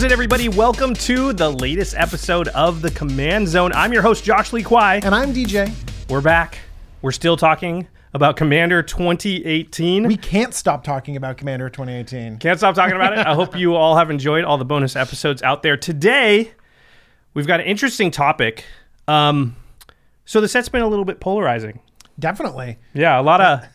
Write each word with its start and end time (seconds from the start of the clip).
How's 0.00 0.06
it, 0.06 0.12
everybody? 0.12 0.48
Welcome 0.48 0.94
to 0.94 1.34
the 1.34 1.50
latest 1.50 1.94
episode 1.94 2.48
of 2.48 2.80
the 2.80 2.90
Command 2.90 3.46
Zone. 3.48 3.70
I'm 3.74 3.92
your 3.92 4.00
host, 4.00 4.24
Josh 4.24 4.50
Lee 4.50 4.62
Kwai. 4.62 5.02
And 5.04 5.14
I'm 5.14 5.34
DJ. 5.34 5.70
We're 6.08 6.22
back. 6.22 6.58
We're 7.02 7.12
still 7.12 7.36
talking 7.36 7.86
about 8.14 8.36
Commander 8.36 8.82
2018. 8.82 10.06
We 10.06 10.16
can't 10.16 10.54
stop 10.54 10.84
talking 10.84 11.16
about 11.16 11.36
Commander 11.36 11.68
2018. 11.68 12.38
Can't 12.38 12.58
stop 12.58 12.74
talking 12.76 12.96
about 12.96 13.12
it. 13.12 13.26
I 13.26 13.34
hope 13.34 13.54
you 13.54 13.74
all 13.74 13.94
have 13.94 14.10
enjoyed 14.10 14.42
all 14.42 14.56
the 14.56 14.64
bonus 14.64 14.96
episodes 14.96 15.42
out 15.42 15.62
there. 15.62 15.76
Today, 15.76 16.52
we've 17.34 17.46
got 17.46 17.60
an 17.60 17.66
interesting 17.66 18.10
topic. 18.10 18.64
Um, 19.06 19.54
so 20.24 20.40
the 20.40 20.48
set's 20.48 20.70
been 20.70 20.80
a 20.80 20.88
little 20.88 21.04
bit 21.04 21.20
polarizing. 21.20 21.78
Definitely. 22.18 22.78
Yeah, 22.94 23.20
a 23.20 23.22
lot 23.22 23.42
of. 23.42 23.66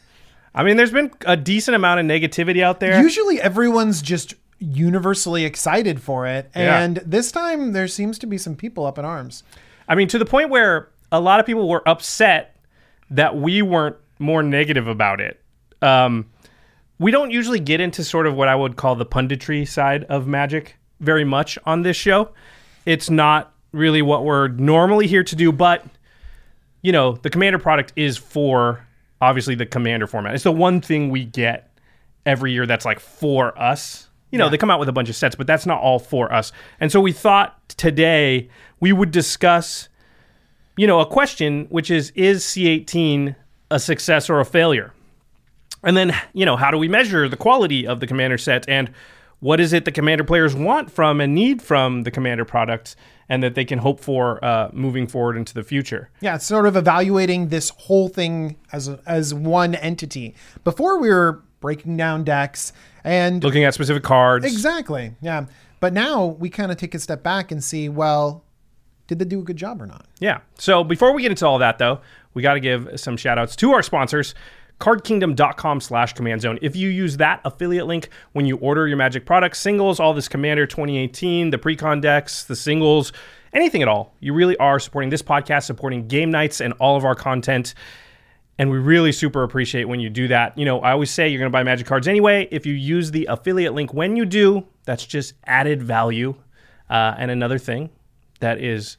I 0.55 0.63
mean, 0.63 0.75
there's 0.75 0.91
been 0.91 1.11
a 1.27 1.37
decent 1.37 1.75
amount 1.75 1.99
of 1.99 2.07
negativity 2.07 2.63
out 2.63 2.79
there. 2.79 2.99
Usually 2.99 3.39
everyone's 3.39 4.01
just 4.01 4.33
universally 4.59 5.45
excited 5.45 6.01
for 6.01 6.27
it. 6.27 6.49
Yeah. 6.55 6.79
And 6.79 6.97
this 6.97 7.31
time 7.31 7.73
there 7.73 7.87
seems 7.87 8.17
to 8.19 8.27
be 8.27 8.37
some 8.37 8.55
people 8.55 8.85
up 8.85 8.97
in 8.97 9.05
arms. 9.05 9.43
I 9.87 9.95
mean, 9.95 10.07
to 10.09 10.17
the 10.17 10.25
point 10.25 10.49
where 10.49 10.89
a 11.11 11.19
lot 11.19 11.39
of 11.39 11.45
people 11.45 11.67
were 11.69 11.87
upset 11.87 12.57
that 13.09 13.37
we 13.37 13.61
weren't 13.61 13.97
more 14.19 14.41
negative 14.41 14.87
about 14.87 15.21
it. 15.21 15.41
Um, 15.81 16.25
we 16.97 17.11
don't 17.11 17.31
usually 17.31 17.59
get 17.59 17.81
into 17.81 18.03
sort 18.03 18.25
of 18.25 18.35
what 18.35 18.47
I 18.47 18.55
would 18.55 18.77
call 18.77 18.95
the 18.95 19.05
punditry 19.05 19.67
side 19.67 20.05
of 20.05 20.27
Magic 20.27 20.77
very 20.99 21.25
much 21.25 21.57
on 21.65 21.81
this 21.81 21.97
show. 21.97 22.29
It's 22.85 23.09
not 23.09 23.53
really 23.71 24.01
what 24.01 24.23
we're 24.23 24.47
normally 24.47 25.07
here 25.07 25.23
to 25.23 25.35
do, 25.35 25.51
but 25.51 25.85
you 26.81 26.91
know, 26.91 27.13
the 27.13 27.29
Commander 27.29 27.59
product 27.59 27.93
is 27.95 28.15
for 28.17 28.85
obviously 29.19 29.55
the 29.55 29.65
Commander 29.65 30.07
format. 30.07 30.35
It's 30.35 30.43
the 30.43 30.51
one 30.51 30.81
thing 30.81 31.09
we 31.09 31.25
get 31.25 31.71
every 32.25 32.53
year 32.53 32.65
that's 32.65 32.85
like 32.85 32.99
for 32.99 33.57
us. 33.59 34.07
You 34.31 34.39
know, 34.39 34.49
they 34.49 34.57
come 34.57 34.69
out 34.69 34.79
with 34.79 34.89
a 34.89 34.93
bunch 34.93 35.07
of 35.07 35.15
sets, 35.15 35.35
but 35.35 35.47
that's 35.47 35.65
not 35.65 35.79
all 35.79 35.97
for 35.97 36.33
us. 36.33 36.51
And 36.79 36.91
so 36.91 36.99
we 36.99 37.13
thought 37.13 37.69
today 37.69 38.49
we 38.81 38.91
would 38.91 39.11
discuss 39.11 39.87
you 40.77 40.87
know, 40.87 40.99
a 40.99 41.05
question 41.05 41.67
which 41.69 41.89
is 41.89 42.11
is 42.15 42.43
C18 42.43 43.35
a 43.71 43.79
success 43.79 44.29
or 44.29 44.39
a 44.39 44.45
failure? 44.45 44.93
And 45.83 45.95
then, 45.95 46.15
you 46.33 46.45
know, 46.45 46.55
how 46.55 46.71
do 46.71 46.77
we 46.77 46.87
measure 46.87 47.29
the 47.29 47.37
quality 47.37 47.85
of 47.85 47.99
the 47.99 48.07
commander 48.07 48.37
set 48.37 48.67
and 48.67 48.91
what 49.39 49.59
is 49.59 49.73
it 49.73 49.85
the 49.85 49.91
commander 49.91 50.23
players 50.23 50.55
want 50.55 50.89
from 50.89 51.21
and 51.21 51.35
need 51.35 51.61
from 51.61 52.03
the 52.03 52.09
commander 52.09 52.45
products 52.45 52.95
and 53.29 53.43
that 53.43 53.53
they 53.53 53.65
can 53.65 53.79
hope 53.79 53.99
for 53.99 54.43
uh, 54.43 54.69
moving 54.73 55.07
forward 55.07 55.37
into 55.37 55.53
the 55.53 55.61
future? 55.61 56.09
Yeah, 56.21 56.35
it's 56.35 56.45
sort 56.45 56.65
of 56.65 56.75
evaluating 56.75 57.49
this 57.49 57.69
whole 57.69 58.07
thing 58.07 58.57
as 58.71 58.87
a, 58.87 58.99
as 59.05 59.33
one 59.33 59.75
entity. 59.75 60.35
Before 60.63 60.99
we 60.99 61.09
were 61.09 61.43
breaking 61.65 61.97
down 61.97 62.23
decks 62.23 62.71
and 63.03 63.43
Looking 63.43 63.63
at 63.63 63.73
specific 63.73 64.03
cards. 64.03 64.45
exactly, 64.45 65.15
yeah. 65.19 65.45
But 65.79 65.93
now 65.93 66.25
we 66.25 66.51
kind 66.51 66.71
of 66.71 66.77
take 66.77 66.93
a 66.93 66.99
step 66.99 67.23
back 67.23 67.51
and 67.51 67.63
see, 67.63 67.89
well, 67.89 68.43
did 69.07 69.17
they 69.17 69.25
do 69.25 69.39
a 69.39 69.43
good 69.43 69.57
job 69.57 69.81
or 69.81 69.87
not? 69.87 70.05
Yeah. 70.19 70.41
So 70.59 70.83
before 70.83 71.11
we 71.13 71.23
get 71.23 71.31
into 71.31 71.47
all 71.47 71.57
that, 71.57 71.79
though, 71.79 72.01
we 72.35 72.43
got 72.43 72.53
to 72.53 72.59
give 72.59 72.99
some 72.99 73.17
shout 73.17 73.39
outs 73.39 73.55
to 73.55 73.71
our 73.71 73.81
sponsors. 73.81 74.35
cardkingdom.com 74.79 75.81
slash 75.81 76.13
command 76.13 76.41
zone 76.41 76.59
if 76.61 76.75
you 76.75 76.89
use 76.89 77.17
that 77.17 77.41
affiliate 77.45 77.87
link 77.87 78.09
when 78.33 78.45
you 78.45 78.57
order 78.57 78.87
your 78.87 78.97
magic 78.97 79.25
products 79.25 79.57
singles 79.59 79.99
all 80.01 80.13
this 80.13 80.27
commander 80.27 80.67
2018 80.67 81.49
the 81.49 81.57
precon 81.57 82.01
decks 82.01 82.43
the 82.43 82.55
singles 82.57 83.13
anything 83.53 83.81
at 83.81 83.87
all 83.87 84.13
you 84.19 84.33
really 84.33 84.57
are 84.57 84.77
supporting 84.77 85.09
this 85.09 85.21
podcast 85.21 85.63
supporting 85.63 86.07
game 86.09 86.29
nights 86.29 86.59
and 86.59 86.73
all 86.73 86.97
of 86.97 87.05
our 87.05 87.15
content 87.15 87.73
and 88.57 88.69
we 88.69 88.77
really 88.77 89.11
super 89.11 89.43
appreciate 89.43 89.85
when 89.85 89.99
you 89.99 90.09
do 90.09 90.27
that. 90.29 90.57
You 90.57 90.65
know, 90.65 90.79
I 90.79 90.91
always 90.91 91.11
say 91.11 91.27
you're 91.27 91.39
going 91.39 91.51
to 91.51 91.53
buy 91.53 91.63
magic 91.63 91.87
cards 91.87 92.07
anyway. 92.07 92.47
If 92.51 92.65
you 92.65 92.73
use 92.73 93.11
the 93.11 93.25
affiliate 93.25 93.73
link 93.73 93.93
when 93.93 94.15
you 94.15 94.25
do, 94.25 94.65
that's 94.85 95.05
just 95.05 95.33
added 95.45 95.83
value. 95.83 96.35
Uh, 96.89 97.15
and 97.17 97.31
another 97.31 97.57
thing 97.57 97.89
that 98.39 98.61
is 98.61 98.97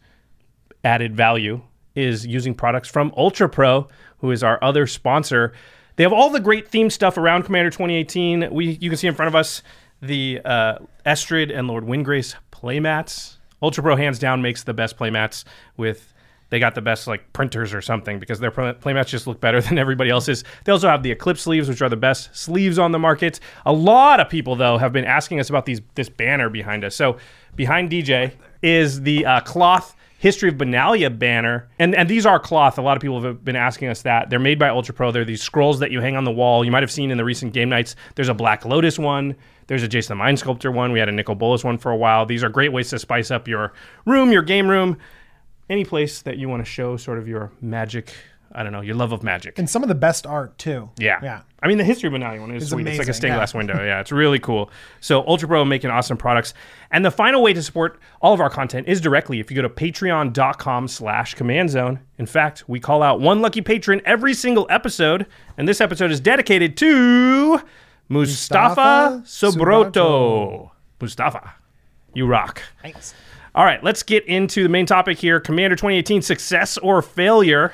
added 0.84 1.16
value 1.16 1.62
is 1.95 2.27
using 2.27 2.55
products 2.55 2.89
from 2.89 3.12
Ultra 3.16 3.49
Pro, 3.49 3.89
who 4.19 4.31
is 4.31 4.43
our 4.43 4.62
other 4.62 4.87
sponsor. 4.87 5.53
They 5.97 6.03
have 6.03 6.12
all 6.12 6.31
the 6.31 6.41
great 6.41 6.69
theme 6.69 6.91
stuff 6.91 7.16
around 7.16 7.45
Commander 7.45 7.71
2018. 7.71 8.53
We 8.53 8.78
you 8.81 8.91
can 8.91 8.99
see 8.99 9.06
in 9.06 9.15
front 9.15 9.28
of 9.28 9.34
us 9.34 9.62
the 10.03 10.41
uh, 10.45 10.78
Estrid 11.06 11.56
and 11.56 11.69
Lord 11.69 11.84
Windgrace 11.84 12.34
playmats. 12.53 13.37
Ultra 13.62 13.83
Pro 13.83 13.97
hands 13.97 14.19
down 14.19 14.43
makes 14.43 14.65
the 14.65 14.75
best 14.75 14.99
playmats 14.99 15.45
with 15.78 16.12
they 16.51 16.59
got 16.59 16.75
the 16.75 16.81
best 16.81 17.07
like 17.07 17.33
printers 17.33 17.75
or 17.75 17.81
something 17.83 18.19
because 18.19 18.39
their 18.39 18.51
play- 18.51 18.73
playmats 18.73 19.09
just 19.09 19.27
look 19.27 19.41
better 19.41 19.61
than 19.62 19.79
everybody 19.79 20.11
else's. 20.11 20.45
They 20.65 20.73
also 20.73 20.89
have 20.89 21.03
the 21.03 21.11
Eclipse 21.11 21.43
sleeves, 21.43 21.69
which 21.69 21.83
are 21.83 21.89
the 21.89 21.97
best 21.97 22.34
sleeves 22.37 22.79
on 22.79 22.93
the 22.93 22.99
market. 22.99 23.41
A 23.65 23.73
lot 23.73 24.21
of 24.21 24.29
people 24.29 24.57
though 24.57 24.79
have 24.79 24.93
been 24.93 25.05
asking 25.05 25.41
us 25.41 25.49
about 25.51 25.67
these 25.67 25.81
this 25.95 26.09
banner 26.09 26.49
behind 26.49 26.84
us. 26.84 26.95
So 26.95 27.17
behind 27.55 27.91
DJ 27.91 28.33
is 28.62 29.03
the 29.03 29.27
uh, 29.27 29.41
cloth 29.41 29.97
History 30.19 30.49
of 30.49 30.55
Benalia 30.55 31.17
banner, 31.17 31.69
and 31.79 31.95
and 31.95 32.09
these 32.09 32.25
are 32.25 32.41
cloth. 32.41 32.78
A 32.78 32.83
lot 32.83 32.97
of 32.97 33.03
people 33.03 33.21
have 33.21 33.45
been 33.45 33.55
asking 33.55 33.89
us 33.89 34.01
that. 34.03 34.31
They're 34.31 34.39
made 34.39 34.59
by 34.59 34.71
Ultra 34.71 34.95
Pro. 34.95 35.13
They're 35.13 35.27
these 35.27 35.43
scrolls 35.43 35.78
that 35.81 35.91
you 35.91 36.01
hang 36.01 36.17
on 36.17 36.25
the 36.25 36.31
wall. 36.31 36.65
You 36.65 36.71
might 36.71 36.83
have 36.83 36.91
seen 36.91 37.11
in 37.11 37.19
the 37.19 37.25
recent 37.25 37.53
game 37.53 37.69
nights. 37.69 37.97
There's 38.15 38.31
a 38.31 38.34
Black 38.34 38.65
Lotus 38.65 38.99
one. 38.99 39.37
There's 39.67 39.83
a 39.83 39.89
Jace 39.89 40.09
the 40.09 40.15
Mind 40.15 40.39
Sculptor 40.39 40.73
one. 40.73 40.93
We 40.93 40.99
had 41.01 41.11
a 41.11 41.13
Nicol 41.13 41.34
Bolas 41.34 41.65
one 41.65 41.77
for 41.77 41.93
a 41.93 41.97
while. 41.97 42.25
These 42.25 42.43
are 42.43 42.49
great 42.49 42.73
ways 42.73 42.89
to 42.91 42.99
spice 42.99 43.31
up 43.31 43.47
your 43.47 43.75
room, 44.07 44.33
your 44.33 44.43
game 44.43 44.69
room, 44.69 44.97
any 45.69 45.84
place 45.84 46.22
that 46.22 46.38
you 46.38 46.49
want 46.49 46.65
to 46.65 46.71
show 46.71 46.97
sort 46.97 47.18
of 47.18 47.28
your 47.28 47.53
magic. 47.60 48.13
I 48.53 48.63
don't 48.63 48.72
know, 48.72 48.80
your 48.80 48.95
love 48.95 49.13
of 49.13 49.22
magic. 49.22 49.59
And 49.59 49.68
some 49.68 49.83
of 49.83 49.89
the 49.89 49.95
best 49.95 50.24
art 50.24 50.57
too. 50.57 50.89
Yeah. 50.98 51.18
Yeah. 51.22 51.41
I 51.63 51.68
mean, 51.68 51.78
the 51.78 51.84
history 51.84 52.07
of 52.07 52.15
Benalia 52.15 52.41
one 52.41 52.53
is 52.53 52.63
It's 52.63 52.72
sweet. 52.72 52.86
It's 52.86 52.98
like 52.98 53.09
a 53.09 53.13
stained 53.13 53.33
yeah. 53.33 53.39
glass 53.39 53.53
window. 53.53 53.74
Yeah, 53.84 54.01
it's 54.01 54.13
really 54.13 54.39
cool. 54.39 54.71
So 55.01 55.27
Ultra 55.27 55.48
Pro 55.48 55.65
making 55.65 55.91
awesome 55.91 56.16
products. 56.16 56.54
And 56.91 57.04
the 57.04 57.10
final 57.10 57.42
way 57.42 57.53
to 57.53 57.63
support 57.63 57.98
all 58.22 58.33
of 58.33 58.41
our 58.41 58.48
content 58.48 58.86
is 58.89 59.01
directly 59.01 59.41
if 59.41 59.51
you 59.51 59.57
go 59.57 59.63
to 59.63 59.68
patreon.com 59.68 60.89
slash 60.89 61.34
command 61.34 61.71
zone. 61.71 61.98
In 62.18 62.27
fact, 62.27 62.65
we 62.68 62.78
call 62.80 63.03
out 63.03 63.21
one 63.21 63.42
lucky 63.42 63.60
patron 63.60 64.01
every 64.07 64.33
single 64.33 64.66
episode. 64.71 65.27
And 65.59 65.68
this 65.68 65.80
episode 65.80 66.10
is 66.10 66.21
dedicated 66.21 66.77
to 66.78 67.60
Mustafa, 68.09 69.18
Mustafa. 69.18 69.59
Sobroto. 69.59 70.71
Mustafa, 71.01 71.54
you 72.15 72.27
rock. 72.27 72.63
Thanks. 72.80 73.13
All 73.56 73.64
right, 73.64 73.82
let's 73.82 74.03
get 74.03 74.24
into 74.26 74.62
the 74.62 74.68
main 74.68 74.84
topic 74.84 75.16
here 75.18 75.41
Commander 75.41 75.76
2018 75.76 76.20
success 76.20 76.76
or 76.76 77.00
failure. 77.00 77.72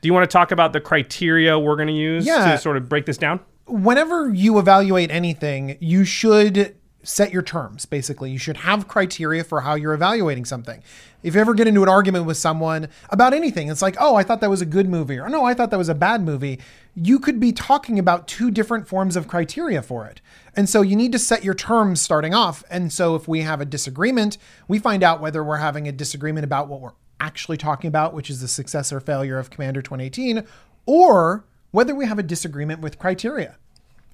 Do 0.00 0.06
you 0.08 0.14
want 0.14 0.28
to 0.28 0.32
talk 0.32 0.50
about 0.50 0.72
the 0.72 0.80
criteria 0.80 1.58
we're 1.58 1.76
going 1.76 1.88
to 1.88 1.92
use 1.94 2.26
Yeah. 2.26 2.52
to 2.52 2.58
sort 2.58 2.78
of 2.78 2.88
break 2.88 3.04
this 3.04 3.18
down? 3.18 3.40
Whenever 3.66 4.30
you 4.32 4.58
evaluate 4.58 5.10
anything, 5.10 5.76
you 5.78 6.04
should 6.04 6.74
set 7.04 7.32
your 7.32 7.42
terms 7.42 7.86
basically. 7.86 8.30
You 8.30 8.38
should 8.38 8.58
have 8.58 8.88
criteria 8.88 9.44
for 9.44 9.60
how 9.60 9.74
you're 9.74 9.94
evaluating 9.94 10.44
something. 10.44 10.82
If 11.22 11.34
you 11.34 11.40
ever 11.40 11.54
get 11.54 11.66
into 11.66 11.82
an 11.82 11.88
argument 11.88 12.26
with 12.26 12.36
someone 12.36 12.88
about 13.10 13.32
anything 13.32 13.68
it's 13.68 13.80
like 13.80 13.96
oh 13.98 14.14
i 14.14 14.22
thought 14.22 14.40
that 14.40 14.50
was 14.50 14.60
a 14.60 14.66
good 14.66 14.88
movie 14.88 15.18
or 15.18 15.28
no 15.30 15.44
i 15.44 15.54
thought 15.54 15.70
that 15.70 15.78
was 15.78 15.88
a 15.88 15.94
bad 15.94 16.22
movie 16.22 16.60
you 16.94 17.18
could 17.18 17.40
be 17.40 17.52
talking 17.52 17.98
about 17.98 18.28
two 18.28 18.50
different 18.50 18.86
forms 18.86 19.16
of 19.16 19.26
criteria 19.26 19.82
for 19.82 20.06
it. 20.06 20.20
And 20.54 20.68
so 20.68 20.82
you 20.82 20.94
need 20.94 21.12
to 21.12 21.18
set 21.18 21.42
your 21.42 21.54
terms 21.54 22.00
starting 22.00 22.34
off. 22.34 22.62
And 22.70 22.92
so 22.92 23.16
if 23.16 23.26
we 23.26 23.40
have 23.40 23.60
a 23.60 23.64
disagreement 23.64 24.38
we 24.68 24.78
find 24.78 25.02
out 25.02 25.20
whether 25.20 25.42
we're 25.42 25.56
having 25.56 25.88
a 25.88 25.92
disagreement 25.92 26.44
about 26.44 26.68
what 26.68 26.80
we're 26.80 26.92
actually 27.20 27.56
talking 27.56 27.88
about 27.88 28.12
which 28.12 28.28
is 28.28 28.40
the 28.40 28.48
success 28.48 28.92
or 28.92 29.00
failure 29.00 29.38
of 29.38 29.48
commander 29.48 29.80
2018 29.80 30.44
or 30.86 31.44
whether 31.70 31.94
we 31.94 32.06
have 32.06 32.18
a 32.18 32.22
disagreement 32.22 32.80
with 32.80 32.98
criteria. 32.98 33.56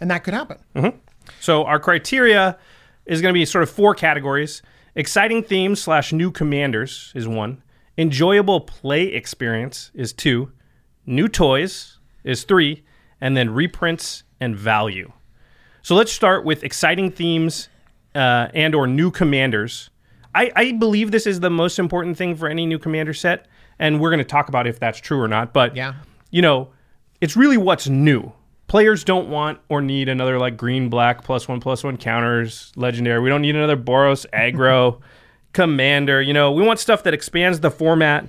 And 0.01 0.11
that 0.11 0.25
could 0.25 0.35
happen. 0.35 0.59
Mm-hmm. 0.75 0.97
So 1.41 1.65
our 1.65 1.79
criteria 1.79 2.59
is 3.11 3.21
going 3.21 3.33
to 3.35 3.39
be 3.39 3.45
sort 3.45 3.63
of 3.63 3.69
four 3.71 3.95
categories: 3.95 4.63
exciting 4.95 5.43
themes 5.43 5.83
slash 5.83 6.13
new 6.13 6.31
commanders 6.31 7.13
is 7.15 7.29
one, 7.29 7.63
enjoyable 7.99 8.61
play 8.61 9.05
experience 9.05 9.91
is 9.95 10.13
two, 10.15 10.53
new 11.05 11.29
toys 11.29 11.99
is 12.25 12.45
three, 12.45 12.85
and 13.21 13.37
then 13.37 13.51
reprints 13.51 14.23
and 14.41 14.57
value. 14.57 15.13
So 15.83 15.95
let's 15.95 16.13
start 16.13 16.45
with 16.45 16.63
exciting 16.65 17.11
themes 17.11 17.69
uh, 18.15 18.49
and 18.55 18.75
or 18.75 18.87
new 18.87 19.11
commanders. 19.11 19.91
I, 20.35 20.53
I 20.55 20.73
believe 20.73 21.11
this 21.11 21.27
is 21.27 21.41
the 21.41 21.51
most 21.51 21.79
important 21.79 22.17
thing 22.17 22.37
for 22.37 22.49
any 22.49 22.65
new 22.67 22.79
commander 22.79 23.15
set, 23.15 23.47
and 23.79 24.01
we're 24.01 24.11
going 24.11 24.19
to 24.19 24.25
talk 24.25 24.49
about 24.49 24.67
if 24.67 24.79
that's 24.79 25.01
true 25.01 25.21
or 25.21 25.29
not. 25.29 25.53
But 25.53 25.75
Yeah. 25.75 25.95
you 26.31 26.43
know, 26.43 26.69
it's 27.21 27.37
really 27.37 27.57
what's 27.57 27.89
new. 27.89 28.33
Players 28.71 29.03
don't 29.03 29.29
want 29.29 29.59
or 29.69 29.83
need 29.83 30.09
another 30.09 30.39
like 30.39 30.57
green 30.57 30.91
black 30.91 31.25
plus 31.25 31.49
one 31.49 31.59
plus 31.59 31.83
one 31.83 31.97
counters 31.97 32.71
legendary. 32.77 33.19
We 33.19 33.29
don't 33.29 33.43
need 33.43 33.57
another 33.57 33.77
Boros 33.77 34.25
aggro 34.33 35.01
commander. 35.53 36.23
You 36.23 36.33
know, 36.33 36.53
we 36.53 36.63
want 36.63 36.79
stuff 36.79 37.03
that 37.03 37.13
expands 37.13 37.59
the 37.59 37.73
format, 37.73 38.29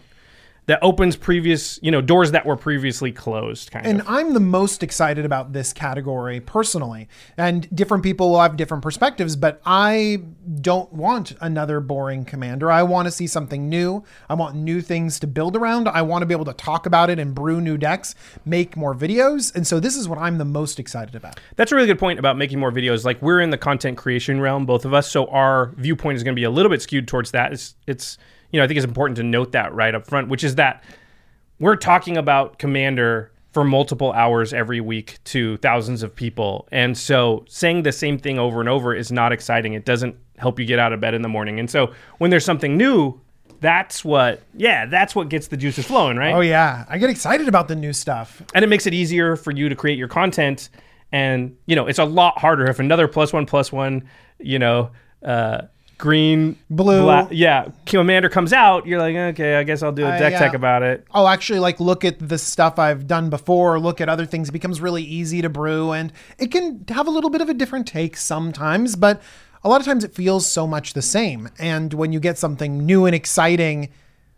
that 0.71 0.79
opens 0.81 1.17
previous 1.17 1.77
you 1.81 1.91
know 1.91 1.99
doors 1.99 2.31
that 2.31 2.45
were 2.45 2.55
previously 2.55 3.11
closed. 3.11 3.71
Kind 3.71 3.85
And 3.85 3.99
of. 3.99 4.07
I'm 4.07 4.33
the 4.33 4.39
most 4.39 4.83
excited 4.83 5.25
about 5.25 5.51
this 5.51 5.73
category 5.73 6.39
personally. 6.39 7.09
And 7.35 7.67
different 7.75 8.03
people 8.03 8.29
will 8.29 8.39
have 8.39 8.55
different 8.55 8.81
perspectives, 8.81 9.35
but 9.35 9.61
I 9.65 10.21
don't 10.61 10.91
want 10.93 11.33
another 11.41 11.81
boring 11.81 12.23
commander. 12.23 12.71
I 12.71 12.83
want 12.83 13.07
to 13.07 13.11
see 13.11 13.27
something 13.27 13.67
new. 13.67 14.05
I 14.29 14.35
want 14.35 14.55
new 14.55 14.79
things 14.79 15.19
to 15.19 15.27
build 15.27 15.57
around. 15.57 15.89
I 15.89 16.03
want 16.03 16.21
to 16.21 16.25
be 16.25 16.33
able 16.33 16.45
to 16.45 16.53
talk 16.53 16.85
about 16.85 17.09
it 17.09 17.19
and 17.19 17.35
brew 17.35 17.59
new 17.59 17.75
decks, 17.75 18.15
make 18.45 18.77
more 18.77 18.95
videos. 18.95 19.53
And 19.53 19.67
so 19.67 19.77
this 19.81 19.97
is 19.97 20.07
what 20.07 20.19
I'm 20.19 20.37
the 20.37 20.45
most 20.45 20.79
excited 20.79 21.15
about. 21.15 21.37
That's 21.57 21.73
a 21.73 21.75
really 21.75 21.87
good 21.87 21.99
point 21.99 22.17
about 22.17 22.37
making 22.37 22.61
more 22.61 22.71
videos. 22.71 23.03
Like 23.03 23.21
we're 23.21 23.41
in 23.41 23.49
the 23.49 23.57
content 23.57 23.97
creation 23.97 24.39
realm, 24.39 24.65
both 24.65 24.85
of 24.85 24.93
us, 24.93 25.11
so 25.11 25.25
our 25.25 25.73
viewpoint 25.75 26.15
is 26.15 26.23
going 26.23 26.33
to 26.33 26.39
be 26.39 26.45
a 26.45 26.49
little 26.49 26.69
bit 26.69 26.81
skewed 26.81 27.09
towards 27.09 27.31
that. 27.31 27.51
It's, 27.51 27.75
it's 27.87 28.17
you 28.51 28.59
know 28.59 28.63
I 28.63 28.67
think 28.67 28.77
it's 28.77 28.85
important 28.85 29.17
to 29.17 29.23
note 29.23 29.51
that 29.53 29.73
right 29.73 29.93
up 29.93 30.07
front, 30.07 30.27
which 30.29 30.43
is 30.43 30.55
that 30.55 30.83
we're 31.59 31.75
talking 31.75 32.17
about 32.17 32.59
Commander 32.59 33.31
for 33.51 33.63
multiple 33.63 34.13
hours 34.13 34.53
every 34.53 34.79
week 34.79 35.19
to 35.25 35.57
thousands 35.57 36.03
of 36.03 36.15
people, 36.15 36.67
and 36.71 36.97
so 36.97 37.45
saying 37.47 37.83
the 37.83 37.91
same 37.91 38.17
thing 38.17 38.39
over 38.39 38.59
and 38.59 38.69
over 38.69 38.93
is 38.95 39.11
not 39.11 39.31
exciting. 39.31 39.73
It 39.73 39.85
doesn't 39.85 40.15
help 40.37 40.59
you 40.59 40.65
get 40.65 40.79
out 40.79 40.93
of 40.93 40.99
bed 40.99 41.13
in 41.13 41.21
the 41.21 41.29
morning, 41.29 41.59
and 41.59 41.69
so 41.69 41.93
when 42.17 42.29
there's 42.31 42.45
something 42.45 42.77
new. 42.77 43.19
That's 43.59 44.03
what, 44.03 44.41
yeah, 44.55 44.87
that's 44.87 45.13
what 45.13 45.29
gets 45.29 45.49
the 45.49 45.55
juices 45.55 45.85
flowing, 45.85 46.17
right? 46.17 46.33
Oh, 46.33 46.39
yeah. 46.39 46.83
I 46.89 46.97
get 46.97 47.11
excited 47.11 47.47
about 47.47 47.67
the 47.67 47.75
new 47.75 47.93
stuff. 47.93 48.41
and 48.55 48.65
it 48.65 48.67
makes 48.69 48.87
it 48.87 48.93
easier 48.95 49.35
for 49.35 49.51
you 49.51 49.69
to 49.69 49.75
create 49.75 49.99
your 49.99 50.07
content 50.07 50.69
and 51.11 51.55
you 51.65 51.75
know 51.75 51.85
it's 51.87 51.99
a 51.99 52.05
lot 52.05 52.39
harder 52.39 52.65
if 52.69 52.79
another 52.79 53.07
plus 53.07 53.33
one 53.33 53.45
plus 53.45 53.71
one 53.71 54.07
you 54.39 54.57
know 54.57 54.89
uh 55.23 55.61
green 56.01 56.57
Blue. 56.69 57.03
black, 57.03 57.27
yeah 57.31 57.69
commander 57.85 58.27
comes 58.27 58.51
out 58.51 58.87
you're 58.87 58.99
like 58.99 59.15
okay 59.15 59.55
i 59.55 59.63
guess 59.63 59.83
i'll 59.83 59.91
do 59.91 60.03
a 60.05 60.17
deck 60.17 60.33
tech 60.33 60.53
about 60.55 60.81
it 60.81 61.05
I'll 61.11 61.27
actually 61.27 61.59
like 61.59 61.79
look 61.79 62.03
at 62.03 62.17
the 62.27 62.37
stuff 62.37 62.79
I've 62.79 63.05
done 63.05 63.29
before, 63.29 63.79
look 63.79 64.01
at 64.01 64.09
other 64.09 64.25
things. 64.25 64.49
It 64.49 64.53
becomes 64.53 64.81
really 64.81 65.03
easy 65.03 65.41
to 65.43 65.49
brew 65.49 65.91
and 65.91 66.11
it 66.39 66.51
can 66.51 66.83
have 66.87 67.05
a 67.07 67.11
little 67.11 67.29
bit 67.29 67.41
of 67.41 67.49
a 67.49 67.53
different 67.53 67.85
take 67.87 68.17
sometimes, 68.17 68.95
but 68.95 69.21
a 69.63 69.69
lot 69.69 69.79
of 69.79 69.85
times 69.85 70.03
it 70.03 70.13
feels 70.15 70.49
so 70.49 70.65
much 70.65 70.93
the 70.93 71.01
same. 71.01 71.49
And 71.59 71.93
when 71.93 72.11
you 72.11 72.19
get 72.19 72.37
something 72.39 72.85
new 72.85 73.05
and 73.05 73.13
exciting, 73.13 73.89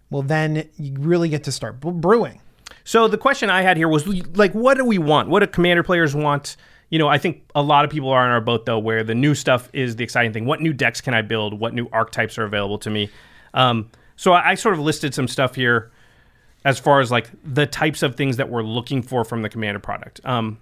well, 0.10 0.22
then 0.24 0.68
you 0.78 0.96
really 1.00 1.30
get 1.30 1.44
to 1.46 1.52
start 1.52 1.80
b- 1.80 1.92
brewing. 1.92 2.42
so 2.84 3.08
the 3.08 3.18
question 3.18 3.50
i 3.50 3.62
had 3.62 3.78
here 3.78 3.88
was 3.88 4.06
like 4.36 4.52
what 4.54 4.76
do 4.76 4.84
we 4.84 4.98
want 4.98 5.30
what 5.30 5.40
do 5.40 5.48
commander 5.48 5.84
players 5.84 6.14
want 6.16 6.58
you 6.94 7.00
know 7.00 7.08
i 7.08 7.18
think 7.18 7.42
a 7.56 7.62
lot 7.64 7.84
of 7.84 7.90
people 7.90 8.10
are 8.10 8.24
in 8.24 8.32
our 8.32 8.40
boat 8.40 8.68
though 8.68 8.78
where 8.78 9.04
the 9.04 9.16
new 9.16 9.34
stuff 9.34 9.68
is 9.74 9.96
the 9.96 10.04
exciting 10.04 10.32
thing. 10.32 10.46
What 10.46 10.62
new 10.62 10.74
decks 10.74 11.02
can 11.02 11.16
i 11.16 11.24
build? 11.24 11.60
What 11.60 11.74
new 11.74 11.88
archetypes 11.92 12.38
are 12.38 12.44
available 12.44 12.78
to 12.78 12.92
me? 12.92 13.10
Um, 13.56 13.90
so 14.16 14.34
I, 14.34 14.52
I 14.52 14.54
sort 14.54 14.76
of 14.76 14.80
listed 14.80 15.12
some 15.16 15.28
stuff 15.28 15.56
here 15.56 15.92
as 16.64 16.78
far 16.78 17.00
as 17.00 17.10
like 17.10 17.32
the 17.44 17.66
types 17.66 18.04
of 18.04 18.14
things 18.16 18.38
that 18.38 18.48
we're 18.48 18.62
looking 18.62 19.02
for 19.02 19.26
from 19.26 19.42
the 19.42 19.50
commander 19.50 19.80
product. 19.80 20.22
Um, 20.24 20.60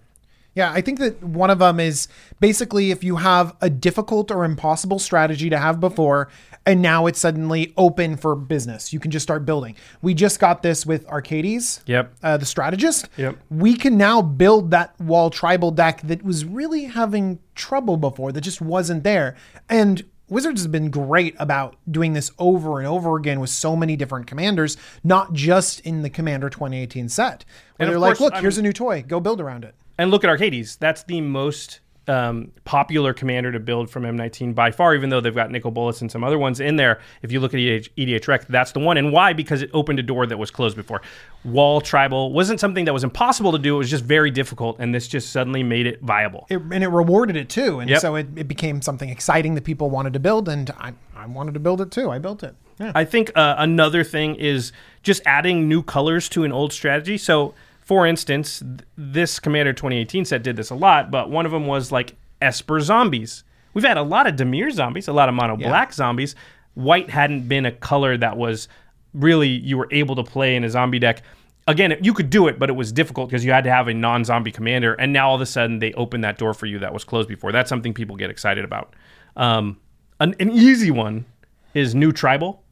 Yeah, 0.54 0.72
I 0.74 0.82
think 0.82 1.00
that 1.00 1.24
one 1.24 1.50
of 1.50 1.60
them 1.60 1.80
is 1.80 2.10
basically 2.42 2.92
if 2.92 3.04
you 3.06 3.16
have 3.18 3.56
a 3.62 3.70
difficult 3.70 4.32
or 4.32 4.44
impossible 4.44 5.00
strategy 5.00 5.50
to 5.50 5.58
have 5.58 5.80
before, 5.80 6.28
and 6.66 6.82
now 6.82 7.06
it's 7.08 7.20
suddenly 7.20 7.74
open 7.78 8.18
for 8.18 8.36
business, 8.36 8.92
you 8.92 9.00
can 9.00 9.12
just 9.12 9.24
start 9.24 9.46
building. 9.46 9.76
We 10.02 10.14
just 10.14 10.40
got 10.42 10.62
this 10.62 10.86
with 10.86 11.08
Arcades, 11.08 11.82
Yep. 11.86 12.14
uh, 12.22 12.36
the 12.38 12.46
strategist. 12.46 13.08
Yep. 13.16 13.38
We 13.50 13.76
can 13.76 13.98
now 13.98 14.22
build 14.22 14.72
that 14.72 15.00
wall 15.00 15.30
tribal 15.30 15.72
deck 15.72 16.02
that 16.04 16.22
was 16.24 16.44
really 16.44 16.84
having 16.84 17.40
trouble 17.56 17.96
before, 17.96 18.32
that 18.34 18.42
just 18.42 18.60
wasn't 18.62 19.04
there. 19.06 19.36
And 19.70 20.04
Wizards 20.28 20.62
has 20.62 20.68
been 20.68 20.90
great 20.90 21.36
about 21.40 21.76
doing 21.90 22.14
this 22.14 22.32
over 22.40 22.80
and 22.80 22.88
over 22.88 23.18
again 23.18 23.40
with 23.40 23.50
so 23.50 23.76
many 23.76 23.96
different 23.98 24.28
commanders, 24.28 24.78
not 25.04 25.34
just 25.34 25.80
in 25.82 26.04
the 26.04 26.10
Commander 26.10 26.50
2018 26.50 27.10
set. 27.10 27.44
Where 27.78 27.86
And 27.86 27.90
they're 27.90 28.00
like, 28.00 28.20
look, 28.20 28.34
I 28.34 28.42
here's 28.42 28.58
mean- 28.58 28.66
a 28.66 28.70
new 28.70 28.74
toy, 28.74 29.04
go 29.08 29.20
build 29.20 29.40
around 29.42 29.64
it. 29.66 29.76
And 29.98 30.12
look 30.12 30.24
at 30.24 30.30
Arcades. 30.30 30.76
That's 30.78 31.04
the 31.04 31.22
most 31.22 31.80
um, 32.08 32.52
popular 32.66 33.14
commander 33.14 33.52
to 33.52 33.60
build 33.60 33.90
from 33.90 34.04
M19 34.04 34.56
by 34.56 34.72
far, 34.72 34.96
even 34.96 35.10
though 35.12 35.22
they've 35.22 35.36
got 35.36 35.52
Nicol 35.52 35.70
Bolas 35.72 36.02
and 36.02 36.12
some 36.12 36.24
other 36.24 36.38
ones 36.40 36.60
in 36.60 36.76
there. 36.76 37.00
If 37.22 37.32
you 37.32 37.40
look 37.40 37.54
at 37.54 37.60
EDH, 37.60 37.90
EDHREC, 37.96 38.48
that's 38.48 38.72
the 38.72 38.80
one. 38.80 38.98
And 38.98 39.14
why? 39.14 39.34
Because 39.34 39.62
it 39.62 39.70
opened 39.74 40.00
a 40.00 40.04
door 40.04 40.26
that 40.26 40.38
was 40.38 40.50
closed 40.50 40.76
before. 40.76 41.02
Wall 41.46 41.80
Tribal 41.80 42.34
wasn't 42.34 42.60
something 42.60 42.86
that 42.86 42.94
was 42.94 43.04
impossible 43.04 43.52
to 43.52 43.60
do, 43.60 43.76
it 43.76 43.78
was 43.78 43.90
just 43.90 44.04
very 44.04 44.32
difficult. 44.32 44.78
And 44.80 44.94
this 44.96 45.08
just 45.08 45.32
suddenly 45.32 45.62
made 45.62 45.86
it 45.86 46.02
viable. 46.02 46.48
it, 46.50 46.58
and 46.58 46.84
it 46.84 46.88
rewarded 46.90 47.36
it 47.36 47.50
too. 47.50 47.80
And 47.80 47.90
Yep. 47.90 48.02
so 48.02 48.16
it, 48.16 48.28
it 48.36 48.48
became 48.48 48.82
something 48.82 49.10
exciting 49.10 49.54
that 49.56 49.64
people 49.64 49.90
wanted 49.92 50.14
to 50.14 50.20
build. 50.20 50.50
And 50.50 50.72
I, 50.80 50.94
I 51.16 51.28
wanted 51.28 51.54
to 51.54 51.60
build 51.60 51.82
it 51.82 51.92
too. 51.92 52.10
I 52.10 52.18
built 52.18 52.42
it. 52.42 52.56
Yeah. 52.80 52.92
I 52.96 53.06
think 53.06 53.32
uh, 53.36 53.56
another 53.60 54.04
thing 54.04 54.36
is 54.36 54.72
just 55.04 55.22
adding 55.28 55.70
new 55.70 55.84
colors 55.84 56.28
to 56.30 56.44
an 56.44 56.52
old 56.52 56.74
strategy. 56.74 57.18
So, 57.20 57.54
for 57.92 58.08
instance, 58.08 58.60
th- 58.60 58.80
this 58.96 59.38
Commander 59.38 59.74
2018 59.74 60.24
set 60.24 60.44
did 60.44 60.56
this 60.56 60.70
a 60.70 60.76
lot, 60.76 61.12
but 61.12 61.30
one 61.30 61.46
of 61.46 61.52
them 61.52 61.68
was 61.68 61.92
like 61.92 62.16
Esper 62.42 62.80
zombies. 62.80 63.44
We've 63.74 63.84
had 63.84 63.98
a 63.98 64.02
lot 64.02 64.28
of 64.28 64.38
Dimir 64.38 64.72
zombies, 64.72 65.10
a 65.10 65.12
lot 65.12 65.28
of 65.28 65.36
mono 65.36 65.58
black 65.58 65.92
zombies. 65.92 66.34
White 66.76 67.10
hadn't 67.10 67.50
been 67.50 67.66
a 67.66 67.72
color 67.74 68.16
that 68.16 68.38
was 68.38 68.70
really 69.14 69.50
you 69.50 69.78
were 69.78 69.90
able 69.92 70.16
to 70.16 70.24
play 70.24 70.56
in 70.56 70.64
a 70.64 70.70
zombie 70.70 71.00
deck. 71.00 71.22
Again, 71.68 71.98
you 72.02 72.14
could 72.14 72.30
do 72.30 72.48
it, 72.48 72.58
but 72.58 72.70
it 72.70 72.78
was 72.78 72.94
difficult 72.94 73.30
because 73.30 73.44
you 73.44 73.52
had 73.52 73.66
to 73.66 73.70
have 73.70 73.90
a 73.90 73.94
non 73.94 74.24
zombie 74.24 74.54
commander. 74.54 74.94
And 74.94 75.12
now 75.12 75.28
all 75.28 75.36
of 75.36 75.42
a 75.42 75.46
sudden 75.46 75.80
they 75.80 75.92
opened 75.96 76.24
that 76.24 76.38
door 76.38 76.54
for 76.54 76.68
you 76.68 76.80
that 76.80 76.94
was 76.94 77.04
closed 77.04 77.28
before. 77.28 77.52
That's 77.52 77.68
something 77.68 77.94
people 77.94 78.16
get 78.16 78.30
excited 78.30 78.64
about. 78.64 78.96
Um, 79.36 79.78
an, 80.22 80.34
an 80.40 80.50
easy 80.50 80.92
one 80.92 81.26
is 81.74 81.94
new 81.94 82.14
tribal. 82.14 82.64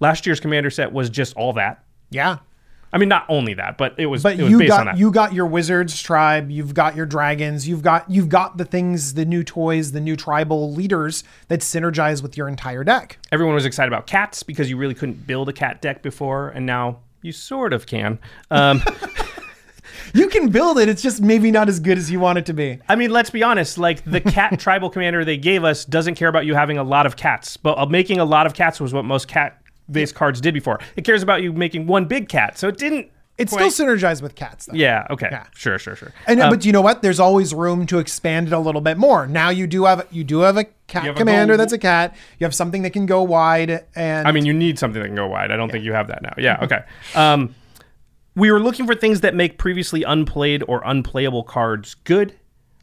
Last 0.00 0.26
year's 0.26 0.40
commander 0.40 0.70
set 0.70 0.92
was 0.92 1.08
just 1.08 1.36
all 1.36 1.52
that. 1.52 1.84
Yeah. 2.10 2.38
I 2.94 2.98
mean, 2.98 3.08
not 3.08 3.26
only 3.28 3.54
that, 3.54 3.76
but 3.76 3.98
it 3.98 4.06
was. 4.06 4.22
But 4.22 4.38
it 4.38 4.42
was 4.44 4.52
you 4.52 4.58
based 4.60 4.72
on 4.72 4.84
got 4.86 4.92
that. 4.92 4.98
you 4.98 5.10
got 5.10 5.32
your 5.32 5.46
wizards 5.46 6.00
tribe, 6.00 6.50
you've 6.50 6.74
got 6.74 6.94
your 6.94 7.06
dragons, 7.06 7.66
you've 7.66 7.82
got 7.82 8.08
you've 8.08 8.28
got 8.28 8.56
the 8.56 8.64
things, 8.64 9.14
the 9.14 9.24
new 9.24 9.42
toys, 9.42 9.90
the 9.90 10.00
new 10.00 10.14
tribal 10.14 10.72
leaders 10.72 11.24
that 11.48 11.60
synergize 11.60 12.22
with 12.22 12.36
your 12.36 12.46
entire 12.46 12.84
deck. 12.84 13.18
Everyone 13.32 13.54
was 13.54 13.66
excited 13.66 13.88
about 13.88 14.06
cats 14.06 14.44
because 14.44 14.70
you 14.70 14.76
really 14.76 14.94
couldn't 14.94 15.26
build 15.26 15.48
a 15.48 15.52
cat 15.52 15.82
deck 15.82 16.02
before, 16.02 16.50
and 16.50 16.66
now 16.66 17.00
you 17.22 17.32
sort 17.32 17.72
of 17.72 17.86
can. 17.86 18.20
Um, 18.52 18.80
You 20.12 20.28
can 20.28 20.48
build 20.50 20.78
it, 20.78 20.88
it's 20.88 21.02
just 21.02 21.20
maybe 21.20 21.50
not 21.50 21.68
as 21.68 21.80
good 21.80 21.98
as 21.98 22.10
you 22.10 22.20
want 22.20 22.38
it 22.38 22.46
to 22.46 22.52
be. 22.52 22.78
I 22.88 22.94
mean, 22.94 23.10
let's 23.10 23.30
be 23.30 23.42
honest. 23.42 23.78
Like 23.78 24.04
the 24.04 24.20
cat 24.20 24.58
tribal 24.60 24.90
commander 24.90 25.24
they 25.24 25.36
gave 25.36 25.64
us 25.64 25.84
doesn't 25.84 26.14
care 26.14 26.28
about 26.28 26.46
you 26.46 26.54
having 26.54 26.78
a 26.78 26.84
lot 26.84 27.06
of 27.06 27.16
cats, 27.16 27.56
but 27.56 27.78
uh, 27.78 27.86
making 27.86 28.20
a 28.20 28.24
lot 28.24 28.46
of 28.46 28.54
cats 28.54 28.80
was 28.80 28.92
what 28.92 29.04
most 29.04 29.26
cat-based 29.86 30.14
cards 30.14 30.40
did 30.40 30.54
before. 30.54 30.78
It 30.96 31.04
cares 31.04 31.22
about 31.22 31.42
you 31.42 31.52
making 31.52 31.86
one 31.86 32.06
big 32.06 32.28
cat, 32.28 32.58
so 32.58 32.68
it 32.68 32.76
didn't. 32.78 33.10
It's 33.36 33.52
quite- 33.52 33.72
still 33.72 33.88
synergized 33.88 34.22
with 34.22 34.36
cats 34.36 34.66
though. 34.66 34.76
Yeah. 34.76 35.08
Okay. 35.10 35.26
Yeah. 35.28 35.46
Sure. 35.56 35.76
Sure. 35.76 35.96
Sure. 35.96 36.12
And 36.28 36.40
Um, 36.40 36.50
but 36.50 36.64
you 36.64 36.70
know 36.70 36.80
what? 36.80 37.02
There's 37.02 37.18
always 37.18 37.52
room 37.52 37.84
to 37.86 37.98
expand 37.98 38.46
it 38.46 38.52
a 38.52 38.60
little 38.60 38.80
bit 38.80 38.96
more. 38.96 39.26
Now 39.26 39.48
you 39.50 39.66
do 39.66 39.86
have 39.86 40.06
you 40.12 40.22
do 40.22 40.40
have 40.40 40.56
a 40.56 40.64
cat 40.86 41.02
have 41.04 41.16
commander 41.16 41.54
go- 41.54 41.56
that's 41.58 41.72
a 41.72 41.78
cat. 41.78 42.14
You 42.38 42.44
have 42.44 42.54
something 42.54 42.82
that 42.82 42.90
can 42.90 43.06
go 43.06 43.24
wide 43.24 43.84
and 43.96 44.28
I 44.28 44.30
mean, 44.30 44.46
you 44.46 44.52
need 44.52 44.78
something 44.78 45.02
that 45.02 45.08
can 45.08 45.16
go 45.16 45.26
wide. 45.26 45.50
I 45.50 45.56
don't 45.56 45.68
think 45.72 45.84
you 45.84 45.92
have 45.94 46.06
that 46.08 46.22
now. 46.22 46.32
Yeah, 46.38 46.58
okay. 46.62 46.82
Um, 47.16 47.56
we 48.36 48.52
were 48.52 48.60
looking 48.60 48.86
for 48.86 48.94
things 48.94 49.20
that 49.22 49.34
make 49.34 49.58
previously 49.58 50.04
unplayed 50.04 50.62
or 50.68 50.80
unplayable 50.84 51.42
cards 51.42 51.94
good. 52.04 52.34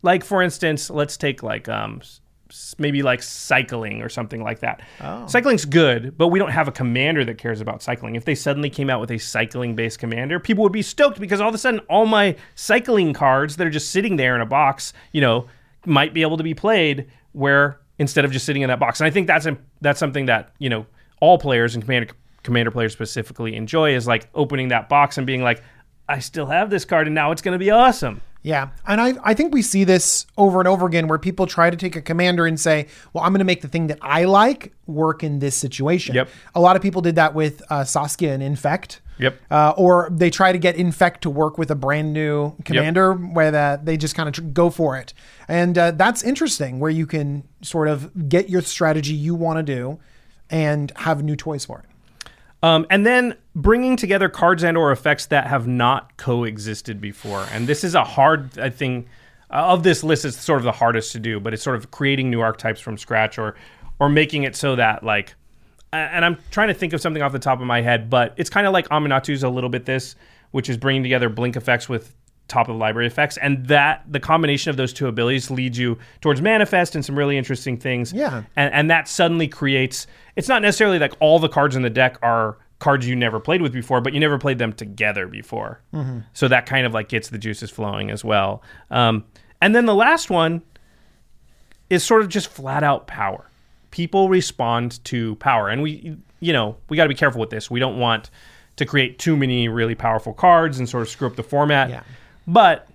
Like, 0.01 0.24
for 0.25 0.41
instance, 0.41 0.89
let's 0.89 1.15
take 1.15 1.41
like 1.43 1.70
um, 1.70 2.01
maybe 2.77 3.01
like 3.01 3.22
cycling 3.24 4.01
or 4.01 4.10
something 4.10 4.43
like 4.43 4.60
that. 4.60 4.81
Oh. 5.00 5.27
Cycling's 5.27 5.65
good, 5.65 6.17
but 6.17 6.27
we 6.27 6.39
don't 6.39 6.51
have 6.51 6.67
a 6.67 6.72
commander 6.72 7.24
that 7.25 7.38
cares 7.38 7.62
about 7.62 7.81
cycling. 7.81 8.15
If 8.15 8.25
they 8.25 8.36
suddenly 8.36 8.70
came 8.70 8.89
out 8.89 9.00
with 9.00 9.12
a 9.12 9.17
cycling 9.17 9.75
based 9.75 10.00
commander, 10.00 10.39
people 10.39 10.63
would 10.63 10.72
be 10.72 10.81
stoked 10.81 11.20
because 11.20 11.41
all 11.41 11.50
of 11.50 11.55
a 11.55 11.58
sudden 11.58 11.79
all 11.89 12.05
my 12.05 12.36
cycling 12.55 13.13
cards 13.13 13.58
that 13.58 13.67
are 13.67 13.72
just 13.72 13.91
sitting 13.91 14.15
there 14.15 14.36
in 14.36 14.41
a 14.41 14.46
box, 14.46 14.93
you 15.12 15.22
know, 15.22 15.48
might 15.86 16.13
be 16.13 16.22
able 16.22 16.38
to 16.38 16.43
be 16.43 16.53
played 16.53 17.08
where 17.34 17.79
instead 18.00 18.25
of 18.25 18.31
just 18.31 18.46
sitting 18.46 18.62
in 18.62 18.70
that 18.70 18.79
box. 18.79 19.00
And 19.00 19.08
I 19.08 19.12
think 19.12 19.27
that's 19.27 19.48
that's 19.81 20.00
something 20.00 20.25
that, 20.25 20.53
you 20.60 20.70
know, 20.70 20.86
all 21.20 21.38
players 21.38 21.75
and 21.75 21.84
commander 21.84 22.13
commander 22.43 22.72
players 22.72 22.93
specifically 22.93 23.55
enjoy 23.55 23.96
is 23.96 24.08
like 24.08 24.27
opening 24.34 24.70
that 24.70 24.89
box 24.89 25.17
and 25.17 25.27
being 25.27 25.43
like 25.43 25.63
I 26.10 26.20
still 26.20 26.48
have 26.48 26.70
this 26.70 26.84
card 26.84 27.08
and 27.08 27.15
now 27.15 27.31
it's 27.31 27.41
going 27.41 27.53
to 27.53 27.60
be 27.60 27.72
awesome. 27.72 28.22
Yeah. 28.43 28.69
And 28.88 29.00
I, 29.00 29.13
I 29.24 29.33
think 29.33 29.53
we 29.53 29.62
see 29.62 29.83
this 29.83 30.25
over 30.38 30.60
and 30.60 30.67
over 30.67 30.88
again 30.88 31.07
where 31.07 31.19
people 31.19 31.45
try 31.45 31.69
to 31.69 31.77
take 31.77 31.95
a 31.95 32.01
commander 32.01 32.45
and 32.48 32.60
say, 32.60 32.88
well, 33.13 33.24
I'm 33.24 33.31
going 33.31 33.39
to 33.39 33.45
make 33.45 33.62
the 33.62 33.67
thing 33.67 33.88
that 33.88 34.00
I 34.01 34.24
like 34.24 34.74
work 34.88 35.24
in 35.24 35.39
this 35.39 35.55
situation. 35.55 36.15
Yep. 36.15 36.29
A 36.55 36.60
lot 36.60 36.75
of 36.75 36.81
people 36.81 37.01
did 37.01 37.15
that 37.15 37.36
with 37.36 37.62
uh, 37.69 37.83
Saskia 37.83 38.33
and 38.33 38.41
Infect. 38.41 39.01
Yep. 39.19 39.39
Uh, 39.51 39.74
or 39.77 40.10
they 40.12 40.31
try 40.31 40.51
to 40.51 40.57
get 40.57 40.75
Infect 40.75 41.21
to 41.21 41.29
work 41.29 41.60
with 41.60 41.69
a 41.69 41.75
brand 41.75 42.13
new 42.13 42.55
commander 42.65 43.13
where 43.13 43.51
that 43.51 43.86
they 43.86 43.95
just 43.95 44.15
kind 44.15 44.27
of 44.27 44.33
tr- 44.33 44.41
go 44.41 44.71
for 44.71 44.98
it. 44.98 45.13
And 45.48 45.77
uh, 45.77 45.91
that's 45.91 46.24
interesting 46.24 46.79
where 46.79 46.89
you 46.89 47.05
can 47.05 47.43
sort 47.62 47.88
of 47.88 48.27
get 48.27 48.50
your 48.50 48.63
strategy 48.63 49.13
you 49.13 49.36
want 49.36 49.57
to 49.57 49.63
do 49.63 50.00
and 50.50 50.91
have 50.95 51.24
new 51.24 51.36
toys 51.36 51.65
for 51.65 51.79
it. 51.79 51.86
Um, 52.63 52.85
and 52.89 53.05
then 53.05 53.35
bringing 53.55 53.95
together 53.95 54.29
cards 54.29 54.63
and 54.63 54.77
or 54.77 54.91
effects 54.91 55.25
that 55.27 55.47
have 55.47 55.67
not 55.67 56.15
coexisted 56.17 57.01
before. 57.01 57.45
And 57.51 57.67
this 57.67 57.83
is 57.83 57.95
a 57.95 58.03
hard 58.03 58.57
I 58.59 58.69
think 58.69 59.07
uh, 59.49 59.73
of 59.73 59.83
this 59.83 60.03
list 60.03 60.25
it's 60.25 60.39
sort 60.39 60.59
of 60.59 60.63
the 60.63 60.71
hardest 60.71 61.11
to 61.13 61.19
do, 61.19 61.39
but 61.39 61.53
it's 61.53 61.63
sort 61.63 61.75
of 61.75 61.91
creating 61.91 62.29
new 62.29 62.41
archetypes 62.41 62.79
from 62.79 62.97
scratch 62.97 63.37
or 63.37 63.55
or 63.99 64.09
making 64.09 64.43
it 64.43 64.55
so 64.55 64.75
that 64.75 65.03
like 65.03 65.35
and 65.93 66.23
I'm 66.23 66.37
trying 66.51 66.69
to 66.69 66.73
think 66.73 66.93
of 66.93 67.01
something 67.01 67.21
off 67.21 67.33
the 67.33 67.39
top 67.39 67.59
of 67.59 67.67
my 67.67 67.81
head, 67.81 68.09
but 68.09 68.33
it's 68.37 68.49
kind 68.49 68.65
of 68.65 68.71
like 68.71 68.87
Aminatou's 68.89 69.43
a 69.43 69.49
little 69.49 69.69
bit 69.69 69.85
this, 69.85 70.15
which 70.51 70.69
is 70.69 70.77
bringing 70.77 71.03
together 71.03 71.27
blink 71.27 71.57
effects 71.57 71.89
with 71.89 72.15
top 72.51 72.67
of 72.67 72.75
the 72.75 72.79
library 72.79 73.08
effects 73.08 73.38
and 73.38 73.65
that 73.67 74.03
the 74.08 74.20
combination 74.20 74.70
of 74.70 74.77
those 74.77 74.91
two 74.93 75.08
abilities 75.08 75.50
leads 75.50 75.77
you 75.77 75.98
towards 76.20 76.41
manifest 76.41 76.93
and 76.96 77.03
some 77.03 77.17
really 77.17 77.38
interesting 77.38 77.77
things. 77.77 78.12
Yeah. 78.12 78.43
and, 78.55 78.74
and 78.74 78.91
that 78.91 79.08
suddenly 79.08 79.48
creates 79.48 80.05
it's 80.36 80.48
not 80.48 80.62
necessarily 80.62 81.00
like 81.00 81.13
all 81.20 81.39
the 81.39 81.50
cards 81.50 81.75
in 81.75 81.81
the 81.81 81.89
deck 81.89 82.17
are 82.22 82.58
cards 82.79 83.08
you 83.08 83.15
never 83.15 83.39
played 83.39 83.62
with 83.62 83.72
before 83.72 84.01
but 84.01 84.13
you 84.13 84.20
never 84.20 84.38
played 84.38 84.58
them 84.60 84.74
together 84.74 85.27
before. 85.27 85.81
So 86.34 86.48
that 86.50 86.65
kind 86.65 86.86
of 86.86 86.93
like 86.93 87.10
gets 87.10 87.29
the 87.29 87.38
juices 87.38 87.72
flowing 87.72 88.12
as 88.12 88.24
well. 88.24 88.62
Um, 88.89 89.24
and 89.62 89.74
then 89.74 89.86
the 89.86 89.96
last 89.96 90.29
one 90.29 90.62
is 91.89 92.03
sort 92.03 92.22
of 92.22 92.29
just 92.29 92.48
flat 92.50 92.84
out 92.84 93.08
power. 93.08 93.48
People 93.91 94.29
respond 94.29 95.03
to 95.05 95.36
power 95.36 95.70
and 95.70 95.81
we 95.81 96.17
you 96.41 96.53
know 96.53 96.75
we 96.89 96.98
got 96.98 97.03
to 97.03 97.10
be 97.10 97.15
careful 97.15 97.39
with 97.39 97.50
this. 97.50 97.72
We 97.72 97.79
don't 97.79 97.98
want 97.98 98.29
to 98.77 98.86
create 98.86 99.20
too 99.20 99.36
many 99.38 99.67
really 99.67 99.96
powerful 99.96 100.34
cards 100.34 100.79
and 100.79 100.89
sort 100.89 101.03
of 101.03 101.10
screw 101.10 101.27
up 101.27 101.36
the 101.36 101.43
format. 101.43 101.89
Yeah. 101.89 102.03
But 102.48 102.88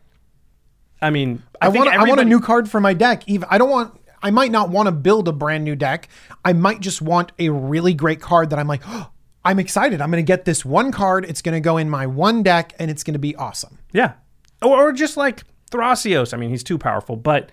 i 1.00 1.10
mean 1.10 1.42
i, 1.60 1.66
I, 1.66 1.68
want 1.68 1.88
I 1.88 2.04
want 2.04 2.20
a 2.20 2.24
new 2.24 2.40
card 2.40 2.68
for 2.68 2.80
my 2.80 2.94
deck. 2.94 3.22
Even 3.26 3.48
I 3.50 3.58
don't 3.58 3.70
want 3.70 3.98
I 4.22 4.30
might 4.30 4.50
not 4.50 4.70
want 4.70 4.86
to 4.86 4.92
build 4.92 5.28
a 5.28 5.32
brand 5.32 5.64
new 5.64 5.76
deck. 5.76 6.08
I 6.44 6.52
might 6.52 6.80
just 6.80 7.00
want 7.00 7.32
a 7.38 7.50
really 7.50 7.94
great 7.94 8.20
card 8.20 8.50
that 8.50 8.58
I'm 8.58 8.66
like, 8.66 8.82
oh, 8.86 9.10
I'm 9.44 9.58
excited. 9.58 10.00
I'm 10.00 10.10
going 10.10 10.24
to 10.24 10.26
get 10.26 10.44
this 10.44 10.64
one 10.64 10.90
card. 10.90 11.24
It's 11.24 11.42
going 11.42 11.54
to 11.54 11.60
go 11.60 11.76
in 11.76 11.88
my 11.88 12.06
one 12.06 12.42
deck 12.42 12.74
and 12.78 12.90
it's 12.90 13.04
going 13.04 13.12
to 13.12 13.20
be 13.20 13.36
awesome. 13.36 13.78
Yeah. 13.92 14.14
Or, 14.62 14.88
or 14.88 14.92
just 14.92 15.16
like 15.16 15.44
Thrasios. 15.70 16.34
I 16.34 16.38
mean, 16.38 16.50
he's 16.50 16.64
too 16.64 16.78
powerful, 16.78 17.14
but 17.14 17.50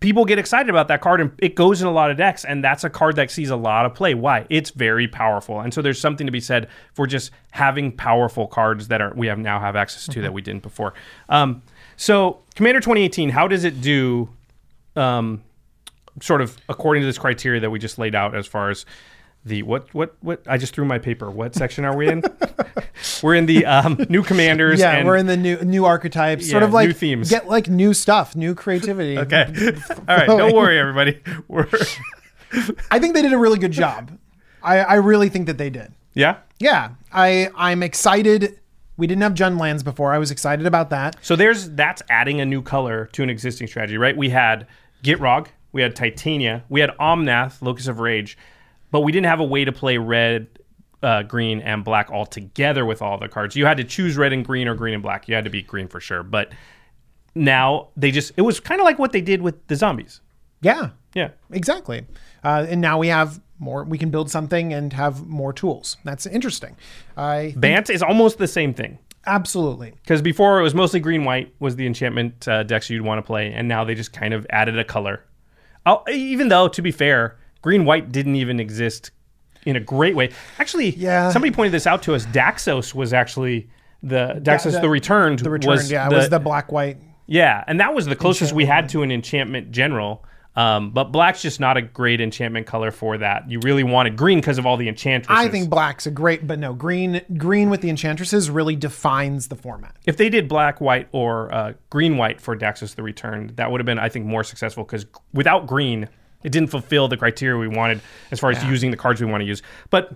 people 0.00 0.24
get 0.24 0.38
excited 0.38 0.68
about 0.68 0.88
that 0.88 1.00
card 1.00 1.20
and 1.20 1.32
it 1.38 1.54
goes 1.54 1.80
in 1.80 1.86
a 1.86 1.92
lot 1.92 2.10
of 2.10 2.16
decks 2.16 2.44
and 2.44 2.62
that's 2.62 2.84
a 2.84 2.90
card 2.90 3.16
that 3.16 3.30
sees 3.30 3.48
a 3.48 3.56
lot 3.56 3.86
of 3.86 3.94
play. 3.94 4.14
Why? 4.14 4.46
It's 4.50 4.70
very 4.70 5.08
powerful. 5.08 5.60
And 5.60 5.72
so 5.72 5.80
there's 5.80 6.00
something 6.00 6.26
to 6.26 6.30
be 6.30 6.40
said 6.40 6.68
for 6.92 7.06
just 7.06 7.30
having 7.52 7.92
powerful 7.92 8.46
cards 8.46 8.88
that 8.88 9.00
are 9.00 9.12
we 9.14 9.28
have 9.28 9.38
now 9.38 9.60
have 9.60 9.74
access 9.74 10.06
to 10.12 10.20
that 10.22 10.32
we 10.32 10.42
didn't 10.42 10.62
before. 10.62 10.92
Um, 11.28 11.62
so 11.96 12.40
Commander 12.54 12.80
2018, 12.80 13.30
how 13.30 13.48
does 13.48 13.64
it 13.64 13.80
do 13.80 14.28
um, 14.94 15.42
sort 16.20 16.42
of 16.42 16.58
according 16.68 17.02
to 17.02 17.06
this 17.06 17.18
criteria 17.18 17.60
that 17.60 17.70
we 17.70 17.78
just 17.78 17.98
laid 17.98 18.14
out 18.14 18.34
as 18.34 18.46
far 18.46 18.68
as 18.68 18.84
the 19.44 19.62
what 19.62 19.92
what 19.92 20.14
what 20.20 20.42
I 20.46 20.56
just 20.56 20.74
threw 20.74 20.84
my 20.84 20.98
paper. 20.98 21.30
What 21.30 21.54
section 21.54 21.84
are 21.84 21.96
we 21.96 22.08
in? 22.08 22.22
we're 23.22 23.34
in 23.34 23.46
the 23.46 23.66
um, 23.66 24.04
new 24.08 24.22
commanders. 24.22 24.78
Yeah, 24.80 24.92
and- 24.92 25.06
we're 25.06 25.16
in 25.16 25.26
the 25.26 25.36
new 25.36 25.56
new 25.58 25.84
archetypes. 25.84 26.48
sort 26.48 26.62
of 26.62 26.72
like 26.72 26.86
new 26.88 26.92
themes. 26.94 27.28
get 27.30 27.48
like 27.48 27.68
new 27.68 27.92
stuff, 27.94 28.36
new 28.36 28.54
creativity. 28.54 29.18
Okay. 29.22 29.44
All 30.08 30.16
right. 30.16 30.26
Don't 30.26 30.54
worry, 30.54 30.78
everybody. 30.78 31.20
We're 31.48 31.66
I 32.90 32.98
think 32.98 33.14
they 33.14 33.22
did 33.22 33.32
a 33.32 33.38
really 33.38 33.58
good 33.58 33.72
job. 33.72 34.10
I, 34.62 34.78
I 34.80 34.94
really 34.94 35.28
think 35.28 35.46
that 35.46 35.58
they 35.58 35.70
did. 35.70 35.92
yeah. 36.14 36.38
Yeah, 36.58 36.90
I 37.12 37.48
I'm 37.56 37.82
excited. 37.82 38.60
We 38.96 39.08
didn't 39.08 39.22
have 39.22 39.34
Jund 39.34 39.58
lands 39.58 39.82
before. 39.82 40.12
I 40.12 40.18
was 40.18 40.30
excited 40.30 40.64
about 40.66 40.90
that. 40.90 41.16
So 41.20 41.34
there's 41.34 41.70
that's 41.70 42.02
adding 42.08 42.40
a 42.40 42.44
new 42.44 42.62
color 42.62 43.06
to 43.14 43.22
an 43.24 43.30
existing 43.30 43.66
strategy, 43.66 43.98
right? 43.98 44.16
We 44.16 44.30
had 44.30 44.68
Gitrog, 45.02 45.48
we 45.72 45.82
had 45.82 45.96
Titania, 45.96 46.62
we 46.68 46.80
had 46.80 46.90
Omnath, 47.00 47.60
Locus 47.62 47.88
of 47.88 47.98
Rage, 47.98 48.38
but 48.92 49.00
we 49.00 49.10
didn't 49.10 49.26
have 49.26 49.40
a 49.40 49.44
way 49.44 49.64
to 49.64 49.72
play 49.72 49.96
red, 49.98 50.46
uh, 51.02 51.24
green, 51.24 51.60
and 51.60 51.82
black 51.84 52.10
all 52.12 52.24
together 52.26 52.84
with 52.86 53.02
all 53.02 53.18
the 53.18 53.26
cards. 53.28 53.56
You 53.56 53.66
had 53.66 53.78
to 53.78 53.84
choose 53.84 54.16
red 54.16 54.32
and 54.32 54.44
green 54.44 54.68
or 54.68 54.76
green 54.76 54.94
and 54.94 55.02
black. 55.02 55.26
You 55.28 55.34
had 55.34 55.42
to 55.44 55.50
be 55.50 55.62
green 55.62 55.88
for 55.88 55.98
sure. 55.98 56.22
But 56.22 56.52
now 57.34 57.88
they 57.96 58.10
just 58.10 58.32
it 58.36 58.42
was 58.42 58.60
kind 58.60 58.80
of 58.80 58.84
like 58.84 58.98
what 58.98 59.12
they 59.12 59.20
did 59.20 59.42
with 59.42 59.66
the 59.66 59.76
zombies. 59.76 60.20
Yeah, 60.60 60.90
Yeah. 61.14 61.30
exactly. 61.50 62.06
Uh, 62.44 62.66
and 62.68 62.80
now 62.80 62.98
we 62.98 63.08
have 63.08 63.40
more. 63.58 63.82
We 63.84 63.98
can 63.98 64.10
build 64.10 64.30
something 64.30 64.72
and 64.72 64.92
have 64.92 65.26
more 65.26 65.52
tools. 65.52 65.96
That's 66.04 66.26
interesting. 66.26 66.76
I 67.16 67.54
Bant 67.56 67.90
is 67.90 68.02
almost 68.02 68.38
the 68.38 68.46
same 68.46 68.72
thing. 68.74 68.98
absolutely. 69.26 69.90
Because 70.02 70.22
before 70.22 70.60
it 70.60 70.62
was 70.62 70.74
mostly 70.74 71.00
green 71.00 71.24
white 71.24 71.52
was 71.58 71.74
the 71.76 71.86
enchantment 71.86 72.46
uh, 72.46 72.62
decks 72.64 72.90
you'd 72.90 73.02
want 73.02 73.18
to 73.18 73.22
play, 73.22 73.52
and 73.52 73.66
now 73.66 73.82
they 73.84 73.94
just 73.96 74.12
kind 74.12 74.34
of 74.34 74.46
added 74.50 74.78
a 74.78 74.84
color. 74.84 75.24
Oh, 75.86 76.02
even 76.12 76.48
though 76.48 76.68
to 76.68 76.82
be 76.82 76.92
fair, 76.92 77.38
green 77.62 77.84
white 77.84 78.12
didn't 78.12 78.36
even 78.36 78.60
exist 78.60 79.10
in 79.64 79.76
a 79.76 79.80
great 79.80 80.14
way. 80.16 80.30
Actually, 80.58 80.90
Yeah. 80.90 81.30
somebody 81.30 81.52
pointed 81.54 81.72
this 81.72 81.86
out 81.86 82.02
to 82.02 82.14
us. 82.14 82.26
Daxos 82.26 82.94
was 82.94 83.12
actually 83.12 83.68
the 84.02 84.40
Daxos 84.42 84.72
the- 84.72 84.80
the, 84.80 84.90
Returned. 84.90 85.38
The 85.38 85.50
return. 85.50 85.70
was 85.70 85.90
yeah, 85.90 86.06
it 86.08 86.12
was 86.12 86.28
the 86.28 86.40
black 86.40 86.72
white. 86.72 86.96
yeah, 87.26 87.62
and 87.68 87.78
that 87.80 87.94
was 87.94 88.06
the 88.06 88.16
closest 88.16 88.52
we 88.52 88.64
had 88.66 88.88
to 88.90 89.02
an 89.02 89.10
enchantment 89.12 89.70
general. 89.70 90.24
Um, 90.54 90.90
but 90.90 91.04
black's 91.12 91.40
just 91.40 91.60
not 91.60 91.78
a 91.78 91.80
great 91.82 92.20
enchantment 92.20 92.66
color 92.66 92.90
for 92.90 93.16
that. 93.16 93.50
You 93.50 93.58
really 93.60 93.84
wanted 93.84 94.16
green 94.16 94.38
because 94.38 94.58
of 94.58 94.66
all 94.66 94.76
the 94.76 94.86
enchantresses. 94.86 95.46
I 95.46 95.48
think 95.48 95.70
black's 95.70 96.06
a 96.06 96.10
great, 96.10 96.46
but 96.46 96.58
no 96.58 96.74
green. 96.74 97.22
Green 97.38 97.70
with 97.70 97.80
the 97.80 97.88
enchantresses 97.88 98.50
really 98.50 98.76
defines 98.76 99.48
the 99.48 99.56
format. 99.56 99.96
if 100.04 100.18
they 100.18 100.28
did 100.28 100.48
black, 100.48 100.78
white, 100.78 101.08
or 101.12 101.54
uh, 101.54 101.72
green, 101.88 102.18
white 102.18 102.38
for 102.38 102.54
Daxos 102.54 102.96
the 102.96 103.02
Returned, 103.02 103.56
that 103.56 103.70
would 103.70 103.80
have 103.80 103.86
been, 103.86 103.98
I 103.98 104.10
think, 104.10 104.26
more 104.26 104.44
successful 104.44 104.84
because 104.84 105.06
without 105.32 105.66
green, 105.66 106.06
it 106.44 106.52
didn't 106.52 106.70
fulfill 106.70 107.08
the 107.08 107.16
criteria 107.16 107.58
we 107.58 107.68
wanted 107.68 108.00
as 108.30 108.40
far 108.40 108.50
as 108.50 108.62
using 108.64 108.90
the 108.90 108.96
cards 108.96 109.20
we 109.20 109.26
want 109.26 109.40
to 109.40 109.46
use. 109.46 109.62
But 109.90 110.14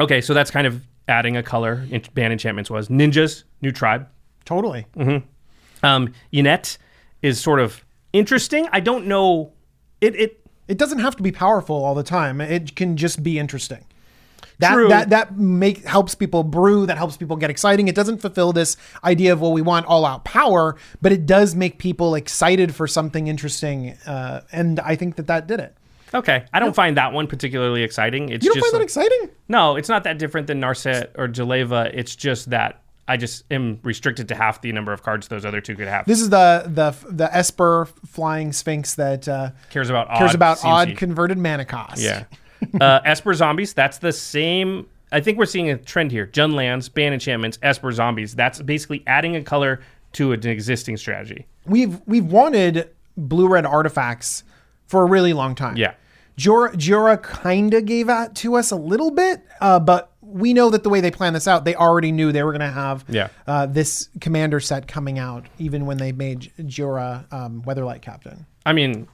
okay, 0.00 0.20
so 0.20 0.34
that's 0.34 0.50
kind 0.50 0.66
of 0.66 0.82
adding 1.08 1.36
a 1.36 1.42
color. 1.42 1.86
In, 1.90 2.02
Bant 2.14 2.32
enchantments 2.32 2.70
was 2.70 2.88
ninjas, 2.88 3.44
new 3.62 3.72
tribe. 3.72 4.08
Totally. 4.44 4.86
Um, 5.82 6.12
Yennett 6.32 6.78
is 7.22 7.40
sort 7.40 7.60
of 7.60 7.84
interesting. 8.12 8.68
I 8.72 8.80
don't 8.80 9.06
know. 9.06 9.52
It 10.00 10.14
it 10.16 10.46
It 10.68 10.78
doesn't 10.78 10.98
have 11.00 11.16
to 11.16 11.22
be 11.22 11.32
powerful 11.32 11.76
all 11.84 11.94
the 11.94 12.02
time. 12.02 12.40
It 12.40 12.76
can 12.76 12.96
just 12.96 13.22
be 13.22 13.38
interesting. 13.38 13.84
That 14.60 14.72
True. 14.72 14.88
that 14.88 15.10
that 15.10 15.36
make 15.38 15.84
helps 15.84 16.14
people 16.14 16.42
brew. 16.42 16.84
That 16.86 16.98
helps 16.98 17.16
people 17.16 17.36
get 17.36 17.48
exciting. 17.50 17.86
It 17.88 17.94
doesn't 17.94 18.18
fulfill 18.18 18.52
this 18.52 18.76
idea 19.04 19.32
of 19.32 19.40
well, 19.40 19.52
we 19.52 19.62
want 19.62 19.86
all 19.86 20.04
out 20.04 20.24
power, 20.24 20.76
but 21.00 21.12
it 21.12 21.26
does 21.26 21.54
make 21.54 21.78
people 21.78 22.14
excited 22.16 22.74
for 22.74 22.88
something 22.88 23.28
interesting. 23.28 23.90
Uh, 24.04 24.40
and 24.50 24.80
I 24.80 24.96
think 24.96 25.16
that 25.16 25.28
that 25.28 25.46
did 25.46 25.60
it. 25.60 25.76
okay. 26.12 26.44
I 26.52 26.58
don't 26.58 26.74
find 26.74 26.96
that 26.96 27.12
one 27.12 27.26
particularly 27.28 27.82
exciting. 27.84 28.30
It's 28.30 28.44
You 28.44 28.50
don't 28.50 28.56
just 28.60 28.72
find 28.72 28.80
that 28.80 28.84
exciting? 28.84 29.30
No, 29.48 29.76
it's 29.76 29.88
not 29.88 30.02
that 30.04 30.18
different 30.18 30.46
than 30.48 30.60
Narset 30.60 31.10
or 31.16 31.28
Jeleva. 31.28 31.90
It's 31.94 32.16
just 32.16 32.50
that 32.50 32.82
I 33.06 33.16
just 33.16 33.44
am 33.50 33.78
restricted 33.84 34.28
to 34.28 34.34
half 34.34 34.60
the 34.60 34.72
number 34.72 34.92
of 34.92 35.02
cards 35.02 35.28
those 35.28 35.44
other 35.44 35.60
two 35.60 35.76
could 35.76 35.88
have. 35.88 36.04
This 36.04 36.20
is 36.20 36.30
the 36.30 36.64
the 36.66 36.94
the 37.10 37.34
Esper 37.34 37.86
flying 38.06 38.52
sphinx 38.52 38.96
that 38.96 39.28
uh, 39.28 39.50
cares 39.70 39.88
about 39.88 40.08
odd 40.08 40.18
cares 40.18 40.34
about 40.34 40.58
CMC. 40.58 40.64
odd 40.64 40.96
converted 40.96 41.38
mana 41.38 41.64
cost. 41.64 42.02
Yeah. 42.02 42.24
uh, 42.80 43.00
Esper 43.04 43.34
zombies. 43.34 43.72
That's 43.74 43.98
the 43.98 44.12
same. 44.12 44.86
I 45.10 45.20
think 45.20 45.38
we're 45.38 45.46
seeing 45.46 45.70
a 45.70 45.76
trend 45.78 46.10
here. 46.12 46.26
Jund 46.26 46.54
lands, 46.54 46.88
Bant 46.88 47.14
enchantments, 47.14 47.58
Esper 47.62 47.92
zombies. 47.92 48.34
That's 48.34 48.60
basically 48.62 49.02
adding 49.06 49.36
a 49.36 49.42
color 49.42 49.80
to 50.12 50.32
an 50.32 50.46
existing 50.46 50.96
strategy. 50.96 51.46
we've 51.66 52.00
we've 52.06 52.24
wanted 52.26 52.90
blue 53.16 53.48
red 53.48 53.66
artifacts 53.66 54.44
for 54.86 55.02
a 55.02 55.06
really 55.06 55.32
long 55.32 55.54
time. 55.54 55.76
Yeah. 55.76 55.94
Jhoira 56.38 56.72
Jhoira 56.74 57.20
kind 57.22 57.74
of 57.74 57.84
gave 57.84 58.06
that 58.06 58.34
to 58.36 58.54
us 58.54 58.70
a 58.70 58.76
little 58.76 59.10
bit, 59.10 59.42
uh, 59.60 59.80
but 59.80 60.12
we 60.22 60.54
know 60.54 60.70
that 60.70 60.82
the 60.82 60.88
way 60.88 61.00
they 61.00 61.10
planned 61.10 61.34
this 61.34 61.48
out, 61.48 61.64
they 61.64 61.74
already 61.74 62.12
knew 62.12 62.30
they 62.32 62.42
were 62.44 62.52
going 62.52 62.60
to 62.60 62.70
have 62.70 63.04
Yeah. 63.08 63.28
uh, 63.46 63.66
this 63.66 64.08
commander 64.20 64.60
set 64.60 64.86
coming 64.86 65.18
out, 65.18 65.46
even 65.58 65.84
when 65.86 65.96
they 65.96 66.12
made 66.12 66.40
J- 66.40 66.50
Jhoira 66.60 67.30
um, 67.32 67.62
Weatherlight 67.62 68.02
Captain. 68.02 68.46
I 68.64 68.72
mean, 68.72 69.08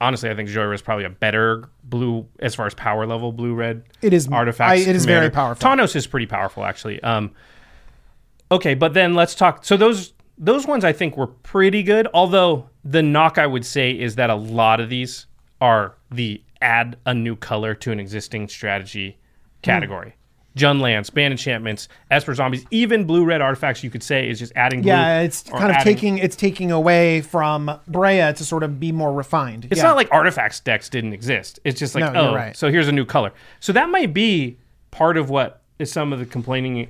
honestly, 0.00 0.30
I 0.30 0.34
think 0.34 0.48
Jhoira 0.48 0.74
is 0.74 0.82
probably 0.82 1.04
a 1.04 1.10
better 1.10 1.68
blue 1.84 2.26
as 2.40 2.54
far 2.54 2.66
as 2.66 2.74
power 2.74 3.06
level 3.06 3.32
blue 3.32 3.54
red. 3.54 3.82
It 4.02 4.12
is- 4.12 4.28
artifacts. 4.28 4.86
I- 4.86 4.90
it 4.90 4.96
is 4.96 5.04
very 5.04 5.30
powerful. 5.30 5.68
Tawnos 5.68 5.94
is 5.96 6.06
pretty 6.06 6.26
powerful 6.26 6.64
actually. 6.64 7.02
Um, 7.02 7.32
okay, 8.50 8.74
but 8.74 8.94
then 8.94 9.14
let's 9.14 9.34
talk. 9.34 9.64
So 9.64 9.76
those 9.76 10.12
those 10.38 10.66
ones 10.66 10.84
I 10.84 10.92
think 10.92 11.16
were 11.16 11.26
pretty 11.26 11.82
good. 11.82 12.08
Although 12.14 12.68
the 12.84 13.02
knock 13.02 13.36
I 13.36 13.46
would 13.46 13.64
say 13.66 13.90
is 13.90 14.14
that 14.14 14.30
a 14.30 14.34
lot 14.34 14.80
of 14.80 14.88
these 14.88 15.26
are 15.60 15.96
the 16.10 16.42
add 16.62 16.96
a 17.04 17.12
new 17.14 17.36
color 17.36 17.74
to 17.74 17.92
an 17.92 18.00
existing 18.00 18.48
strategy 18.48 19.18
category. 19.62 20.14
Jund 20.56 20.80
Lands, 20.80 21.10
Bant 21.10 21.30
Enchantments, 21.32 21.88
Esper 22.10 22.34
Zombies, 22.34 22.64
even 22.70 23.04
blue 23.04 23.24
red 23.24 23.40
artifacts, 23.40 23.84
you 23.84 23.90
could 23.90 24.02
say 24.02 24.28
is 24.28 24.38
just 24.38 24.52
adding. 24.56 24.82
Blue 24.82 24.88
Yeah, 24.90 25.20
it's 25.20 25.42
kind 25.44 25.64
of 25.64 25.70
adding- 25.76 25.94
taking 25.94 26.18
it's 26.18 26.34
taking 26.36 26.70
away 26.72 27.20
from 27.20 27.70
Breya 27.90 28.34
to 28.36 28.44
sort 28.44 28.62
of 28.62 28.80
be 28.80 28.90
more 28.92 29.12
refined. 29.12 29.68
It's 29.70 29.78
Yeah. 29.78 29.88
not 29.88 29.96
like 29.96 30.08
artifacts 30.10 30.58
decks 30.60 30.88
didn't 30.88 31.12
exist. 31.12 31.60
It's 31.64 31.78
just 31.78 31.94
like 31.94 32.12
No, 32.12 32.30
oh, 32.30 32.34
right. 32.34 32.56
so 32.56 32.70
here's 32.70 32.88
a 32.88 32.92
new 32.92 33.04
color. 33.04 33.32
So 33.60 33.72
that 33.74 33.88
might 33.90 34.12
be 34.12 34.58
part 34.90 35.16
of 35.16 35.30
what 35.30 35.60
is 35.78 35.92
some 35.92 36.12
of 36.12 36.18
the 36.18 36.26
complaining. 36.26 36.88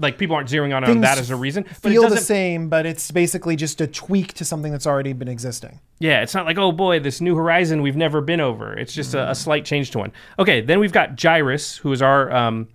Like 0.00 0.16
people 0.16 0.36
aren't 0.36 0.48
zeroing 0.48 0.72
on, 0.76 1.00
that 1.00 1.18
as 1.18 1.30
a 1.30 1.36
reason, 1.36 1.64
but 1.82 1.90
it 1.90 1.94
feel 1.94 2.02
the 2.02 2.10
doesn't. 2.10 2.24
same, 2.24 2.68
but 2.68 2.86
it's 2.86 3.10
basically 3.10 3.56
just 3.56 3.80
a 3.80 3.86
tweak 3.88 4.32
to 4.34 4.44
something 4.44 4.70
that's 4.70 4.86
already 4.86 5.12
been 5.12 5.26
existing. 5.26 5.80
Yeah, 5.98 6.22
it's 6.22 6.34
not 6.34 6.46
like 6.46 6.56
oh 6.56 6.70
boy, 6.70 7.00
this 7.00 7.20
new 7.20 7.34
horizon 7.34 7.82
we've 7.82 7.96
never 7.96 8.20
been 8.20 8.40
over. 8.40 8.72
It's 8.78 8.92
just 8.92 9.14
a, 9.14 9.30
a 9.30 9.34
slight 9.34 9.64
change 9.64 9.90
to 9.92 9.98
one. 9.98 10.12
Okay, 10.38 10.60
then 10.60 10.78
we've 10.78 10.92
got 10.92 11.16
Gyrus, 11.16 11.76
who 11.78 11.90
is 11.92 12.00
our 12.00 12.32
um, 12.32 12.68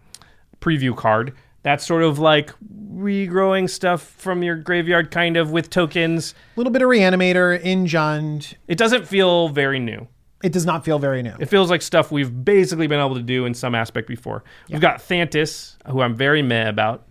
preview 0.63 0.95
card. 0.95 1.33
That's 1.63 1.85
sort 1.85 2.03
of 2.03 2.19
like 2.19 2.51
regrowing 2.93 3.69
stuff 3.69 4.01
from 4.01 4.43
your 4.43 4.55
graveyard, 4.55 5.11
kind 5.11 5.37
of 5.37 5.51
with 5.51 5.69
tokens. 5.69 6.35
A 6.55 6.59
little 6.59 6.71
bit 6.71 6.81
of 6.81 6.89
reanimator, 6.89 7.59
in 7.59 7.85
Jund. 7.85 8.53
It 8.67 8.77
doesn't 8.77 9.07
feel 9.07 9.49
very 9.49 9.79
new. 9.79 10.07
It 10.43 10.51
does 10.51 10.65
not 10.65 10.83
feel 10.83 10.99
very 10.99 11.21
new. 11.23 11.33
It 11.39 11.45
feels 11.45 11.69
like 11.69 11.81
stuff 11.81 12.11
we've 12.11 12.43
basically 12.43 12.87
been 12.87 12.99
able 12.99 13.15
to 13.15 13.21
do 13.21 13.45
in 13.45 13.53
some 13.53 13.75
aspect 13.75 14.07
before. 14.09 14.43
We've 14.69 14.81
got 14.81 14.99
Thantis, 14.99 15.75
who 15.87 16.01
I'm 16.01 16.15
very 16.15 16.41
meh 16.41 16.67
about. 16.67 17.05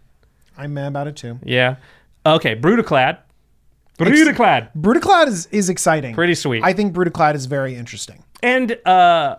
I'm 0.58 0.74
mad 0.74 0.88
about 0.88 1.06
it 1.06 1.16
too. 1.16 1.38
Yeah. 1.42 1.76
Okay, 2.26 2.54
Brudiclad. 2.54 3.18
Brudiclad. 3.98 4.68
Brudiclad 4.76 5.28
is, 5.28 5.46
is 5.46 5.68
exciting. 5.70 6.14
Pretty 6.14 6.34
sweet. 6.34 6.62
I 6.62 6.72
think 6.74 6.94
Brudiclad 6.94 7.34
is 7.34 7.46
very 7.46 7.74
interesting. 7.74 8.22
and 8.42 8.76
uh, 8.86 9.36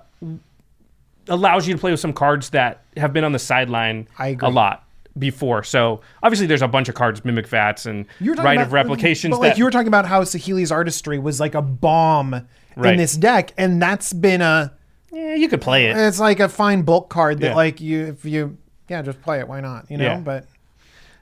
allows 1.28 1.68
you 1.68 1.74
to 1.74 1.80
play 1.80 1.92
with 1.92 2.00
some 2.00 2.14
cards 2.14 2.50
that 2.52 2.84
have 2.98 3.14
been 3.14 3.24
on 3.24 3.32
the 3.32 3.40
sideline 3.40 4.08
a 4.20 4.50
lot 4.50 4.86
before. 5.18 5.64
So 5.64 6.02
obviously, 6.24 6.48
there's 6.48 6.62
a 6.62 6.68
bunch 6.68 6.90
of 6.90 6.96
cards, 6.96 7.24
Mimic 7.24 7.48
Vats 7.48 7.86
and 7.86 8.06
Rite 8.20 8.60
of 8.62 8.74
Replications. 8.74 9.32
But 9.34 9.40
like 9.42 9.52
that, 9.52 9.58
you 9.58 9.64
were 9.64 9.72
talking 9.72 9.88
about 9.88 10.06
how 10.06 10.24
Saheeli's 10.24 10.72
artistry 10.72 11.20
was 11.20 11.40
like 11.40 11.56
a 11.56 11.62
bomb 11.62 12.48
Right. 12.76 12.94
in 12.94 12.98
this 12.98 13.16
deck, 13.16 13.54
and 13.56 13.80
that's 13.80 14.12
been 14.14 14.42
a 14.42 14.74
yeah, 15.12 15.36
you 15.36 15.48
could 15.48 15.62
play 15.62 15.86
it. 15.86 15.96
it's 15.96 16.20
like 16.20 16.40
a 16.40 16.50
fine 16.50 16.82
bulk 16.82 17.08
card 17.10 17.40
that 17.42 17.50
Yeah. 17.50 17.56
like 17.56 17.80
you 17.80 18.06
if 18.08 18.26
you 18.26 18.58
yeah 18.90 19.04
just 19.04 19.22
play 19.22 19.38
it 19.40 19.48
why 19.48 19.62
not 19.62 19.92
you 19.92 19.98
know 20.00 20.04
Yeah. 20.06 20.18
but 20.18 20.48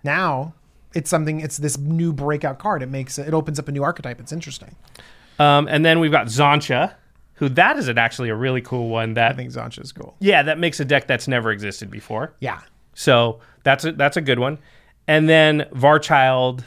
now 0.01 0.53
it's 0.93 1.09
something 1.09 1.41
it's 1.41 1.57
this 1.57 1.77
new 1.77 2.13
breakout 2.13 2.57
card 2.57 2.81
it 2.83 2.89
makes 2.89 3.17
it 3.19 3.33
opens 3.33 3.59
up 3.59 3.67
a 3.67 3.71
new 3.73 3.83
archetype 3.83 4.21
it's 4.21 4.31
interesting 4.31 4.75
Um, 5.39 5.67
and 5.69 5.83
then 5.83 5.99
we've 5.99 6.11
got 6.11 6.27
Xantcha, 6.27 6.93
who 7.41 7.49
that 7.49 7.75
is 7.77 7.89
an, 7.89 7.97
actually 7.97 8.29
a 8.29 8.35
really 8.35 8.61
cool 8.61 8.87
one. 8.87 9.15
That 9.15 9.31
I 9.31 9.35
think 9.35 9.51
Xantcha 9.51 9.81
is 9.83 9.91
cool 9.91 10.15
yeah, 10.19 10.43
that 10.43 10.57
makes 10.59 10.79
a 10.79 10.85
deck 10.85 11.07
that's 11.07 11.27
never 11.27 11.51
existed 11.51 11.91
before. 11.91 12.33
yeah 12.39 12.61
So 12.93 13.39
that's 13.63 13.83
a, 13.83 13.91
that's 13.91 14.15
a 14.15 14.21
good 14.21 14.39
one. 14.39 14.59
And 15.07 15.27
then 15.27 15.67
Varchild, 15.73 16.63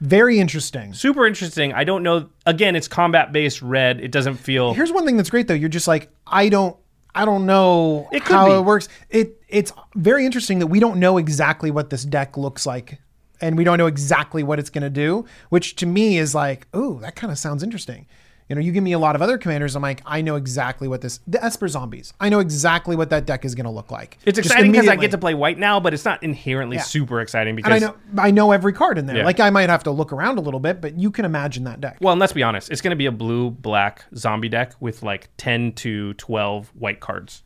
very 0.00 0.38
interesting 0.40 0.94
super 0.94 1.26
interesting. 1.26 1.72
I 1.72 1.84
don't 1.84 2.02
know. 2.02 2.28
Again, 2.46 2.74
it's 2.76 2.88
combat 2.88 3.32
based 3.32 3.62
red. 3.62 4.00
It 4.00 4.10
doesn't 4.12 4.36
feel. 4.36 4.72
here's 4.74 4.92
one 4.92 5.04
thing 5.06 5.16
that's 5.16 5.30
great 5.30 5.46
though 5.48 5.54
you're 5.54 5.68
just 5.68 5.88
like 5.88 6.10
I 6.26 6.48
don't 6.48 6.76
I 7.14 7.24
don't 7.24 7.46
know 7.46 8.08
It 8.12 8.22
how 8.22 8.46
be. 8.46 8.52
it 8.52 8.60
works 8.64 8.88
it 9.10 9.42
it's 9.48 9.72
very 9.96 10.24
interesting 10.24 10.58
that 10.60 10.68
we 10.68 10.78
don't 10.80 10.98
know 11.00 11.18
exactly 11.18 11.70
what 11.70 11.90
this 11.90 12.04
deck 12.04 12.36
looks 12.36 12.64
like 12.66 13.00
and 13.40 13.56
we 13.58 13.64
don't 13.64 13.78
know 13.78 13.86
exactly 13.86 14.42
what 14.42 14.58
it's 14.58 14.70
going 14.70 14.82
to 14.82 14.90
do 14.90 15.24
which 15.48 15.74
to 15.76 15.86
me 15.86 16.18
is 16.18 16.34
like 16.34 16.66
ooh 16.76 16.98
that 17.00 17.16
kind 17.16 17.32
of 17.32 17.38
sounds 17.38 17.62
interesting 17.62 18.06
you 18.48 18.54
know 18.54 18.60
you 18.60 18.72
give 18.72 18.82
me 18.82 18.92
a 18.92 18.98
lot 18.98 19.14
of 19.14 19.22
other 19.22 19.38
commanders 19.38 19.76
i'm 19.76 19.82
like 19.82 20.02
i 20.06 20.20
know 20.20 20.36
exactly 20.36 20.88
what 20.88 21.00
this 21.00 21.20
the 21.26 21.42
esper 21.44 21.68
zombies 21.68 22.12
i 22.20 22.28
know 22.28 22.38
exactly 22.40 22.96
what 22.96 23.10
that 23.10 23.26
deck 23.26 23.44
is 23.44 23.54
going 23.54 23.64
to 23.64 23.70
look 23.70 23.90
like 23.90 24.18
It's 24.24 24.36
Just 24.36 24.50
exciting 24.50 24.72
because 24.72 24.88
I 24.88 24.96
get 24.96 25.10
to 25.12 25.18
play 25.18 25.34
white 25.34 25.58
now, 25.58 25.80
but 25.80 25.92
it's 25.94 26.04
not 26.04 26.22
inherently 26.22 26.76
Yeah. 26.76 26.82
super 26.82 27.20
exciting 27.20 27.56
because. 27.56 27.72
and 27.74 27.84
i 27.84 27.86
know 27.86 27.94
i 28.18 28.30
know 28.30 28.52
every 28.52 28.72
card 28.72 28.98
in 28.98 29.06
there 29.06 29.18
Yeah. 29.18 29.24
like 29.24 29.40
i 29.40 29.50
might 29.50 29.68
have 29.68 29.82
to 29.84 29.90
look 29.90 30.12
around 30.12 30.38
a 30.38 30.40
little 30.40 30.60
bit 30.60 30.80
but 30.80 30.98
you 30.98 31.10
can 31.10 31.24
imagine 31.24 31.64
that 31.64 31.80
deck 31.80 31.98
Well, 32.00 32.12
and 32.12 32.20
let's 32.20 32.32
be 32.32 32.42
honest, 32.42 32.70
it's 32.70 32.80
going 32.80 32.90
to 32.90 32.96
be 32.96 33.06
a 33.06 33.12
blue 33.12 33.50
black 33.50 34.04
zombie 34.14 34.48
deck 34.48 34.72
with 34.80 35.02
like 35.02 35.28
10 35.36 35.72
to 35.72 36.14
12 36.14 36.68
white 36.78 37.00
cards. 37.00 37.42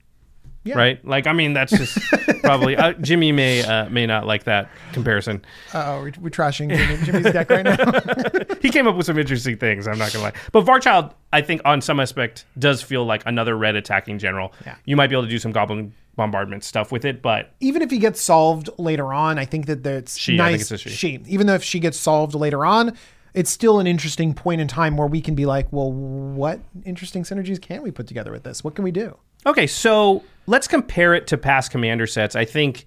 Yeah. 0.64 0.76
Right? 0.78 1.04
Like, 1.04 1.26
I 1.26 1.32
mean, 1.32 1.54
that's 1.54 1.76
just 1.76 1.98
probably. 2.42 2.76
Uh, 2.76 2.92
Jimmy 3.00 3.32
may 3.32 3.64
uh, 3.64 3.88
may 3.88 4.06
not 4.06 4.26
like 4.26 4.44
that 4.44 4.68
comparison. 4.92 5.44
uh-oh 5.74 6.02
we're, 6.02 6.12
we're 6.20 6.30
trashing 6.30 6.68
Jimmy, 6.76 7.04
jimmy's 7.04 7.32
deck 7.32 7.50
right 7.50 7.64
now 7.64 8.54
He 8.62 8.70
came 8.70 8.86
up 8.86 8.94
with 8.94 9.06
some 9.06 9.18
interesting 9.18 9.56
things, 9.56 9.88
I'm 9.88 9.98
not 9.98 10.10
to 10.12 10.20
lie. 10.20 10.32
But 10.52 10.64
Varchild, 10.64 11.12
I 11.32 11.40
think, 11.40 11.62
on 11.64 11.80
some 11.80 11.98
aspect, 11.98 12.44
does 12.58 12.80
feel 12.80 13.04
like 13.04 13.22
another 13.26 13.56
red 13.58 13.74
attacking 13.74 14.18
general. 14.18 14.52
Yeah. 14.64 14.76
You 14.84 14.94
might 14.96 15.08
be 15.08 15.16
able 15.16 15.24
to 15.24 15.30
do 15.30 15.38
some 15.38 15.50
goblin 15.50 15.92
bombardment 16.14 16.62
stuff 16.62 16.92
with 16.92 17.04
it, 17.04 17.22
but 17.22 17.54
even 17.60 17.82
if 17.82 17.90
he 17.90 17.98
gets 17.98 18.20
solved 18.20 18.68
later 18.78 19.12
on, 19.12 19.38
I 19.38 19.44
think 19.46 19.66
that 19.66 19.82
that's 19.82 20.16
She, 20.16 20.34
I 20.34 20.36
nice. 20.36 20.68
think 20.68 20.80
it's 20.80 20.86
a 20.86 20.90
she. 20.90 21.20
Even 21.26 21.46
though 21.46 21.54
if 21.54 21.64
she 21.64 21.80
gets 21.80 21.98
solved 21.98 22.34
later 22.34 22.64
on, 22.64 22.96
it's 23.34 23.50
still 23.50 23.80
an 23.80 23.86
interesting 23.86 24.34
point 24.34 24.60
in 24.60 24.68
time 24.68 24.96
where 24.96 25.06
we 25.08 25.20
can 25.20 25.34
be 25.34 25.46
like, 25.46 25.72
well, 25.72 25.90
what 25.90 26.60
interesting 26.84 27.22
synergies 27.22 27.60
can 27.60 27.82
we 27.82 27.90
put 27.90 28.06
together 28.06 28.30
with 28.30 28.42
this? 28.42 28.62
What 28.62 28.74
can 28.74 28.84
we 28.84 28.90
do? 28.90 29.16
Okay, 29.46 29.66
so 29.66 30.22
let's 30.46 30.68
compare 30.68 31.14
it 31.14 31.26
to 31.28 31.38
past 31.38 31.70
commander 31.70 32.06
sets. 32.06 32.36
I 32.36 32.44
think, 32.44 32.86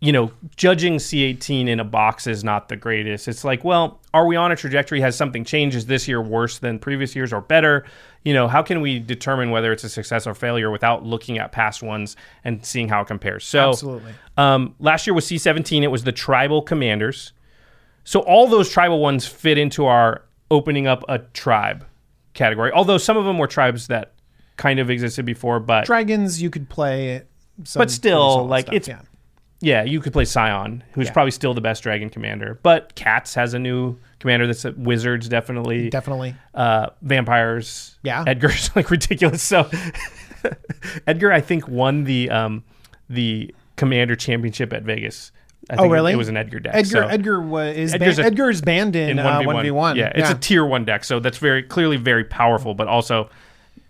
you 0.00 0.12
know, 0.12 0.30
judging 0.56 0.96
C18 0.96 1.68
in 1.68 1.80
a 1.80 1.84
box 1.84 2.26
is 2.26 2.44
not 2.44 2.68
the 2.68 2.76
greatest. 2.76 3.28
It's 3.28 3.44
like, 3.44 3.64
well, 3.64 4.00
are 4.12 4.26
we 4.26 4.36
on 4.36 4.52
a 4.52 4.56
trajectory? 4.56 5.00
Has 5.00 5.16
something 5.16 5.44
changed? 5.44 5.76
Is 5.76 5.86
this 5.86 6.08
year 6.08 6.20
worse 6.20 6.58
than 6.58 6.78
previous 6.78 7.14
years 7.14 7.32
or 7.32 7.40
better? 7.40 7.84
You 8.24 8.32
know, 8.32 8.48
how 8.48 8.62
can 8.62 8.80
we 8.80 8.98
determine 8.98 9.50
whether 9.50 9.72
it's 9.72 9.84
a 9.84 9.88
success 9.88 10.26
or 10.26 10.34
failure 10.34 10.70
without 10.70 11.04
looking 11.04 11.38
at 11.38 11.52
past 11.52 11.82
ones 11.82 12.16
and 12.42 12.64
seeing 12.64 12.88
how 12.88 13.02
it 13.02 13.06
compares? 13.06 13.44
So, 13.44 13.70
Absolutely. 13.70 14.12
um, 14.36 14.74
last 14.78 15.06
year 15.06 15.14
was 15.14 15.26
C17. 15.26 15.82
It 15.82 15.88
was 15.88 16.04
the 16.04 16.12
tribal 16.12 16.62
commanders. 16.62 17.32
So 18.04 18.20
all 18.20 18.46
those 18.46 18.70
tribal 18.70 19.00
ones 19.00 19.26
fit 19.26 19.58
into 19.58 19.86
our 19.86 20.22
opening 20.50 20.86
up 20.86 21.04
a 21.08 21.18
tribe 21.18 21.86
category. 22.34 22.70
Although 22.70 22.98
some 22.98 23.16
of 23.16 23.24
them 23.24 23.38
were 23.38 23.46
tribes 23.46 23.86
that 23.88 24.13
kind 24.56 24.78
of 24.78 24.90
existed 24.90 25.24
before, 25.24 25.60
but 25.60 25.84
Dragons, 25.86 26.40
you 26.42 26.50
could 26.50 26.68
play. 26.68 27.22
Some 27.64 27.80
But 27.80 27.90
still, 27.90 28.46
like, 28.46 28.64
stuff, 28.66 28.74
it's- 28.74 28.88
yeah. 28.88 29.00
Yeah, 29.60 29.82
you 29.84 30.00
could 30.00 30.12
play 30.12 30.26
Scion, 30.26 30.84
who's 30.92 31.06
Yeah. 31.06 31.12
probably 31.14 31.30
still 31.30 31.54
the 31.54 31.60
best 31.62 31.82
dragon 31.84 32.10
commander. 32.10 32.58
But 32.62 32.94
Cats 32.96 33.34
has 33.34 33.54
a 33.54 33.58
new 33.58 33.96
commander 34.18 34.46
that's 34.46 34.64
wizards, 34.76 35.26
definitely. 35.28 35.88
definitely. 35.88 36.34
uh, 36.54 36.88
vampires. 37.00 37.96
Yeah. 38.02 38.24
Edgar's 38.26 38.74
like 38.76 38.90
ridiculous. 38.90 39.42
So 39.42 39.70
Edgar, 41.06 41.32
I 41.32 41.40
think, 41.40 41.66
won 41.68 42.04
the 42.04 42.28
um, 42.30 42.64
the 43.08 43.54
commander 43.76 44.16
championship 44.16 44.72
at 44.72 44.82
Vegas. 44.82 45.32
I 45.70 45.74
Oh, 45.76 45.82
think 45.82 45.92
really? 45.94 46.12
It 46.12 46.16
was 46.16 46.28
an 46.28 46.36
Edgar 46.36 46.60
deck. 46.60 46.74
Edgar 46.74 46.88
so- 47.02 47.06
Edgar 47.08 47.40
was 47.40 47.74
is 47.76 47.94
Edgar's 47.94 48.16
ban- 48.16 48.24
a- 48.24 48.28
Edgar 48.28 48.50
is 48.50 48.60
banned 48.60 48.96
in 48.96 49.18
uh, 49.18 49.40
1v1. 49.40 49.46
1v1. 49.72 49.96
Yeah, 49.96 50.12
it's 50.14 50.30
a 50.30 50.34
tier 50.34 50.66
one 50.66 50.84
deck, 50.84 51.04
so 51.04 51.20
that's 51.20 51.38
very 51.38 51.62
clearly 51.62 51.96
very 51.96 52.24
powerful, 52.24 52.74
but 52.74 52.86
also, 52.86 53.30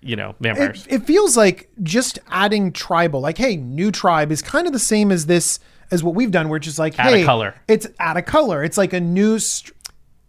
you 0.04 0.16
know, 0.16 0.34
vampires. 0.40 0.86
it, 0.86 0.94
it 0.94 1.06
feels 1.06 1.36
like 1.36 1.68
just 1.82 2.18
adding 2.28 2.72
tribal, 2.72 3.20
like, 3.20 3.38
hey, 3.38 3.56
new 3.56 3.90
tribe 3.90 4.30
is 4.30 4.42
kind 4.42 4.66
of 4.66 4.72
the 4.72 4.78
same 4.78 5.10
as 5.10 5.26
this, 5.26 5.58
as 5.90 6.02
what 6.04 6.14
we've 6.14 6.30
done, 6.30 6.48
where 6.48 6.56
it's 6.58 6.66
just 6.66 6.78
like, 6.78 6.98
Add 6.98 7.12
a 7.12 7.18
hey, 7.18 7.24
color. 7.24 7.54
It's 7.68 7.86
add 7.98 8.16
a 8.16 8.22
color. 8.22 8.62
It's 8.62 8.78
like 8.78 8.92
a 8.92 9.00
new. 9.00 9.38
St- 9.38 9.72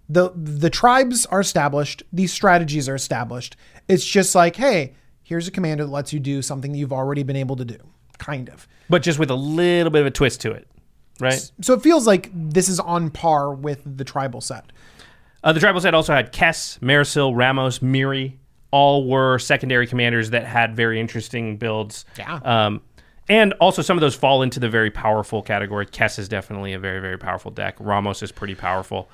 the 0.08 0.32
the 0.36 0.70
tribes 0.70 1.26
are 1.28 1.40
established. 1.40 2.04
These 2.14 2.32
strategies 2.32 2.88
are 2.88 2.96
established. 2.96 3.56
It's 3.88 4.06
just 4.06 4.36
like, 4.36 4.56
hey, 4.56 4.94
here's 5.24 5.48
a 5.48 5.52
commander 5.52 5.84
that 5.84 5.90
lets 5.92 6.14
you 6.14 6.20
do 6.20 6.42
something 6.42 6.72
that 6.72 6.78
you've 6.78 6.94
already 6.94 7.24
been 7.24 7.36
able 7.36 7.56
to 7.56 7.66
do, 7.66 7.78
kind 8.20 8.50
of. 8.50 8.68
but 8.90 9.02
just 9.02 9.18
with 9.18 9.32
a 9.32 9.36
little 9.36 9.90
bit 9.92 10.02
of 10.02 10.08
a 10.08 10.12
twist 10.12 10.42
to 10.42 10.52
it, 10.52 10.68
right? 11.20 11.52
So 11.62 11.74
it 11.74 11.82
feels 11.82 12.06
like 12.06 12.30
this 12.34 12.70
is 12.70 12.80
on 12.80 13.10
par 13.10 13.52
with 13.52 13.82
the 13.98 14.04
tribal 14.04 14.42
set. 14.42 14.72
Uh, 15.44 15.54
the 15.54 15.60
tribal 15.60 15.82
set 15.82 15.94
also 15.94 16.14
had 16.14 16.32
Kess, 16.32 16.80
Mairsil, 16.80 17.36
Ramos, 17.36 17.80
Mirri. 17.80 18.34
All 18.76 19.08
were 19.08 19.40
secondary 19.40 19.88
commanders 19.88 20.32
that 20.32 20.46
had 20.46 20.76
very 20.76 21.00
interesting 21.00 21.56
builds. 21.56 22.04
Yeah. 22.18 22.40
Um, 22.44 22.82
and 23.30 23.54
also 23.54 23.82
some 23.82 23.96
of 23.96 24.02
those 24.02 24.16
fall 24.16 24.42
into 24.42 24.60
the 24.60 24.68
very 24.68 24.92
powerful 24.92 25.42
category. 25.42 25.86
Kess 25.86 26.20
is 26.20 26.28
definitely 26.28 26.74
a 26.74 26.80
very, 26.80 27.00
very 27.00 27.18
powerful 27.18 27.52
deck. 27.52 27.78
Ramos 27.80 28.22
is 28.22 28.34
pretty 28.34 28.54
powerful. 28.54 29.10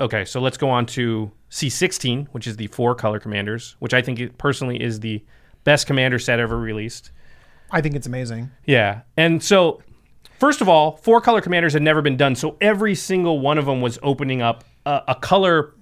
Okay, 0.00 0.26
so 0.26 0.38
let's 0.38 0.58
go 0.58 0.68
on 0.68 0.84
to 0.86 1.30
C16, 1.50 2.28
which 2.32 2.46
is 2.46 2.56
the 2.56 2.66
four 2.66 2.94
color 2.94 3.18
commanders, 3.18 3.74
which 3.78 3.94
I 3.94 4.02
think 4.02 4.20
it 4.20 4.36
personally 4.36 4.82
is 4.82 5.00
the 5.00 5.24
best 5.64 5.86
commander 5.86 6.18
set 6.18 6.38
ever 6.38 6.58
released. 6.58 7.10
I 7.70 7.80
think 7.80 7.94
it's 7.94 8.06
amazing. 8.06 8.50
Yeah. 8.66 9.00
And 9.16 9.42
so, 9.42 9.82
first 10.38 10.60
of 10.60 10.68
all, 10.68 10.96
four 10.98 11.22
color 11.22 11.40
commanders 11.40 11.72
had 11.72 11.82
never 11.82 12.02
been 12.02 12.18
done. 12.18 12.34
So 12.34 12.58
every 12.60 12.94
single 12.94 13.40
one 13.40 13.56
of 13.56 13.64
them 13.66 13.80
was 13.80 13.98
opening 14.02 14.42
up 14.42 14.64
a, 14.84 15.02
a 15.08 15.14
color 15.14 15.74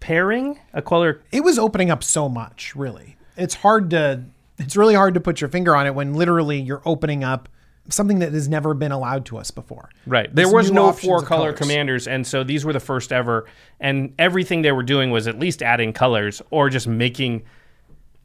pairing, 0.00 0.58
a 0.72 0.82
color. 0.82 1.22
It 1.30 1.44
was 1.44 1.58
opening 1.58 1.90
up 1.90 2.02
so 2.02 2.28
much, 2.28 2.74
really. 2.74 3.16
it's 3.36 3.54
hard 3.54 3.90
to 3.90 4.22
it's 4.58 4.76
really 4.76 4.94
hard 4.94 5.14
to 5.14 5.20
put 5.20 5.40
your 5.40 5.48
finger 5.48 5.74
on 5.74 5.86
it 5.86 5.94
when 5.94 6.12
literally 6.14 6.60
you're 6.60 6.82
opening 6.84 7.24
up 7.24 7.48
something 7.88 8.18
that 8.18 8.32
has 8.34 8.46
never 8.48 8.74
been 8.74 8.92
allowed 8.92 9.24
to 9.26 9.38
us 9.38 9.50
before. 9.50 9.88
Right. 10.06 10.32
There 10.34 10.52
was 10.52 10.70
no 10.70 10.92
four 10.92 11.22
color 11.22 11.52
commanders, 11.54 12.06
and 12.06 12.26
so 12.26 12.44
these 12.44 12.64
were 12.64 12.72
the 12.74 12.78
first 12.80 13.10
ever. 13.12 13.46
And 13.80 14.12
everything 14.18 14.60
they 14.62 14.70
were 14.72 14.82
doing 14.82 15.10
was 15.10 15.26
at 15.26 15.38
least 15.38 15.62
adding 15.62 15.92
colors 15.94 16.42
or 16.50 16.68
just 16.68 16.86
making. 16.86 17.42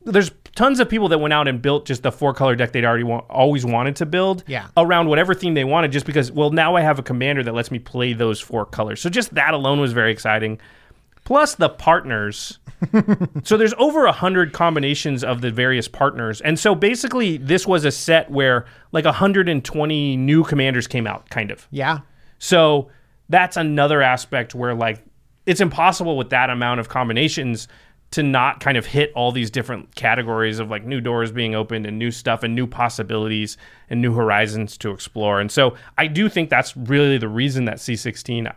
There's 0.04 0.30
tons 0.54 0.80
of 0.80 0.88
people 0.88 1.08
that 1.10 1.18
went 1.20 1.34
out 1.34 1.48
and 1.48 1.62
built 1.62 1.86
just 1.88 2.04
the 2.04 2.12
four 2.12 2.34
color 2.34 2.56
deck 2.56 2.74
they'd 2.74 2.86
already 2.86 3.04
wa- 3.06 3.24
always 3.30 3.66
wanted 3.66 3.96
to 3.98 4.06
build 4.06 4.44
Yeah. 4.46 4.68
around 4.78 5.08
whatever 5.08 5.34
theme 5.34 5.56
they 5.56 5.64
wanted, 5.64 5.92
just 5.92 6.06
because, 6.06 6.32
well, 6.32 6.52
now 6.52 6.76
I 6.76 6.82
have 6.82 7.00
a 7.00 7.04
commander 7.04 7.42
that 7.44 7.56
lets 7.56 7.72
me 7.72 7.80
play 7.80 8.14
those 8.14 8.40
four 8.40 8.66
colors. 8.68 9.02
So 9.02 9.10
just 9.10 9.34
that 9.34 9.54
alone 9.56 9.80
was 9.80 9.94
very 9.94 10.12
exciting. 10.12 10.60
Plus 11.26 11.56
the 11.56 11.70
partners. 11.70 12.60
so 13.44 13.58
there's 13.58 13.74
over 13.78 14.06
a 14.06 14.12
hundred 14.12 14.54
combinations 14.54 15.24
of 15.24 15.42
the 15.42 15.52
various 15.52 15.88
partners, 15.88 16.40
and 16.42 16.58
so 16.58 16.74
basically 16.74 17.38
this 17.38 17.68
was 17.68 17.84
a 17.84 17.92
set 17.92 18.32
where 18.32 18.66
like 18.94 19.06
120 19.06 20.18
new 20.18 20.44
commanders 20.44 20.88
came 20.88 21.06
out, 21.06 21.30
kind 21.30 21.52
of. 21.52 21.68
Yeah. 21.72 22.00
So 22.40 22.90
that's 23.30 23.58
another 23.58 24.02
aspect 24.02 24.56
where 24.56 24.74
like 24.74 25.04
it's 25.46 25.62
impossible 25.62 26.18
with 26.18 26.30
that 26.30 26.50
amount 26.50 26.80
of 26.80 26.90
combinations 26.90 27.68
to 28.12 28.24
not 28.24 28.60
kind 28.60 28.78
of 28.78 28.86
hit 28.86 29.12
all 29.16 29.32
these 29.32 29.52
different 29.52 29.94
categories 29.96 30.60
of 30.60 30.70
like 30.70 30.86
new 30.86 31.02
doors 31.02 31.32
being 31.32 31.56
opened 31.56 31.86
and 31.86 32.00
new 32.00 32.12
stuff 32.12 32.44
and 32.44 32.56
new 32.56 32.68
possibilities 32.68 33.58
and 33.90 34.02
new 34.02 34.14
horizons 34.14 34.78
to 34.78 34.92
explore. 34.92 35.40
And 35.42 35.52
so 35.52 35.76
I 35.98 36.08
do 36.08 36.30
think 36.30 36.50
that's 36.50 36.78
really 36.78 37.18
the 37.18 37.28
reason 37.28 37.66
that 37.66 37.78
C16 37.78 38.54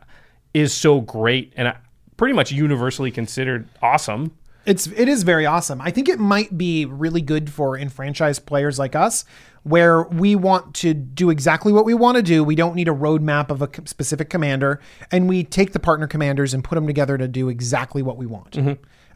is 0.54 0.72
so 0.72 1.00
great 1.00 1.52
and 1.57 1.68
uh, 1.68 1.74
pretty 2.18 2.35
much 2.35 2.52
universally 2.52 3.11
considered 3.11 3.66
awesome. 3.81 4.33
It's 4.66 4.87
it 4.88 5.09
is 5.09 5.22
very 5.22 5.46
awesome. 5.46 5.81
I 5.81 5.90
think 5.90 6.11
it 6.11 6.18
might 6.18 6.59
be 6.59 6.85
really 6.85 7.22
good 7.22 7.50
for 7.50 7.78
enfranchised 7.78 8.44
players 8.44 8.78
like 8.78 8.94
us, 8.94 9.24
where 9.62 10.02
we 10.02 10.37
want 10.37 10.74
to 10.76 10.92
do 10.92 11.31
exactly 11.31 11.72
what 11.72 11.87
we 11.87 11.94
want 11.94 12.16
to 12.16 12.22
do. 12.22 12.44
We 12.44 12.54
don't 12.54 12.74
need 12.74 12.88
a 12.88 12.92
roadmap 12.92 13.48
of 13.48 13.62
a 13.62 13.70
specific 13.87 14.28
commander, 14.28 14.78
and 15.11 15.26
we 15.26 15.42
take 15.42 15.72
the 15.72 15.78
partner 15.78 16.07
commanders 16.07 16.52
and 16.52 16.62
put 16.62 16.74
them 16.74 16.87
together 16.87 17.16
to 17.16 17.26
do 17.26 17.48
exactly 17.48 18.02
what 18.02 18.18
we 18.18 18.26
want. 18.26 18.57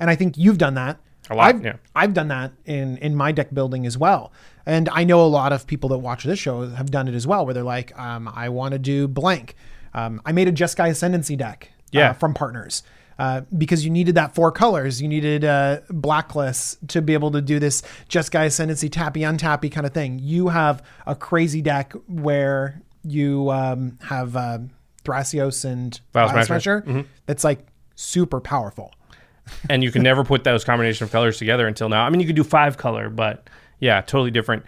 And 0.00 0.08
I 0.08 0.16
think 0.16 0.38
you've 0.38 0.56
done 0.56 0.74
that. 0.74 0.98
A 1.28 1.34
lot, 1.34 1.48
I've, 1.48 1.64
yeah. 1.64 1.76
I've 1.94 2.14
done 2.14 2.28
that 2.28 2.52
in 2.64 2.96
in 2.98 3.14
my 3.14 3.30
deck 3.30 3.52
building 3.52 3.84
as 3.84 3.98
well. 3.98 4.32
And 4.64 4.88
I 4.88 5.04
know 5.04 5.20
a 5.20 5.28
lot 5.28 5.52
of 5.52 5.66
people 5.66 5.90
that 5.90 5.98
watch 5.98 6.24
this 6.24 6.38
show 6.38 6.66
have 6.68 6.90
done 6.90 7.08
it 7.08 7.14
as 7.14 7.26
well, 7.26 7.44
where 7.44 7.52
they're 7.52 7.62
like, 7.62 7.96
um, 7.98 8.26
I 8.34 8.48
want 8.48 8.72
to 8.72 8.78
do 8.78 9.06
blank. 9.06 9.54
Um, 9.92 10.22
I 10.24 10.32
made 10.32 10.48
a 10.48 10.52
Jeskai 10.52 10.88
Ascendancy 10.88 11.36
deck 11.36 11.72
uh, 11.94 11.98
Yeah. 11.98 12.12
from 12.12 12.34
partners 12.34 12.82
uh, 13.18 13.42
because 13.56 13.84
you 13.84 13.90
needed 13.90 14.14
that 14.14 14.34
four 14.34 14.50
colors. 14.52 15.00
You 15.00 15.08
needed 15.08 15.44
uh, 15.44 15.80
blacklist 15.90 16.88
to 16.88 17.02
be 17.02 17.14
able 17.14 17.30
to 17.32 17.40
do 17.40 17.58
this 17.58 17.82
Jeskai 18.08 18.46
Ascendancy 18.46 18.88
tappy 18.88 19.20
untappy 19.20 19.70
kind 19.70 19.86
of 19.86 19.92
thing. 19.92 20.18
You 20.18 20.48
have 20.48 20.82
a 21.06 21.14
crazy 21.14 21.62
deck 21.62 21.92
where 22.08 22.82
you 23.04 23.50
um, 23.50 23.98
have 24.02 24.36
uh, 24.36 24.58
Thrasios 25.04 25.64
and 25.64 26.00
Smasher. 26.12 26.44
Smasher. 26.44 27.04
That's 27.26 27.44
like 27.44 27.66
super 27.94 28.40
powerful. 28.40 28.92
and 29.70 29.82
you 29.82 29.90
can 29.90 30.02
never 30.02 30.24
put 30.24 30.44
those 30.44 30.64
combination 30.64 31.04
of 31.04 31.10
colors 31.12 31.36
together 31.38 31.66
until 31.66 31.88
now. 31.88 32.04
I 32.04 32.10
mean, 32.10 32.20
you 32.20 32.26
could 32.26 32.36
do 32.36 32.44
five 32.44 32.76
color, 32.78 33.10
but 33.10 33.48
yeah, 33.80 34.00
totally 34.00 34.30
different. 34.30 34.64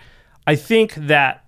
I 0.46 0.56
think 0.56 0.94
that 0.94 1.43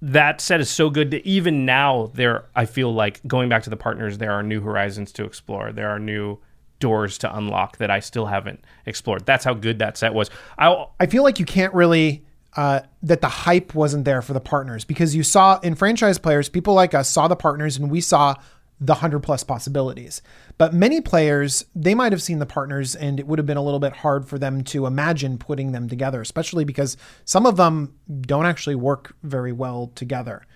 that 0.00 0.40
set 0.40 0.60
is 0.60 0.70
so 0.70 0.90
good 0.90 1.10
that 1.10 1.26
even 1.26 1.64
now 1.64 2.10
there, 2.14 2.46
I 2.54 2.66
feel 2.66 2.92
like 2.92 3.20
going 3.26 3.48
back 3.48 3.64
to 3.64 3.70
the 3.70 3.76
partners, 3.76 4.18
there 4.18 4.32
are 4.32 4.42
new 4.42 4.60
horizons 4.60 5.12
to 5.12 5.24
explore. 5.24 5.72
There 5.72 5.88
are 5.90 5.98
new 5.98 6.38
doors 6.80 7.18
to 7.18 7.36
unlock 7.36 7.78
that 7.78 7.90
I 7.90 8.00
still 8.00 8.26
haven't 8.26 8.64
explored. 8.86 9.26
That's 9.26 9.44
how 9.44 9.54
good 9.54 9.80
that 9.80 9.96
set 9.96 10.14
was. 10.14 10.30
I 10.58 10.86
I 11.00 11.06
feel 11.06 11.24
like 11.24 11.40
you 11.40 11.44
can't 11.44 11.74
really 11.74 12.24
uh, 12.56 12.80
that 13.02 13.20
the 13.20 13.28
hype 13.28 13.74
wasn't 13.74 14.04
there 14.04 14.22
for 14.22 14.32
the 14.32 14.40
partners 14.40 14.84
because 14.84 15.14
you 15.14 15.22
saw 15.22 15.58
in 15.60 15.74
franchise 15.74 16.18
players, 16.18 16.48
people 16.48 16.74
like 16.74 16.94
us 16.94 17.08
saw 17.08 17.28
the 17.28 17.36
partners 17.36 17.76
and 17.76 17.90
we 17.90 18.00
saw 18.00 18.34
the 18.80 18.94
hundred 18.94 19.20
plus 19.20 19.42
possibilities. 19.42 20.22
But 20.56 20.72
many 20.72 21.00
players, 21.00 21.64
they 21.74 21.94
might 21.94 22.12
have 22.12 22.22
seen 22.22 22.38
the 22.38 22.46
partners 22.46 22.94
and 22.94 23.18
it 23.18 23.26
would 23.26 23.38
have 23.38 23.46
been 23.46 23.56
a 23.56 23.62
little 23.62 23.80
bit 23.80 23.92
hard 23.92 24.28
for 24.28 24.38
them 24.38 24.62
to 24.64 24.86
imagine 24.86 25.36
putting 25.38 25.72
them 25.72 25.88
together, 25.88 26.20
especially 26.20 26.64
because 26.64 26.96
some 27.24 27.44
of 27.46 27.56
them 27.56 27.94
don't 28.20 28.46
actually 28.46 28.76
work 28.76 29.16
very 29.22 29.52
well 29.52 29.90
together. 29.96 30.46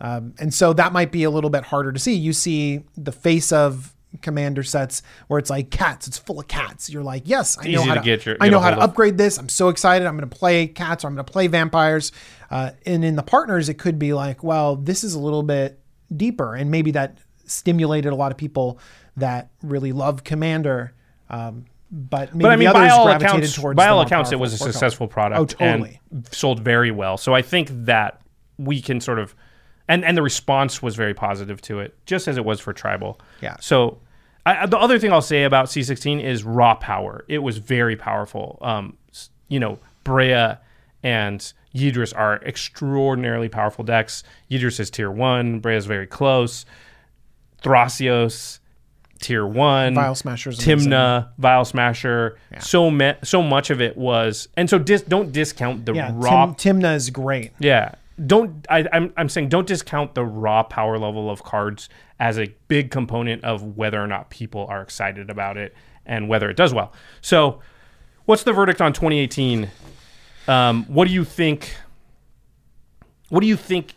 Um, 0.00 0.34
and 0.38 0.52
so 0.54 0.72
that 0.74 0.92
might 0.92 1.12
be 1.12 1.24
a 1.24 1.30
little 1.30 1.50
bit 1.50 1.64
harder 1.64 1.92
to 1.92 1.98
see. 1.98 2.14
You 2.14 2.32
see 2.32 2.84
the 2.96 3.12
face 3.12 3.50
of 3.52 3.94
commander 4.20 4.62
sets 4.62 5.02
where 5.28 5.38
it's 5.38 5.48
like 5.50 5.70
cats, 5.70 6.06
it's 6.06 6.18
full 6.18 6.38
of 6.38 6.46
cats. 6.46 6.90
You're 6.90 7.02
like, 7.02 7.22
yes, 7.24 7.56
I 7.58 7.64
know 7.76 7.82
how 7.88 7.94
to 7.94 8.00
get 8.04 8.26
your- 8.26 8.36
I 8.40 8.48
know 8.48 8.58
how 8.60 8.70
to 8.70 8.76
upgrade 8.84 9.16
this. 9.18 9.38
I'm 9.38 9.48
so 9.48 9.68
excited. 9.70 10.06
I'm 10.06 10.16
going 10.16 10.28
to 10.28 10.36
play 10.36 10.66
cats 10.66 11.02
or 11.04 11.08
I'm 11.08 11.14
going 11.14 11.24
to 11.24 11.32
play 11.32 11.46
vampires. 11.46 12.12
Uh, 12.50 12.70
and 12.84 13.04
in 13.04 13.16
the 13.16 13.22
partners, 13.22 13.68
it 13.68 13.74
could 13.74 13.98
be 13.98 14.12
like, 14.12 14.44
well, 14.44 14.76
this 14.76 15.02
is 15.02 15.14
a 15.14 15.18
little 15.18 15.42
bit 15.42 15.80
deeper. 16.14 16.54
And 16.54 16.70
maybe 16.70 16.90
that 16.92 17.18
stimulated 17.52 18.12
a 18.12 18.16
lot 18.16 18.32
of 18.32 18.38
people 18.38 18.78
that 19.16 19.50
really 19.62 19.92
love 19.92 20.24
Commander. 20.24 20.92
Um, 21.30 21.66
but 21.90 22.34
maybe 22.34 22.42
but 22.42 22.52
I 22.52 22.56
mean, 22.56 22.68
the 22.68 22.74
by 22.74 22.88
all 22.88 23.08
accounts, 23.08 23.58
by 23.58 23.88
all 23.88 24.00
accounts, 24.00 24.32
it 24.32 24.38
was 24.38 24.54
a 24.54 24.58
successful 24.58 25.06
product. 25.06 25.40
Oh, 25.40 25.44
totally. 25.44 26.00
And 26.10 26.26
sold 26.32 26.60
very 26.60 26.90
well. 26.90 27.18
So 27.18 27.34
I 27.34 27.42
think 27.42 27.68
that 27.70 28.22
we 28.56 28.80
can 28.80 29.00
sort 29.00 29.18
of, 29.18 29.34
and 29.88 30.02
and 30.04 30.16
the 30.16 30.22
response 30.22 30.82
was 30.82 30.96
very 30.96 31.12
positive 31.12 31.60
to 31.62 31.80
it, 31.80 31.94
just 32.06 32.28
as 32.28 32.38
it 32.38 32.44
was 32.44 32.60
for 32.60 32.72
tribal. 32.72 33.20
Yeah. 33.40 33.56
So. 33.60 33.98
I, 34.44 34.66
the 34.66 34.76
other 34.76 34.98
thing 34.98 35.12
I'll 35.12 35.22
say 35.22 35.44
about 35.44 35.66
C16 35.66 36.20
is 36.20 36.42
raw 36.42 36.74
power. 36.74 37.24
It 37.28 37.38
was 37.38 37.58
very 37.58 37.94
powerful. 37.94 38.58
Um, 38.60 38.98
you 39.46 39.60
know, 39.60 39.78
Breya 40.04 40.58
and 41.04 41.52
Yidris 41.74 42.16
are 42.16 42.42
extraordinarily 42.44 43.48
powerful 43.48 43.84
decks. 43.84 44.24
Yidris 44.50 44.80
is 44.80 44.90
tier 44.90 45.10
one. 45.10 45.60
Breya 45.60 45.76
is 45.76 45.86
very 45.86 46.06
close. 46.06 46.66
Thrasios, 47.62 48.58
tier 49.20 49.46
one. 49.46 49.94
Vial 49.94 50.14
Smasher's. 50.14 50.58
Tymna, 50.58 51.28
Vial 51.38 51.64
Smasher. 51.64 52.38
So 52.60 52.90
me- 52.90 53.14
so 53.22 53.42
much 53.42 53.70
of 53.70 53.80
it 53.80 53.96
was, 53.96 54.48
and 54.56 54.68
so 54.68 54.78
dis- 54.78 55.02
don't 55.02 55.32
discount 55.32 55.86
the 55.86 55.94
Yeah, 55.94 56.10
raw. 56.14 56.52
Tim, 56.54 56.80
Tymna 56.80 56.94
is 56.96 57.10
great. 57.10 57.52
yeah, 57.58 57.94
don't. 58.26 58.66
I, 58.68 58.86
I'm 58.92 59.12
I'm 59.16 59.28
saying 59.28 59.48
don't 59.48 59.66
discount 59.66 60.14
the 60.14 60.24
raw 60.24 60.62
power 60.62 60.98
level 60.98 61.30
of 61.30 61.42
cards 61.44 61.88
as 62.20 62.38
a 62.38 62.46
big 62.68 62.90
component 62.90 63.42
of 63.44 63.76
whether 63.76 64.00
or 64.02 64.06
not 64.06 64.30
people 64.30 64.66
are 64.68 64.80
excited 64.82 65.28
about 65.30 65.56
it 65.56 65.74
and 66.06 66.28
whether 66.28 66.50
it 66.50 66.56
does 66.56 66.74
well. 66.74 66.92
So, 67.20 67.60
what's 68.26 68.42
the 68.42 68.52
verdict 68.52 68.80
on 68.80 68.92
2018? 68.92 69.70
Um, 70.48 70.84
what 70.86 71.06
do 71.06 71.14
you 71.14 71.24
think? 71.24 71.74
What 73.28 73.40
do 73.40 73.46
you 73.46 73.56
think? 73.56 73.94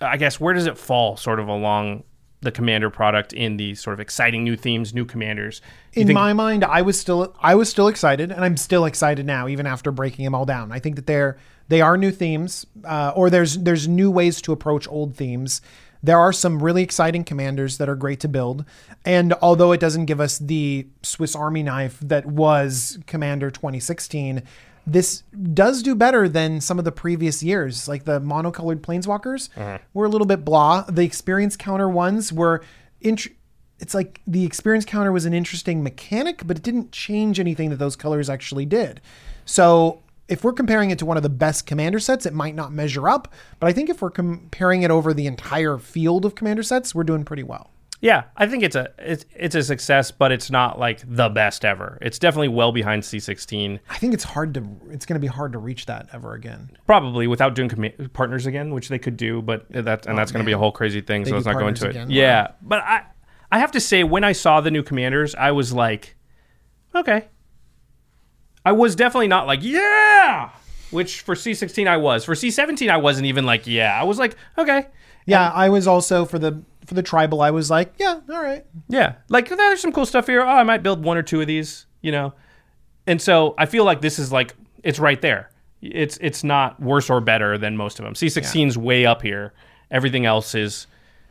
I 0.00 0.16
guess 0.16 0.40
where 0.40 0.52
does 0.54 0.66
it 0.66 0.76
fall, 0.76 1.16
sort 1.16 1.38
of 1.38 1.48
along 1.48 2.02
the 2.44 2.52
commander 2.52 2.90
product 2.90 3.32
in 3.32 3.56
these 3.56 3.80
sort 3.80 3.94
of 3.94 4.00
exciting 4.00 4.44
new 4.44 4.56
themes, 4.56 4.94
new 4.94 5.04
commanders? 5.04 5.60
You 5.92 6.02
in 6.02 6.06
think- 6.08 6.14
my 6.14 6.32
mind, 6.32 6.64
I 6.64 6.82
was 6.82 6.98
still 6.98 7.34
I 7.40 7.54
was 7.54 7.68
still 7.68 7.88
excited, 7.88 8.30
and 8.30 8.44
I'm 8.44 8.56
still 8.56 8.84
excited 8.84 9.26
now, 9.26 9.48
even 9.48 9.66
after 9.66 9.90
breaking 9.90 10.24
them 10.24 10.34
all 10.34 10.44
down. 10.44 10.72
I 10.72 10.78
think 10.78 10.96
that 10.96 11.06
they're 11.06 11.36
they 11.68 11.80
are 11.80 11.96
new 11.96 12.10
themes, 12.10 12.66
uh, 12.84 13.12
or 13.16 13.30
there's 13.30 13.58
there's 13.58 13.88
new 13.88 14.10
ways 14.10 14.40
to 14.42 14.52
approach 14.52 14.86
old 14.88 15.16
themes. 15.16 15.60
There 16.02 16.18
are 16.18 16.34
some 16.34 16.62
really 16.62 16.82
exciting 16.82 17.24
commanders 17.24 17.78
that 17.78 17.88
are 17.88 17.94
great 17.94 18.20
to 18.20 18.28
build, 18.28 18.66
and 19.06 19.32
although 19.40 19.72
it 19.72 19.80
doesn't 19.80 20.04
give 20.04 20.20
us 20.20 20.38
the 20.38 20.86
Swiss 21.02 21.34
Army 21.34 21.62
knife 21.62 21.98
that 22.00 22.26
was 22.26 22.98
Commander 23.06 23.50
2016, 23.50 24.42
this 24.86 25.22
does 25.52 25.82
do 25.82 25.94
better 25.94 26.28
than 26.28 26.60
some 26.60 26.78
of 26.78 26.84
the 26.84 26.92
previous 26.92 27.42
years. 27.42 27.88
Like 27.88 28.04
the 28.04 28.20
monocolored 28.20 28.80
planeswalkers 28.80 29.48
mm-hmm. 29.50 29.82
were 29.92 30.04
a 30.04 30.08
little 30.08 30.26
bit 30.26 30.44
blah. 30.44 30.82
The 30.82 31.04
experience 31.04 31.56
counter 31.56 31.88
ones 31.88 32.32
were. 32.32 32.62
Int- 33.00 33.28
it's 33.80 33.94
like 33.94 34.20
the 34.26 34.44
experience 34.44 34.84
counter 34.84 35.12
was 35.12 35.24
an 35.24 35.34
interesting 35.34 35.82
mechanic, 35.82 36.46
but 36.46 36.56
it 36.56 36.62
didn't 36.62 36.92
change 36.92 37.40
anything 37.40 37.70
that 37.70 37.76
those 37.76 37.96
colors 37.96 38.30
actually 38.30 38.64
did. 38.64 39.00
So 39.44 40.02
if 40.28 40.44
we're 40.44 40.52
comparing 40.52 40.90
it 40.90 40.98
to 41.00 41.06
one 41.06 41.16
of 41.16 41.22
the 41.22 41.28
best 41.28 41.66
commander 41.66 41.98
sets, 41.98 42.24
it 42.24 42.32
might 42.32 42.54
not 42.54 42.72
measure 42.72 43.08
up. 43.08 43.32
But 43.60 43.66
I 43.66 43.72
think 43.72 43.90
if 43.90 44.00
we're 44.00 44.10
comparing 44.10 44.82
it 44.82 44.90
over 44.90 45.12
the 45.12 45.26
entire 45.26 45.76
field 45.78 46.24
of 46.24 46.34
commander 46.34 46.62
sets, 46.62 46.94
we're 46.94 47.04
doing 47.04 47.24
pretty 47.24 47.42
well. 47.42 47.70
Yeah, 48.04 48.24
I 48.36 48.46
think 48.46 48.62
it's 48.62 48.76
a 48.76 48.92
it's 48.98 49.24
it's 49.34 49.54
a 49.54 49.62
success, 49.62 50.10
but 50.10 50.30
it's 50.30 50.50
not 50.50 50.78
like 50.78 51.00
the 51.06 51.30
best 51.30 51.64
ever. 51.64 51.96
It's 52.02 52.18
definitely 52.18 52.48
well 52.48 52.70
behind 52.70 53.02
C16, 53.02 53.80
I 53.88 53.96
think 53.96 54.12
it's 54.12 54.24
hard 54.24 54.52
to 54.54 54.60
it's 54.90 55.06
going 55.06 55.14
to 55.14 55.20
be 55.20 55.26
hard 55.26 55.52
to 55.52 55.58
reach 55.58 55.86
that 55.86 56.10
ever 56.12 56.34
again. 56.34 56.76
probably 56.86 57.26
without 57.26 57.54
doing 57.54 57.70
partners 58.12 58.44
again, 58.44 58.74
which 58.74 58.90
they 58.90 58.98
could 58.98 59.16
do, 59.16 59.40
but 59.40 59.66
that 59.70 60.04
and 60.04 60.12
oh, 60.12 60.16
that's 60.16 60.32
going 60.32 60.44
to 60.44 60.46
be 60.46 60.52
a 60.52 60.58
whole 60.58 60.70
crazy 60.70 61.00
thing. 61.00 61.24
so 61.24 61.30
They 61.30 61.34
let's 61.36 61.46
not 61.46 61.54
go 61.58 61.66
into 61.66 61.84
it. 61.84 61.94
partners 61.94 62.04
again? 62.04 62.10
Yeah, 62.10 62.48
but 62.60 62.80
I 62.80 63.04
I 63.50 63.58
have 63.58 63.72
to 63.72 63.80
say 63.80 64.04
when 64.04 64.22
I 64.22 64.32
saw 64.32 64.60
the 64.60 64.70
new 64.70 64.82
commanders, 64.82 65.34
I 65.34 65.52
was 65.52 65.72
like, 65.72 66.14
okay. 66.94 67.28
I 68.66 68.72
was 68.72 68.94
definitely 68.94 69.28
not 69.28 69.46
like 69.46 69.60
yeah, 69.62 70.50
which 70.90 71.22
for 71.22 71.34
C16 71.34 71.88
I 71.88 71.96
was. 71.96 72.22
For 72.26 72.34
C17 72.34 72.90
I 72.90 72.98
wasn't 72.98 73.24
even 73.28 73.46
like 73.46 73.66
yeah. 73.66 73.98
I 73.98 74.04
was 74.04 74.18
like 74.18 74.36
okay. 74.58 74.88
Yeah, 75.26 75.50
I 75.50 75.70
was 75.70 75.86
also 75.86 76.26
for 76.26 76.38
the 76.38 76.62
for 76.86 76.94
the 76.94 77.02
tribal. 77.02 77.40
I 77.40 77.50
was 77.50 77.70
like, 77.70 77.94
yeah, 77.98 78.20
all 78.30 78.42
right. 78.42 78.64
Yeah, 78.88 79.14
like 79.28 79.48
there's 79.48 79.80
some 79.80 79.92
cool 79.92 80.06
stuff 80.06 80.26
here. 80.26 80.42
Oh, 80.42 80.48
I 80.48 80.62
might 80.62 80.82
build 80.82 81.02
one 81.04 81.16
or 81.16 81.22
two 81.22 81.40
of 81.40 81.46
these, 81.46 81.86
you 82.00 82.12
know. 82.12 82.34
And 83.06 83.20
so 83.20 83.54
I 83.58 83.66
feel 83.66 83.84
like 83.84 84.00
this 84.00 84.18
is 84.18 84.32
like 84.32 84.54
it's 84.82 84.98
right 84.98 85.20
there. 85.20 85.50
It's 85.82 86.18
it's 86.20 86.44
not 86.44 86.80
worse 86.80 87.10
or 87.10 87.20
better 87.20 87.58
than 87.58 87.76
most 87.76 87.98
of 87.98 88.04
them. 88.04 88.14
C16's 88.14 88.78
way 88.78 89.04
up 89.06 89.22
here. 89.22 89.52
Everything 89.90 90.24
else 90.26 90.54
is, 90.54 90.86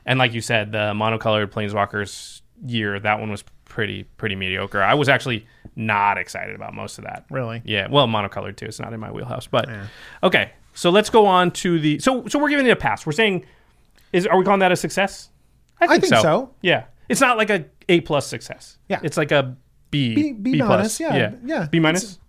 and 0.05 0.19
like 0.19 0.33
you 0.33 0.41
said, 0.41 0.71
the 0.71 0.93
monocolored 0.93 1.47
planeswalkers 1.47 2.41
year 2.65 2.99
that 2.99 3.19
one 3.19 3.29
was 3.29 3.43
pretty 3.65 4.03
pretty 4.17 4.35
mediocre. 4.35 4.81
I 4.81 4.93
was 4.93 5.09
actually 5.09 5.47
not 5.75 6.17
excited 6.17 6.55
about 6.55 6.73
most 6.73 6.97
of 6.97 7.05
that. 7.05 7.25
Really? 7.29 7.61
Yeah. 7.65 7.87
Well, 7.89 8.07
monocolored 8.07 8.55
too. 8.55 8.65
It's 8.65 8.79
not 8.79 8.93
in 8.93 8.99
my 8.99 9.11
wheelhouse, 9.11 9.47
but 9.47 9.69
okay. 10.21 10.51
So 10.75 10.89
let's 10.89 11.09
go 11.09 11.25
on 11.25 11.51
to 11.51 11.79
the. 11.79 11.99
So 11.99 12.27
so 12.27 12.39
we're 12.39 12.49
giving 12.49 12.65
it 12.67 12.71
a 12.71 12.75
pass. 12.75 13.05
We're 13.05 13.11
saying, 13.11 13.45
is 14.11 14.27
are 14.27 14.37
we 14.37 14.45
calling 14.45 14.59
that 14.59 14.71
a 14.71 14.75
success? 14.75 15.29
I 15.89 15.99
think 15.99 16.13
so. 16.13 16.51
Yeah. 16.61 16.85
It's 17.09 17.21
not 17.21 17.37
like 17.37 17.49
a 17.49 17.65
A 17.89 18.01
plus 18.01 18.27
success. 18.27 18.77
Yeah. 18.89 18.99
It's 19.03 19.17
like 19.17 19.31
a 19.31 19.55
B. 19.91 20.15
B- 20.15 20.31
B 20.33 20.57
plus. 20.57 20.69
minus, 20.69 20.99
yeah, 20.99 21.33
yeah. 21.45 21.67
B 21.69 21.79
minus. 21.79 22.19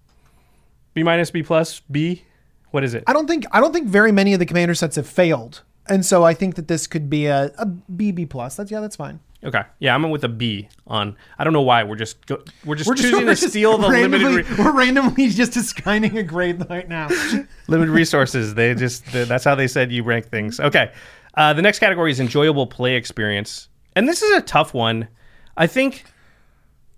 B 0.92 1.02
minus. 1.02 1.30
B 1.30 1.42
plus. 1.42 1.80
B. 1.90 2.22
What 2.70 2.84
is 2.84 2.94
it? 2.94 3.04
I 3.06 3.12
don't 3.12 3.26
think 3.26 3.46
I 3.52 3.60
don't 3.60 3.72
think 3.72 3.88
very 3.88 4.12
many 4.12 4.32
of 4.32 4.40
the 4.40 4.46
commander 4.46 4.74
sets 4.74 4.96
have 4.96 5.06
failed, 5.06 5.62
and 5.88 6.04
so 6.04 6.24
I 6.24 6.34
think 6.34 6.56
that 6.56 6.68
this 6.68 6.86
could 6.86 7.08
be 7.08 7.26
a, 7.26 7.52
a 7.56 8.26
plus. 8.26 8.56
That's 8.56 8.70
yeah, 8.70 8.80
that's 8.80 8.96
fine. 8.96 9.20
Okay. 9.44 9.62
Yeah, 9.78 9.94
I'm 9.94 10.10
with 10.10 10.24
a 10.24 10.28
B 10.28 10.68
on. 10.86 11.16
I 11.38 11.44
don't 11.44 11.52
know 11.52 11.62
why 11.62 11.84
we're 11.84 11.96
just 11.96 12.24
go, 12.26 12.42
we're 12.64 12.76
just 12.76 12.88
We're 12.88 12.94
just, 12.94 13.08
choosing 13.10 13.26
we're 13.26 13.34
to 13.34 13.40
just 13.40 13.50
steal 13.52 13.76
the 13.78 13.88
limited 13.88 14.26
re- 14.26 14.56
we're 14.58 14.72
randomly 14.72 15.28
just 15.28 15.54
assigning 15.56 16.16
a 16.16 16.22
grade 16.22 16.64
right 16.70 16.88
now. 16.88 17.08
limited 17.68 17.92
resources. 17.92 18.54
They 18.54 18.74
just 18.74 19.06
th- 19.06 19.28
that's 19.28 19.44
how 19.44 19.54
they 19.54 19.68
said 19.68 19.92
you 19.92 20.02
rank 20.02 20.28
things. 20.30 20.60
Okay. 20.60 20.92
Uh, 21.36 21.52
the 21.52 21.62
next 21.62 21.78
category 21.78 22.10
is 22.10 22.20
enjoyable 22.20 22.66
play 22.66 22.94
experience, 22.94 23.68
and 23.96 24.08
this 24.08 24.22
is 24.22 24.30
a 24.36 24.40
tough 24.40 24.72
one. 24.72 25.08
I 25.56 25.66
think 25.66 26.04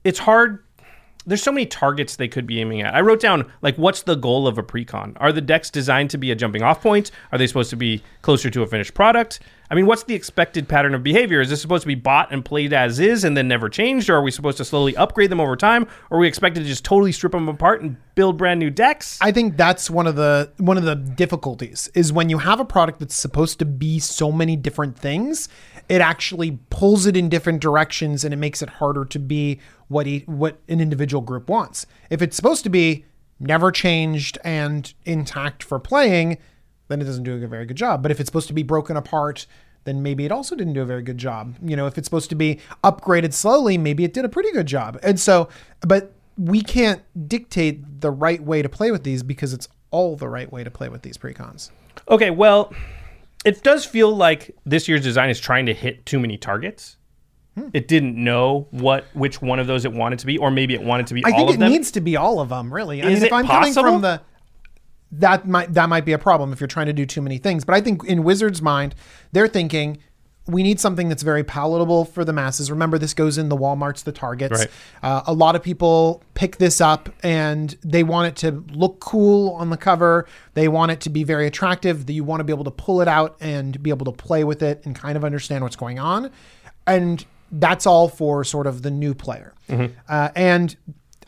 it's 0.05 0.19
hard. 0.19 0.63
There's 1.27 1.43
so 1.43 1.53
many 1.53 1.67
targets 1.67 2.17
they 2.17 2.29
could 2.29 2.47
be 2.47 2.61
aiming 2.61 2.83
at. 2.83 2.95
I 2.95 3.01
wrote 3.01 3.21
down 3.21 3.51
like, 3.63 3.77
what's 3.77 4.03
the 4.03 4.15
goal 4.15 4.47
of 4.47 4.59
a 4.59 4.63
precon? 4.63 5.17
Are 5.17 5.33
the 5.33 5.41
decks 5.41 5.71
designed 5.71 6.11
to 6.11 6.19
be 6.19 6.31
a 6.31 6.35
jumping 6.37 6.63
off 6.63 6.81
point? 6.81 7.11
Are 7.33 7.39
they 7.39 7.47
supposed 7.47 7.71
to 7.71 7.77
be 7.77 8.03
closer 8.23 8.49
to 8.51 8.63
a 8.63 8.67
finished 8.67 8.95
product? 8.95 9.41
I 9.71 9.75
mean, 9.75 9.87
what's 9.87 10.05
the 10.05 10.15
expected 10.15 10.69
pattern 10.69 10.95
of 10.95 11.03
behavior? 11.03 11.41
Is 11.41 11.51
this 11.51 11.61
supposed 11.61 11.83
to 11.83 11.89
be 11.89 11.97
bought 11.97 12.33
and 12.33 12.45
played 12.45 12.73
as 12.73 13.01
is 13.01 13.25
and 13.25 13.37
then 13.37 13.49
never 13.49 13.69
changed? 13.69 14.09
Or 14.09 14.17
are 14.17 14.23
we 14.23 14.31
supposed 14.31 14.59
to 14.59 14.65
slowly 14.65 14.97
upgrade 14.97 15.31
them 15.31 15.41
over 15.41 15.57
time? 15.57 15.89
Or 16.11 16.19
are 16.19 16.21
we 16.21 16.29
expected 16.29 16.61
to 16.61 16.67
just 16.67 16.85
totally 16.85 17.11
strip 17.11 17.33
them 17.33 17.49
apart 17.49 17.83
and 17.83 17.97
build 18.15 18.37
brand 18.37 18.61
new 18.61 18.71
decks? 18.71 19.19
I 19.21 19.33
think 19.33 19.57
that's 19.57 19.91
one 19.91 20.07
of 20.07 20.15
the 20.15 20.53
one 20.59 20.79
of 20.79 20.85
the 20.85 20.95
difficulties 20.95 21.91
is 21.95 22.13
when 22.13 22.29
you 22.29 22.39
have 22.39 22.61
a 22.61 22.65
product 22.65 23.01
that's 23.01 23.17
supposed 23.17 23.59
to 23.59 23.65
be 23.65 23.99
so 23.99 24.31
many 24.31 24.55
different 24.55 24.97
things, 24.97 25.49
it 25.89 26.01
actually 26.01 26.59
pulls 26.71 27.07
it 27.07 27.17
in 27.17 27.29
different 27.29 27.61
directions 27.61 28.25
and 28.25 28.35
it 28.35 28.39
makes 28.39 28.63
it 28.63 28.69
harder 28.69 29.05
to 29.05 29.19
be 29.19 29.61
what 29.89 30.07
he, 30.07 30.21
what 30.27 30.59
an 30.69 30.81
individual 30.81 31.21
group 31.21 31.49
wants. 31.49 31.87
If 32.11 32.23
it's 32.23 32.37
supposed 32.37 32.65
to 32.65 32.71
be 32.71 33.05
never 33.39 33.71
changed 33.71 34.39
and 34.45 34.93
intact 35.05 35.63
for 35.63 35.79
playing, 35.79 36.39
then 36.89 37.01
it 37.01 37.05
doesn't 37.05 37.25
do 37.25 37.43
a 37.43 37.47
very 37.47 37.67
good 37.67 37.77
job. 37.77 38.03
But 38.03 38.11
if 38.11 38.21
it's 38.21 38.29
supposed 38.29 38.49
to 38.49 38.55
be 38.55 38.63
broken 38.63 38.97
apart, 38.97 39.47
then 39.85 40.03
maybe 40.03 40.25
it 40.25 40.33
also 40.33 40.57
didn't 40.57 40.73
do 40.73 40.83
a 40.83 40.87
very 40.87 41.03
good 41.03 41.19
job. 41.19 41.55
You 41.63 41.77
know, 41.77 41.87
if 41.87 41.97
it's 41.97 42.07
supposed 42.07 42.31
to 42.31 42.37
be 42.37 42.61
upgraded 42.83 43.33
slowly, 43.33 43.79
maybe 43.79 44.05
it 44.05 44.13
did 44.13 44.25
a 44.25 44.29
pretty 44.29 44.51
good 44.53 44.67
job. 44.67 44.99
And 45.03 45.19
so, 45.19 45.49
but 45.81 46.13
we 46.37 46.61
can't 46.61 47.03
dictate 47.29 48.01
the 48.01 48.11
right 48.11 48.43
way 48.43 48.63
to 48.63 48.69
play 48.69 48.91
with 48.91 49.05
these 49.05 49.23
because 49.23 49.53
it's 49.53 49.69
all 49.91 50.17
the 50.17 50.29
right 50.29 50.53
way 50.53 50.65
to 50.65 50.71
play 50.71 50.89
with 50.89 51.03
these 51.03 51.17
precons. 51.17 51.71
Okay, 52.09 52.31
well, 52.31 52.73
it 53.47 53.63
does 53.63 53.85
feel 53.87 54.15
like 54.15 54.55
this 54.67 54.89
year's 54.89 55.03
design 55.03 55.31
is 55.31 55.41
trying 55.41 55.67
to 55.67 55.75
hit 55.75 56.05
too 56.05 56.19
many 56.19 56.37
targets. 56.37 56.97
Hmm. 57.57 57.69
It 57.73 57.89
didn't 57.89 58.23
know 58.23 58.67
what 58.71 59.07
which 59.15 59.41
one 59.41 59.59
of 59.59 59.67
those 59.67 59.87
it 59.87 59.93
wanted 59.93 60.19
to 60.19 60.27
be, 60.27 60.37
or 60.37 60.51
maybe 60.51 60.75
it 60.75 60.83
wanted 60.83 61.07
to 61.07 61.15
be 61.15 61.25
I 61.25 61.31
all 61.31 61.39
think 61.39 61.51
it 61.53 61.59
them. 61.61 61.71
needs 61.71 61.91
to 61.93 62.01
be 62.03 62.17
all 62.17 62.41
of 62.41 62.51
them, 62.51 62.75
really. 62.75 63.03
I 63.03 63.07
Is 63.07 63.15
mean, 63.15 63.17
if 63.19 63.23
it 63.25 63.33
I'm 63.33 63.47
coming 63.47 63.73
possible? 63.73 63.93
from 63.93 64.03
the 64.03 64.21
that 65.13 65.47
might 65.47 65.73
that 65.73 65.89
might 65.89 66.05
be 66.05 66.13
a 66.13 66.19
problem 66.19 66.53
if 66.53 66.61
you're 66.61 66.67
trying 66.67 66.87
to 66.87 66.93
do 66.93 67.07
too 67.07 67.23
many 67.23 67.39
things. 67.39 67.65
But 67.65 67.75
I 67.77 67.81
think 67.81 68.05
in 68.05 68.25
Wizards' 68.25 68.61
mind, 68.61 68.95
they're 69.33 69.49
thinking 69.49 69.99
we 70.47 70.63
need 70.63 70.79
something 70.79 71.09
that's 71.09 71.23
very 71.23 71.43
palatable 71.43 72.05
for 72.05 72.25
the 72.25 72.33
masses. 72.33 72.71
Remember, 72.71 72.99
this 72.99 73.15
goes 73.15 73.37
in 73.37 73.49
the 73.49 73.57
WalMarts, 73.57 74.05
the 74.05 74.13
Targets. 74.13 74.61
Right. 74.61 74.71
Uh, 75.03 75.23
a 75.27 75.33
lot 75.33 75.57
of 75.57 75.63
people 75.63 76.23
pick 76.35 76.59
this 76.59 76.81
up 76.81 77.09
and 77.23 77.77
they 77.83 78.03
want 78.03 78.29
it 78.29 78.37
to 78.37 78.65
look 78.73 79.01
cool 79.01 79.51
on 79.55 79.71
the 79.71 79.77
cover. 79.77 80.27
They 80.55 80.69
want 80.69 80.93
it 80.93 81.01
to 81.01 81.11
be 81.11 81.25
very 81.25 81.47
attractive. 81.47 82.07
That 82.07 82.13
you 82.13 82.23
want 82.23 82.41
to 82.41 82.45
be 82.45 82.53
able 82.53 82.65
to 82.65 82.71
pull 82.71 83.01
it 83.01 83.09
out 83.09 83.37
and 83.41 83.83
be 83.83 83.91
able 83.91 84.07
to 84.07 84.13
play 84.13 84.45
with 84.45 84.63
it 84.63 84.83
and 84.85 84.95
kind 84.95 85.17
of 85.17 85.25
understand 85.25 85.65
what's 85.65 85.77
going 85.77 85.99
on. 85.99 86.31
And 86.87 87.25
that's 87.51 87.87
all 87.87 88.09
for 88.09 88.45
sort 88.45 88.67
of 88.67 88.83
the 88.83 88.91
new 88.91 89.15
player. 89.15 89.53
Mm-hmm. 89.69 89.93
Uh, 90.09 90.29
and 90.37 90.77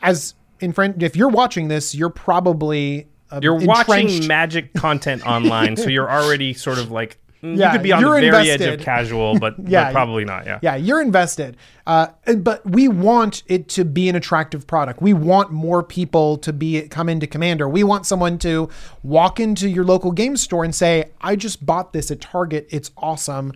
as 0.01 0.33
in 0.61 0.71
friend, 0.71 1.01
if 1.03 1.15
you're 1.15 1.29
watching 1.29 1.67
this, 1.67 1.93
you're 1.93 2.09
probably 2.09 3.09
uh, 3.31 3.39
You're 3.43 3.59
watching 3.59 4.27
magic 4.27 4.73
content 4.73 5.25
online, 5.25 5.77
so 5.77 5.87
you're 5.87 6.09
already 6.23 6.53
sort 6.53 6.79
of 6.79 6.89
like 6.89 7.19
Yeah, 7.41 7.67
you 7.67 7.71
could 7.71 7.83
be 7.83 7.91
on 7.93 8.01
the 8.01 8.07
you're 8.07 8.19
very 8.19 8.27
edge 8.51 8.61
invested. 8.61 8.79
of 8.81 8.85
casual, 8.85 9.39
but, 9.39 9.55
Yeah. 9.65 9.85
but 9.85 9.93
probably 9.93 10.25
not. 10.25 10.45
Yeah. 10.45 10.59
Yeah, 10.61 10.75
you're 10.75 11.01
invested. 11.01 11.55
Uh, 11.87 12.07
but 12.37 12.65
we 12.69 12.87
want 12.87 13.43
it 13.47 13.69
to 13.69 13.85
be 13.85 14.09
an 14.09 14.15
attractive 14.15 14.67
product. 14.67 15.01
We 15.01 15.13
want 15.13 15.51
more 15.51 15.81
people 15.81 16.37
to 16.39 16.51
be 16.51 16.81
come 16.89 17.07
into 17.09 17.27
Commander. 17.27 17.69
We 17.69 17.83
want 17.83 18.05
someone 18.05 18.37
to 18.39 18.69
walk 19.03 19.39
into 19.39 19.69
your 19.69 19.85
local 19.85 20.11
game 20.11 20.35
store 20.37 20.63
and 20.65 20.75
say, 20.75 21.11
"I 21.21 21.35
just 21.35 21.65
bought 21.65 21.93
this 21.93 22.11
at 22.11 22.19
Target. 22.21 22.67
It's 22.69 22.91
awesome. 22.97 23.53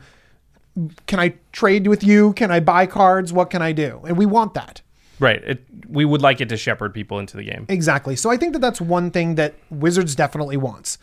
Can 1.05 1.19
I 1.19 1.35
trade 1.51 1.87
with 1.87 2.03
you? 2.03 2.33
Can 2.33 2.49
I 2.51 2.59
buy 2.59 2.85
cards? 2.87 3.31
What 3.33 3.49
can 3.49 3.61
I 3.61 3.71
do?" 3.73 4.01
And 4.07 4.17
we 4.17 4.25
want 4.25 4.53
that. 4.55 4.81
Right. 5.19 5.43
It, 5.43 5.63
we 5.87 6.05
would 6.05 6.21
like 6.21 6.41
it 6.41 6.49
to 6.49 6.57
shepherd 6.57 6.93
people 6.93 7.19
into 7.19 7.37
the 7.37 7.43
game. 7.43 7.65
Exactly. 7.69 8.15
So 8.15 8.31
I 8.31 8.37
think 8.37 8.53
that 8.53 8.59
that's 8.59 8.81
one 8.81 9.11
thing 9.11 9.35
that 9.35 9.53
Wizards 9.69 10.15
definitely 10.15 10.57
wants. 10.57 10.97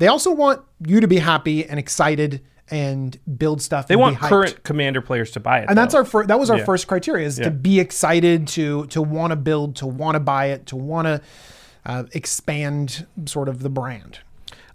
They 0.00 0.08
also 0.08 0.32
want 0.32 0.62
you 0.84 1.00
to 1.00 1.06
be 1.06 1.18
happy 1.18 1.64
and 1.64 1.78
excited 1.78 2.40
and 2.70 3.18
build 3.36 3.60
stuff. 3.60 3.86
They 3.86 3.96
want 3.96 4.18
current 4.18 4.62
commander 4.64 5.00
players 5.02 5.30
to 5.32 5.40
buy 5.40 5.58
it. 5.60 5.66
and 5.68 5.76
that's 5.76 5.94
our 5.94 6.04
first. 6.04 6.28
That 6.28 6.38
was 6.40 6.50
our 6.50 6.58
Yeah. 6.58 6.64
first 6.64 6.88
criteria: 6.88 7.26
is 7.26 7.38
Yeah. 7.38 7.44
to 7.44 7.50
be 7.50 7.78
excited, 7.80 8.48
to 8.48 8.86
to 8.86 9.02
want 9.02 9.30
to 9.32 9.36
build, 9.36 9.76
to 9.76 9.86
want 9.86 10.14
to 10.16 10.20
buy 10.20 10.46
it, 10.46 10.66
to 10.66 10.76
want 10.76 11.06
to 11.06 11.20
uh, 11.86 12.04
expand 12.12 13.06
sort 13.26 13.48
of 13.48 13.60
the 13.62 13.68
brand. 13.70 14.20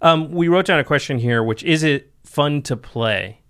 Um, 0.02 0.30
we 0.30 0.46
wrote 0.48 0.66
down 0.66 0.78
a 0.78 0.84
question 0.84 1.18
here, 1.18 1.42
which 1.42 1.62
is 1.64 1.82
it 1.82 2.12
fun 2.24 2.62
to 2.62 2.76
play? 2.76 3.40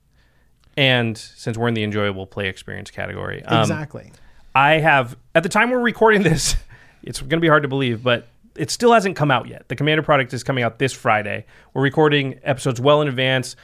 And 0.79 1.17
since 1.19 1.57
we're 1.59 1.69
in 1.69 1.75
the 1.75 1.83
enjoyable 1.83 2.27
play 2.27 2.49
experience 2.49 2.91
category, 2.91 3.43
um, 3.45 3.61
exactly. 3.61 4.13
I 4.55 4.75
have 4.79 5.17
at 5.35 5.43
the 5.43 5.49
time 5.49 5.71
we're 5.71 5.79
recording 5.81 6.23
this, 6.23 6.57
it's 7.03 7.21
going 7.21 7.31
to 7.31 7.41
be 7.41 7.49
hard 7.49 7.63
to 7.65 7.69
believe, 7.69 8.03
but 8.03 8.29
it 8.57 8.71
still 8.71 8.93
hasn't 8.93 9.17
come 9.17 9.31
out 9.31 9.49
yet. 9.49 9.69
The 9.69 9.77
Commander 9.77 10.03
product 10.03 10.33
is 10.35 10.43
coming 10.43 10.65
out 10.65 10.79
this 10.79 10.93
Friday. 10.93 11.47
We're 11.75 11.83
recording 11.83 12.39
episodes 12.43 12.81
well 12.81 13.03
in 13.03 13.09
advance 13.09 13.57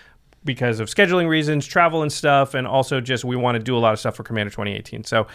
because 0.45 0.81
of 0.81 0.89
scheduling 0.89 1.29
reasons, 1.29 1.67
travel 1.67 2.03
and 2.03 2.13
stuff, 2.13 2.55
and 2.55 2.67
also 2.67 3.01
just 3.01 3.25
we 3.25 3.37
want 3.37 3.57
to 3.57 3.63
do 3.63 3.77
a 3.77 3.79
lot 3.79 3.93
of 3.93 4.01
stuff 4.01 4.17
for 4.17 4.23
Commander 4.23 4.51
2018. 4.51 5.05
So 5.05 5.27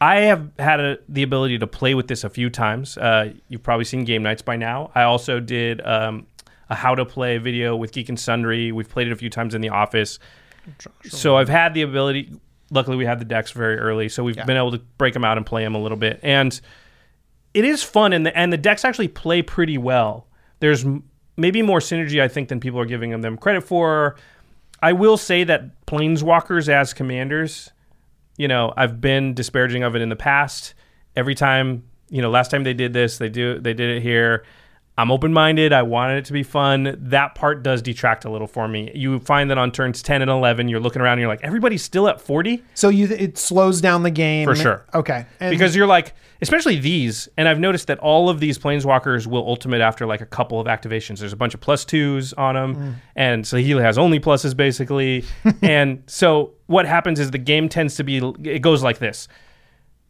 I 0.00 0.22
have 0.22 0.50
had 0.58 0.80
a, 0.80 0.98
the 1.08 1.22
ability 1.22 1.58
to 1.58 1.66
play 1.66 1.94
with 1.94 2.08
this 2.08 2.24
a 2.24 2.30
few 2.30 2.50
times. 2.50 2.98
Uh, 2.98 3.32
you've 3.48 3.62
probably 3.62 3.84
seen 3.84 4.04
game 4.04 4.22
nights 4.22 4.42
by 4.42 4.56
now. 4.56 4.90
I 4.94 5.04
also 5.04 5.40
did 5.40 5.80
um, 5.86 6.26
a 6.68 6.74
how 6.74 6.94
to 6.94 7.04
play 7.04 7.38
video 7.38 7.76
with 7.76 7.92
Geek 7.92 8.08
and 8.08 8.18
Sundry. 8.18 8.72
We've 8.72 8.88
played 8.88 9.06
it 9.06 9.12
a 9.12 9.16
few 9.16 9.30
times 9.30 9.54
in 9.54 9.60
the 9.60 9.70
office. 9.70 10.18
So 11.08 11.36
I've 11.36 11.48
had 11.48 11.74
the 11.74 11.82
ability. 11.82 12.32
Luckily, 12.70 12.96
we 12.96 13.04
had 13.04 13.18
the 13.18 13.24
decks 13.24 13.52
very 13.52 13.78
early, 13.78 14.08
so 14.08 14.24
we've 14.24 14.36
been 14.46 14.56
able 14.56 14.72
to 14.72 14.78
break 14.98 15.14
them 15.14 15.24
out 15.24 15.36
and 15.36 15.46
play 15.46 15.62
them 15.62 15.74
a 15.74 15.78
little 15.80 15.98
bit. 15.98 16.18
And 16.22 16.58
it 17.54 17.64
is 17.64 17.82
fun, 17.82 18.12
and 18.12 18.26
the 18.26 18.36
and 18.36 18.52
the 18.52 18.58
decks 18.58 18.84
actually 18.84 19.08
play 19.08 19.40
pretty 19.40 19.78
well. 19.78 20.26
There's 20.60 20.84
m- 20.84 21.04
maybe 21.36 21.62
more 21.62 21.78
synergy, 21.78 22.20
I 22.20 22.28
think, 22.28 22.48
than 22.48 22.60
people 22.60 22.80
are 22.80 22.84
giving 22.84 23.18
them 23.20 23.38
credit 23.38 23.62
for. 23.62 24.16
I 24.82 24.92
will 24.92 25.16
say 25.16 25.44
that 25.44 25.86
planeswalkers 25.86 26.68
as 26.68 26.92
commanders, 26.92 27.70
you 28.36 28.48
know, 28.48 28.74
I've 28.76 29.00
been 29.00 29.32
disparaging 29.32 29.82
of 29.82 29.96
it 29.96 30.02
in 30.02 30.08
the 30.08 30.16
past. 30.16 30.74
Every 31.16 31.34
time, 31.34 31.84
you 32.10 32.20
know, 32.20 32.28
last 32.28 32.50
time 32.50 32.64
they 32.64 32.74
did 32.74 32.92
this, 32.92 33.18
they 33.18 33.28
do 33.28 33.58
they 33.60 33.72
did 33.72 33.96
it 33.96 34.02
here. 34.02 34.44
I'm 34.96 35.10
open 35.10 35.32
minded. 35.32 35.72
I 35.72 35.82
wanted 35.82 36.18
it 36.18 36.24
to 36.26 36.32
be 36.32 36.44
fun. 36.44 36.96
That 37.00 37.34
part 37.34 37.64
does 37.64 37.82
detract 37.82 38.24
a 38.24 38.30
little 38.30 38.46
for 38.46 38.68
me. 38.68 38.92
You 38.94 39.18
find 39.18 39.50
that 39.50 39.58
on 39.58 39.72
turns 39.72 40.02
10 40.02 40.22
and 40.22 40.30
11, 40.30 40.68
you're 40.68 40.78
looking 40.78 41.02
around 41.02 41.14
and 41.14 41.20
you're 41.22 41.28
like, 41.28 41.42
everybody's 41.42 41.82
still 41.82 42.06
at 42.06 42.20
40? 42.20 42.62
So 42.74 42.90
you 42.90 43.08
it 43.08 43.36
slows 43.36 43.80
down 43.80 44.04
the 44.04 44.12
game 44.12 44.46
For 44.46 44.54
sure. 44.54 44.86
Okay, 44.94 45.26
and 45.40 45.50
because 45.50 45.74
you're 45.74 45.88
like, 45.88 46.14
especially 46.42 46.78
these, 46.78 47.28
and 47.36 47.48
I've 47.48 47.58
noticed 47.58 47.88
that 47.88 47.98
all 47.98 48.28
of 48.28 48.38
these 48.38 48.56
planeswalkers 48.56 49.26
will 49.26 49.44
ultimate 49.44 49.80
after 49.80 50.06
like 50.06 50.20
a 50.20 50.26
couple 50.26 50.60
of 50.60 50.68
activations. 50.68 51.18
There's 51.18 51.32
a 51.32 51.36
bunch 51.36 51.54
of 51.54 51.60
plus 51.60 51.84
twos 51.84 52.32
on 52.34 52.54
them, 52.54 52.74
Mm. 52.76 52.94
and 53.16 53.46
so 53.46 53.56
he 53.56 53.70
has 53.70 53.98
only 53.98 54.20
pluses 54.20 54.56
basically. 54.56 55.24
and 55.62 56.04
so 56.06 56.52
what 56.66 56.86
happens 56.86 57.18
is 57.18 57.32
the 57.32 57.38
game 57.38 57.68
tends 57.68 57.96
to 57.96 58.04
be, 58.04 58.18
it 58.44 58.60
goes 58.62 58.84
like 58.84 58.98
this. 58.98 59.26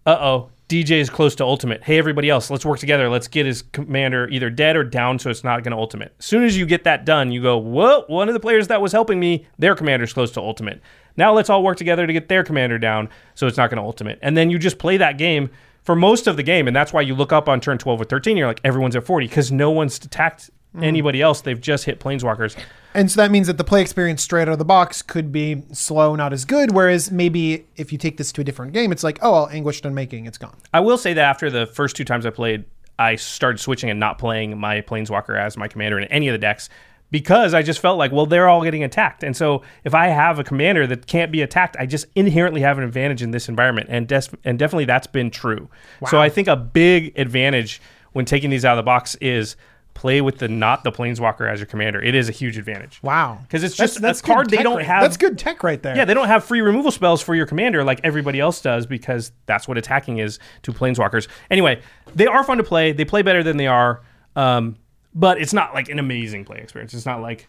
Uh 0.06 0.18
oh, 0.20 0.50
DJ 0.68 0.92
is 0.92 1.10
close 1.10 1.34
to 1.34 1.44
ultimate. 1.44 1.84
Hey, 1.84 1.98
everybody 1.98 2.30
else, 2.30 2.50
let's 2.50 2.64
work 2.64 2.78
together. 2.78 3.10
Let's 3.10 3.28
get 3.28 3.44
his 3.44 3.62
commander 3.62 4.28
either 4.30 4.48
dead 4.48 4.76
or 4.76 4.84
down 4.84 5.18
so 5.18 5.28
it's 5.28 5.44
not 5.44 5.62
going 5.62 5.72
to 5.72 5.76
ultimate. 5.76 6.14
As 6.18 6.24
soon 6.24 6.42
as 6.44 6.56
you 6.56 6.64
get 6.64 6.84
that 6.84 7.04
done, 7.04 7.30
you 7.30 7.42
go, 7.42 7.58
whoa, 7.58 8.04
one 8.06 8.28
of 8.28 8.34
the 8.34 8.40
players 8.40 8.68
that 8.68 8.80
was 8.80 8.92
helping 8.92 9.20
me, 9.20 9.46
their 9.58 9.74
commander's 9.74 10.14
close 10.14 10.30
to 10.32 10.40
ultimate. 10.40 10.80
Now 11.16 11.34
let's 11.34 11.50
all 11.50 11.62
work 11.62 11.76
together 11.76 12.06
to 12.06 12.12
get 12.12 12.28
their 12.28 12.42
commander 12.42 12.78
down 12.78 13.10
so 13.34 13.46
it's 13.46 13.58
not 13.58 13.68
going 13.68 13.76
to 13.76 13.84
ultimate. 13.84 14.18
And 14.22 14.36
then 14.36 14.50
you 14.50 14.58
just 14.58 14.78
play 14.78 14.96
that 14.96 15.18
game 15.18 15.50
for 15.82 15.94
most 15.94 16.26
of 16.26 16.36
the 16.36 16.42
game, 16.42 16.66
and 16.66 16.74
that's 16.74 16.94
why 16.94 17.02
you 17.02 17.14
look 17.14 17.30
up 17.30 17.46
on 17.46 17.60
turn 17.60 17.76
12 17.76 18.00
or 18.00 18.04
13, 18.04 18.38
you're 18.38 18.46
like 18.46 18.60
everyone's 18.64 18.96
at 18.96 19.04
40 19.04 19.28
because 19.28 19.52
no 19.52 19.70
one's 19.70 19.98
attacked 19.98 20.50
Mm. 20.74 20.84
anybody 20.84 21.22
else. 21.22 21.40
They've 21.40 21.60
just 21.60 21.84
hit 21.84 22.00
planeswalkers. 22.00 22.56
And 22.94 23.10
so 23.10 23.20
that 23.20 23.30
means 23.30 23.46
that 23.46 23.58
the 23.58 23.64
play 23.64 23.80
experience 23.80 24.22
straight 24.22 24.42
out 24.42 24.52
of 24.54 24.58
the 24.58 24.64
box 24.64 25.02
could 25.02 25.30
be 25.30 25.62
slow, 25.72 26.16
not 26.16 26.32
as 26.32 26.44
good. 26.44 26.72
Whereas 26.72 27.12
maybe 27.12 27.66
if 27.76 27.92
you 27.92 27.98
take 27.98 28.16
this 28.16 28.32
to 28.32 28.40
a 28.40 28.44
different 28.44 28.72
game, 28.72 28.90
it's 28.90 29.04
like, 29.04 29.18
oh, 29.22 29.32
well, 29.32 29.48
Anguished 29.50 29.84
Unmaking, 29.84 30.26
it's 30.26 30.38
gone. 30.38 30.56
I 30.72 30.80
will 30.80 30.98
say 30.98 31.12
that 31.14 31.24
after 31.24 31.48
the 31.48 31.66
first 31.66 31.94
two 31.94 32.04
times 32.04 32.26
I 32.26 32.30
played, 32.30 32.64
I 32.98 33.16
started 33.16 33.58
switching 33.58 33.88
and 33.90 34.00
not 34.00 34.18
playing 34.18 34.58
my 34.58 34.80
planeswalker 34.80 35.38
as 35.38 35.56
my 35.56 35.68
commander 35.68 35.98
in 35.98 36.04
any 36.08 36.28
of 36.28 36.32
the 36.32 36.38
decks 36.38 36.68
because 37.10 37.54
I 37.54 37.62
just 37.62 37.78
felt 37.78 37.96
like, 37.96 38.10
well, 38.10 38.26
they're 38.26 38.48
all 38.48 38.64
getting 38.64 38.82
attacked. 38.82 39.22
And 39.22 39.36
so 39.36 39.62
if 39.84 39.94
I 39.94 40.08
have 40.08 40.40
a 40.40 40.44
commander 40.44 40.86
that 40.88 41.06
can't 41.06 41.30
be 41.30 41.42
attacked, 41.42 41.76
I 41.78 41.86
just 41.86 42.06
inherently 42.16 42.60
have 42.62 42.78
an 42.78 42.84
advantage 42.84 43.22
in 43.22 43.30
this 43.30 43.48
environment. 43.48 43.86
And, 43.90 44.08
des- 44.08 44.36
and 44.44 44.58
definitely 44.58 44.86
that's 44.86 45.06
been 45.06 45.30
true. 45.30 45.68
So 46.08 46.20
I 46.20 46.28
think 46.28 46.48
a 46.48 46.56
big 46.56 47.16
advantage 47.16 47.80
when 48.12 48.24
taking 48.24 48.50
these 48.50 48.64
out 48.64 48.72
of 48.72 48.78
the 48.78 48.86
box 48.86 49.14
is 49.16 49.56
play 49.94 50.20
with 50.20 50.38
the 50.38 50.48
not 50.48 50.84
the 50.84 50.92
planeswalker 50.92 51.48
as 51.50 51.60
your 51.60 51.66
commander. 51.66 52.02
It 52.02 52.14
is 52.14 52.28
a 52.28 52.32
huge 52.32 52.58
advantage. 52.58 53.00
Wow, 53.02 53.38
because 53.42 53.62
it's 53.62 53.76
just 53.76 53.96
a 53.96 54.00
that's 54.00 54.20
good 54.20 54.32
card 54.32 54.50
they 54.50 54.62
don't 54.62 54.76
right- 54.78 54.86
have- 54.86 55.02
That's 55.02 55.16
good 55.16 55.38
tech 55.38 55.62
right 55.62 55.80
there. 55.82 55.96
Yeah, 55.96 56.04
they 56.04 56.14
don't 56.14 56.26
have 56.28 56.44
free 56.44 56.60
removal 56.60 56.90
spells 56.90 57.22
for 57.22 57.34
your 57.34 57.46
commander 57.46 57.84
like 57.84 58.00
everybody 58.04 58.40
else 58.40 58.60
does 58.60 58.86
because 58.86 59.32
that's 59.46 59.66
what 59.68 59.78
attacking 59.78 60.18
is 60.18 60.38
to 60.62 60.72
planeswalkers. 60.72 61.28
Anyway, 61.50 61.80
they 62.14 62.26
are 62.26 62.44
fun 62.44 62.58
to 62.58 62.64
play. 62.64 62.92
They 62.92 63.04
play 63.04 63.22
better 63.22 63.42
than 63.42 63.56
they 63.56 63.66
are, 63.68 64.02
um, 64.36 64.76
but 65.14 65.40
it's 65.40 65.52
not 65.52 65.74
like 65.74 65.88
an 65.88 65.98
amazing 65.98 66.44
play 66.44 66.58
experience. 66.58 66.92
It's 66.92 67.06
not 67.06 67.22
like 67.22 67.48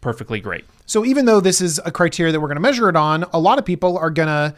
perfectly 0.00 0.40
great. 0.40 0.64
So 0.86 1.04
even 1.04 1.24
though 1.26 1.40
this 1.40 1.60
is 1.60 1.80
a 1.84 1.90
criteria 1.90 2.32
that 2.32 2.40
we're 2.40 2.48
going 2.48 2.56
to 2.56 2.62
measure 2.62 2.88
it 2.88 2.96
on, 2.96 3.24
a 3.32 3.38
lot 3.38 3.58
of 3.58 3.64
people 3.64 3.98
are 3.98 4.10
going 4.10 4.28
to 4.28 4.54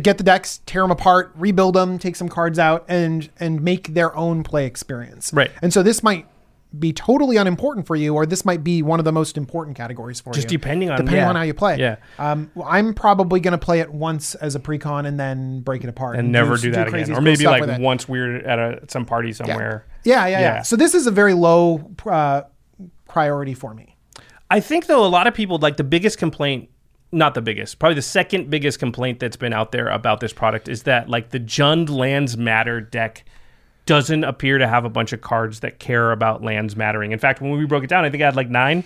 get 0.00 0.18
the 0.18 0.24
decks, 0.24 0.60
tear 0.66 0.82
them 0.82 0.90
apart, 0.90 1.32
rebuild 1.36 1.74
them, 1.74 1.98
take 1.98 2.16
some 2.16 2.28
cards 2.28 2.58
out, 2.58 2.84
and 2.88 3.30
and 3.38 3.62
make 3.62 3.88
their 3.94 4.14
own 4.16 4.42
play 4.42 4.66
experience. 4.66 5.32
Right. 5.32 5.50
And 5.62 5.72
so 5.72 5.82
this 5.82 6.02
might 6.02 6.26
be 6.78 6.92
totally 6.92 7.36
unimportant 7.36 7.86
for 7.86 7.96
you, 7.96 8.14
or 8.14 8.26
this 8.26 8.44
might 8.44 8.64
be 8.64 8.82
one 8.82 8.98
of 8.98 9.04
the 9.04 9.12
most 9.12 9.36
important 9.36 9.76
categories 9.76 10.20
for 10.20 10.32
Just 10.32 10.50
you. 10.50 10.58
Just 10.58 10.62
depending 10.62 10.90
on- 10.90 10.96
depending 10.98 11.22
yeah. 11.22 11.28
on 11.28 11.36
how 11.36 11.42
you 11.42 11.54
play. 11.54 11.78
Yeah. 11.78 11.96
Um, 12.18 12.50
well, 12.54 12.68
I'm 12.70 12.94
probably 12.94 13.40
going 13.40 13.52
to 13.52 13.58
play 13.58 13.80
it 13.80 13.92
once 13.92 14.34
as 14.36 14.54
a 14.54 14.60
precon 14.60 15.06
and 15.06 15.18
then 15.18 15.60
break 15.60 15.84
it 15.84 15.88
apart 15.88 16.16
And 16.16 16.32
never 16.32 16.56
do, 16.56 16.70
that 16.72 16.88
crazy 16.88 17.12
again, 17.12 17.16
or 17.16 17.20
maybe 17.22 17.44
like 17.44 17.80
once 17.80 18.08
we're 18.08 18.38
at 18.38 18.58
a 18.58 18.84
some 18.88 19.06
party 19.06 19.32
somewhere. 19.32 19.86
Yeah, 20.04 20.26
yeah, 20.26 20.28
yeah, 20.28 20.40
Yeah. 20.40 20.62
So 20.62 20.76
this 20.76 20.94
is 20.94 21.06
a 21.06 21.10
very 21.10 21.34
low 21.34 21.90
uh, 22.06 22.42
priority 23.08 23.54
for 23.54 23.74
me. 23.74 23.96
I 24.50 24.60
think 24.60 24.86
though 24.86 25.04
a 25.04 25.08
lot 25.08 25.26
of 25.26 25.34
people 25.34 25.58
like 25.58 25.76
the 25.76 25.84
biggest 25.84 26.18
complaint, 26.18 26.68
not 27.12 27.34
the 27.34 27.42
biggest, 27.42 27.78
probably 27.78 27.94
the 27.94 28.02
second 28.02 28.50
biggest 28.50 28.78
complaint 28.78 29.20
that's 29.20 29.36
been 29.36 29.52
out 29.52 29.72
there 29.72 29.88
about 29.88 30.20
this 30.20 30.32
product 30.32 30.68
is 30.68 30.82
that 30.82 31.08
like 31.08 31.30
the 31.30 31.40
Jund 31.40 31.88
Lands 31.88 32.36
Matter 32.36 32.80
deck 32.80 33.24
doesn't 33.86 34.24
appear 34.24 34.58
to 34.58 34.66
have 34.66 34.84
a 34.84 34.88
bunch 34.88 35.12
of 35.12 35.20
cards 35.20 35.60
that 35.60 35.78
care 35.78 36.12
about 36.12 36.42
lands 36.42 36.74
mattering. 36.76 37.12
In 37.12 37.18
fact, 37.18 37.40
when 37.40 37.50
we 37.52 37.66
broke 37.66 37.84
it 37.84 37.88
down, 37.88 38.04
I 38.04 38.10
think 38.10 38.22
I 38.22 38.26
had 38.26 38.36
like 38.36 38.48
nine. 38.48 38.84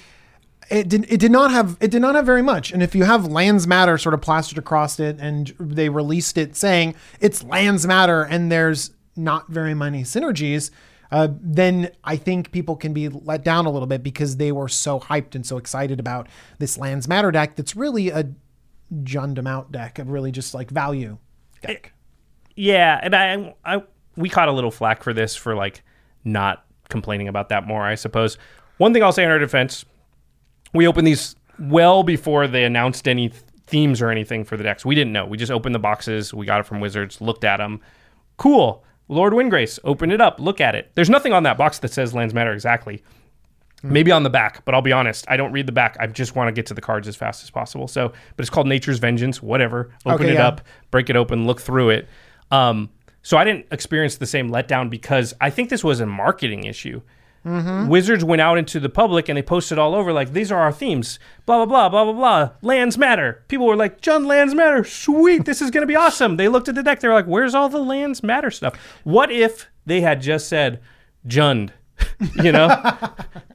it 0.71 0.89
did 0.89 1.11
it 1.11 1.19
did 1.19 1.31
not 1.33 1.51
have 1.51 1.77
it 1.81 1.91
did 1.91 2.03
not 2.03 2.15
have 2.15 2.27
very 2.27 2.43
much 2.43 2.73
and 2.73 2.83
if 2.83 2.95
you 2.95 3.05
have 3.05 3.27
lands 3.27 3.67
matter 3.67 3.97
sort 3.97 4.13
of 4.15 4.21
plastered 4.21 4.59
across 4.59 5.01
it 5.01 5.17
and 5.19 5.55
they 5.59 5.89
released 5.89 6.37
it 6.37 6.55
saying 6.57 6.95
it's 7.21 7.43
lands 7.43 7.87
matter 7.87 8.23
and 8.23 8.53
there's 8.53 8.91
not 9.17 9.49
very 9.49 9.73
many 9.73 10.03
synergies 10.03 10.71
uh, 11.11 11.29
then 11.41 11.91
I 12.05 12.17
think 12.17 12.53
people 12.53 12.77
can 12.77 12.93
be 12.93 13.09
let 13.09 13.43
down 13.43 13.65
a 13.65 13.71
little 13.71 13.87
bit 13.87 14.03
because 14.03 14.37
they 14.37 14.53
were 14.53 14.69
so 14.69 15.01
hyped 15.01 15.35
and 15.35 15.47
so 15.47 15.57
excited 15.57 16.01
about 16.01 16.29
this 16.59 16.77
lands 16.77 17.09
matter 17.09 17.31
deck 17.31 17.57
that's 17.57 17.75
really 17.75 18.11
a 18.11 18.29
Jund 18.93 19.47
out 19.47 19.71
deck 19.71 19.99
of 19.99 20.11
really 20.11 20.33
just 20.33 20.55
like 20.55 20.71
value 20.71 21.19
deck. 21.63 21.93
Yeah, 22.57 22.99
and 23.03 23.15
I, 23.15 23.55
I 23.65 23.83
we 24.19 24.29
caught 24.29 24.49
a 24.49 24.53
little 24.53 24.71
flack 24.71 25.03
for 25.03 25.15
this 25.15 25.35
for 25.37 25.55
like 25.55 25.83
not 26.25 26.65
complaining 26.89 27.29
about 27.29 27.49
that 27.51 27.67
more. 27.67 27.85
I 27.85 27.95
suppose. 27.95 28.37
One 28.79 28.93
thing 28.93 29.03
I'll 29.03 29.13
say 29.13 29.25
in 29.25 29.31
our 29.31 29.39
defense, 29.39 29.85
we 30.75 30.87
opened 30.87 31.07
these 31.07 31.35
well 31.59 32.03
before 32.03 32.47
they 32.47 32.65
announced 32.65 33.09
any 33.09 33.31
th- 33.31 33.43
themes 33.67 34.01
or 34.01 34.11
anything 34.11 34.45
for 34.45 34.57
the 34.57 34.63
decks. 34.65 34.85
We 34.85 34.95
didn't 34.95 35.13
know. 35.13 35.27
We 35.27 35.37
just 35.37 35.51
opened 35.53 35.75
the 35.75 35.79
boxes. 35.81 36.33
We 36.33 36.47
got 36.47 36.61
it 36.61 36.67
from 36.67 36.81
Wizards. 36.81 37.21
Looked 37.21 37.45
at 37.45 37.57
them. 37.57 37.81
Cool. 38.37 38.85
Lord 39.09 39.33
Windgrace. 39.33 39.79
Open 39.85 40.11
it 40.11 40.21
up. 40.21 40.39
Look 40.39 40.61
at 40.61 40.75
it. 40.75 40.91
There's 40.95 41.11
nothing 41.11 41.33
on 41.33 41.43
that 41.45 41.57
box 41.59 41.79
that 41.81 41.93
says 41.93 42.15
lands 42.15 42.35
matter 42.35 42.53
exactly. 42.53 43.03
Maybe 43.83 44.11
on 44.11 44.25
the 44.25 44.31
back, 44.31 44.65
but 44.65 44.75
I'll 44.75 44.83
be 44.83 44.91
honest, 44.91 45.25
I 45.29 45.37
don't 45.37 45.53
read 45.53 45.67
the 45.67 45.73
back. 45.73 45.97
I 46.01 46.09
just 46.09 46.35
want 46.35 46.49
to 46.49 46.53
get 46.53 46.67
to 46.67 46.75
the 46.75 46.81
cards 46.81 47.07
as 47.07 47.15
fast 47.15 47.45
as 47.45 47.51
possible. 47.51 47.87
So, 47.87 48.09
but 48.09 48.41
it's 48.43 48.51
called 48.51 48.67
Nature's 48.67 48.99
Vengeance. 48.99 49.41
Whatever. 49.41 49.93
Open 50.05 50.27
Okay, 50.27 50.31
it 50.33 50.35
yeah. 50.35 50.49
up, 50.49 50.63
break 50.91 51.09
it 51.11 51.15
open, 51.15 51.47
look 51.47 51.61
through 51.61 51.91
it. 51.91 52.09
Um, 52.51 52.91
so 53.23 53.37
I 53.37 53.45
didn't 53.45 53.67
experience 53.71 54.17
the 54.17 54.27
same 54.27 54.51
letdown 54.51 54.91
because 54.91 55.35
I 55.41 55.51
think 55.51 55.71
this 55.71 55.85
was 55.85 56.01
a 56.01 56.07
marketing 56.07 56.65
issue. 56.65 57.03
Wizards 57.45 58.25
went 58.25 58.43
out 58.43 58.59
into 58.59 58.79
the 58.79 58.91
public 58.91 59.29
and 59.29 59.39
they 59.39 59.43
posted 59.43 59.79
all 59.79 59.95
over 59.95 60.13
like 60.13 60.33
these 60.33 60.53
are 60.53 60.59
our 60.59 60.73
themes. 60.73 61.19
Blah 61.47 61.65
blah 61.65 61.89
blah 61.89 61.89
blah 61.89 62.05
blah 62.05 62.13
blah. 62.13 62.51
Lands 62.61 62.99
matter. 62.99 63.43
People 63.49 63.67
were 63.67 63.77
like, 63.77 64.03
"John, 64.03 64.27
lands 64.27 64.55
matter. 64.55 64.85
Sweet, 64.85 65.47
this 65.47 65.63
is 65.63 65.71
gonna 65.71 65.87
be 65.87 65.97
awesome." 65.97 66.37
They 66.37 66.49
looked 66.49 66.69
at 66.69 66.75
the 66.75 66.83
deck. 66.83 67.01
They 67.01 67.09
were 67.09 67.15
like, 67.15 67.27
"Where's 67.27 67.55
all 67.55 67.71
the 67.71 67.79
lands 67.79 68.23
matter 68.23 68.51
stuff?" 68.51 68.75
What 69.05 69.31
if 69.31 69.67
they 69.87 70.03
had 70.03 70.21
just 70.21 70.47
said, 70.49 70.81
"Jund," 71.27 71.71
you 72.43 72.53
know, 72.53 72.69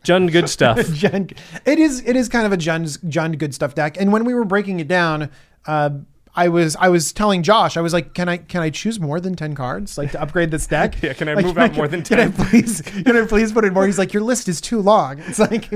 Jund 0.04 0.32
good 0.32 0.50
stuff. 0.50 0.78
Jund, 0.80 1.38
it 1.66 1.78
is 1.78 2.02
it 2.04 2.16
is 2.16 2.30
kind 2.30 2.48
of 2.48 2.54
a 2.54 2.58
Jund 2.58 2.98
Jund 3.06 3.38
good 3.38 3.54
stuff 3.54 3.76
deck. 3.76 3.98
And 4.00 4.12
when 4.12 4.26
we 4.26 4.34
were 4.34 4.46
breaking 4.46 4.80
it 4.80 4.88
down, 4.88 5.30
uh, 5.68 5.92
I 6.36 6.48
was 6.50 6.76
I 6.78 6.90
was 6.90 7.14
telling 7.14 7.44
Josh, 7.44 7.78
I 7.78 7.82
was 7.82 7.94
like, 7.94 8.14
can 8.16 8.28
I 8.28 8.38
can 8.38 8.62
I 8.62 8.70
choose 8.72 9.00
more 9.00 9.20
than 9.20 9.36
ten 9.36 9.54
cards 9.54 9.98
like 10.00 10.12
to 10.14 10.22
upgrade 10.22 10.50
this 10.50 10.66
deck? 10.66 10.96
Yeah, 11.04 11.14
can 11.14 11.30
I 11.30 11.36
Like, 11.36 11.46
move 11.46 11.58
out 11.60 11.74
more 11.76 11.88
than 11.88 12.02
ten? 12.02 12.32
Can 12.34 12.44
I 12.44 12.50
please 12.50 12.82
can 12.82 13.16
I 13.16 13.26
please 13.28 13.52
put 13.52 13.66
in 13.66 13.74
more? 13.74 13.86
He's 13.86 14.00
like, 14.00 14.14
your 14.14 14.24
list 14.24 14.48
is 14.48 14.60
too 14.60 14.80
long. 14.82 15.20
It's 15.20 15.38
like 15.38 15.70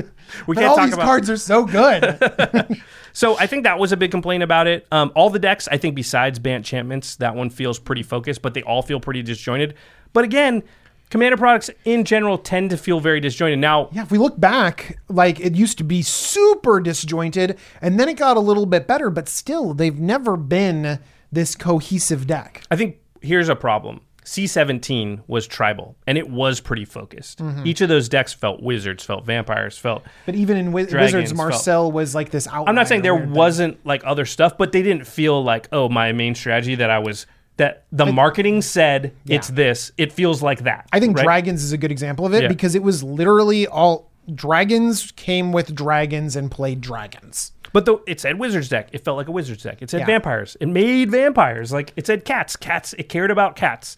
we 0.47 0.55
can't 0.55 0.67
all 0.69 0.75
talk 0.75 0.85
these 0.85 0.93
about- 0.95 1.05
cards 1.05 1.29
are 1.29 1.37
so 1.37 1.65
good. 1.65 2.81
So 3.13 3.35
I 3.39 3.47
think 3.47 3.63
that 3.63 3.79
was 3.79 3.91
a 3.91 3.97
big 3.97 4.11
complaint 4.11 4.43
about 4.43 4.67
it. 4.67 4.85
Um, 4.91 5.11
all 5.15 5.31
the 5.31 5.39
decks, 5.39 5.67
I 5.71 5.77
think, 5.77 5.95
besides 5.95 6.37
Bant 6.37 6.57
Enchantments, 6.57 7.15
that 7.15 7.33
one 7.33 7.49
feels 7.49 7.79
pretty 7.79 8.03
focused, 8.03 8.43
but 8.43 8.53
they 8.53 8.61
all 8.61 8.83
feel 8.83 8.99
pretty 8.99 9.23
disjointed. 9.23 9.73
But 10.13 10.23
again, 10.23 10.61
Commander 11.09 11.37
products 11.37 11.69
in 11.85 12.03
general 12.03 12.37
tend 12.37 12.69
to 12.71 12.77
feel 12.77 12.99
very 12.99 13.19
disjointed. 13.21 13.59
Now, 13.59 13.89
yeah, 13.93 14.01
if 14.01 14.11
we 14.11 14.17
look 14.17 14.39
back, 14.39 14.99
like 15.07 15.39
it 15.39 15.55
used 15.55 15.77
to 15.77 15.83
be 15.83 16.01
super 16.01 16.79
disjointed, 16.81 17.57
and 17.81 17.99
then 17.99 18.09
it 18.09 18.15
got 18.17 18.35
a 18.35 18.41
little 18.41 18.65
bit 18.65 18.87
better, 18.87 19.09
but 19.09 19.29
still, 19.29 19.73
they've 19.73 19.97
never 19.99 20.35
been 20.35 20.99
this 21.31 21.55
cohesive 21.55 22.27
deck. 22.27 22.61
I 22.69 22.75
think 22.75 22.97
here's 23.21 23.47
a 23.49 23.55
problem. 23.55 24.01
C17 24.25 25.21
was 25.27 25.47
tribal, 25.47 25.95
and 26.05 26.17
it 26.17 26.29
was 26.29 26.59
pretty 26.59 26.83
focused. 26.83 27.39
Mm-hmm. 27.39 27.65
Each 27.65 27.79
of 27.79 27.87
those 27.87 28.09
decks 28.09 28.33
felt 28.33 28.61
wizards, 28.61 29.05
felt 29.05 29.25
vampires, 29.25 29.77
felt. 29.77 30.03
But 30.25 30.35
even 30.35 30.57
in 30.57 30.73
Wiz- 30.73 30.89
Dragons 30.89 31.31
Wizards, 31.31 31.63
felt- 31.63 31.89
Mairsil 31.89 31.93
was 31.93 32.13
like 32.13 32.31
this 32.31 32.45
outlier. 32.45 32.67
I'm 32.67 32.75
not 32.75 32.89
saying 32.89 33.03
there 33.03 33.15
wasn't 33.15 33.85
like 33.85 34.01
other 34.03 34.25
stuff, 34.25 34.57
but 34.57 34.73
they 34.73 34.83
didn't 34.83 35.07
feel 35.07 35.41
like, 35.41 35.69
oh, 35.71 35.87
my 35.87 36.11
main 36.11 36.35
strategy 36.35 36.75
that 36.75 36.89
I 36.89 36.99
was 36.99 37.25
that 37.57 37.85
the 37.91 38.05
marketing 38.05 38.61
said 38.61 39.13
it's 39.27 39.49
this. 39.49 39.91
It 39.97 40.11
feels 40.13 40.41
like 40.41 40.63
that. 40.63 40.87
I 40.93 40.99
think 40.99 41.17
right? 41.17 41.23
Dragons 41.23 41.63
is 41.63 41.71
a 41.71 41.77
good 41.77 41.91
example 41.91 42.25
of 42.25 42.33
it 42.33 42.43
Yeah. 42.43 42.47
because 42.47 42.75
it 42.75 42.83
was 42.83 43.03
literally 43.03 43.67
all 43.67 44.09
dragons 44.33 45.11
came 45.13 45.51
with 45.51 45.73
dragons 45.73 46.35
and 46.35 46.49
played 46.51 46.81
dragons. 46.81 47.51
But 47.73 47.85
the, 47.85 47.97
it 48.07 48.19
said 48.19 48.39
Wizards 48.39 48.69
deck. 48.69 48.89
It 48.93 49.03
felt 49.03 49.17
like 49.17 49.27
a 49.27 49.31
Wizards 49.31 49.63
deck. 49.63 49.81
It 49.81 49.89
said 49.89 50.01
Yeah. 50.01 50.05
vampires. 50.05 50.55
It 50.59 50.67
made 50.67 51.11
vampires. 51.11 51.71
Like 51.71 51.93
it 51.95 52.05
said 52.07 52.25
cats. 52.25 52.55
Cats. 52.55 52.93
It 52.97 53.09
cared 53.09 53.31
about 53.31 53.55
cats. 53.55 53.97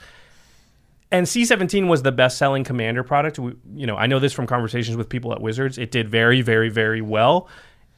And 1.12 1.26
C17 1.26 1.88
was 1.88 2.04
the 2.04 2.12
best-selling 2.12 2.64
commander 2.64 3.04
product. 3.04 3.40
We, 3.40 3.54
you 3.76 3.88
know, 3.88 3.96
I 3.98 4.06
know 4.06 4.20
this 4.20 4.32
from 4.32 4.46
conversations 4.46 4.96
with 4.96 5.10
people 5.10 5.34
at 5.34 5.42
Wizards. 5.42 5.78
It 5.78 5.92
did 5.92 6.08
very, 6.10 6.42
very, 6.42 6.70
very 6.70 7.02
well. 7.02 7.48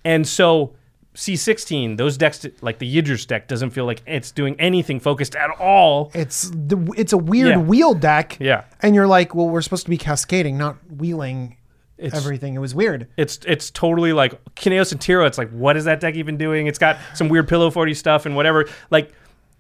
And 0.05 0.25
so 0.25 0.73
C16, 1.15 1.97
those 1.97 2.17
decks, 2.17 2.45
like 2.61 2.79
the 2.79 2.95
Yidris 3.01 3.27
deck, 3.27 3.47
doesn't 3.47 3.71
feel 3.71 3.85
like 3.85 4.01
it's 4.05 4.31
doing 4.31 4.55
anything 4.59 4.99
focused 4.99 5.35
at 5.35 5.49
all. 5.59 6.09
It's 6.13 6.49
the 6.53 6.93
it's 6.97 7.13
a 7.13 7.17
weird 7.17 7.49
Yeah. 7.49 7.57
wheel 7.57 7.93
deck. 7.93 8.37
Yeah. 8.39 8.63
And 8.81 8.95
you're 8.95 9.07
like, 9.07 9.35
well, 9.35 9.49
we're 9.49 9.61
supposed 9.61 9.83
to 9.83 9.89
be 9.89 9.97
cascading, 9.97 10.57
not 10.57 10.77
wheeling 10.89 11.57
everything. 11.99 12.55
It 12.55 12.59
was 12.59 12.73
weird. 12.73 13.07
It's 13.17 13.39
it's 13.45 13.69
totally 13.69 14.13
like 14.13 14.43
Kynaios 14.55 14.91
and 14.91 15.01
Tiro. 15.01 15.25
It's 15.25 15.37
like, 15.37 15.49
what 15.51 15.75
is 15.77 15.85
that 15.85 15.99
deck 15.99 16.15
even 16.15 16.37
doing? 16.37 16.67
It's 16.67 16.79
got 16.79 16.97
some 17.13 17.27
weird 17.29 17.47
pillow 17.47 17.69
forty 17.71 17.93
stuff 17.93 18.25
and 18.25 18.35
whatever. 18.35 18.65
Like, 18.89 19.11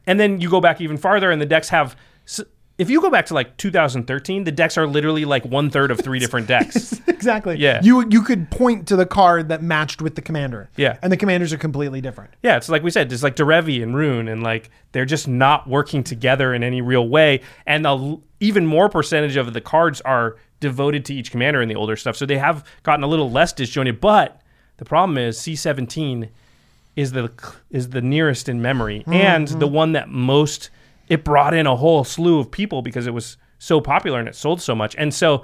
and 0.07 0.19
then 0.19 0.39
you 0.39 0.49
go 0.49 0.61
back 0.61 0.79
even 0.81 0.97
farther, 0.97 1.31
and 1.31 1.41
the 1.41 1.45
decks 1.45 1.69
have. 1.69 1.95
If 2.81 2.89
you 2.89 2.99
go 2.99 3.11
back 3.11 3.27
to 3.27 3.35
like 3.35 3.57
2013, 3.57 4.43
the 4.43 4.51
decks 4.51 4.75
are 4.75 4.87
literally 4.87 5.23
like 5.23 5.45
one 5.45 5.69
third 5.69 5.91
of 5.91 5.99
three 5.99 6.17
different 6.17 6.47
decks. 6.47 6.99
exactly. 7.07 7.55
Yeah. 7.57 7.79
You 7.83 8.09
you 8.09 8.23
could 8.23 8.49
point 8.49 8.87
to 8.87 8.95
the 8.95 9.05
card 9.05 9.49
that 9.49 9.61
matched 9.61 10.01
with 10.01 10.15
the 10.15 10.21
commander. 10.23 10.71
Yeah. 10.77 10.97
And 11.03 11.11
the 11.11 11.17
commanders 11.17 11.53
are 11.53 11.59
completely 11.59 12.01
different. 12.01 12.33
yeah, 12.41 12.57
it's 12.57 12.69
like 12.69 12.81
we 12.81 12.89
said, 12.89 13.13
it's 13.13 13.21
like 13.21 13.35
Derevi 13.35 13.83
and 13.83 13.95
Roon, 13.95 14.27
and 14.27 14.41
like 14.41 14.71
they're 14.93 15.05
just 15.05 15.27
not 15.27 15.69
working 15.69 16.03
together 16.03 16.55
in 16.55 16.63
any 16.63 16.81
real 16.81 17.07
way. 17.07 17.41
And 17.67 17.85
a 17.85 17.89
l- 17.89 18.23
even 18.39 18.65
more 18.65 18.89
percentage 18.89 19.35
of 19.35 19.53
the 19.53 19.61
cards 19.61 20.01
are 20.01 20.37
devoted 20.59 21.05
to 21.05 21.13
each 21.13 21.29
commander 21.29 21.61
in 21.61 21.69
the 21.69 21.75
older 21.75 21.95
stuff, 21.95 22.17
so 22.17 22.25
they 22.25 22.39
have 22.39 22.65
gotten 22.81 23.03
a 23.03 23.07
little 23.07 23.29
less 23.29 23.53
disjointed. 23.53 24.01
But 24.01 24.41
the 24.77 24.85
problem 24.85 25.19
is 25.19 25.37
C17 25.37 26.29
is 26.95 27.11
the 27.11 27.31
is 27.69 27.89
the 27.89 28.01
nearest 28.01 28.49
in 28.49 28.59
memory 28.59 29.01
mm-hmm. 29.01 29.13
and 29.13 29.47
the 29.49 29.67
one 29.67 29.91
that 29.91 30.09
most 30.09 30.71
it 31.11 31.23
brought 31.23 31.53
in 31.53 31.67
a 31.67 31.75
whole 31.75 32.03
slew 32.03 32.39
of 32.39 32.49
people 32.49 32.81
because 32.81 33.05
it 33.07 33.13
was 33.13 33.37
so 33.59 33.81
popular 33.81 34.17
and 34.19 34.27
it 34.27 34.35
sold 34.35 34.61
so 34.61 34.73
much. 34.73 34.95
And 34.97 35.13
so 35.13 35.43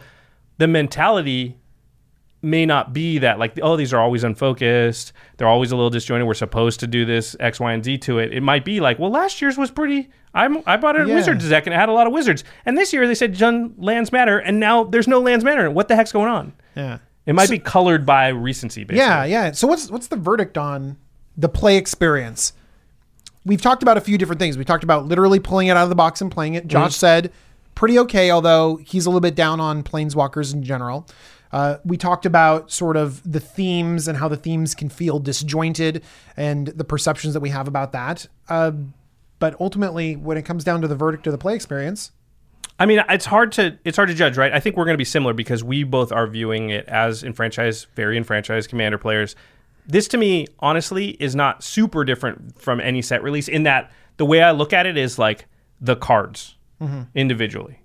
the 0.57 0.67
mentality 0.67 1.57
may 2.41 2.65
not 2.65 2.93
be 2.93 3.17
that 3.17 3.39
like 3.39 3.57
oh 3.63 3.75
these 3.75 3.91
are 3.93 3.99
always 3.99 4.23
unfocused 4.23 5.11
they're 5.37 5.47
always 5.47 5.71
a 5.71 5.75
little 5.75 5.89
disjointed 5.89 6.25
we're 6.27 6.35
supposed 6.35 6.79
to 6.79 6.85
do 6.85 7.03
this 7.03 7.35
x 7.39 7.59
y 7.59 7.73
and 7.73 7.83
z 7.83 7.97
to 7.97 8.19
it 8.19 8.31
it 8.31 8.41
might 8.41 8.63
be 8.63 8.79
like 8.79 8.99
well 8.99 9.09
last 9.09 9.41
year's 9.41 9.57
was 9.57 9.71
pretty 9.71 10.07
I'm, 10.35 10.61
i 10.67 10.77
bought 10.77 10.95
a 11.01 11.05
Yeah. 11.07 11.15
wizards 11.15 11.49
deck 11.49 11.65
and 11.65 11.73
it 11.73 11.77
had 11.77 11.89
a 11.89 11.93
lot 11.93 12.05
of 12.05 12.13
wizards 12.13 12.43
and 12.63 12.77
this 12.77 12.93
year 12.93 13.07
they 13.07 13.15
said 13.15 13.33
Jund 13.33 13.73
lands 13.79 14.11
matter 14.11 14.37
and 14.37 14.59
now 14.59 14.83
there's 14.83 15.07
no 15.07 15.19
lands 15.19 15.43
matter 15.43 15.69
what 15.71 15.87
the 15.87 15.95
heck's 15.95 16.11
going 16.11 16.29
on 16.29 16.53
Yeah. 16.75 16.99
it 17.25 17.33
might 17.33 17.49
be 17.49 17.57
colored 17.57 18.05
by 18.05 18.27
recency 18.27 18.83
basically. 18.83 18.99
Yeah, 18.99 19.25
yeah. 19.25 19.51
So 19.51 19.67
what's 19.67 19.89
what's 19.89 20.07
the 20.07 20.15
verdict 20.15 20.59
on 20.59 20.97
the 21.35 21.49
play 21.49 21.75
experience? 21.77 22.53
We've 23.47 23.61
talked 23.61 23.81
about 23.81 23.97
a 23.97 24.01
few 24.01 24.17
different 24.17 24.39
things. 24.39 24.57
We 24.57 24.65
talked 24.65 24.83
about 24.83 25.05
literally 25.05 25.39
pulling 25.39 25.67
it 25.67 25.71
out 25.71 25.83
of 25.83 25.89
the 25.89 25.95
box 25.95 26.21
and 26.21 26.29
playing 26.29 26.55
it. 26.55 26.67
Josh 26.67 26.95
said 26.95 27.31
pretty 27.75 27.97
okay, 27.99 28.29
although 28.29 28.75
he's 28.77 29.05
a 29.05 29.09
little 29.09 29.21
bit 29.21 29.35
down 29.35 29.59
on 29.59 29.83
planeswalkers 29.83 30.53
in 30.53 30.63
general. 30.63 31.07
Uh, 31.51 31.77
we 31.85 31.95
talked 31.95 32.25
about 32.25 32.71
sort 32.71 32.97
of 32.97 33.21
the 33.31 33.39
themes 33.39 34.07
and 34.07 34.17
how 34.17 34.27
the 34.27 34.35
themes 34.35 34.75
can 34.75 34.89
feel 34.89 35.19
disjointed 35.19 36.03
and 36.35 36.67
the 36.67 36.83
perceptions 36.83 37.33
that 37.33 37.39
we 37.39 37.49
have 37.49 37.67
about 37.67 37.93
that. 37.93 38.27
Uh, 38.49 38.71
but 39.39 39.55
ultimately, 39.61 40.15
when 40.15 40.37
it 40.37 40.43
comes 40.43 40.63
down 40.63 40.81
to 40.81 40.87
the 40.87 40.95
verdict 40.95 41.25
of 41.27 41.31
the 41.31 41.37
play 41.37 41.55
experience, 41.55 42.11
I 42.79 42.85
mean, 42.85 43.03
it's 43.09 43.25
hard 43.25 43.51
to 43.53 43.77
it's 43.85 43.95
hard 43.95 44.09
to 44.09 44.15
judge, 44.15 44.37
right? 44.37 44.51
I 44.51 44.59
think 44.59 44.75
we're 44.75 44.85
going 44.85 44.93
to 44.93 44.99
be 44.99 45.05
similar 45.05 45.33
because 45.33 45.63
we 45.63 45.83
both 45.83 46.11
are 46.11 46.27
viewing 46.27 46.69
it 46.69 46.87
as 46.87 47.23
enfranchised, 47.23 47.87
very 47.95 48.17
enfranchised 48.17 48.69
commander 48.69 48.97
players. 48.97 49.35
This 49.87 50.07
to 50.09 50.17
me, 50.17 50.47
honestly, 50.59 51.11
is 51.19 51.35
not 51.35 51.63
super 51.63 52.03
different 52.03 52.61
from 52.61 52.81
any 52.81 53.01
set 53.01 53.23
release 53.23 53.47
in 53.47 53.63
that 53.63 53.91
the 54.17 54.25
way 54.25 54.41
I 54.41 54.51
look 54.51 54.73
at 54.73 54.85
it 54.85 54.97
is 54.97 55.17
like 55.17 55.45
the 55.79 55.95
cards 55.95 56.55
individually. 57.15 57.79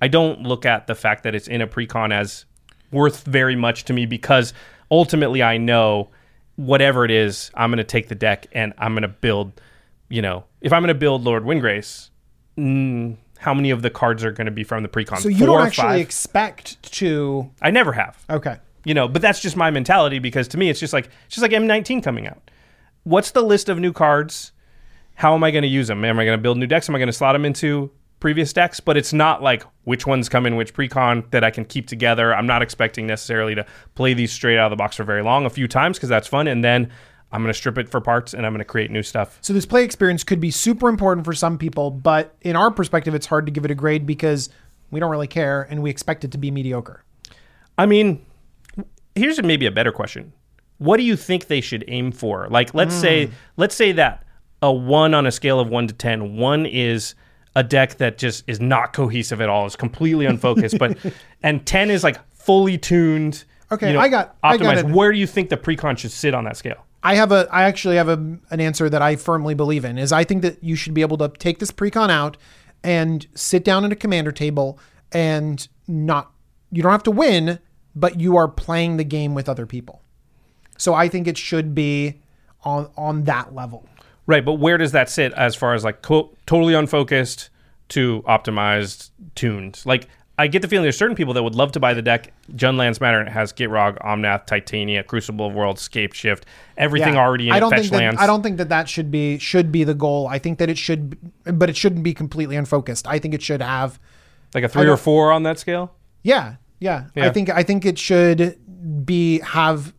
I 0.00 0.08
don't 0.08 0.42
look 0.42 0.64
at 0.64 0.86
the 0.86 0.94
fact 0.94 1.24
that 1.24 1.34
it's 1.34 1.48
in 1.48 1.60
a 1.60 1.66
precon 1.66 2.12
as 2.12 2.44
worth 2.92 3.24
very 3.24 3.56
much 3.56 3.84
to 3.86 3.92
me 3.92 4.06
because 4.06 4.54
ultimately 4.90 5.42
I 5.42 5.58
know 5.58 6.10
whatever 6.56 7.04
it 7.04 7.10
is, 7.10 7.50
I'm 7.54 7.70
going 7.70 7.78
to 7.78 7.84
take 7.84 8.08
the 8.08 8.14
deck 8.14 8.46
and 8.52 8.72
I'm 8.78 8.92
going 8.92 9.02
to 9.02 9.08
build, 9.08 9.60
you 10.08 10.22
know, 10.22 10.44
if 10.60 10.72
I'm 10.72 10.82
going 10.82 10.88
to 10.88 10.94
build 10.94 11.24
Lord 11.24 11.44
Windgrace, 11.44 12.10
mm, 12.56 13.16
how 13.38 13.54
many 13.54 13.70
of 13.70 13.82
the 13.82 13.90
cards 13.90 14.24
are 14.24 14.32
going 14.32 14.46
to 14.46 14.50
be 14.52 14.64
from 14.64 14.82
the 14.82 14.88
precon? 14.88 15.18
so 15.18 15.28
you 15.28 15.38
Four 15.38 15.58
don't 15.58 15.66
actually 15.66 15.84
five? 15.88 16.00
expect 16.00 16.82
to. 16.94 17.50
I 17.60 17.70
never 17.70 17.92
have. 17.92 18.24
Okay. 18.30 18.56
You 18.88 18.94
know, 18.94 19.06
but 19.06 19.20
that's 19.20 19.40
just 19.40 19.54
my 19.54 19.70
mentality 19.70 20.18
because 20.18 20.48
to 20.48 20.56
me 20.56 20.70
it's 20.70 20.80
just 20.80 20.94
like 20.94 21.10
it's 21.26 21.34
just 21.34 21.42
like 21.42 21.50
M19 21.50 22.02
coming 22.02 22.26
out. 22.26 22.50
What's 23.04 23.32
the 23.32 23.42
list 23.42 23.68
of 23.68 23.78
new 23.78 23.92
cards? 23.92 24.52
How 25.14 25.34
am 25.34 25.44
I 25.44 25.50
going 25.50 25.60
to 25.60 25.68
use 25.68 25.88
them? 25.88 26.02
Am 26.06 26.18
I 26.18 26.24
going 26.24 26.38
to 26.38 26.42
build 26.42 26.56
new 26.56 26.66
decks? 26.66 26.88
Am 26.88 26.94
I 26.94 26.98
going 26.98 27.08
to 27.08 27.12
slot 27.12 27.34
them 27.34 27.44
into 27.44 27.90
previous 28.18 28.50
decks? 28.54 28.80
But 28.80 28.96
it's 28.96 29.12
not 29.12 29.42
like 29.42 29.62
which 29.84 30.06
ones 30.06 30.30
come 30.30 30.46
in 30.46 30.56
which 30.56 30.72
precon 30.72 31.30
that 31.32 31.44
I 31.44 31.50
can 31.50 31.66
keep 31.66 31.86
together. 31.86 32.34
I'm 32.34 32.46
not 32.46 32.62
expecting 32.62 33.06
necessarily 33.06 33.54
to 33.56 33.66
play 33.94 34.14
these 34.14 34.32
straight 34.32 34.56
out 34.56 34.66
of 34.66 34.70
the 34.70 34.76
box 34.76 34.96
for 34.96 35.04
very 35.04 35.22
long, 35.22 35.44
a 35.44 35.50
few 35.50 35.68
times 35.68 35.98
because 35.98 36.08
that's 36.08 36.26
fun, 36.26 36.46
and 36.46 36.64
then 36.64 36.90
I'm 37.30 37.42
going 37.42 37.52
to 37.52 37.58
strip 37.58 37.76
it 37.76 37.90
for 37.90 38.00
parts 38.00 38.32
and 38.32 38.46
I'm 38.46 38.52
going 38.52 38.60
to 38.60 38.64
create 38.64 38.90
new 38.90 39.02
stuff. 39.02 39.36
So 39.42 39.52
this 39.52 39.66
play 39.66 39.84
experience 39.84 40.24
could 40.24 40.40
be 40.40 40.50
super 40.50 40.88
important 40.88 41.26
for 41.26 41.34
some 41.34 41.58
people, 41.58 41.90
but 41.90 42.36
in 42.40 42.56
our 42.56 42.70
perspective, 42.70 43.14
it's 43.14 43.26
hard 43.26 43.44
to 43.44 43.52
give 43.52 43.66
it 43.66 43.70
a 43.70 43.74
grade 43.74 44.06
because 44.06 44.48
we 44.90 44.98
don't 44.98 45.10
really 45.10 45.26
care 45.26 45.66
and 45.68 45.82
we 45.82 45.90
expect 45.90 46.24
it 46.24 46.32
to 46.32 46.38
be 46.38 46.50
mediocre. 46.50 47.04
I 47.76 47.84
mean, 47.84 48.24
here's 49.18 49.42
maybe 49.42 49.66
a 49.66 49.70
better 49.70 49.92
question. 49.92 50.32
What 50.78 50.96
do 50.96 51.02
you 51.02 51.16
think 51.16 51.48
they 51.48 51.60
should 51.60 51.84
aim 51.88 52.12
for? 52.12 52.48
Like, 52.50 52.72
let's 52.72 52.94
say, 52.94 53.26
hmm. 53.26 53.32
let's 53.56 53.74
say 53.74 53.92
that 53.92 54.24
a 54.62 54.72
one 54.72 55.14
on 55.14 55.26
a 55.26 55.32
scale 55.32 55.60
of 55.60 55.68
one 55.68 55.86
to 55.88 55.94
ten, 55.94 56.36
one 56.36 56.66
is 56.66 57.14
a 57.56 57.62
deck 57.62 57.96
that 57.96 58.18
just 58.18 58.44
is 58.46 58.60
not 58.60 58.92
cohesive 58.92 59.40
at 59.40 59.48
all, 59.48 59.66
is 59.66 59.76
completely 59.76 60.26
unfocused, 60.26 60.78
but 60.78 60.96
and 61.42 61.66
ten 61.66 61.90
is 61.90 62.04
like 62.04 62.18
fully 62.34 62.78
tuned. 62.78 63.44
Okay, 63.70 63.96
I 63.96 64.08
got- 64.08 64.40
optimized. 64.42 64.52
I 64.52 64.56
got 64.56 64.78
it. 64.78 64.86
Where 64.86 65.12
do 65.12 65.18
you 65.18 65.26
think 65.26 65.50
the 65.50 65.56
precon 65.56 65.98
should 65.98 66.12
sit 66.12 66.34
on 66.34 66.44
that 66.44 66.56
scale? 66.56 66.84
I 67.02 67.14
have 67.14 67.32
a 67.32 67.48
I 67.50 67.64
actually 67.64 67.96
have 67.96 68.08
a, 68.08 68.38
an 68.50 68.60
answer 68.60 68.88
that 68.90 69.02
I 69.02 69.16
firmly 69.16 69.54
believe 69.54 69.84
in 69.84 69.98
is 69.98 70.12
I 70.12 70.24
think 70.24 70.42
that 70.42 70.62
you 70.62 70.74
should 70.74 70.94
be 70.94 71.02
able 71.02 71.16
to 71.18 71.28
take 71.28 71.58
this 71.58 71.70
precon 71.70 72.10
out 72.10 72.36
and 72.82 73.26
sit 73.34 73.64
down 73.64 73.84
at 73.84 73.92
a 73.92 73.96
commander 73.96 74.32
table 74.32 74.78
and 75.12 75.66
not 75.86 76.32
you 76.70 76.82
don't 76.82 76.92
have 76.92 77.02
to 77.04 77.10
win, 77.10 77.58
but 77.98 78.20
you 78.20 78.36
are 78.36 78.48
playing 78.48 78.96
the 78.96 79.04
game 79.04 79.34
with 79.34 79.48
other 79.48 79.66
people. 79.66 80.02
So 80.76 80.94
I 80.94 81.08
think 81.08 81.26
it 81.26 81.36
should 81.38 81.74
be 81.74 82.20
on 82.64 82.90
on 82.96 83.24
that 83.24 83.54
level. 83.54 83.86
Right, 84.26 84.44
but 84.44 84.54
where 84.54 84.76
does 84.76 84.92
that 84.92 85.08
sit 85.08 85.32
as 85.32 85.54
far 85.54 85.74
as 85.74 85.84
like 85.84 86.02
co- 86.02 86.30
totally 86.46 86.74
unfocused 86.74 87.48
to 87.90 88.22
optimized, 88.28 89.10
tuned? 89.34 89.80
Like, 89.86 90.06
I 90.38 90.46
get 90.46 90.60
the 90.62 90.68
feeling 90.68 90.82
there's 90.84 90.96
certain 90.98 91.16
people 91.16 91.32
that 91.34 91.42
would 91.42 91.54
love 91.54 91.72
to 91.72 91.80
buy 91.80 91.94
the 91.94 92.02
deck. 92.02 92.32
Jund 92.52 92.76
Lands 92.76 93.00
Matter 93.00 93.18
and 93.18 93.28
it 93.28 93.32
has 93.32 93.52
Gitrog, 93.52 93.98
Omnath, 94.04 94.46
Titania, 94.46 95.02
Crucible 95.02 95.46
of 95.46 95.54
Worlds, 95.54 95.88
Scapeshift, 95.88 96.42
everything 96.76 97.14
Yeah. 97.14 97.20
already 97.20 97.48
in 97.48 97.54
I 97.54 97.58
don't 97.60 97.70
fetch 97.70 97.80
think 97.80 97.92
that, 97.92 97.98
lands. 97.98 98.20
I 98.20 98.26
don't 98.26 98.42
think 98.42 98.58
that 98.58 98.68
that 98.68 98.88
should 98.88 99.10
be 99.10 99.38
should 99.38 99.72
be 99.72 99.82
the 99.82 99.94
goal. 99.94 100.28
I 100.28 100.38
think 100.38 100.58
that 100.58 100.68
it 100.68 100.78
should, 100.78 101.16
but 101.44 101.68
it 101.70 101.76
shouldn't 101.76 102.04
be 102.04 102.12
completely 102.14 102.54
unfocused. 102.56 103.06
I 103.08 103.18
think 103.18 103.34
it 103.34 103.42
should 103.42 103.62
have, 103.62 103.98
like 104.54 104.62
a 104.64 104.68
three 104.68 104.86
or 104.88 104.96
four 104.98 105.32
on 105.32 105.42
that 105.44 105.58
scale. 105.58 105.92
yeah, 106.22 106.56
yeah. 106.80 107.06
I 107.16 107.30
think 107.30 107.50
I 107.50 107.62
think 107.62 107.84
it 107.84 107.98
should 107.98 108.58
be 109.04 109.40
have 109.40 109.94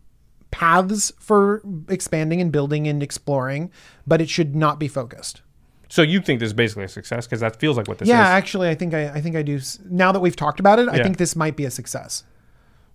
paths 0.50 1.12
for 1.18 1.62
expanding 1.88 2.40
and 2.40 2.50
building 2.50 2.86
and 2.88 3.02
exploring, 3.02 3.70
but 4.06 4.20
it 4.20 4.28
should 4.28 4.54
not 4.54 4.78
be 4.78 4.88
focused. 4.88 5.42
So 5.88 6.02
you 6.02 6.20
think 6.20 6.38
this 6.38 6.48
is 6.48 6.52
basically 6.52 6.84
a 6.84 6.88
success 6.88 7.26
because 7.26 7.40
that 7.40 7.56
feels 7.56 7.76
like 7.76 7.88
what 7.88 7.98
this 7.98 8.08
yeah, 8.08 8.22
is. 8.22 8.28
Yeah, 8.28 8.28
actually, 8.28 8.68
I 8.68 8.74
think 8.74 8.94
I, 8.94 9.08
I 9.08 9.20
think 9.20 9.36
I 9.36 9.42
do. 9.42 9.60
Now 9.86 10.12
that 10.12 10.20
we've 10.20 10.36
talked 10.36 10.60
about 10.60 10.78
it, 10.78 10.88
I 10.88 11.02
think 11.02 11.16
this 11.16 11.34
might 11.34 11.56
be 11.56 11.64
a 11.64 11.70
success. 11.70 12.24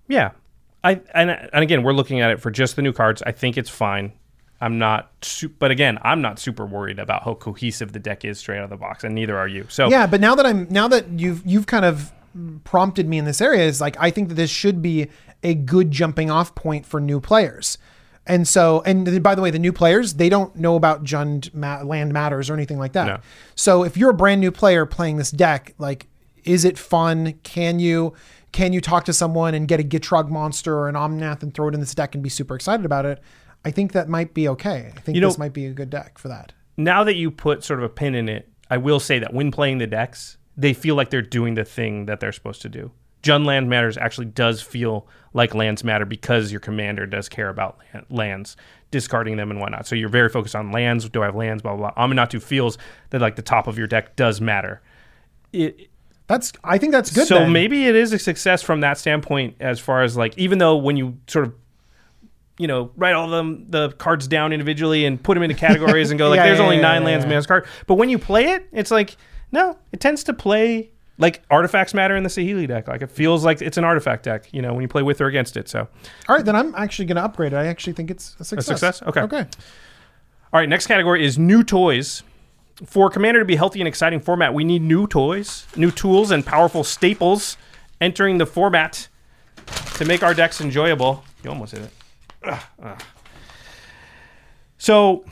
Yeah, 0.07 0.31
I 0.83 1.01
and 1.13 1.31
and 1.31 1.63
again 1.63 1.83
we're 1.83 1.93
looking 1.93 2.21
at 2.21 2.31
it 2.31 2.39
for 2.39 2.51
just 2.51 2.75
the 2.75 2.81
new 2.81 2.93
cards. 2.93 3.21
I 3.25 3.31
think 3.31 3.57
it's 3.57 3.69
fine. 3.69 4.13
I'm 4.61 4.77
not, 4.79 5.11
su- 5.21 5.49
but 5.49 5.69
again, 5.69 5.99
I'm 6.01 6.21
not 6.21 6.39
super 6.39 6.65
worried 6.65 6.97
about 6.97 7.23
how 7.23 7.33
cohesive 7.33 7.91
the 7.91 7.99
deck 7.99 8.23
is 8.23 8.39
straight 8.39 8.59
out 8.59 8.63
of 8.63 8.69
the 8.69 8.77
box, 8.77 9.03
and 9.03 9.13
neither 9.13 9.37
are 9.37 9.49
you. 9.49 9.65
So 9.67 9.89
Yeah, 9.89 10.07
but 10.07 10.21
now 10.21 10.33
that 10.35 10.45
I'm 10.45 10.67
now 10.69 10.87
that 10.87 11.09
you've 11.09 11.45
you've 11.45 11.67
kind 11.67 11.83
of 11.83 12.11
prompted 12.63 13.07
me 13.07 13.17
in 13.17 13.25
this 13.25 13.41
area 13.41 13.63
is 13.65 13.79
like 13.81 13.95
I 13.99 14.11
think 14.11 14.29
that 14.29 14.35
this 14.35 14.49
should 14.49 14.81
be 14.81 15.07
a 15.43 15.53
good 15.53 15.91
jumping 15.91 16.29
off 16.31 16.55
point 16.55 16.85
for 16.85 16.99
new 16.99 17.19
players. 17.19 17.77
And 18.27 18.47
so, 18.47 18.81
and 18.87 19.21
by 19.21 19.35
the 19.35 19.41
way, 19.41 19.51
the 19.51 19.59
new 19.59 19.71
players 19.71 20.15
they 20.15 20.29
don't 20.29 20.55
know 20.55 20.75
about 20.75 21.03
Jund 21.03 21.53
ma- 21.53 21.83
Land 21.83 22.11
Matters 22.11 22.49
or 22.49 22.55
anything 22.55 22.79
like 22.79 22.93
that. 22.93 23.05
No. 23.07 23.17
So 23.53 23.83
if 23.83 23.95
you're 23.97 24.09
a 24.09 24.15
brand 24.15 24.41
new 24.41 24.51
player 24.51 24.85
playing 24.87 25.17
this 25.17 25.29
deck, 25.29 25.73
like, 25.77 26.07
is 26.43 26.65
it 26.65 26.77
fun? 26.77 27.33
Can 27.43 27.77
you 27.79 28.13
can 28.51 28.73
you 28.73 28.81
talk 28.81 29.05
to 29.05 29.13
someone 29.13 29.53
and 29.53 29.67
get 29.67 29.79
a 29.79 29.83
Gitrog 29.83 30.29
monster 30.29 30.75
or 30.75 30.89
an 30.89 30.95
Omnath 30.95 31.43
and 31.43 31.53
throw 31.53 31.67
it 31.67 31.73
in 31.75 31.79
this 31.81 31.93
deck 31.93 32.15
and 32.15 32.23
be 32.23 32.29
super 32.29 32.55
excited 32.55 32.85
about 32.85 33.05
it? 33.05 33.21
I 33.63 33.71
think 33.71 33.91
that 33.91 34.07
might 34.09 34.33
be 34.33 34.47
okay. 34.49 34.91
I 34.95 34.99
think 35.01 35.15
You 35.15 35.21
know- 35.21 35.27
this 35.27 35.37
might 35.37 35.53
be 35.53 35.65
a 35.67 35.71
good 35.73 35.89
deck 35.89 36.17
for 36.17 36.27
that. 36.29 36.53
now 36.77 37.03
that 37.03 37.15
you 37.15 37.29
put 37.31 37.63
sort 37.63 37.79
of 37.79 37.85
a 37.85 37.89
pin 37.89 38.15
in 38.15 38.27
it, 38.29 38.49
I 38.69 38.77
will 38.77 38.99
say 38.99 39.19
that 39.19 39.33
when 39.33 39.51
playing 39.51 39.77
the 39.79 39.87
decks, 39.87 40.37
they 40.57 40.73
feel 40.73 40.95
like 40.95 41.09
they're 41.09 41.21
doing 41.21 41.55
the 41.55 41.65
thing 41.65 42.05
that 42.05 42.19
they're 42.19 42.31
supposed 42.31 42.61
to 42.63 42.69
do. 42.69 42.91
Jund 43.23 43.45
Land 43.45 43.69
Matters 43.69 43.97
actually 43.97 44.27
does 44.27 44.61
feel 44.61 45.07
like 45.33 45.55
lands 45.55 45.83
matter 45.83 46.05
because 46.05 46.51
your 46.51 46.59
commander 46.59 47.05
does 47.07 47.27
care 47.27 47.49
about 47.49 47.79
lands, 48.09 48.55
discarding 48.91 49.35
them 49.37 49.49
and 49.49 49.59
whatnot. 49.59 49.87
So 49.87 49.95
you're 49.95 50.09
very 50.09 50.29
focused 50.29 50.55
on 50.55 50.71
lands. 50.71 51.09
Do 51.09 51.23
I 51.23 51.25
have 51.25 51.35
lands? 51.35 51.63
Blah 51.63 51.75
blah. 51.75 51.91
blah. 51.91 52.05
Aminatou 52.05 52.41
feels 52.41 52.77
that 53.09 53.21
like 53.21 53.35
the 53.35 53.41
top 53.41 53.67
of 53.67 53.77
your 53.79 53.87
deck 53.87 54.15
does 54.15 54.39
matter. 54.39 54.81
It, 55.51 55.89
That's 56.27 56.53
I 56.63 56.77
think 56.77 56.91
that's 56.91 57.11
good. 57.11 57.27
so 57.27 57.39
then. 57.39 57.51
maybe 57.51 57.87
it 57.87 57.95
is 57.95 58.13
a 58.13 58.19
success 58.19 58.61
from 58.61 58.81
that 58.81 58.97
standpoint, 58.99 59.55
as 59.59 59.79
far 59.79 60.03
as 60.03 60.15
like 60.15 60.37
even 60.37 60.59
though 60.59 60.75
when 60.77 60.95
you 60.95 61.17
sort 61.27 61.47
of 61.47 61.53
you 62.59 62.67
know 62.67 62.91
write 62.95 63.13
all 63.15 63.27
them 63.27 63.65
the 63.69 63.89
cards 63.93 64.27
down 64.27 64.53
individually 64.53 65.03
and 65.05 65.21
put 65.21 65.33
them 65.33 65.43
into 65.43 65.55
categories 65.55 66.11
and 66.11 66.19
go 66.19 66.29
like 66.29 66.37
Yeah, 66.37 66.45
there's 66.45 66.59
yeah, 66.59 66.63
only 66.63 66.75
yeah, 66.77 66.81
nine 66.83 67.03
lands 67.03 67.25
yeah. 67.25 67.29
man's 67.29 67.47
card, 67.47 67.65
but 67.87 67.95
when 67.95 68.09
you 68.09 68.19
play 68.19 68.45
it, 68.51 68.67
it's 68.71 68.91
like 68.91 69.17
no, 69.55 69.77
it 69.93 70.01
tends 70.01 70.23
to 70.25 70.33
play 70.33 70.91
like 71.17 71.41
artifacts 71.49 71.93
matter 71.93 72.15
in 72.15 72.23
the 72.23 72.29
Saheeli 72.29 72.67
deck. 72.67 72.89
Like 72.89 73.01
it 73.01 73.09
feels 73.09 73.45
like 73.45 73.61
it's 73.61 73.77
an 73.77 73.85
artifact 73.85 74.23
deck, 74.23 74.53
you 74.53 74.61
know, 74.61 74.73
when 74.73 74.81
you 74.81 74.87
play 74.89 75.01
with 75.01 75.21
or 75.21 75.27
against 75.27 75.55
it. 75.55 75.69
So 75.69 75.87
All 76.27 76.35
right, 76.35 76.43
then 76.43 76.55
I'm 76.55 76.75
actually 76.75 77.05
going 77.05 77.15
to 77.15 77.23
upgrade 77.23 77.53
it. 77.53 77.55
I 77.55 77.67
actually 77.67 77.93
think 77.93 78.11
it's 78.11 78.35
a 78.39 78.43
success. 78.43 78.67
A 78.67 78.77
success? 78.77 79.01
Okay. 79.03 79.21
Okay. 79.21 79.47
All 80.53 80.59
right, 80.59 80.67
next 80.67 80.87
category 80.87 81.25
is 81.25 81.39
new 81.39 81.63
toys. 81.63 82.21
For 82.85 83.09
Commander 83.09 83.39
to 83.39 83.45
be 83.45 83.55
healthy 83.55 83.79
and 83.79 83.87
exciting 83.87 84.19
format, 84.19 84.53
we 84.53 84.65
need 84.65 84.81
new 84.81 85.07
toys, 85.07 85.65
new 85.77 85.91
tools, 85.91 86.31
and 86.31 86.45
powerful 86.45 86.83
staples 86.83 87.55
entering 88.01 88.37
the 88.37 88.45
format 88.45 89.07
to 89.95 90.03
make 90.03 90.21
our 90.21 90.33
decks 90.33 90.59
enjoyable. 90.59 91.23
You 91.43 91.51
almost 91.51 91.71
hit 91.71 91.83
it. 91.83 91.91
Ugh, 92.43 92.61
ugh. 92.83 93.01
So, 94.77 95.23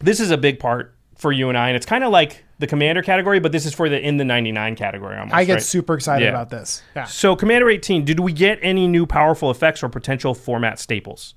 this 0.00 0.18
is 0.18 0.30
a 0.30 0.38
big 0.38 0.58
part 0.58 0.95
for 1.16 1.32
you 1.32 1.48
and 1.48 1.56
I, 1.58 1.68
and 1.68 1.76
it's 1.76 1.86
kind 1.86 2.04
of 2.04 2.10
like 2.10 2.44
the 2.58 2.66
Commander 2.66 3.02
category, 3.02 3.40
but 3.40 3.52
this 3.52 3.66
is 3.66 3.74
for 3.74 3.88
the 3.88 4.00
in 4.00 4.16
the 4.16 4.24
99 4.24 4.76
category 4.76 5.16
almost. 5.16 5.34
I 5.34 5.44
get 5.44 5.54
right? 5.54 5.62
super 5.62 5.94
excited 5.94 6.24
Yeah. 6.24 6.30
about 6.30 6.50
this. 6.50 6.82
Yeah. 6.94 7.04
So, 7.04 7.36
Commander 7.36 7.68
18, 7.68 8.04
did 8.04 8.20
we 8.20 8.32
get 8.32 8.58
any 8.62 8.86
new 8.86 9.06
powerful 9.06 9.50
effects 9.50 9.82
or 9.82 9.88
potential 9.88 10.34
format 10.34 10.78
staples? 10.78 11.34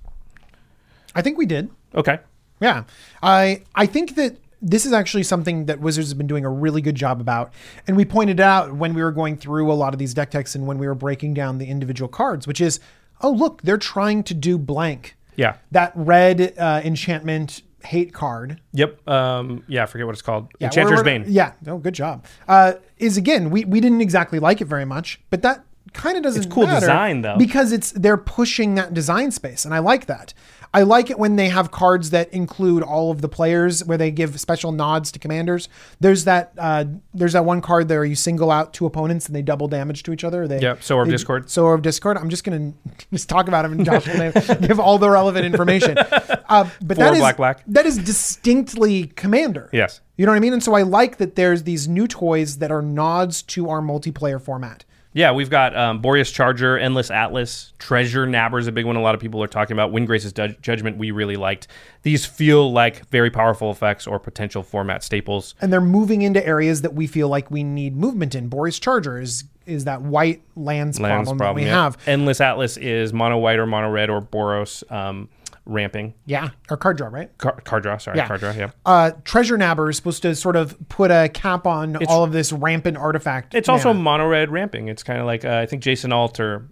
I 1.15 1.21
think 1.21 1.37
we 1.37 1.45
did. 1.45 1.69
Okay. 1.95 2.19
Yeah. 2.61 2.83
I 3.23 3.63
I 3.75 3.85
think 3.85 4.15
that 4.15 4.37
this 4.61 4.85
is 4.85 4.91
actually 4.91 5.23
something 5.23 5.65
that 5.67 5.79
Wizards 5.79 6.07
has 6.07 6.13
been 6.13 6.27
doing 6.27 6.43
a 6.43 6.49
really 6.49 6.81
good 6.81 6.95
job 6.95 7.21
about. 7.21 7.53
And 7.87 7.95
we 7.95 8.03
pointed 8.03 8.41
out 8.41 8.73
when 8.75 8.93
we 8.93 9.01
were 9.01 9.13
going 9.13 9.37
through 9.37 9.71
a 9.71 9.73
lot 9.73 9.93
of 9.93 9.99
these 9.99 10.13
deck 10.13 10.31
techs 10.31 10.53
and 10.55 10.67
when 10.67 10.77
we 10.77 10.85
were 10.85 10.95
breaking 10.95 11.33
down 11.33 11.57
the 11.59 11.67
individual 11.67 12.09
cards, 12.09 12.45
which 12.45 12.59
is, 12.59 12.81
oh, 13.21 13.31
look, 13.31 13.61
they're 13.61 13.77
trying 13.77 14.21
to 14.23 14.33
do 14.33 14.57
blank. 14.57 15.15
Yeah. 15.37 15.55
That 15.71 15.93
red 15.95 16.53
uh, 16.57 16.81
enchantment 16.83 17.61
hate 17.83 18.13
card. 18.13 18.59
Yep. 18.73 19.07
Um, 19.07 19.63
yeah, 19.67 19.83
I 19.83 19.85
forget 19.85 20.05
what 20.05 20.13
it's 20.13 20.21
called. 20.21 20.49
Yeah, 20.59 20.67
Enchanter's 20.67 21.03
Bane. 21.03 21.25
Yeah. 21.27 21.53
Oh, 21.67 21.77
good 21.77 21.93
job. 21.93 22.25
Uh, 22.47 22.73
is 22.97 23.17
again, 23.17 23.49
we, 23.49 23.65
we 23.65 23.79
didn't 23.79 24.01
exactly 24.01 24.39
like 24.39 24.61
it 24.61 24.65
very 24.65 24.85
much, 24.85 25.19
but 25.29 25.41
that 25.41 25.63
kind 25.93 26.17
of 26.17 26.23
doesn't 26.23 26.43
It's 26.43 26.53
cool 26.53 26.65
matter 26.67 26.81
design, 26.81 27.21
though. 27.21 27.37
because 27.37 27.71
it's 27.71 27.91
they're 27.91 28.17
pushing 28.17 28.75
that 28.75 28.93
design 28.93 29.31
space, 29.31 29.65
and 29.65 29.73
I 29.73 29.79
like 29.79 30.05
that. 30.05 30.33
I 30.73 30.83
like 30.83 31.09
it 31.09 31.17
when 31.17 31.35
they 31.35 31.49
have 31.49 31.71
cards 31.71 32.11
that 32.11 32.31
include 32.31 32.83
all 32.83 33.09
of 33.11 33.21
the 33.21 33.27
players, 33.29 33.83
where 33.83 33.97
they 33.97 34.11
give 34.11 34.39
special 34.39 34.71
nods 34.71 35.11
to 35.13 35.19
commanders. 35.19 35.67
There's 35.99 36.25
that 36.25 36.53
uh, 36.57 36.85
there's 37.13 37.33
that 37.33 37.43
one 37.45 37.61
card 37.61 37.87
there 37.87 38.05
you 38.05 38.15
single 38.15 38.51
out 38.51 38.73
two 38.73 38.85
opponents 38.85 39.25
and 39.25 39.35
they 39.35 39.41
double 39.41 39.67
damage 39.67 40.03
to 40.03 40.13
each 40.13 40.23
other. 40.23 40.47
They, 40.47 40.59
Yep, 40.61 40.83
Sower 40.83 41.03
of 41.03 41.09
Discord. 41.09 41.49
Sower 41.49 41.73
of 41.73 41.81
Discord. 41.81 42.17
I'm 42.17 42.29
just 42.29 42.43
gonna 42.43 42.73
just 43.13 43.27
talk 43.29 43.47
about 43.47 43.63
them 43.63 43.71
and 43.73 43.85
Josh 43.85 44.05
will 44.07 44.17
name- 44.17 44.33
give 44.61 44.79
all 44.79 44.97
the 44.99 45.09
relevant 45.09 45.45
information. 45.45 45.97
Uh, 46.49 46.67
but 46.81 46.97
that 46.97 47.09
Four 47.09 47.13
is 47.13 47.19
black, 47.19 47.37
black. 47.37 47.63
that 47.67 47.85
is 47.85 47.99
distinctly 47.99 49.05
commander. 49.15 49.69
Yes. 49.71 50.01
You 50.17 50.25
know 50.25 50.31
what 50.31 50.37
I 50.37 50.39
mean? 50.39 50.53
And 50.53 50.63
so 50.63 50.73
I 50.73 50.81
like 50.81 51.17
that 51.17 51.35
there's 51.35 51.61
these 51.61 51.87
new 51.87 52.07
toys 52.07 52.57
that 52.57 52.71
are 52.71 52.81
nods 52.81 53.43
to 53.43 53.69
our 53.69 53.81
multiplayer 53.81 54.41
format. 54.41 54.83
Yeah, 55.11 55.31
we've 55.31 55.49
got 55.49 55.75
um, 55.75 56.01
Boreas 56.01 56.29
Charger, 56.29 56.77
Endless 56.77 57.09
Atlas, 57.09 57.73
Treasure 57.79 58.27
Nabber 58.27 58.59
is 58.59 58.67
a 58.67 58.71
big 58.71 58.85
one. 58.85 58.95
A 58.95 59.01
lot 59.01 59.15
of 59.15 59.21
people 59.21 59.41
are 59.41 59.47
talking 59.47 59.73
about. 59.73 59.91
Windgrace's 59.91 60.33
Ju- 60.33 60.55
Judgment, 60.61 60.97
we 60.97 61.09
really 61.09 61.35
liked. 61.35 61.67
These 62.03 62.27
feel 62.27 62.71
like 62.71 63.07
very 63.09 63.31
powerful 63.31 63.71
effects 63.71 64.05
or 64.05 64.19
potential 64.19 64.61
format 64.61 65.03
staples. 65.03 65.55
And 65.61 65.73
they're 65.73 65.81
moving 65.81 66.21
into 66.21 66.45
areas 66.45 66.83
that 66.83 66.93
we 66.93 67.07
feel 67.07 67.27
like 67.27 67.49
we 67.49 67.63
need 67.63 67.95
movement 67.97 68.35
in. 68.35 68.49
Boreas 68.49 68.79
Charger 68.79 69.19
is 69.19 69.45
is 69.65 69.85
that 69.85 70.01
white 70.01 70.41
lands, 70.55 70.99
Lands 70.99 71.27
problem, 71.27 71.37
problem. 71.37 71.55
that 71.57 71.61
we 71.61 71.67
yeah. 71.67 71.83
have. 71.83 71.97
Endless 72.07 72.41
Atlas 72.41 72.75
is 72.77 73.13
mono 73.13 73.37
white 73.37 73.59
or 73.59 73.67
mono 73.67 73.89
red 73.89 74.09
or 74.09 74.19
Boros 74.19 74.89
um, 74.91 75.29
ramping. 75.69 76.13
Yeah. 76.25 76.49
Or 76.69 76.77
card 76.77 76.97
draw, 76.97 77.07
right? 77.07 77.35
Car- 77.37 77.59
card 77.63 77.83
draw, 77.83 77.97
sorry, 77.97 78.17
Yeah. 78.17 78.27
card 78.27 78.39
draw, 78.39 78.51
yeah. 78.51 78.71
Uh, 78.85 79.11
Treasure 79.23 79.57
Nabber 79.57 79.89
is 79.89 79.95
supposed 79.95 80.21
to 80.23 80.35
sort 80.35 80.55
of 80.55 80.75
put 80.89 81.11
a 81.11 81.29
cap 81.29 81.65
on 81.67 81.95
all 82.07 82.23
of 82.23 82.31
this 82.31 82.51
rampant 82.51 82.97
artifact. 82.97 83.53
It's 83.55 83.69
also 83.69 83.93
mono 83.93 84.27
red 84.27 84.49
ramping. 84.51 84.87
It's 84.87 85.03
kind 85.03 85.19
of 85.19 85.25
like 85.25 85.45
uh, 85.45 85.57
I 85.57 85.65
think 85.65 85.81
Jason 85.83 86.11
Alter. 86.11 86.67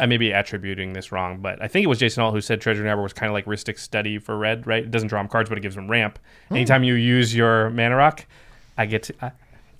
I 0.00 0.06
may 0.06 0.16
be 0.16 0.30
attributing 0.30 0.92
this 0.92 1.10
wrong, 1.10 1.38
but 1.40 1.60
I 1.60 1.66
think 1.66 1.82
it 1.82 1.88
was 1.88 1.98
Jason 1.98 2.22
Alt 2.22 2.32
who 2.32 2.40
said 2.40 2.60
Treasure 2.60 2.84
Nabber 2.84 3.02
was 3.02 3.12
kind 3.12 3.28
of 3.28 3.34
like 3.34 3.46
Rhystic 3.46 3.80
Study 3.80 4.18
for 4.20 4.38
red, 4.38 4.64
right? 4.64 4.84
It 4.84 4.92
doesn't 4.92 5.08
draw 5.08 5.20
him 5.20 5.26
cards, 5.26 5.48
but 5.48 5.58
it 5.58 5.60
gives 5.62 5.76
him 5.76 5.90
ramp. 5.90 6.20
Hmm. 6.48 6.54
Anytime 6.54 6.84
you 6.84 6.94
use 6.94 7.34
your 7.34 7.70
mana 7.70 7.96
rock, 7.96 8.24
I 8.76 8.86
get 8.86 9.02
to. 9.04 9.14
I, 9.20 9.32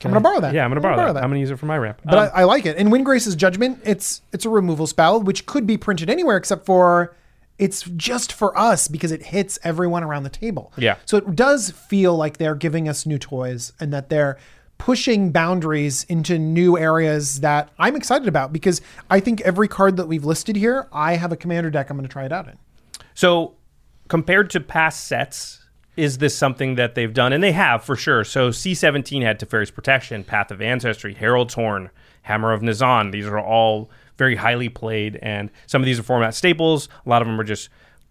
I'm 0.04 0.10
gonna 0.12 0.20
borrow 0.20 0.40
that. 0.40 0.54
Yeah, 0.54 0.64
I'm 0.64 0.70
gonna 0.70 0.78
I'm 0.78 0.82
borrow, 0.82 0.92
gonna 0.94 1.02
borrow 1.02 1.12
that. 1.12 1.20
that. 1.20 1.24
I'm 1.24 1.30
gonna 1.30 1.40
use 1.40 1.50
it 1.50 1.58
for 1.58 1.66
my 1.66 1.78
ramp. 1.78 2.00
But 2.04 2.14
Um, 2.18 2.30
I, 2.34 2.40
I 2.40 2.44
like 2.44 2.66
it. 2.66 2.76
And 2.78 2.88
Windgrace's 2.90 3.34
Judgment, 3.36 3.80
it's 3.84 4.22
it's 4.32 4.44
a 4.44 4.48
removal 4.48 4.86
spell, 4.88 5.20
which 5.20 5.46
could 5.46 5.66
be 5.66 5.76
printed 5.76 6.08
anywhere 6.10 6.36
except 6.36 6.66
for 6.66 7.14
it's 7.58 7.82
just 7.96 8.32
for 8.32 8.56
us 8.56 8.88
because 8.88 9.10
it 9.10 9.22
hits 9.22 9.58
everyone 9.64 10.04
around 10.04 10.22
the 10.22 10.30
table. 10.30 10.72
Yeah. 10.76 10.96
So 11.04 11.16
it 11.16 11.34
does 11.34 11.70
feel 11.70 12.16
like 12.16 12.36
they're 12.38 12.54
giving 12.54 12.88
us 12.88 13.04
new 13.04 13.18
toys 13.18 13.72
and 13.80 13.92
that 13.92 14.08
they're 14.08 14.38
pushing 14.78 15.32
boundaries 15.32 16.04
into 16.04 16.38
new 16.38 16.78
areas 16.78 17.40
that 17.40 17.70
I'm 17.78 17.96
excited 17.96 18.28
about 18.28 18.52
because 18.52 18.80
I 19.10 19.20
think 19.20 19.40
every 19.40 19.66
card 19.66 19.96
that 19.96 20.06
we've 20.06 20.24
listed 20.24 20.54
here, 20.54 20.88
I 20.92 21.16
have 21.16 21.32
a 21.32 21.36
commander 21.36 21.70
deck 21.70 21.90
I'm 21.90 21.96
going 21.96 22.06
to 22.06 22.12
try 22.12 22.24
it 22.24 22.32
out 22.32 22.46
in. 22.46 22.56
So, 23.14 23.56
compared 24.06 24.50
to 24.50 24.60
past 24.60 25.04
sets, 25.06 25.64
is 25.96 26.18
this 26.18 26.36
something 26.36 26.76
that 26.76 26.94
they've 26.94 27.12
done? 27.12 27.32
And 27.32 27.42
they 27.42 27.50
have 27.50 27.82
for 27.82 27.96
sure. 27.96 28.22
So, 28.22 28.50
C17 28.50 29.22
had 29.22 29.40
Teferi's 29.40 29.72
Protection, 29.72 30.22
Path 30.22 30.52
of 30.52 30.62
Ancestry, 30.62 31.14
Herald's 31.14 31.54
Horn, 31.54 31.90
Hammer 32.22 32.52
of 32.52 32.62
Nazahn. 32.62 33.10
These 33.10 33.26
are 33.26 33.40
all 33.40 33.90
very 34.18 34.36
highly 34.36 34.68
played, 34.68 35.16
and 35.22 35.50
some 35.66 35.80
of 35.80 35.86
these 35.86 35.98
are 35.98 36.02
format 36.02 36.34
staples. 36.34 36.88
A 37.06 37.08
lot 37.08 37.22
of 37.22 37.28
them 37.28 37.40
are 37.40 37.44
just 37.44 37.70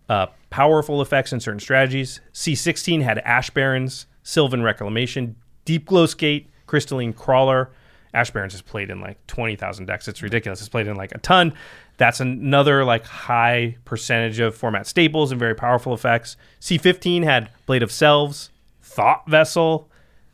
uh, 0.10 0.28
powerful 0.50 1.02
effects 1.02 1.34
in 1.34 1.40
certain 1.40 1.60
strategies. 1.60 2.22
C16 2.34 3.04
had 3.04 3.20
Ash 3.20 3.50
Barrens, 3.50 4.08
Sylvan 4.24 4.64
Reclamation, 4.64 5.36
Deepglow 5.66 6.08
Skate, 6.08 6.50
Crystalline 6.66 7.14
Crawler. 7.14 7.70
Ash 8.14 8.32
Barrens 8.32 8.54
is 8.54 8.62
played 8.62 8.90
in 8.90 9.02
like 9.02 9.26
20,000 9.28 9.86
decks. 9.86 10.08
It's 10.08 10.22
ridiculous. 10.22 10.60
It's 10.62 10.70
played 10.70 10.88
in 10.88 10.96
like 10.96 11.12
a 11.14 11.20
ton. 11.20 11.54
That's 11.98 12.20
another 12.20 12.86
like 12.86 13.06
high 13.06 13.78
percentage 13.86 14.40
of 14.40 14.56
format 14.56 14.88
staples 14.88 15.32
and 15.32 15.40
very 15.40 15.56
powerful 15.56 15.94
effects. 15.94 16.38
C15 16.62 17.24
had 17.24 17.50
Blade 17.66 17.84
of 17.84 17.92
Selves, 17.92 18.50
Thought 18.82 19.28
Vessel, 19.28 19.90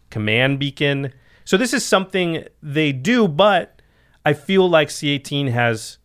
Command 0.10 0.60
Beacon. 0.60 1.14
So 1.46 1.58
this 1.58 1.74
is 1.74 1.84
something 1.84 2.46
they 2.62 2.92
do, 2.92 3.28
but 3.28 3.73
I 4.26 4.34
feel 4.34 4.70
like 4.70 4.90
C18 4.90 5.52
has. 5.52 5.98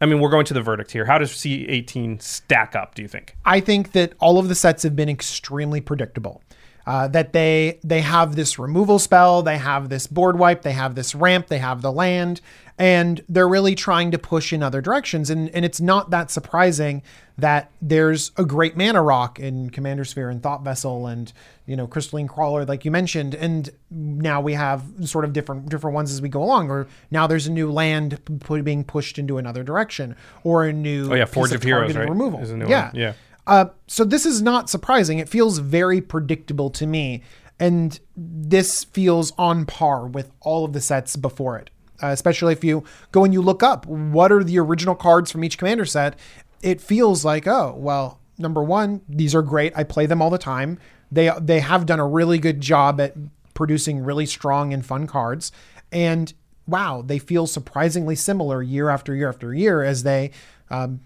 I 0.00 0.06
mean, 0.06 0.20
we're 0.20 0.30
going 0.30 0.44
to 0.46 0.54
the 0.54 0.62
verdict 0.62 0.92
here. 0.92 1.06
How 1.06 1.18
does 1.18 1.32
C18 1.32 2.22
stack 2.22 2.76
up, 2.76 2.94
do 2.94 3.02
you 3.02 3.08
think? 3.08 3.36
I 3.44 3.58
think 3.60 3.92
that 3.92 4.12
all 4.20 4.38
of 4.38 4.48
the 4.48 4.54
sets 4.54 4.84
have 4.84 4.94
been 4.94 5.08
extremely 5.08 5.80
predictable. 5.80 6.42
Uh, 6.88 7.06
that 7.06 7.34
they 7.34 7.78
they 7.84 8.00
have 8.00 8.34
this 8.34 8.58
removal 8.58 8.98
spell, 8.98 9.42
they 9.42 9.58
have 9.58 9.90
this 9.90 10.06
board 10.06 10.38
wipe, 10.38 10.62
they 10.62 10.72
have 10.72 10.94
this 10.94 11.14
ramp, 11.14 11.46
they 11.48 11.58
have 11.58 11.82
the 11.82 11.92
land, 11.92 12.40
and 12.78 13.22
they're 13.28 13.46
really 13.46 13.74
trying 13.74 14.10
to 14.10 14.16
push 14.16 14.54
in 14.54 14.62
other 14.62 14.80
directions. 14.80 15.28
And 15.28 15.50
and 15.50 15.66
it's 15.66 15.82
not 15.82 16.08
that 16.12 16.30
surprising 16.30 17.02
that 17.36 17.70
there's 17.82 18.32
a 18.38 18.44
great 18.44 18.74
mana 18.74 19.02
rock 19.02 19.38
in 19.38 19.68
Commander 19.68 20.06
Sphere 20.06 20.30
and 20.30 20.42
Thought 20.42 20.64
Vessel 20.64 21.06
and 21.06 21.30
you 21.66 21.76
know 21.76 21.86
Crystalline 21.86 22.26
Crawler, 22.26 22.64
like 22.64 22.86
you 22.86 22.90
mentioned, 22.90 23.34
and 23.34 23.68
now 23.90 24.40
we 24.40 24.54
have 24.54 24.82
sort 25.04 25.26
of 25.26 25.34
different 25.34 25.68
different 25.68 25.94
ones 25.94 26.10
as 26.10 26.22
we 26.22 26.30
go 26.30 26.42
along. 26.42 26.70
Or 26.70 26.86
now 27.10 27.26
there's 27.26 27.46
a 27.46 27.52
new 27.52 27.70
land 27.70 28.18
p- 28.24 28.62
being 28.62 28.82
pushed 28.82 29.18
into 29.18 29.36
another 29.36 29.62
direction, 29.62 30.16
or 30.42 30.64
a 30.64 30.72
new 30.72 31.12
Oh, 31.12 31.14
yeah, 31.14 31.26
Forge 31.26 31.52
of 31.52 31.62
Heroes, 31.62 31.94
right? 31.94 32.08
removal. 32.08 32.40
Is 32.40 32.50
a 32.50 32.56
new 32.56 32.66
yeah, 32.66 32.86
one. 32.86 32.96
Yeah. 32.96 33.12
Uh, 33.48 33.70
so 33.86 34.04
this 34.04 34.26
is 34.26 34.42
not 34.42 34.68
surprising. 34.68 35.18
It 35.18 35.28
feels 35.28 35.58
very 35.58 36.02
predictable 36.02 36.68
to 36.70 36.86
me, 36.86 37.22
and 37.58 37.98
this 38.14 38.84
feels 38.84 39.32
on 39.38 39.64
par 39.64 40.06
with 40.06 40.30
all 40.40 40.66
of 40.66 40.74
the 40.74 40.82
sets 40.82 41.16
before 41.16 41.58
it. 41.58 41.70
Uh, 42.00 42.08
especially 42.08 42.52
if 42.52 42.62
you 42.62 42.84
go 43.10 43.24
and 43.24 43.32
you 43.32 43.42
look 43.42 43.60
up 43.60 43.84
what 43.86 44.30
are 44.30 44.44
the 44.44 44.56
original 44.56 44.94
cards 44.94 45.32
from 45.32 45.42
each 45.42 45.58
commander 45.58 45.84
set, 45.84 46.16
it 46.62 46.80
feels 46.80 47.24
like 47.24 47.46
oh 47.46 47.74
well, 47.76 48.20
number 48.36 48.62
one, 48.62 49.00
these 49.08 49.34
are 49.34 49.42
great. 49.42 49.72
I 49.74 49.82
play 49.82 50.06
them 50.06 50.22
all 50.22 50.30
the 50.30 50.38
time. 50.38 50.78
They 51.10 51.30
they 51.40 51.60
have 51.60 51.86
done 51.86 52.00
a 52.00 52.06
really 52.06 52.38
good 52.38 52.60
job 52.60 53.00
at 53.00 53.16
producing 53.54 54.04
really 54.04 54.26
strong 54.26 54.74
and 54.74 54.84
fun 54.84 55.06
cards, 55.06 55.50
and 55.90 56.32
wow, 56.66 57.02
they 57.04 57.18
feel 57.18 57.46
surprisingly 57.46 58.14
similar 58.14 58.62
year 58.62 58.90
after 58.90 59.16
year 59.16 59.30
after 59.30 59.54
year 59.54 59.82
as 59.82 60.02
they 60.02 60.32
um, 60.70 61.00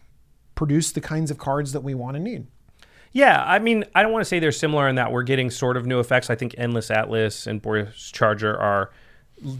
produce 0.54 0.92
the 0.92 1.00
kinds 1.00 1.30
of 1.30 1.38
cards 1.38 1.72
that 1.72 1.82
we 1.82 1.94
want 1.94 2.16
and 2.16 2.24
need. 2.24 2.46
Yeah, 3.12 3.44
I 3.44 3.58
mean, 3.58 3.84
I 3.94 4.02
don't 4.02 4.12
want 4.12 4.22
to 4.22 4.28
say 4.28 4.38
they're 4.38 4.52
similar 4.52 4.88
in 4.88 4.94
that 4.96 5.12
we're 5.12 5.22
getting 5.22 5.50
sort 5.50 5.76
of 5.76 5.84
new 5.84 6.00
effects. 6.00 6.30
I 6.30 6.34
think 6.34 6.54
Endless 6.56 6.90
Atlas 6.90 7.46
and 7.46 7.60
Boreas 7.60 8.10
Charger 8.10 8.56
are 8.56 8.90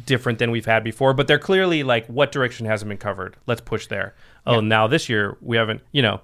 different 0.06 0.38
than 0.38 0.50
we've 0.50 0.64
had 0.64 0.82
before, 0.82 1.12
but 1.12 1.26
they're 1.26 1.38
clearly 1.38 1.82
like, 1.82 2.06
what 2.06 2.32
direction 2.32 2.66
hasn't 2.66 2.88
been 2.88 2.98
covered? 2.98 3.36
Let's 3.46 3.60
push 3.60 3.88
there. 3.88 4.14
Oh, 4.46 4.60
now 4.60 4.86
this 4.86 5.08
year 5.08 5.36
we 5.40 5.56
haven't, 5.56 5.82
you 5.92 6.02
know, 6.02 6.20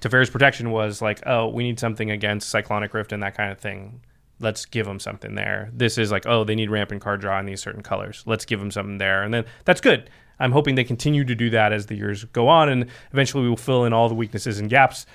Teferi's 0.00 0.30
Protection 0.30 0.72
was 0.72 1.00
like, 1.00 1.22
oh, 1.26 1.48
we 1.48 1.62
need 1.62 1.78
something 1.78 2.10
against 2.10 2.50
Cyclonic 2.50 2.92
Rift 2.92 3.12
and 3.12 3.22
that 3.22 3.36
kind 3.36 3.52
of 3.52 3.58
thing. 3.58 4.00
Let's 4.40 4.64
give 4.64 4.86
them 4.86 4.98
something 4.98 5.36
there. 5.36 5.70
This 5.72 5.98
is 5.98 6.10
like, 6.10 6.26
oh, 6.26 6.42
they 6.42 6.56
need 6.56 6.70
ramp 6.70 6.90
and 6.90 7.00
card 7.00 7.20
draw 7.20 7.38
in 7.38 7.46
these 7.46 7.62
certain 7.62 7.82
colors. 7.82 8.24
Let's 8.26 8.44
give 8.44 8.58
them 8.58 8.72
something 8.72 8.98
there. 8.98 9.22
And 9.22 9.32
then 9.32 9.44
that's 9.64 9.80
good. 9.80 10.10
I'm 10.38 10.52
hoping 10.52 10.74
they 10.74 10.84
continue 10.84 11.24
to 11.24 11.34
do 11.34 11.50
that 11.50 11.72
as 11.72 11.86
the 11.86 11.94
years 11.94 12.24
go 12.24 12.48
on, 12.48 12.68
and 12.68 12.86
eventually 13.12 13.42
we 13.42 13.48
will 13.48 13.56
fill 13.56 13.84
in 13.84 13.92
all 13.92 14.08
the 14.08 14.14
weaknesses 14.14 14.58
and 14.58 14.68
gaps 14.68 15.06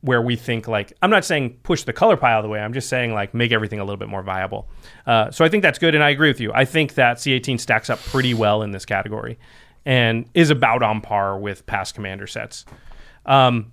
where 0.00 0.22
we 0.22 0.36
think 0.36 0.66
like 0.66 0.92
I'm 1.02 1.10
not 1.10 1.24
saying 1.24 1.58
push 1.62 1.82
the 1.82 1.92
color 1.92 2.16
pie 2.16 2.40
the 2.40 2.48
way. 2.48 2.60
I'm 2.60 2.72
just 2.72 2.88
saying 2.88 3.12
like 3.12 3.34
make 3.34 3.52
everything 3.52 3.78
a 3.78 3.84
little 3.84 3.98
bit 3.98 4.08
more 4.08 4.22
viable. 4.22 4.68
Uh, 5.06 5.30
so 5.30 5.44
I 5.44 5.48
think 5.48 5.62
that's 5.62 5.78
good, 5.78 5.94
and 5.94 6.02
I 6.02 6.10
agree 6.10 6.28
with 6.28 6.40
you. 6.40 6.52
I 6.54 6.64
think 6.64 6.94
that 6.94 7.18
C18 7.18 7.60
stacks 7.60 7.90
up 7.90 8.00
pretty 8.00 8.34
well 8.34 8.62
in 8.62 8.70
this 8.70 8.84
category, 8.84 9.38
and 9.84 10.28
is 10.34 10.50
about 10.50 10.82
on 10.82 11.00
par 11.00 11.38
with 11.38 11.66
past 11.66 11.94
commander 11.94 12.26
sets. 12.26 12.64
Um, 13.26 13.72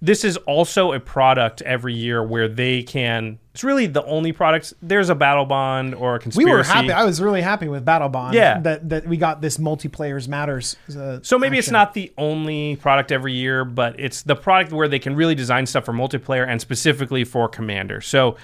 this 0.00 0.22
is 0.24 0.36
also 0.38 0.92
a 0.92 1.00
product 1.00 1.60
every 1.62 1.92
year 1.94 2.22
where 2.22 2.46
they 2.46 2.82
can. 2.84 3.38
It's 3.52 3.64
really 3.64 3.86
the 3.86 4.04
only 4.04 4.30
products. 4.32 4.72
There's 4.80 5.08
a 5.08 5.14
battle 5.16 5.44
bond 5.44 5.94
or 5.96 6.14
a 6.14 6.18
conspiracy. 6.20 6.44
We 6.44 6.52
were 6.56 6.62
happy. 6.62 6.92
I 6.92 7.04
was 7.04 7.20
really 7.20 7.42
happy 7.42 7.66
with 7.66 7.84
Battlebond. 7.84 8.34
Yeah. 8.34 8.60
that 8.60 8.88
that 8.90 9.08
we 9.08 9.16
got 9.16 9.40
this 9.40 9.56
multiplayers 9.58 10.28
matters. 10.28 10.76
uh, 10.96 11.18
So 11.22 11.36
maybe 11.38 11.58
it's 11.58 11.70
not 11.70 11.94
the 11.94 12.12
only 12.16 12.76
product 12.76 13.10
every 13.10 13.32
year, 13.32 13.64
but 13.64 13.98
it's 13.98 14.22
the 14.22 14.36
product 14.36 14.72
where 14.72 14.86
they 14.86 15.00
can 15.00 15.16
really 15.16 15.34
design 15.34 15.66
stuff 15.66 15.84
for 15.84 15.92
multiplayer 15.92 16.46
and 16.46 16.60
specifically 16.60 17.24
for 17.24 17.48
Commander. 17.48 18.00
So 18.00 18.36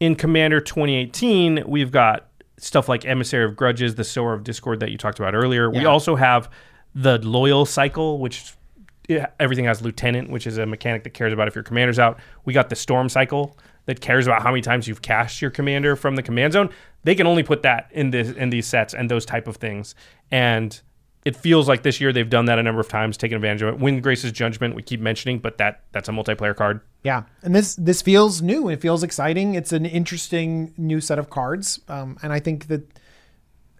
in 0.00 0.14
Commander 0.16 0.60
2018, 0.60 1.64
we've 1.66 1.90
got 1.90 2.26
stuff 2.58 2.90
like 2.90 3.06
Emissary 3.06 3.44
of 3.46 3.56
Grudges, 3.56 3.94
the 3.94 4.04
Sower 4.04 4.34
of 4.34 4.44
Discord 4.44 4.80
that 4.80 4.90
you 4.90 4.98
talked 4.98 5.18
about 5.18 5.34
earlier. 5.34 5.70
We 5.70 5.86
also 5.86 6.16
have 6.16 6.50
the 6.94 7.16
Loyal 7.18 7.64
Cycle, 7.64 8.18
which 8.18 8.52
everything 9.38 9.64
has 9.64 9.82
lieutenant, 9.82 10.30
which 10.30 10.46
is 10.46 10.58
a 10.58 10.66
mechanic 10.66 11.04
that 11.04 11.10
cares 11.10 11.32
about 11.32 11.48
if 11.48 11.54
your 11.54 11.64
commander's 11.64 11.98
out. 11.98 12.18
We 12.44 12.52
got 12.52 12.68
the 12.68 12.76
storm 12.76 13.08
cycle 13.08 13.58
that 13.86 14.00
cares 14.00 14.26
about 14.26 14.42
how 14.42 14.50
many 14.50 14.62
times 14.62 14.86
you've 14.86 15.02
cast 15.02 15.42
your 15.42 15.50
commander 15.50 15.96
from 15.96 16.16
the 16.16 16.22
command 16.22 16.52
zone. 16.52 16.70
They 17.04 17.14
can 17.14 17.26
only 17.26 17.42
put 17.42 17.62
that 17.62 17.88
in 17.92 18.10
this 18.10 18.30
in 18.32 18.50
these 18.50 18.66
sets 18.66 18.94
and 18.94 19.10
those 19.10 19.24
type 19.24 19.48
of 19.48 19.56
things. 19.56 19.94
And 20.30 20.80
it 21.24 21.36
feels 21.36 21.68
like 21.68 21.82
this 21.82 22.00
year 22.00 22.12
they've 22.12 22.30
done 22.30 22.46
that 22.46 22.58
a 22.58 22.62
number 22.62 22.80
of 22.80 22.88
times, 22.88 23.16
taken 23.16 23.36
advantage 23.36 23.62
of 23.62 23.74
it. 23.74 23.80
Windgrace's 23.80 24.32
Judgment 24.32 24.74
we 24.74 24.82
keep 24.82 25.00
mentioning, 25.00 25.38
but 25.38 25.58
that 25.58 25.82
that's 25.92 26.08
a 26.08 26.12
multiplayer 26.12 26.56
card. 26.56 26.80
Yeah, 27.02 27.24
and 27.42 27.54
this 27.54 27.74
this 27.74 28.02
feels 28.02 28.40
new. 28.42 28.68
It 28.68 28.80
feels 28.80 29.02
exciting. 29.02 29.54
It's 29.54 29.72
an 29.72 29.86
interesting 29.86 30.72
new 30.76 31.00
set 31.00 31.18
of 31.18 31.30
cards, 31.30 31.80
um, 31.88 32.18
and 32.22 32.32
I 32.32 32.40
think 32.40 32.68
that 32.68 32.98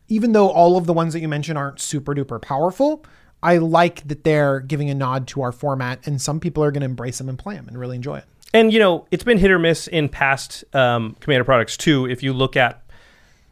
even 0.09 0.33
though 0.33 0.49
all 0.49 0.77
of 0.77 0.87
the 0.87 0.93
ones 0.93 1.13
that 1.13 1.21
you 1.21 1.29
mentioned 1.29 1.57
aren't 1.57 1.81
super 1.81 2.15
duper 2.15 2.43
powerful, 2.43 3.05
I 3.43 3.57
like 3.59 4.07
that 4.09 4.25
they're 4.25 4.61
giving 4.61 4.91
a 4.91 4.95
nod 4.95 5.27
to 5.29 5.43
our 5.43 5.53
format, 5.53 6.07
and 6.07 6.21
some 6.21 6.41
people 6.41 6.63
are 6.63 6.71
going 6.71 6.83
to 6.83 6.87
embrace 6.87 7.19
them 7.19 7.29
and 7.29 7.39
play 7.39 7.55
them 7.57 7.69
and 7.69 7.79
really 7.79 7.97
enjoy 7.97 8.19
it. 8.19 8.25
And 8.53 8.73
you 8.73 8.79
know, 8.79 9.07
it's 9.11 9.25
been 9.25 9.39
hit 9.39 9.51
or 9.51 9.59
miss 9.59 9.87
in 9.87 10.09
past 10.09 10.65
um, 10.75 11.17
commander 11.21 11.45
products 11.45 11.77
too. 11.77 12.07
If 12.07 12.23
you 12.23 12.33
look 12.33 12.57
at 12.57 12.83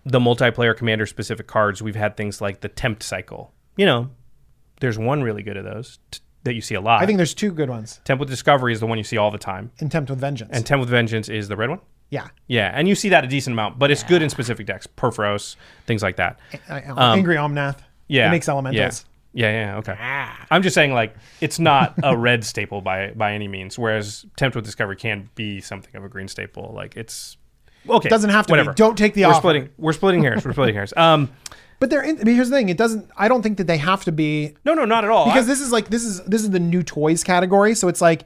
the 0.05 0.19
multiplayer 0.19 0.77
commander 0.77 1.07
specific 1.07 1.47
cards, 1.47 1.81
we've 1.83 1.95
had 1.97 2.17
things 2.17 2.41
like 2.41 2.61
the 2.61 2.69
tempt 2.69 3.03
cycle. 3.03 3.53
You 3.77 3.87
know, 3.87 4.11
there's 4.81 4.99
one 4.99 5.23
really 5.23 5.43
good 5.43 5.57
of 5.57 5.65
those 5.65 5.99
t- 6.11 6.21
that 6.45 6.55
you 6.55 6.61
see 6.61 6.75
a 6.75 6.81
lot. 6.81 7.03
I 7.03 7.07
think 7.07 7.17
there's 7.17 7.35
two 7.35 7.53
good 7.53 7.69
ones. 7.69 8.01
tempt 8.05 8.21
with 8.21 8.29
discovery 8.29 8.73
is 8.73 8.81
the 8.81 8.87
one 8.87 8.99
you 8.99 9.05
see 9.05 9.17
all 9.19 9.31
the 9.31 9.39
time, 9.39 9.71
And 9.81 9.91
Tempt 9.91 10.09
with 10.11 10.19
Vengeance. 10.21 10.51
and 10.53 10.65
tempt 10.67 10.81
with 10.81 10.89
vengeance 10.89 11.29
is 11.29 11.49
the 11.49 11.57
red 11.57 11.69
one. 11.71 11.81
yeah, 12.11 12.29
Yeah, 12.47 12.71
and 12.75 12.89
you 12.89 12.95
see 12.95 13.09
that 13.11 13.23
a 13.25 13.27
decent 13.27 13.53
amount, 13.55 13.79
but 13.79 13.91
it's 13.91 14.03
good 14.03 14.23
in 14.23 14.31
specific 14.31 14.67
decks, 14.67 14.87
Purphoros, 14.87 15.57
things 15.87 16.03
like 16.03 16.17
that. 16.17 16.39
I- 16.71 16.81
I- 16.97 17.17
Angry 17.17 17.37
Omnath. 17.37 17.77
Um, 17.77 17.83
Yeah, 18.09 18.29
it 18.29 18.31
makes 18.31 18.49
elementals. 18.49 19.05
Yeah, 19.05 19.09
yeah, 19.33 19.51
yeah 19.51 19.77
okay. 19.79 19.95
I'm 20.51 20.63
just 20.63 20.75
saying, 20.75 20.93
like, 20.93 21.15
it's 21.41 21.59
not 21.59 21.95
a 22.03 22.17
red 22.17 22.45
staple 22.45 22.81
by 22.81 23.13
by 23.13 23.33
any 23.35 23.49
means. 23.49 23.79
Whereas 23.79 24.25
Tempt 24.37 24.57
with 24.57 24.65
Discovery 24.65 24.97
can 24.97 25.31
be 25.35 25.61
something 25.61 25.95
of 25.97 26.05
a 26.05 26.09
green 26.09 26.29
staple. 26.29 26.73
Like, 26.75 26.97
it's 26.97 27.37
okay. 27.89 28.09
It 28.09 28.11
Doesn't 28.11 28.31
have 28.31 28.47
to 28.49 28.65
be. 28.65 28.73
Don't 28.75 28.97
take 28.97 29.15
the 29.15 29.23
we're 29.23 29.29
offer. 29.31 29.39
splitting. 29.41 29.69
We're 29.79 29.93
splitting 29.93 30.23
hairs. 30.23 30.45
We're 30.45 30.53
splitting 30.53 30.75
hairs. 30.75 30.93
Um, 30.97 31.31
But 31.81 31.91
they're 31.91 32.03
in, 32.03 32.17
but 32.17 32.27
here's 32.27 32.51
the 32.51 32.57
thing. 32.57 32.71
It 32.71 32.77
doesn't. 32.77 33.09
I 33.17 33.29
don't 33.29 33.43
think 33.43 33.59
that 33.59 33.67
they 33.69 33.77
have 33.79 34.05
to 34.05 34.13
be 34.13 34.55
no, 34.65 34.75
no, 34.75 34.85
not 34.85 35.05
at 35.05 35.11
all. 35.11 35.27
because 35.27 35.45
I- 35.45 35.49
this 35.53 35.61
is 35.61 35.71
like 35.71 35.89
this 35.91 36.05
is 36.05 36.21
this 36.25 36.43
is 36.43 36.51
the 36.51 36.59
new 36.61 36.83
toys 36.83 37.23
category. 37.23 37.75
So 37.77 37.87
it's 37.89 38.01
like, 38.01 38.25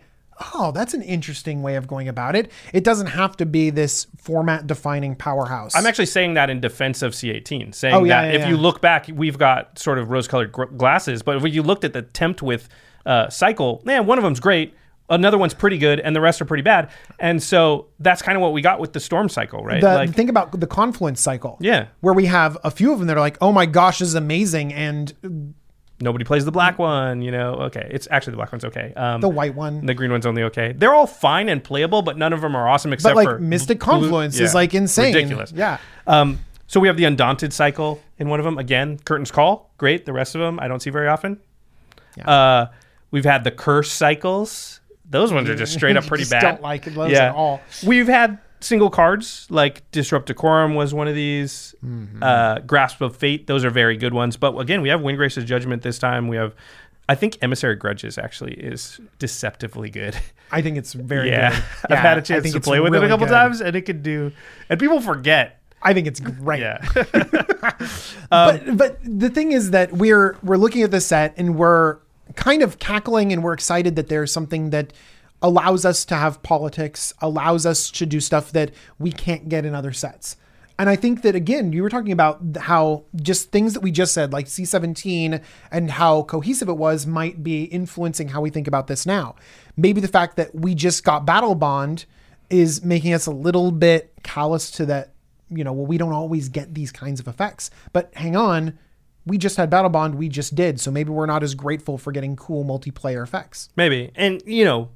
oh, 0.54 0.72
that's 0.72 0.94
an 0.94 1.02
interesting 1.02 1.62
way 1.62 1.76
of 1.76 1.86
going 1.86 2.08
about 2.08 2.36
it. 2.36 2.50
It 2.72 2.84
doesn't 2.84 3.08
have 3.08 3.36
to 3.38 3.46
be 3.46 3.70
this 3.70 4.06
format 4.18 4.66
defining 4.66 5.14
powerhouse. 5.16 5.74
I'm 5.74 5.86
actually 5.86 6.06
saying 6.06 6.34
that 6.34 6.50
in 6.50 6.60
defense 6.60 7.02
of 7.02 7.12
C18, 7.12 7.74
saying 7.74 7.94
Oh, 7.94 8.04
yeah, 8.04 8.22
that 8.22 8.34
yeah, 8.34 8.40
if 8.40 8.48
you 8.48 8.56
look 8.56 8.80
back, 8.80 9.08
we've 9.12 9.38
got 9.38 9.78
sort 9.78 9.98
of 9.98 10.10
rose-colored 10.10 10.52
gr- 10.52 10.64
glasses, 10.64 11.22
but 11.22 11.36
if 11.36 11.54
you 11.54 11.62
looked 11.62 11.84
at 11.84 11.92
the 11.92 12.02
tempt 12.02 12.42
with 12.42 12.68
uh, 13.06 13.28
cycle, 13.28 13.82
man, 13.84 14.06
one 14.06 14.18
of 14.18 14.24
them's 14.24 14.40
great, 14.40 14.74
another 15.08 15.36
one's 15.38 15.54
pretty 15.54 15.78
good, 15.78 16.00
and 16.00 16.14
the 16.16 16.20
rest 16.20 16.40
are 16.40 16.44
pretty 16.44 16.62
bad. 16.62 16.90
And 17.18 17.42
so 17.42 17.88
that's 17.98 18.22
kind 18.22 18.36
of 18.36 18.42
what 18.42 18.52
we 18.52 18.62
got 18.62 18.80
with 18.80 18.92
the 18.92 19.00
storm 19.00 19.28
cycle, 19.28 19.62
right? 19.64 19.80
the, 19.80 19.94
like, 19.94 20.14
think 20.14 20.30
about 20.30 20.58
the 20.58 20.66
confluence 20.66 21.20
cycle. 21.20 21.58
Yeah. 21.60 21.86
where 22.00 22.14
we 22.14 22.26
have 22.26 22.56
a 22.64 22.70
few 22.70 22.92
of 22.92 22.98
them 22.98 23.08
that 23.08 23.16
are 23.16 23.20
like, 23.20 23.36
oh 23.40 23.52
my 23.52 23.66
gosh, 23.66 23.98
this 23.98 24.08
is 24.08 24.14
amazing, 24.14 24.72
and 24.72 25.54
nobody 26.02 26.24
plays 26.24 26.44
the 26.44 26.52
black 26.52 26.78
one, 26.78 27.22
you 27.22 27.30
know? 27.30 27.54
Okay, 27.54 27.88
it's 27.90 28.08
actually 28.10 28.32
the 28.32 28.36
black 28.36 28.52
one's 28.52 28.64
okay. 28.64 28.92
Um, 28.96 29.20
the 29.20 29.28
white 29.28 29.54
one. 29.54 29.86
the 29.86 29.94
green 29.94 30.10
one's 30.10 30.26
only 30.26 30.42
okay. 30.44 30.72
They're 30.72 30.94
all 30.94 31.06
fine 31.06 31.48
and 31.48 31.62
playable, 31.62 32.02
but 32.02 32.18
none 32.18 32.32
of 32.32 32.40
them 32.40 32.54
are 32.56 32.68
awesome 32.68 32.92
except 32.92 33.14
but 33.14 33.24
like 33.24 33.28
for 33.28 33.38
Mystic 33.38 33.78
blue- 33.78 33.86
Confluence 34.00 34.38
is 34.38 34.54
like 34.54 34.74
insane. 34.74 35.14
ridiculous. 35.14 35.52
Yeah. 35.52 35.78
Um, 36.06 36.40
so 36.66 36.80
we 36.80 36.88
have 36.88 36.96
the 36.96 37.04
Undaunted 37.04 37.52
cycle 37.52 38.00
in 38.18 38.28
one 38.28 38.40
of 38.40 38.44
them. 38.44 38.58
Again, 38.58 38.98
Curtain's 39.04 39.30
Call, 39.30 39.70
great. 39.78 40.04
The 40.06 40.12
rest 40.12 40.34
of 40.34 40.40
them 40.40 40.58
I 40.60 40.68
don't 40.68 40.80
see 40.80 40.90
very 40.90 41.08
often. 41.08 41.38
Uh, 42.24 42.66
we've 43.10 43.24
had 43.24 43.44
the 43.44 43.50
Curse 43.50 43.90
cycles. 43.92 44.80
Those 45.08 45.32
ones 45.32 45.48
are 45.50 45.54
just 45.54 45.72
straight 45.74 45.96
up 45.96 46.06
pretty 46.08 46.22
Just 46.22 46.30
bad. 46.32 46.40
don't 46.42 46.62
like 46.62 46.84
those 46.86 47.12
at 47.12 47.34
all. 47.34 47.60
We've 47.86 48.08
had 48.08 48.38
single 48.62 48.90
cards 48.90 49.46
like 49.50 49.88
Disrupt 49.90 50.26
Decorum 50.26 50.74
was 50.74 50.94
one 50.94 51.08
of 51.08 51.14
these. 51.14 51.74
Mm-hmm. 51.84 52.22
Uh, 52.22 52.58
Grasp 52.60 53.00
of 53.00 53.16
Fate, 53.16 53.46
those 53.46 53.64
are 53.64 53.70
very 53.70 53.96
good 53.96 54.14
ones. 54.14 54.36
But 54.36 54.56
again, 54.58 54.82
we 54.82 54.88
have 54.88 55.00
Windgrace's 55.00 55.44
Judgment 55.44 55.82
this 55.82 55.98
time. 55.98 56.28
We 56.28 56.36
have, 56.36 56.54
I 57.08 57.14
think 57.14 57.38
Emissary 57.42 57.76
Grudges 57.76 58.18
actually 58.18 58.54
is 58.54 59.00
deceptively 59.18 59.90
good. 59.90 60.16
I 60.50 60.62
think 60.62 60.76
it's 60.76 60.92
very 60.92 61.30
yeah, 61.30 61.50
good. 61.50 61.64
I've 61.90 61.98
had 61.98 62.18
a 62.18 62.22
chance 62.22 62.52
to 62.52 62.60
play 62.60 62.80
with 62.80 62.94
it 62.94 63.02
a 63.02 63.08
couple 63.08 63.26
good. 63.26 63.32
times, 63.32 63.60
and 63.60 63.74
it 63.74 63.82
could 63.82 64.02
do. 64.02 64.32
And 64.68 64.78
people 64.78 65.00
forget. 65.00 65.58
I 65.84 65.94
think 65.94 66.06
it's 66.06 66.20
great. 66.20 66.60
Yeah, 66.60 66.78
but 68.30 68.76
but 68.76 68.98
the 69.02 69.30
thing 69.30 69.50
is 69.50 69.72
that 69.72 69.92
we're 69.92 70.36
we're 70.42 70.56
looking 70.56 70.82
at 70.82 70.92
the 70.92 71.00
set 71.00 71.34
and 71.36 71.56
we're 71.56 71.98
kind 72.36 72.62
of 72.62 72.78
cackling 72.78 73.32
and 73.32 73.42
we're 73.42 73.52
excited 73.52 73.96
that 73.96 74.08
there's 74.08 74.32
something 74.32 74.70
that 74.70 74.92
allows 75.42 75.84
us 75.84 76.04
to 76.06 76.14
have 76.14 76.42
politics, 76.42 77.12
allows 77.20 77.66
us 77.66 77.90
to 77.90 78.06
do 78.06 78.20
stuff 78.20 78.52
that 78.52 78.70
we 78.98 79.12
can't 79.12 79.48
get 79.48 79.64
in 79.64 79.74
other 79.74 79.92
sets. 79.92 80.36
And 80.78 80.88
I 80.88 80.96
think 80.96 81.22
that 81.22 81.34
again, 81.34 81.72
you 81.72 81.82
were 81.82 81.90
talking 81.90 82.12
about 82.12 82.40
how 82.56 83.04
just 83.14 83.52
things 83.52 83.74
that 83.74 83.80
we 83.80 83.90
just 83.90 84.14
said, 84.14 84.32
like 84.32 84.46
C17 84.46 85.42
and 85.70 85.90
how 85.90 86.22
cohesive 86.22 86.68
it 86.68 86.76
was, 86.76 87.06
might 87.06 87.42
be 87.42 87.64
influencing 87.64 88.28
how 88.28 88.40
we 88.40 88.50
think 88.50 88.66
about 88.66 88.86
this 88.86 89.04
now. 89.04 89.36
Maybe 89.76 90.00
the 90.00 90.08
fact 90.08 90.36
that 90.36 90.54
we 90.54 90.74
just 90.74 91.04
got 91.04 91.26
Battlebond 91.26 92.06
is 92.50 92.82
making 92.82 93.12
us 93.12 93.26
a 93.26 93.30
little 93.30 93.70
bit 93.70 94.12
callous 94.22 94.70
to 94.72 94.86
that 94.86 95.12
you 95.54 95.64
know, 95.64 95.72
well, 95.72 95.86
we 95.86 95.98
don't 95.98 96.12
always 96.12 96.48
get 96.48 96.74
these 96.74 96.90
kinds 96.90 97.20
of 97.20 97.28
effects. 97.28 97.70
But 97.92 98.12
hang 98.14 98.36
on, 98.36 98.78
we 99.26 99.38
just 99.38 99.56
had 99.56 99.70
Battlebond, 99.70 100.14
we 100.14 100.28
just 100.28 100.54
did. 100.54 100.80
So 100.80 100.90
maybe 100.90 101.10
we're 101.10 101.26
not 101.26 101.42
as 101.42 101.54
grateful 101.54 101.98
for 101.98 102.12
getting 102.12 102.36
cool 102.36 102.64
multiplayer 102.64 103.22
effects. 103.22 103.68
maybe. 103.76 104.10
And 104.14 104.42
you 104.46 104.64
know, 104.64 104.90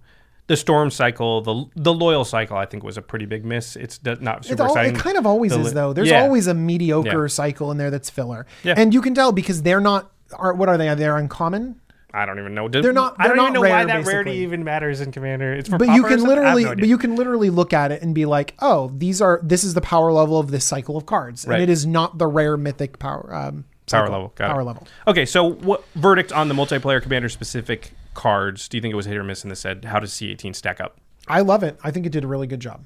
the 0.49 0.57
Storm 0.57 0.90
cycle, 0.90 1.40
the 1.40 1.64
the 1.74 1.92
Loyal 1.92 2.24
cycle, 2.24 2.57
I 2.57 2.66
think 2.66 2.82
was 2.84 2.97
a 2.97 3.03
pretty 3.03 3.26
big 3.26 3.44
miss. 3.44 3.76
It's 3.76 4.01
not 4.05 4.44
It, 4.44 4.49
super 4.49 4.64
all, 4.64 4.76
it 4.76 4.94
kind 4.94 5.16
of 5.16 5.26
always 5.26 5.53
The 5.53 5.61
is 5.61 5.72
though. 5.74 5.92
There's 5.92 6.09
Yeah. 6.09 6.22
always 6.22 6.47
a 6.47 6.55
mediocre 6.55 7.22
Yeah. 7.22 7.28
cycle 7.28 7.70
in 7.72 7.78
there 7.78 7.90
that's 7.90 8.11
filler, 8.11 8.47
Yeah. 8.62 8.74
and 8.76 8.94
you 8.94 9.01
can 9.03 9.14
tell 9.14 9.32
because 9.32 9.62
they're 9.62 9.80
not. 9.80 10.11
Are 10.34 10.53
what 10.55 10.68
are 10.68 10.76
they? 10.76 10.92
They're 10.94 11.16
uncommon. 11.16 11.76
I 12.14 12.24
don't 12.24 12.38
even 12.38 12.55
know. 12.55 12.66
They're 12.68 12.92
not- 12.94 13.14
I 13.18 13.24
don't 13.28 13.36
they're 13.36 13.44
even 13.44 13.53
know 13.55 13.61
not 13.62 13.68
why 13.68 13.84
rare, 13.84 14.03
that 14.03 14.07
rarity 14.07 14.30
even 14.38 14.64
matters 14.64 15.03
in 15.03 15.12
Commander. 15.12 15.53
It's 15.53 15.68
for 15.68 15.76
But 15.76 15.88
you 15.88 16.03
can 16.03 16.18
something? 16.20 16.38
I 16.38 16.44
have 16.47 16.55
literally, 16.55 16.64
no 16.64 16.74
but 16.76 16.88
you 16.88 16.97
can 16.97 17.14
literally 17.14 17.51
look 17.51 17.74
at 17.74 17.92
it 17.92 18.01
and 18.01 18.14
be 18.14 18.24
like, 18.24 18.55
oh, 18.61 18.90
these 18.97 19.20
are 19.20 19.38
this 19.42 19.64
is 19.64 19.74
the 19.74 19.82
power 19.82 20.12
level 20.12 20.38
of 20.38 20.51
this 20.51 20.64
cycle 20.64 20.97
of 20.97 21.05
cards, 21.05 21.47
Right. 21.47 21.55
and 21.57 21.62
it 21.62 21.68
is 21.68 21.84
not 21.86 22.16
the 22.18 22.26
rare 22.26 22.57
mythic 22.57 22.99
power 22.99 23.34
um, 23.34 23.64
Power 23.87 24.07
cycle. 24.07 24.12
level. 24.12 24.32
Got 24.34 24.51
power 24.51 24.61
it. 24.61 24.64
level. 24.64 24.89
Okay, 25.07 25.24
so 25.26 25.45
what 25.53 25.84
verdict 25.95 26.32
on 26.32 26.49
the 26.49 26.55
multiplayer 26.55 27.03
commander 27.03 27.28
specific 27.28 27.93
cards? 28.14 28.68
Do 28.68 28.76
you 28.76 28.80
think 28.80 28.93
it 28.93 28.97
was 28.97 29.07
hit 29.07 29.16
or 29.16 29.24
miss 29.24 29.45
in 29.45 29.51
the 29.51 29.57
set? 29.57 29.84
How 29.84 30.01
does 30.01 30.12
C18 30.12 30.55
stack 30.55 30.80
up? 30.80 30.99
I 31.28 31.41
love 31.41 31.62
it. 31.62 31.78
I 31.82 31.91
think 31.91 32.07
it 32.07 32.12
did 32.12 32.24
a 32.24 32.28
really 32.28 32.47
good 32.47 32.61
job. 32.61 32.84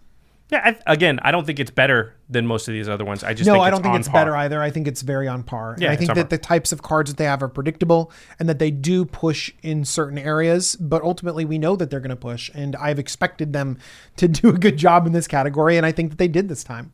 Yeah, 0.51 0.75
I, 0.87 0.93
again, 0.93 1.21
I 1.23 1.31
don't 1.31 1.47
think 1.47 1.61
it's 1.61 1.71
better 1.71 2.15
than 2.29 2.45
most 2.45 2.67
of 2.67 2.75
these 2.75 2.89
other 2.89 3.05
ones. 3.05 3.23
I 3.23 3.35
just 3.35 3.47
No, 3.47 3.61
I 3.61 3.71
don't 3.71 3.83
think 3.83 3.95
it's 3.97 4.09
par. 4.09 4.21
better 4.21 4.37
either. 4.37 4.61
I 4.61 4.71
think 4.71 4.89
it's 4.89 5.03
very 5.03 5.29
on 5.29 5.45
par. 5.45 5.75
And 5.75 5.83
Yeah, 5.83 5.93
I 5.93 5.97
think 5.97 6.13
that 6.15 6.29
the 6.29 6.39
types 6.39 6.73
of 6.73 6.83
cards 6.83 7.11
that 7.11 7.19
they 7.19 7.25
have 7.25 7.41
are 7.43 7.49
predictable 7.49 8.11
and 8.41 8.49
that 8.49 8.59
they 8.59 8.73
do 8.73 9.05
push 9.05 9.53
in 9.63 9.85
certain 9.85 10.19
areas, 10.19 10.75
but 10.75 11.03
ultimately 11.03 11.45
we 11.45 11.57
know 11.59 11.77
that 11.77 11.89
they're 11.89 12.01
going 12.01 12.11
to 12.11 12.17
push. 12.17 12.51
And 12.53 12.75
I've 12.77 12.99
expected 12.99 13.53
them 13.53 13.79
to 14.17 14.27
do 14.27 14.49
a 14.49 14.59
good 14.59 14.77
job 14.77 15.07
in 15.07 15.13
this 15.13 15.29
category, 15.29 15.77
and 15.77 15.87
I 15.87 15.93
think 15.93 16.11
that 16.11 16.19
they 16.19 16.29
did 16.29 16.49
this 16.49 16.65
time. 16.65 16.93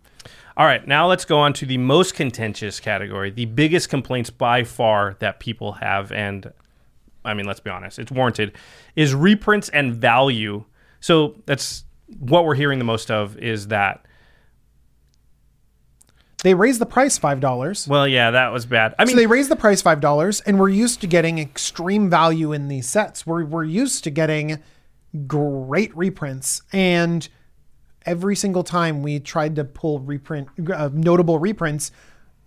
All 0.59 0.65
right, 0.65 0.87
now 0.87 1.07
let's 1.07 1.27
go 1.27 1.39
on 1.39 1.53
to 1.55 1.67
the 1.67 1.77
most 1.77 2.15
contentious 2.15 2.81
category, 2.81 3.31
the 3.31 3.45
biggest 3.45 3.91
complaints 3.91 4.31
by 4.31 4.65
far 4.65 5.15
that 5.19 5.39
people 5.39 5.73
have, 5.73 6.11
and 6.13 6.51
I 7.27 7.35
mean, 7.35 7.45
let's 7.45 7.61
be 7.61 7.69
honest, 7.69 7.99
it's 7.99 8.11
warranted, 8.11 8.53
is 8.95 9.15
reprints 9.15 9.69
and 9.69 9.95
value. 9.95 10.65
So 11.01 11.37
that's 11.45 11.85
what 12.21 12.47
we're 12.47 12.55
hearing 12.55 12.79
the 12.79 12.87
most 12.87 13.11
of 13.11 13.37
is 13.37 13.69
that. 13.69 14.07
They 16.43 16.55
raised 16.55 16.81
the 16.81 16.87
price 16.87 17.19
$5. 17.19 17.89
Well, 17.89 18.09
yeah, 18.09 18.31
that 18.31 18.51
was 18.51 18.65
bad. 18.65 18.95
I 18.99 19.05
mean, 19.05 19.11
so 19.11 19.17
they 19.17 19.27
raised 19.27 19.51
the 19.51 19.57
price 19.57 19.83
$5, 19.83 20.43
and 20.47 20.59
we're 20.59 20.69
used 20.71 21.03
to 21.03 21.07
getting 21.07 21.39
extreme 21.39 22.09
value 22.09 22.53
in 22.53 22.69
these 22.69 22.89
sets. 22.89 23.27
We're, 23.27 23.45
we're 23.45 23.65
used 23.65 24.05
to 24.05 24.11
getting 24.11 24.63
great 25.27 25.95
reprints. 25.95 26.63
And 26.73 27.29
every 28.07 28.37
single 28.37 28.63
time 28.63 29.03
we 29.03 29.21
tried 29.21 29.57
to 29.57 29.65
pull 29.65 30.01
reprint, 30.01 30.49
uh, 30.73 30.91
notable 30.93 31.39
reprints, 31.39 31.91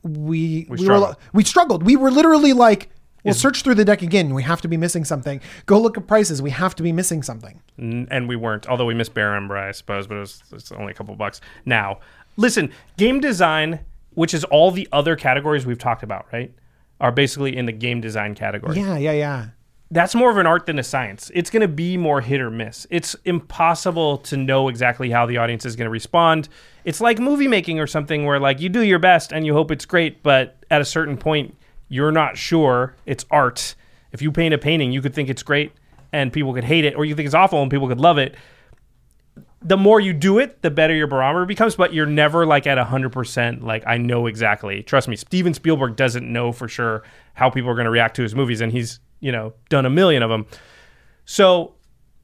we, 0.03 0.65
we, 0.69 0.77
struggled. 0.77 1.09
were, 1.09 1.17
we 1.33 1.43
struggled. 1.43 1.83
We 1.83 1.95
were 1.95 2.09
literally 2.09 2.53
like, 2.53 2.89
well, 3.23 3.33
search 3.33 3.63
through 3.63 3.75
the 3.75 3.85
deck 3.85 4.01
again. 4.01 4.33
We 4.33 4.43
have 4.43 4.61
to 4.61 4.67
be 4.67 4.77
missing 4.77 5.03
something. 5.03 5.41
Go 5.65 5.79
look 5.79 5.97
at 5.97 6.07
prices. 6.07 6.41
We 6.41 6.51
have 6.51 6.73
to 6.75 6.83
be 6.83 6.93
missing 6.93 7.21
something. 7.21 7.61
And 7.77 8.27
we 8.29 8.35
weren't. 8.35 8.67
Although 8.67 8.85
we 8.85 8.93
missed 8.93 9.13
Bear 9.13 9.35
Umbra, 9.35 9.67
I 9.67 9.71
suppose, 9.71 10.07
but 10.07 10.15
it 10.15 10.21
was 10.21 10.43
it's 10.53 10.71
only 10.71 10.91
a 10.91 10.95
couple 10.95 11.15
bucks. 11.15 11.41
Now, 11.65 11.99
listen, 12.37 12.71
game 12.97 13.19
design, 13.19 13.81
which 14.11 14.33
is 14.33 14.45
all 14.45 14.71
the 14.71 14.87
other 14.93 15.15
categories 15.15 15.65
we've 15.65 15.77
talked 15.77 16.03
about, 16.03 16.27
right, 16.31 16.53
are 17.01 17.11
basically 17.11 17.57
in 17.57 17.65
the 17.65 17.73
game 17.73 17.99
design 17.99 18.35
category. 18.35 18.77
Yeah, 18.77 18.97
yeah, 18.97 19.11
yeah. 19.11 19.47
That's 19.91 20.13
more 20.13 20.29
of 20.29 20.37
an 20.37 20.45
art 20.45 20.67
than 20.67 20.77
a 20.77 20.83
science. 20.83 21.31
It's 21.33 21.49
going 21.49 21.61
to 21.61 21.67
be 21.67 21.97
more 21.97 22.21
hit 22.21 22.39
or 22.41 22.51
miss. 22.51 22.85
It's 22.91 23.15
impossible 23.25 24.19
to 24.19 24.37
know 24.37 24.67
exactly 24.69 25.09
how 25.09 25.25
the 25.25 25.37
audience 25.37 25.65
is 25.65 25.75
going 25.75 25.87
to 25.87 25.91
respond. 25.91 26.47
It's 26.85 27.01
like 27.01 27.17
movie 27.17 27.47
making 27.47 27.79
or 27.79 27.87
something 27.87 28.25
where 28.25 28.39
like 28.39 28.61
you 28.61 28.69
do 28.69 28.83
your 28.83 28.99
best 28.99 29.31
and 29.31 29.47
you 29.47 29.53
hope 29.53 29.71
it's 29.71 29.85
great, 29.85 30.21
but 30.21 30.63
at 30.69 30.79
a 30.79 30.85
certain 30.85 31.17
point 31.17 31.55
you're 31.87 32.11
not 32.11 32.37
sure. 32.37 32.95
It's 33.07 33.25
art. 33.31 33.73
If 34.11 34.21
you 34.21 34.31
paint 34.31 34.53
a 34.53 34.59
painting, 34.59 34.91
you 34.91 35.01
could 35.01 35.15
think 35.15 35.27
it's 35.27 35.41
great 35.41 35.71
and 36.11 36.31
people 36.31 36.53
could 36.53 36.63
hate 36.63 36.85
it, 36.85 36.95
or 36.95 37.05
you 37.05 37.15
think 37.15 37.25
it's 37.25 37.35
awful 37.35 37.61
and 37.61 37.69
people 37.69 37.87
could 37.87 37.99
love 37.99 38.17
it. 38.19 38.35
The 39.61 39.77
more 39.77 39.99
you 39.99 40.13
do 40.13 40.39
it, 40.39 40.61
the 40.61 40.71
better 40.71 40.93
your 40.93 41.07
barometer 41.07 41.45
becomes, 41.45 41.75
but 41.75 41.93
you're 41.93 42.05
never 42.05 42.45
like 42.45 42.65
at 42.65 42.77
100% 42.77 43.63
like 43.63 43.83
I 43.85 43.97
know 43.97 44.27
exactly. 44.27 44.83
Trust 44.83 45.07
me, 45.07 45.15
Steven 45.15 45.53
Spielberg 45.53 45.95
doesn't 45.95 46.31
know 46.31 46.51
for 46.51 46.67
sure 46.67 47.03
how 47.33 47.49
people 47.49 47.69
are 47.71 47.75
going 47.75 47.85
to 47.85 47.91
react 47.91 48.15
to 48.17 48.23
his 48.23 48.35
movies 48.35 48.61
and 48.61 48.71
he's, 48.71 48.99
you 49.19 49.31
know, 49.31 49.53
done 49.69 49.85
a 49.85 49.89
million 49.89 50.23
of 50.23 50.29
them. 50.29 50.45
So, 51.25 51.73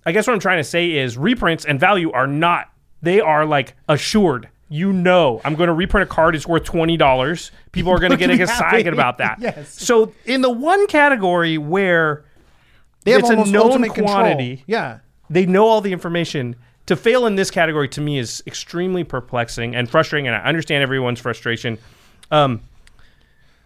I 0.06 0.12
guess 0.12 0.28
what 0.28 0.34
I'm 0.34 0.40
trying 0.40 0.58
to 0.60 0.64
say 0.64 0.92
is 0.92 1.18
reprints 1.18 1.66
and 1.66 1.80
value 1.80 2.12
are 2.12 2.28
not 2.28 2.70
they 3.02 3.20
are 3.20 3.46
like 3.46 3.76
assured. 3.88 4.50
You 4.68 4.92
know, 4.92 5.42
I'm 5.46 5.54
going 5.54 5.68
to 5.68 5.74
reprint 5.74 6.10
a 6.10 6.12
card. 6.12 6.36
It's 6.36 6.48
worth 6.48 6.64
twenty 6.64 6.98
dollars. 6.98 7.52
People 7.72 7.92
are 7.92 8.00
going 8.00 8.12
to 8.12 8.18
get 8.18 8.30
excited 8.32 8.94
about 8.94 9.20
that. 9.20 9.38
Yes. 9.42 9.80
So 9.80 10.14
in 10.26 10.42
the 10.42 10.50
one 10.50 10.88
category 10.88 11.58
where 11.60 12.26
They 13.04 13.12
have 13.12 13.22
it's 13.22 13.30
a 13.30 13.36
known 13.36 13.56
ultimate 13.58 13.94
control. 13.94 14.16
quantity, 14.16 14.64
Yeah. 14.66 15.00
they 15.30 15.46
know 15.46 15.68
all 15.68 15.82
the 15.82 15.94
information. 15.94 16.56
To 16.88 16.96
fail 16.96 17.26
in 17.26 17.36
this 17.36 17.50
category 17.52 17.88
to 17.90 18.02
me 18.02 18.18
is 18.20 18.44
extremely 18.48 19.04
perplexing 19.04 19.76
and 19.76 19.90
frustrating, 19.90 20.28
and 20.28 20.36
I 20.36 20.40
understand 20.42 20.84
everyone's 20.84 21.20
frustration. 21.20 21.78
Um, 22.32 22.62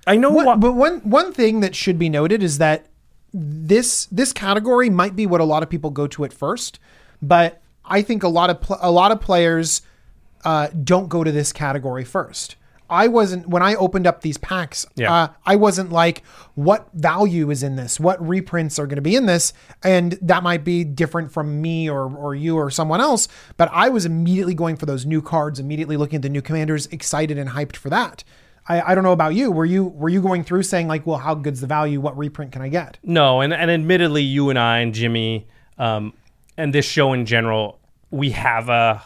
I 0.07 0.15
know 0.15 0.29
What, 0.31 0.45
what, 0.45 0.59
but 0.61 0.73
one 0.73 0.99
one 1.01 1.31
thing 1.33 1.59
that 1.61 1.75
should 1.75 1.99
be 1.99 2.07
noted 2.09 2.41
is 2.43 2.57
that 2.59 2.85
this 3.33 4.05
this 4.07 4.33
category 4.33 4.89
might 4.89 5.15
be 5.15 5.25
what 5.25 5.41
a 5.41 5.45
lot 5.45 5.63
of 5.63 5.69
people 5.69 5.89
go 5.91 6.07
to 6.07 6.23
at 6.25 6.33
first, 6.33 6.79
but 7.21 7.61
I 7.85 8.01
think 8.01 8.23
a 8.23 8.27
lot 8.27 8.49
of 8.49 8.61
pl- 8.61 8.79
a 8.81 8.91
lot 8.91 9.11
of 9.11 9.21
players 9.21 9.81
uh, 10.45 10.67
don't 10.83 11.09
go 11.09 11.23
to 11.23 11.31
this 11.31 11.51
category 11.51 12.05
first. 12.05 12.55
I 12.89 13.07
wasn't 13.07 13.47
when 13.47 13.61
I 13.61 13.75
opened 13.75 14.07
up 14.07 14.21
these 14.21 14.37
packs. 14.37 14.85
Yeah. 14.95 15.13
Uh, 15.13 15.27
I 15.45 15.55
wasn't 15.57 15.91
like, 15.91 16.23
what 16.55 16.89
value 16.93 17.51
is 17.51 17.61
in 17.61 17.75
this? 17.75 17.99
What 17.99 18.25
reprints 18.25 18.79
are 18.79 18.87
going 18.87 18.95
to 18.95 19.01
be 19.01 19.15
in 19.15 19.27
this? 19.27 19.53
And 19.83 20.13
that 20.23 20.41
might 20.41 20.63
be 20.63 20.83
different 20.83 21.31
from 21.31 21.61
me 21.61 21.89
or 21.89 22.11
or 22.11 22.33
you 22.33 22.57
or 22.57 22.71
someone 22.71 22.99
else. 22.99 23.27
But 23.57 23.69
I 23.71 23.89
was 23.89 24.05
immediately 24.05 24.55
going 24.55 24.75
for 24.75 24.87
those 24.87 25.05
new 25.05 25.21
cards, 25.21 25.59
immediately 25.59 25.97
looking 25.97 26.17
at 26.17 26.23
the 26.23 26.29
new 26.29 26.41
commanders, 26.41 26.87
excited 26.87 27.37
and 27.37 27.51
hyped 27.51 27.75
for 27.75 27.89
that. 27.91 28.23
I, 28.69 28.91
I 28.91 28.95
don't 28.95 29.03
know 29.03 29.11
about 29.11 29.33
you. 29.33 29.51
Were 29.51 29.65
you 29.65 29.85
were 29.85 30.09
you 30.09 30.21
going 30.21 30.43
through 30.43 30.63
saying 30.63 30.87
like, 30.87 31.05
well, 31.05 31.17
how 31.17 31.33
good's 31.33 31.59
the 31.59 31.67
value? 31.67 31.99
What 31.99 32.15
reprint 32.17 32.51
can 32.51 32.61
I 32.61 32.69
get? 32.69 32.99
No, 33.03 33.41
and, 33.41 33.51
and 33.51 33.69
admittedly, 33.69 34.21
you 34.21 34.49
and 34.51 34.59
I 34.59 34.79
and 34.79 34.93
Jimmy, 34.93 35.47
um, 35.79 36.13
and 36.55 36.73
this 36.73 36.85
show 36.85 37.13
in 37.13 37.25
general, 37.25 37.79
we 38.11 38.29
have 38.29 38.69
uh, 38.69 38.99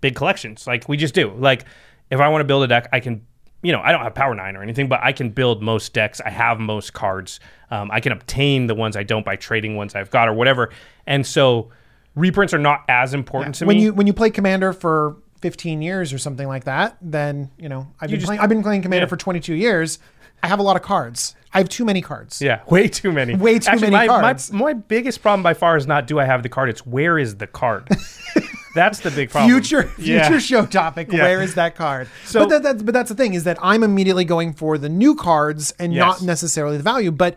big 0.00 0.16
collections. 0.16 0.66
Like 0.66 0.88
we 0.88 0.96
just 0.96 1.14
do. 1.14 1.30
Like 1.32 1.66
if 2.10 2.18
I 2.18 2.28
want 2.28 2.40
to 2.40 2.46
build 2.46 2.64
a 2.64 2.66
deck, 2.66 2.88
I 2.92 3.00
can. 3.00 3.26
You 3.62 3.72
know, 3.72 3.82
I 3.82 3.92
don't 3.92 4.00
have 4.00 4.14
Power 4.14 4.34
Nine 4.34 4.56
or 4.56 4.62
anything, 4.62 4.88
but 4.88 5.00
I 5.02 5.12
can 5.12 5.28
build 5.28 5.62
most 5.62 5.92
decks. 5.92 6.22
I 6.24 6.30
have 6.30 6.58
most 6.58 6.94
cards. 6.94 7.40
Um, 7.70 7.90
I 7.90 8.00
can 8.00 8.12
obtain 8.12 8.68
the 8.68 8.74
ones 8.74 8.96
I 8.96 9.02
don't 9.02 9.22
by 9.22 9.36
trading 9.36 9.76
ones 9.76 9.94
I've 9.94 10.10
got 10.10 10.28
or 10.28 10.32
whatever. 10.32 10.70
And 11.06 11.26
so, 11.26 11.68
reprints 12.14 12.54
are 12.54 12.58
not 12.58 12.84
as 12.88 13.12
important 13.12 13.56
to 13.56 13.66
when 13.66 13.76
me. 13.76 13.82
you 13.82 13.92
when 13.92 14.06
you 14.06 14.14
play 14.14 14.30
Commander 14.30 14.72
for 14.72 15.18
15 15.40 15.82
years 15.82 16.12
or 16.12 16.18
something 16.18 16.46
like 16.48 16.64
that, 16.64 16.96
then 17.00 17.50
you 17.58 17.68
know 17.68 17.86
I've 18.00 18.10
been 18.10 18.20
just- 18.20 18.26
playing 18.26 18.40
I've 18.40 18.48
been 18.48 18.62
playing 18.62 18.82
Commander 18.82 19.04
yeah. 19.06 19.08
for 19.08 19.16
22 19.16 19.54
years. 19.54 19.98
I 20.42 20.48
have 20.48 20.58
a 20.58 20.62
lot 20.62 20.76
of 20.76 20.82
cards. 20.82 21.34
I 21.52 21.58
have 21.58 21.68
too 21.68 21.84
many 21.84 22.00
cards. 22.00 22.40
yeah, 22.40 22.62
way 22.70 22.88
too 22.88 23.12
many. 23.12 23.34
Way 23.34 23.58
too 23.58 23.70
Actually, 23.70 23.90
many 23.90 24.06
my, 24.08 24.20
cards. 24.20 24.52
My, 24.52 24.58
my 24.58 24.72
biggest 24.72 25.20
problem 25.20 25.42
by 25.42 25.52
far 25.52 25.76
is 25.76 25.86
not 25.86 26.06
do 26.06 26.18
I 26.18 26.24
have 26.24 26.42
the 26.42 26.48
card. 26.48 26.70
It's 26.70 26.86
where 26.86 27.18
is 27.18 27.36
the 27.36 27.46
card. 27.46 27.88
That's 28.74 29.00
the 29.00 29.10
big 29.10 29.30
problem. 29.30 29.50
Future 29.52 29.82
future 29.88 30.12
Yeah. 30.12 30.38
show 30.38 30.64
topic. 30.64 31.10
Yeah. 31.12 31.22
Where 31.24 31.42
is 31.42 31.56
that 31.56 31.74
card? 31.74 32.08
So- 32.24 32.40
but 32.40 32.48
that, 32.50 32.62
that's 32.62 32.82
but 32.82 32.94
that's 32.94 33.08
the 33.10 33.16
thing 33.16 33.34
is 33.34 33.44
that 33.44 33.58
I'm 33.60 33.82
immediately 33.82 34.24
going 34.24 34.52
for 34.54 34.78
the 34.78 34.88
new 34.88 35.14
cards 35.16 35.72
and 35.78 35.92
Yes. 35.92 36.00
not 36.00 36.22
necessarily 36.22 36.76
the 36.76 36.82
value. 36.84 37.10
But 37.10 37.36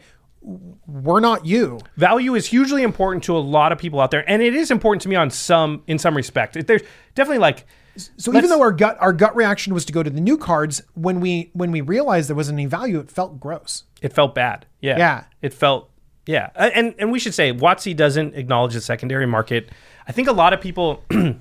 we're 0.85 1.21
not 1.21 1.45
you. 1.45 1.79
value 1.97 2.35
is 2.35 2.45
hugely 2.45 2.83
important 2.83 3.23
to 3.23 3.35
a 3.35 3.39
lot 3.39 3.71
of 3.71 3.77
people 3.77 3.99
out 4.01 4.11
there 4.11 4.29
and 4.29 4.41
it 4.41 4.53
is 4.53 4.71
important 4.71 5.01
to 5.01 5.07
me 5.09 5.15
on 5.15 5.29
some 5.29 5.81
in 5.87 5.97
some 5.97 6.15
respect 6.17 6.57
there's 6.67 6.81
definitely 7.15 7.37
like 7.39 7.65
So 7.95 8.31
Let's- 8.31 8.45
even 8.45 8.49
though 8.49 8.61
our 8.61 8.71
gut 8.71 8.97
our 8.99 9.13
gut 9.13 9.35
reaction 9.35 9.73
was 9.73 9.85
to 9.85 9.93
go 9.93 10.01
to 10.03 10.09
the 10.09 10.21
new 10.21 10.37
cards, 10.37 10.81
when 10.95 11.19
we 11.19 11.49
when 11.53 11.71
we 11.71 11.81
realized 11.81 12.27
there 12.29 12.35
wasn't 12.35 12.55
any 12.59 12.65
value, 12.65 12.99
it 12.99 13.11
felt 13.11 13.39
gross. 13.39 13.83
it 14.01 14.13
felt 14.13 14.33
bad. 14.35 14.65
Yeah. 14.81 14.97
Yeah. 14.97 15.23
it 15.41 15.53
felt 15.53 15.89
yeah. 16.25 16.49
And 16.55 16.95
and 16.97 17.11
we 17.11 17.19
should 17.19 17.33
say 17.33 17.53
WotC 17.53 17.95
doesn't 17.95 18.35
acknowledge 18.35 18.73
the 18.73 18.81
secondary 18.81 19.25
market. 19.27 19.69
I 20.07 20.11
think 20.11 20.27
a 20.27 20.31
lot 20.33 20.53
of 20.53 20.61
people 20.61 21.03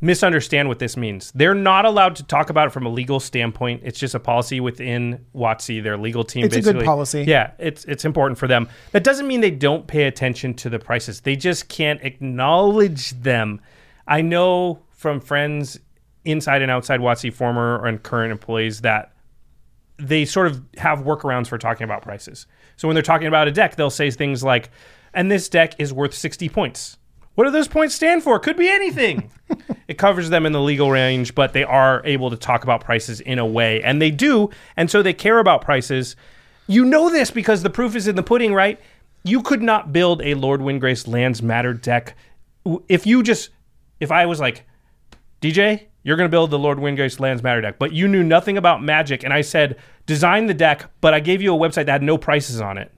misunderstand 0.00 0.68
what 0.68 0.78
this 0.78 0.96
means. 0.96 1.32
They're 1.34 1.54
not 1.54 1.84
allowed 1.86 2.16
to 2.16 2.22
talk 2.22 2.50
about 2.50 2.66
it 2.68 2.70
from 2.70 2.84
a 2.84 2.90
legal 2.90 3.18
standpoint. 3.18 3.80
It's 3.84 3.98
just 3.98 4.14
a 4.14 4.20
policy 4.20 4.60
within 4.60 5.24
WotC 5.34 5.82
their 5.82 5.96
legal 5.96 6.22
team 6.24 6.44
It's 6.44 6.54
a 6.54 6.60
good 6.60 6.64
basically. 6.74 6.84
policy. 6.84 7.24
yeah 7.26 7.52
it's 7.58 7.84
it's 7.86 8.04
important 8.04 8.38
for 8.38 8.46
them. 8.46 8.68
That 8.92 9.02
doesn't 9.04 9.26
mean 9.26 9.40
they 9.40 9.50
don't 9.50 9.86
pay 9.86 10.04
attention 10.04 10.54
to 10.54 10.68
the 10.70 10.78
prices. 10.78 11.22
They 11.22 11.34
just 11.36 11.68
can't 11.68 12.00
acknowledge 12.02 13.10
them. 13.22 13.60
I 14.06 14.20
know 14.20 14.80
from 15.06 15.20
friends 15.20 15.78
inside 16.24 16.62
and 16.62 16.68
outside 16.68 16.98
WotC 16.98 17.32
former 17.32 17.86
and 17.86 18.02
current 18.02 18.32
employees 18.32 18.80
that 18.80 19.12
they 19.98 20.24
sort 20.24 20.48
of 20.48 20.60
have 20.78 20.98
workarounds 20.98 21.46
for 21.46 21.58
talking 21.58 21.84
about 21.84 22.02
prices. 22.02 22.48
So 22.74 22.88
when 22.88 22.96
they're 22.96 23.04
talking 23.04 23.28
about 23.28 23.46
a 23.46 23.52
deck, 23.52 23.76
they'll 23.76 23.88
say 23.88 24.10
things 24.10 24.42
like, 24.42 24.68
and 25.14 25.30
this 25.30 25.48
deck 25.48 25.74
is 25.78 25.92
worth 25.92 26.12
60 26.12 26.48
points. 26.48 26.98
What 27.36 27.44
do 27.44 27.52
those 27.52 27.68
points 27.68 27.94
stand 27.94 28.24
for? 28.24 28.40
Could 28.40 28.56
be 28.56 28.68
anything. 28.68 29.30
it 29.86 29.96
covers 29.96 30.28
them 30.28 30.44
in 30.44 30.50
the 30.50 30.60
legal 30.60 30.90
range, 30.90 31.36
but 31.36 31.52
they 31.52 31.62
are 31.62 32.02
able 32.04 32.28
to 32.30 32.36
talk 32.36 32.64
about 32.64 32.80
prices 32.80 33.20
in 33.20 33.38
a 33.38 33.46
way. 33.46 33.80
And 33.84 34.02
they 34.02 34.10
do. 34.10 34.50
And 34.76 34.90
so 34.90 35.04
they 35.04 35.12
care 35.12 35.38
about 35.38 35.60
prices. 35.60 36.16
You 36.66 36.84
know 36.84 37.10
this 37.10 37.30
because 37.30 37.62
the 37.62 37.70
proof 37.70 37.94
is 37.94 38.08
in 38.08 38.16
the 38.16 38.24
pudding, 38.24 38.52
right? 38.52 38.80
You 39.22 39.40
could 39.40 39.62
not 39.62 39.92
build 39.92 40.20
a 40.22 40.34
Lord 40.34 40.62
Windgrace 40.62 41.06
Lands 41.06 41.42
Matter 41.42 41.74
deck 41.74 42.16
if 42.88 43.06
you 43.06 43.22
just, 43.22 43.50
if 44.00 44.10
I 44.10 44.26
was 44.26 44.40
like, 44.40 44.66
DJ, 45.52 45.86
you're 46.02 46.16
going 46.16 46.28
to 46.28 46.34
build 46.34 46.50
the 46.50 46.58
Lord 46.58 46.78
Windgrace 46.78 47.20
Lands 47.20 47.42
Matter 47.42 47.60
deck, 47.60 47.78
but 47.78 47.92
you 47.92 48.08
knew 48.08 48.22
nothing 48.22 48.56
about 48.58 48.82
magic. 48.82 49.22
And 49.24 49.32
I 49.32 49.40
said, 49.42 49.76
design 50.06 50.46
the 50.46 50.54
deck, 50.54 50.90
but 51.00 51.14
I 51.14 51.20
gave 51.20 51.42
you 51.42 51.54
a 51.54 51.58
website 51.58 51.86
that 51.86 51.88
had 51.88 52.02
no 52.02 52.18
prices 52.18 52.60
on 52.60 52.78
it. 52.78 52.92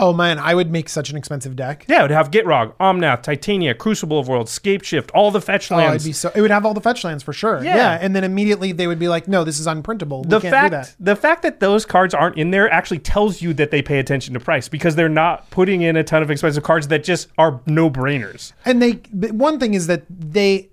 Oh 0.00 0.12
man, 0.12 0.38
I 0.38 0.54
would 0.54 0.70
make 0.70 0.88
such 0.88 1.10
an 1.10 1.16
expensive 1.16 1.56
deck. 1.56 1.84
Yeah, 1.88 2.00
it 2.00 2.02
would 2.02 2.10
have 2.12 2.30
Gitrog, 2.30 2.72
Omnath, 2.76 3.22
Titania, 3.22 3.74
Crucible 3.74 4.20
of 4.20 4.28
Worlds, 4.28 4.56
Scapeshift, 4.56 5.10
all 5.12 5.32
the 5.32 5.40
fetch 5.40 5.72
Oh, 5.72 5.76
it'd 5.76 5.88
lands. 5.88 6.04
be 6.04 6.12
so. 6.12 6.30
It 6.36 6.40
would 6.40 6.52
have 6.52 6.64
all 6.64 6.72
the 6.72 6.80
fetch 6.80 7.02
lands 7.02 7.24
for 7.24 7.32
sure. 7.32 7.64
Yeah. 7.64 7.74
Yeah. 7.74 7.98
and 8.00 8.14
then 8.14 8.22
immediately 8.22 8.70
they 8.70 8.86
would 8.86 9.00
be 9.00 9.08
like, 9.08 9.26
"No, 9.26 9.42
this 9.42 9.58
is 9.58 9.66
unprintable. 9.66 10.22
We 10.22 10.28
the 10.28 10.40
fact 10.40 10.70
do 10.70 10.76
that." 10.76 10.94
the 11.00 11.16
fact 11.16 11.42
that 11.42 11.58
those 11.58 11.84
cards 11.84 12.14
aren't 12.14 12.36
in 12.36 12.52
there 12.52 12.70
actually 12.70 13.00
tells 13.00 13.42
you 13.42 13.52
that 13.54 13.72
they 13.72 13.82
pay 13.82 13.98
attention 13.98 14.34
to 14.34 14.40
price 14.40 14.68
because 14.68 14.94
they're 14.94 15.08
not 15.08 15.50
putting 15.50 15.82
in 15.82 15.96
a 15.96 16.04
ton 16.04 16.22
of 16.22 16.30
expensive 16.30 16.62
cards 16.62 16.86
that 16.88 17.02
just 17.02 17.26
are 17.36 17.60
no 17.66 17.90
brainers. 17.90 18.52
And 18.64 18.80
they, 18.80 18.92
one 19.32 19.58
thing 19.58 19.74
is 19.74 19.88
that 19.88 20.04
they, 20.08 20.68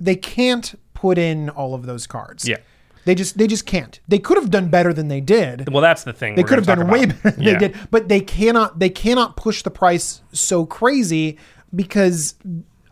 they 0.00 0.16
can't 0.16 0.74
put 0.94 1.18
in 1.18 1.48
all 1.50 1.74
of 1.74 1.86
those 1.86 2.06
cards. 2.06 2.46
Yeah. 2.48 2.56
they 3.04 3.14
just 3.14 3.38
they 3.38 3.46
just 3.46 3.66
can't. 3.66 4.00
They 4.08 4.18
could 4.18 4.36
have 4.36 4.50
done 4.50 4.68
better 4.68 4.92
than 4.92 5.08
they 5.08 5.20
did. 5.20 5.68
Well, 5.72 5.82
that's 5.82 6.04
the 6.04 6.12
thing. 6.12 6.34
They 6.34 6.42
could 6.42 6.58
have 6.58 6.66
done 6.66 6.88
way 6.88 7.06
better 7.06 7.30
than 7.30 7.42
Yeah. 7.42 7.52
they 7.58 7.68
did, 7.68 7.76
but 7.90 8.08
they 8.08 8.20
cannot 8.20 8.78
they 8.78 8.90
cannot 8.90 9.36
push 9.36 9.62
the 9.62 9.70
price 9.70 10.22
so 10.32 10.66
crazy 10.66 11.38
because 11.74 12.34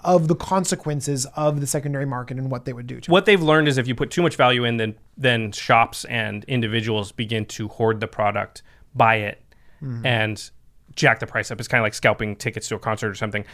of 0.01 0.29
the 0.29 0.35
consequences 0.35 1.25
of 1.35 1.61
the 1.61 1.67
secondary 1.67 2.05
market 2.05 2.37
and 2.37 2.51
what 2.51 2.67
they 2.67 2.75
would 2.75 2.87
do 2.87 3.01
to 3.01 3.11
it. 3.11 3.13
what 3.13 3.25
they've 3.25 3.41
learned 3.43 3.69
is 3.69 3.79
if 3.79 3.89
you 3.89 3.95
put 3.95 4.11
too 4.11 4.21
much 4.23 4.37
value 4.37 4.65
in, 4.65 4.77
then 4.77 4.95
then 5.17 5.51
shops 5.53 6.05
and 6.07 6.45
individuals 6.45 7.11
begin 7.11 7.47
to 7.47 7.69
hoard 7.69 8.01
the 8.01 8.07
product, 8.09 8.63
buy 8.95 9.17
it, 9.17 9.41
Mm-hmm. 9.83 10.07
and 10.07 10.51
jack 10.95 11.19
the 11.21 11.27
price 11.27 11.51
up. 11.51 11.59
It's 11.59 11.69
kind 11.69 11.81
of 11.81 11.85
like 11.85 11.93
scalping 11.95 12.37
tickets 12.37 12.69
to 12.69 12.77
a 12.77 12.79
concert 12.79 13.09
or 13.11 13.15
something. 13.15 13.45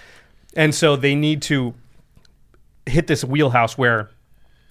And 0.55 0.73
so 0.75 0.95
they 0.95 1.15
need 1.15 1.43
to 1.43 1.75
hit 2.87 3.07
this 3.07 3.25
wheelhouse 3.25 3.77
where 3.79 4.11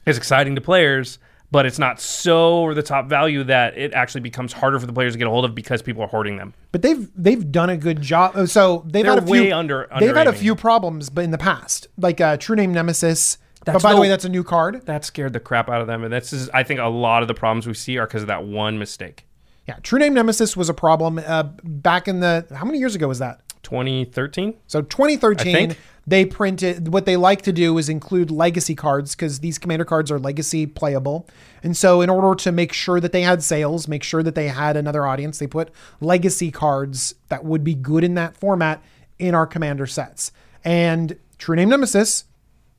it's 0.05 0.17
exciting 0.17 0.55
to 0.55 0.61
players, 0.61 1.19
but 1.51 1.65
it's 1.65 1.79
not 1.79 1.99
so 1.99 2.59
over 2.59 2.73
the 2.73 2.83
top 2.83 3.07
value 3.07 3.43
that 3.45 3.77
it 3.77 3.93
actually 3.93 4.21
becomes 4.21 4.53
harder 4.53 4.79
for 4.79 4.85
the 4.85 4.93
players 4.93 5.13
to 5.13 5.19
get 5.19 5.27
a 5.27 5.29
hold 5.29 5.45
of 5.45 5.55
because 5.55 5.81
people 5.81 6.03
are 6.03 6.07
hoarding 6.07 6.37
them. 6.37 6.53
But 6.71 6.81
they've 6.81 7.09
they've 7.15 7.51
done 7.51 7.69
a 7.69 7.77
good 7.77 8.01
job. 8.01 8.35
uh, 8.35 8.45
So 8.45 8.83
they've 8.85 9.03
They're 9.03 9.15
had 9.15 9.23
a 9.23 9.25
few 9.25 9.41
way 9.43 9.51
under- 9.51 9.87
they've 9.99 10.15
had 10.15 10.27
a 10.27 10.33
few 10.33 10.55
problems, 10.55 11.09
but 11.09 11.23
in 11.23 11.31
the 11.31 11.37
past, 11.37 11.87
like 11.97 12.21
uh, 12.21 12.37
True 12.37 12.55
Name 12.55 12.73
Nemesis. 12.73 13.37
That's 13.65 13.83
but 13.83 13.89
by 13.89 13.93
the 13.93 13.99
way, 14.01 14.07
that's 14.07 14.23
a 14.25 14.29
new 14.29 14.43
card. 14.43 14.85
That 14.85 15.03
scared 15.03 15.33
the 15.33 15.39
crap 15.41 15.69
out 15.69 15.81
of 15.81 15.87
them, 15.87 16.03
and 16.03 16.13
that's 16.13 16.31
is, 16.31 16.49
I 16.51 16.63
think 16.63 16.79
a 16.79 16.85
lot 16.87 17.23
of 17.23 17.27
the 17.27 17.33
problems 17.33 17.67
we 17.67 17.73
see 17.73 17.97
are 17.97 18.07
because 18.07 18.21
of 18.21 18.27
that 18.29 18.45
one 18.45 18.79
mistake. 18.79 19.25
Yeah, 19.67 19.75
True 19.83 19.99
Name 19.99 20.13
Nemesis 20.13 20.55
was 20.55 20.69
a 20.69 20.73
problem 20.73 21.19
uh, 21.23 21.43
back 21.63 22.07
in 22.07 22.21
the 22.21 22.47
how 22.55 22.63
many 22.65 22.79
years 22.79 22.95
ago 22.95 23.07
was 23.07 23.19
that? 23.19 23.41
2013. 23.63 24.55
So 24.67 24.81
2013, 24.81 25.53
think. 25.53 25.77
They 26.09 26.25
printed 26.25 26.91
what 26.91 27.05
they 27.05 27.15
like 27.15 27.43
to 27.43 27.53
do 27.53 27.77
is 27.77 27.87
include 27.87 28.31
legacy 28.31 28.73
cards 28.73 29.15
because 29.15 29.39
these 29.39 29.59
commander 29.59 29.85
cards 29.85 30.09
are 30.11 30.17
legacy 30.17 30.65
playable. 30.65 31.27
And 31.61 31.77
so 31.77 32.01
in 32.01 32.09
order 32.09 32.35
to 32.41 32.51
make 32.51 32.73
sure 32.73 32.99
that 32.99 33.11
they 33.11 33.21
had 33.21 33.43
sales, 33.43 33.87
make 33.87 34.01
sure 34.03 34.23
that 34.23 34.33
they 34.33 34.47
had 34.47 34.75
another 34.75 35.05
audience, 35.05 35.37
they 35.37 35.47
put 35.47 35.69
legacy 36.01 36.49
cards 36.49 37.13
that 37.27 37.45
would 37.45 37.63
be 37.63 37.75
good 37.75 38.03
in 38.03 38.15
that 38.15 38.35
format 38.35 38.83
in 39.19 39.35
our 39.35 39.45
commander 39.45 39.85
sets. 39.85 40.31
And 40.63 41.17
True 41.37 41.55
Name 41.55 41.69
Nemesis 41.69 42.25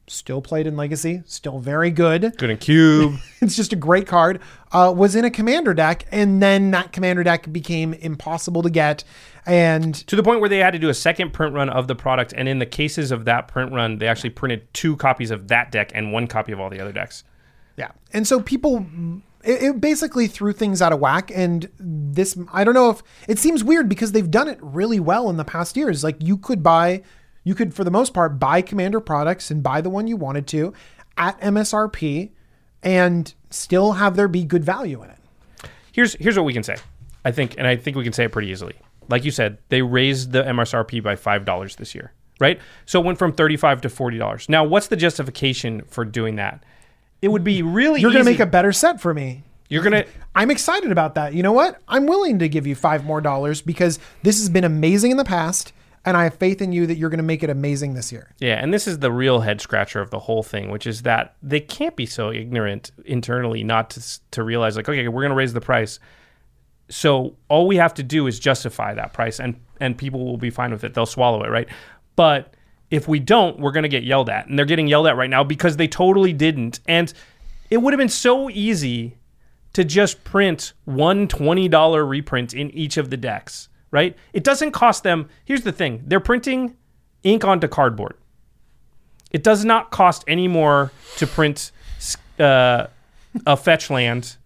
still 0.09 0.43
played 0.43 0.67
in 0.67 0.77
Legacy, 0.77 1.23
still 1.27 1.61
very 1.61 1.91
good. 1.91 2.37
Good 2.37 2.51
in 2.51 2.57
cube. 2.57 3.15
it's 3.41 3.55
just 3.55 3.73
a 3.73 3.77
great 3.77 4.07
card. 4.07 4.41
Uh, 4.73 4.93
was 4.95 5.15
in 5.15 5.25
a 5.25 5.31
commander 5.31 5.73
deck, 5.73 6.05
and 6.11 6.43
then 6.43 6.73
that 6.73 6.93
commander 6.93 7.23
deck 7.23 7.51
became 7.53 7.95
impossible 7.95 8.63
to 8.63 8.71
get. 8.71 9.05
And 9.47 9.95
to 10.07 10.17
the 10.17 10.23
point 10.23 10.41
where 10.41 10.49
they 10.49 10.59
had 10.59 10.73
to 10.73 10.79
do 10.79 10.89
a 10.89 10.95
second 10.95 11.33
print 11.33 11.55
run 11.55 11.69
of 11.71 11.89
the 11.89 11.95
product. 11.95 12.35
And 12.37 12.49
in 12.49 12.59
the 12.59 12.67
cases 12.67 13.11
of 13.11 13.25
that 13.25 13.49
print 13.49 13.73
run, 13.73 13.99
they 13.99 14.07
actually 14.07 14.31
printed 14.31 14.73
two 14.75 14.97
copies 14.97 15.31
of 15.31 15.49
that 15.49 15.73
deck 15.73 15.93
and 15.95 16.13
one 16.13 16.27
copy 16.27 16.53
of 16.53 16.61
all 16.61 16.71
the 16.71 16.81
other 16.81 16.93
decks. 16.93 17.25
yeah, 17.77 17.93
and 18.13 18.27
so 18.27 18.41
people. 18.41 18.87
It, 19.43 19.63
it 19.63 19.81
basically 19.81 20.27
threw 20.27 20.53
things 20.53 20.83
out 20.83 20.93
of 20.93 21.01
whack, 21.01 21.33
and 21.35 21.71
this 21.79 22.37
I 22.53 22.63
don't 22.63 22.75
know 22.75 22.91
if 22.91 23.03
it 23.27 23.39
seems 23.39 23.65
weird 23.65 23.89
because 23.89 24.13
they've 24.13 24.31
done 24.31 24.49
it 24.49 24.59
really 24.61 25.01
well 25.01 25.31
in 25.31 25.39
the 25.39 25.47
past 25.47 25.79
years. 25.79 26.05
Like 26.05 26.17
you 26.21 26.37
could 26.37 26.63
buy, 26.63 27.03
you 27.43 27.55
could 27.55 27.73
for 27.73 27.83
the 27.83 27.91
most 27.91 28.13
part 28.13 28.39
buy 28.39 28.61
Commander 28.61 29.01
products 29.01 29.51
and 29.51 29.63
buy 29.63 29.81
the 29.81 29.89
one 29.89 30.07
you 30.07 30.19
wanted 30.19 30.47
to 30.49 30.75
at 31.17 31.41
MSRP, 31.41 32.33
and 32.83 33.33
still 33.49 33.93
have 33.93 34.15
there 34.15 34.29
be 34.29 34.45
good 34.45 34.63
value 34.63 35.03
in 35.03 35.09
it. 35.09 35.19
Here's 35.93 36.13
here's 36.17 36.37
what 36.37 36.45
we 36.45 36.53
can 36.53 36.63
say. 36.63 36.77
I 37.25 37.33
think, 37.33 37.55
and 37.57 37.67
I 37.67 37.77
think 37.77 37.97
we 37.97 38.05
can 38.05 38.13
say 38.13 38.25
it 38.25 38.33
pretty 38.33 38.49
easily. 38.49 38.75
Like 39.11 39.25
you 39.25 39.31
said, 39.31 39.59
they 39.69 39.83
raised 39.83 40.33
the 40.33 40.43
MSRP 40.43 41.03
by 41.03 41.17
five 41.17 41.45
dollars 41.45 41.77
this 41.77 41.95
year, 41.95 42.13
right? 42.39 42.61
So 42.87 43.01
it 43.01 43.05
went 43.05 43.19
from 43.19 43.33
thirty-five 43.33 43.81
to 43.83 43.89
forty 43.89 44.19
dollars. 44.19 44.49
Now, 44.49 44.65
what's 44.65 44.87
the 44.87 44.97
justification 44.97 45.83
for 45.89 46.05
doing 46.05 46.37
that? 46.37 46.63
It 47.23 47.29
would 47.29 47.45
be 47.45 47.63
really 47.63 48.01
You're 48.01 48.13
going 48.13 48.25
to 48.25 48.31
make 48.31 48.41
a 48.41 48.47
better 48.47 48.73
set 48.73 49.01
for 49.01 49.13
me. 49.13 49.43
You're 49.69 49.85
gonna 49.85 50.05
I'm 50.35 50.51
excited 50.51 50.91
about 50.91 51.15
that. 51.15 51.33
You 51.33 51.43
know 51.43 51.53
what? 51.53 51.81
I'm 51.87 52.07
willing 52.07 52.41
to 52.41 52.49
give 52.49 52.67
you 52.67 52.75
five 52.75 53.05
more 53.05 53.21
dollars 53.21 53.63
because 53.63 53.99
this 54.23 54.39
has 54.39 54.49
been 54.49 54.65
amazing 54.65 55.13
in 55.13 55.17
the 55.17 55.25
past, 55.25 55.73
and 56.05 56.17
I 56.17 56.25
have 56.25 56.35
faith 56.35 56.61
in 56.61 56.73
you 56.73 56.87
that 56.87 56.97
you're 56.97 57.11
going 57.11 57.19
to 57.19 57.25
make 57.25 57.43
it 57.43 57.51
amazing 57.51 57.95
this 57.95 58.11
year. 58.11 58.31
Yeah, 58.39 58.55
and 58.55 58.75
this 58.75 58.89
is 58.89 58.99
the 58.99 59.13
real 59.13 59.41
head 59.41 59.61
scratcher 59.61 60.01
of 60.01 60.11
the 60.11 60.19
whole 60.19 60.43
thing, 60.43 60.71
which 60.71 60.87
is 60.87 61.03
that 61.03 61.37
they 61.43 61.61
can't 61.61 61.95
be 61.95 62.07
so 62.07 62.33
ignorant 62.33 62.91
internally 63.05 63.63
not 63.63 63.91
to 63.91 64.21
to 64.33 64.43
realize 64.43 64.77
like, 64.77 64.89
okay, 64.89 65.07
we're 65.09 65.23
going 65.23 65.31
to 65.31 65.37
raise 65.37 65.53
the 65.53 65.61
price. 65.61 66.01
So 66.91 67.37
all 67.49 67.67
we 67.67 67.77
have 67.77 67.95
to 67.95 68.03
do 68.03 68.27
is 68.27 68.39
justify 68.39 68.95
that 68.95 69.13
price, 69.13 69.41
and 69.41 69.59
and 69.81 69.97
people 69.97 70.25
will 70.25 70.37
be 70.37 70.51
fine 70.51 70.71
with 70.71 70.85
it. 70.85 70.95
They'll 70.95 71.07
swallow 71.07 71.43
it, 71.43 71.49
right? 71.49 71.69
But 72.17 72.55
if 72.91 73.07
we 73.07 73.19
don't, 73.21 73.59
we're 73.59 73.71
going 73.73 73.85
to 73.85 73.89
get 73.89 74.03
yelled 74.03 74.29
at, 74.29 74.47
and 74.47 74.59
they're 74.59 74.67
getting 74.67 74.89
yelled 74.89 75.07
at 75.07 75.17
right 75.17 75.31
now 75.31 75.45
because 75.45 75.77
they 75.77 75.89
totally 75.89 76.33
didn't. 76.33 76.81
And 76.87 77.13
it 77.71 77.79
would 77.79 77.93
have 77.93 77.99
been 77.99 78.09
so 78.09 78.51
easy 78.51 79.17
to 79.73 79.85
just 79.85 80.25
print 80.25 80.73
one 80.85 81.29
$20 81.29 82.09
reprint 82.09 82.53
in 82.53 82.71
each 82.73 82.97
of 82.97 83.11
the 83.11 83.17
decks, 83.17 83.69
right? 83.93 84.17
It 84.33 84.43
doesn't 84.43 84.73
cost 84.73 85.05
them. 85.05 85.29
Here's 85.45 85.63
the 85.63 85.73
thing 85.73 86.03
they're 86.07 86.21
printing 86.21 86.77
ink 87.23 87.45
onto 87.45 87.69
cardboard. 87.69 88.17
It 89.31 89.45
does 89.45 89.65
not 89.65 89.91
cost 89.91 90.25
any 90.27 90.49
more 90.49 90.91
to 91.17 91.27
print 91.27 91.71
uh, 92.41 92.89
a 93.47 93.57
fetch 93.57 93.91
land 93.91 94.37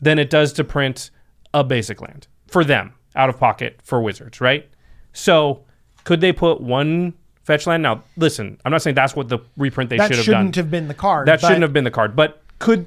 than 0.00 0.18
it 0.18 0.28
does 0.28 0.52
to 0.54 0.64
print 0.64 1.10
a 1.56 1.64
basic 1.64 2.02
land 2.02 2.28
for 2.46 2.62
them 2.62 2.92
out 3.14 3.30
of 3.30 3.38
pocket 3.38 3.80
for 3.82 4.00
wizards, 4.02 4.40
right? 4.40 4.68
So 5.14 5.64
could 6.04 6.20
they 6.20 6.32
put 6.32 6.60
one 6.60 7.14
fetch 7.44 7.66
land? 7.66 7.82
Now, 7.82 8.04
listen, 8.16 8.60
I'm 8.64 8.70
not 8.70 8.82
saying 8.82 8.94
that's 8.94 9.16
what 9.16 9.28
the 9.30 9.38
reprint 9.56 9.88
they 9.88 9.96
That 9.96 10.08
should 10.08 10.18
have 10.18 10.26
done. 10.26 10.32
That 10.32 10.54
shouldn't 10.54 10.56
have 10.56 10.70
been 10.70 10.88
the 10.88 10.94
card. 10.94 11.26
That 11.28 11.40
but 11.40 11.46
shouldn't 11.48 11.62
have 11.62 11.72
been 11.72 11.84
the 11.84 11.90
card, 11.90 12.14
but 12.14 12.42
could 12.58 12.86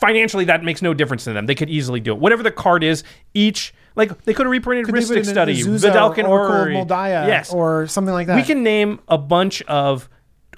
financially 0.00 0.44
that 0.44 0.62
makes 0.62 0.80
no 0.80 0.94
difference 0.94 1.24
to 1.24 1.32
them. 1.32 1.46
They 1.46 1.56
could 1.56 1.68
easily 1.68 1.98
do 1.98 2.12
it. 2.12 2.20
Whatever 2.20 2.44
the 2.44 2.52
card 2.52 2.84
is, 2.84 3.02
each 3.34 3.74
like 3.96 4.24
they 4.24 4.32
could 4.32 4.46
have 4.46 4.52
reprinted 4.52 4.86
Could 4.86 4.94
Rhystic 4.94 5.26
Study, 5.26 5.60
Vedalken 5.60 6.28
Orrery. 6.28 6.74
Moldiah 6.74 7.26
yes, 7.26 7.52
or 7.52 7.88
something 7.88 8.14
like 8.14 8.28
that. 8.28 8.36
we 8.36 8.42
can 8.44 8.62
name 8.62 9.00
a 9.08 9.18
bunch 9.18 9.60
of 9.62 10.08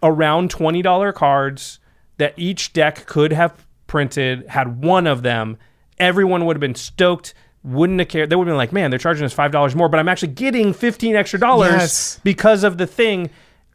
around 0.03 0.51
twenty 0.51 0.82
dollar 0.82 1.11
cards 1.12 1.80
that 2.18 2.34
each 2.36 2.74
deck 2.74 3.07
could 3.07 3.32
have 3.32 3.66
printed. 3.86 4.47
Had 4.49 4.84
one 4.84 5.07
of 5.07 5.22
them, 5.22 5.57
everyone 6.01 6.45
would 6.47 6.57
have 6.57 6.61
been 6.61 6.75
stoked. 6.75 7.35
Wouldn't 7.63 7.99
have 8.01 8.09
cared. 8.09 8.31
They 8.31 8.37
would 8.37 8.47
have 8.47 8.53
been 8.53 8.57
like, 8.59 8.73
"Man, 8.73 8.91
they're 8.91 8.99
charging 8.99 9.25
us 9.25 9.33
five 9.35 9.53
dollars 9.53 9.77
more, 9.77 9.89
but 9.89 10.01
I'm 10.01 10.09
actually 10.09 10.33
getting 10.33 10.73
fifteen 10.73 11.15
extra 11.15 11.39
dollars 11.39 11.73
Yes. 11.73 12.21
because 12.25 12.65
of 12.65 12.79
the 12.79 12.87
thing." 12.87 13.31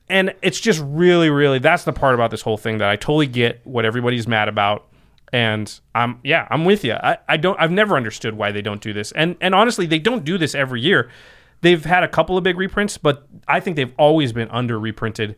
And 0.10 0.34
it's 0.42 0.60
just 0.60 0.82
really, 0.86 1.30
really 1.30 1.60
that's 1.60 1.84
the 1.84 1.94
part 1.94 2.14
about 2.16 2.30
this 2.32 2.42
whole 2.42 2.58
thing 2.58 2.80
that 2.80 2.90
I 2.90 2.96
totally 2.96 3.28
get 3.28 3.62
what 3.64 3.86
everybody's 3.86 4.28
mad 4.28 4.48
about. 4.48 4.88
And 5.34 5.80
I'm 5.94 6.20
yeah, 6.24 6.48
I'm 6.50 6.66
with 6.66 6.84
you. 6.84 6.94
I, 6.94 7.18
I 7.28 7.38
don't 7.38 7.60
I've 7.60 7.72
never 7.72 7.96
understood 7.96 8.36
why 8.36 8.52
they 8.52 8.62
don't 8.62 8.82
do 8.82 8.92
this. 8.94 9.12
And 9.12 9.36
and 9.40 9.54
honestly, 9.56 9.86
they 9.86 10.00
don't 10.00 10.24
do 10.24 10.38
this 10.38 10.56
every 10.56 10.82
year. 10.82 11.10
They've 11.62 11.84
had 11.84 12.04
a 12.04 12.08
couple 12.08 12.38
of 12.38 12.44
big 12.44 12.58
reprints, 12.58 12.98
but 12.98 13.28
I 13.48 13.60
think 13.60 13.76
they've 13.76 13.94
always 13.98 14.34
been 14.34 14.50
under 14.50 14.80
reprinted. 14.80 15.36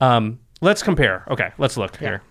Um, 0.00 0.38
let's 0.60 0.82
compare. 0.82 1.24
Okay, 1.28 1.50
let's 1.58 1.76
look 1.76 1.96
here. 1.96 2.22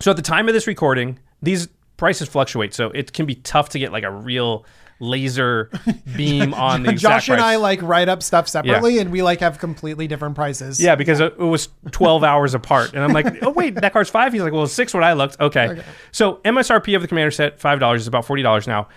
So 0.00 0.10
at 0.10 0.16
the 0.16 0.22
time 0.22 0.48
of 0.48 0.54
this 0.54 0.66
recording, 0.66 1.18
these 1.40 1.68
prices 1.96 2.28
fluctuate, 2.28 2.74
so 2.74 2.90
it 2.90 3.12
can 3.12 3.26
be 3.26 3.36
tough 3.36 3.70
to 3.70 3.78
get 3.78 3.92
like 3.92 4.04
a 4.04 4.10
real 4.10 4.64
laser 4.98 5.70
beam 6.16 6.54
on 6.54 6.82
the 6.82 6.90
exact 6.90 7.24
Josh 7.24 7.28
and 7.28 7.38
price. 7.38 7.52
I 7.52 7.56
like 7.56 7.82
write 7.82 8.08
up 8.08 8.22
stuff 8.22 8.48
separately, 8.48 8.98
and 8.98 9.10
we 9.10 9.22
like 9.22 9.40
have 9.40 9.58
completely 9.58 10.06
different 10.06 10.34
prices. 10.34 10.80
Yeah, 10.80 10.94
because 10.94 11.20
it 11.20 11.34
it 11.34 11.38
was 11.38 11.68
12 11.90 12.24
hours 12.24 12.54
apart. 12.54 12.94
And 12.94 13.02
I'm 13.02 13.12
like, 13.12 13.42
oh, 13.42 13.50
wait, 13.50 13.74
that 13.76 13.92
card's 13.92 14.10
five? 14.10 14.32
He's 14.32 14.42
like, 14.42 14.52
well, 14.52 14.64
it's 14.64 14.72
six 14.72 14.94
when 14.94 15.04
I 15.04 15.12
looked. 15.12 15.40
Okay. 15.40 15.82
So 16.12 16.36
MSRP 16.44 16.96
of 16.96 17.02
the 17.02 17.08
Commander 17.08 17.30
set, 17.30 17.58
$5 17.58 17.96
is 17.96 18.06
about 18.06 18.26
$40 18.26 18.66
now. 18.66 18.88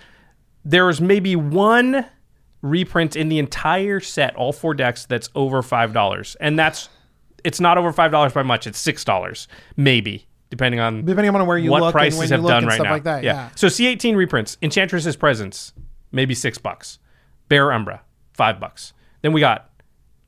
There's 0.64 1.02
maybe 1.02 1.36
one 1.36 2.06
reprint 2.62 3.16
in 3.16 3.30
the 3.30 3.40
entire 3.40 4.00
set, 4.00 4.36
all 4.36 4.52
four 4.54 4.74
decks, 4.74 5.06
that's 5.06 5.30
over 5.36 5.62
$5. 5.62 6.36
And 6.40 6.60
that's, 6.60 6.90
it's 7.44 7.60
not 7.60 7.78
over 7.78 7.94
$5 7.94 8.34
by 8.34 8.44
much. 8.44 8.68
It's 8.68 8.86
$6, 8.86 9.48
maybe, 9.78 10.28
depending 10.50 10.80
on 10.80 11.06
depending 11.06 11.34
on 11.34 11.46
where 11.46 11.58
you 11.58 11.72
what 11.72 11.82
look 11.82 11.92
prices 11.92 12.20
and 12.20 12.20
when 12.20 12.28
you 12.30 12.34
have 12.34 12.44
look 12.44 12.50
done 12.50 12.58
and 12.64 12.68
right 12.68 12.76
stuff 12.76 12.86
now. 12.86 12.92
like 12.92 13.04
that. 13.04 13.24
Yeah. 13.24 13.50
So 13.56 13.68
C18 13.68 14.16
reprints, 14.16 14.58
Enchantress's 14.62 15.16
Presence, 15.16 15.74
maybe 16.12 16.34
six 16.36 16.58
bucks. 16.58 17.00
Bear 17.48 17.72
Umbra, 17.72 18.02
five 18.34 18.60
bucks. 18.60 18.94
Then 19.22 19.34
we 19.34 19.42
got 19.42 19.70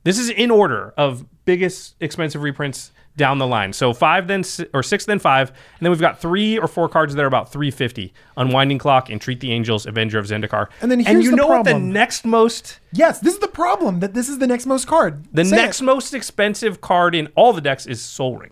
this 0.04 0.18
is 0.18 0.30
in 0.30 0.50
order 0.50 0.92
of 0.96 1.24
biggest 1.44 1.96
expensive 2.00 2.42
reprints 2.42 2.92
down 3.16 3.38
the 3.38 3.46
line. 3.46 3.72
So 3.72 3.92
five 3.92 4.26
then 4.26 4.42
or 4.72 4.82
six 4.82 5.04
then 5.04 5.18
five, 5.18 5.50
and 5.50 5.58
then 5.80 5.90
we've 5.90 6.00
got 6.00 6.20
three 6.20 6.58
or 6.58 6.66
four 6.66 6.88
cards 6.88 7.14
that 7.14 7.22
are 7.22 7.26
about 7.26 7.52
three 7.52 7.70
fifty. 7.70 8.12
Unwinding 8.36 8.78
Clock, 8.78 9.10
Entreat 9.10 9.40
the 9.40 9.52
Angels, 9.52 9.86
Avenger 9.86 10.18
of 10.18 10.26
Zendikar. 10.26 10.68
And 10.80 10.90
then 10.90 11.06
and 11.06 11.22
you 11.22 11.30
the 11.30 11.36
know 11.36 11.46
what 11.46 11.64
the 11.64 11.78
next 11.78 12.24
most 12.24 12.78
Yes, 12.92 13.20
this 13.20 13.34
is 13.34 13.40
the 13.40 13.48
problem 13.48 14.00
that 14.00 14.14
this 14.14 14.28
is 14.28 14.38
the 14.38 14.46
next 14.46 14.66
most 14.66 14.86
card. 14.86 15.24
the 15.32 15.44
Say 15.44 15.56
next 15.56 15.80
it. 15.80 15.84
most 15.84 16.14
expensive 16.14 16.80
card 16.80 17.14
in 17.14 17.28
all 17.34 17.52
the 17.52 17.60
decks 17.60 17.86
is 17.86 18.00
Sol 18.00 18.36
Ring. 18.36 18.50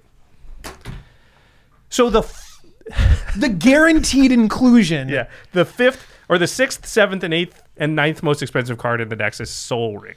So 1.90 2.08
the 2.08 2.20
f- 2.20 2.62
the 3.36 3.48
guaranteed 3.48 4.32
inclusion. 4.32 5.08
Yeah, 5.08 5.28
the 5.52 5.64
fifth 5.64 6.06
or 6.28 6.38
the 6.38 6.46
sixth, 6.46 6.86
seventh, 6.86 7.22
and 7.22 7.34
eighth 7.34 7.62
and 7.76 7.94
ninth 7.94 8.22
most 8.22 8.40
expensive 8.42 8.78
card 8.78 9.00
in 9.00 9.08
the 9.08 9.16
decks 9.16 9.40
is 9.40 9.50
Sol 9.50 9.98
Ring. 9.98 10.14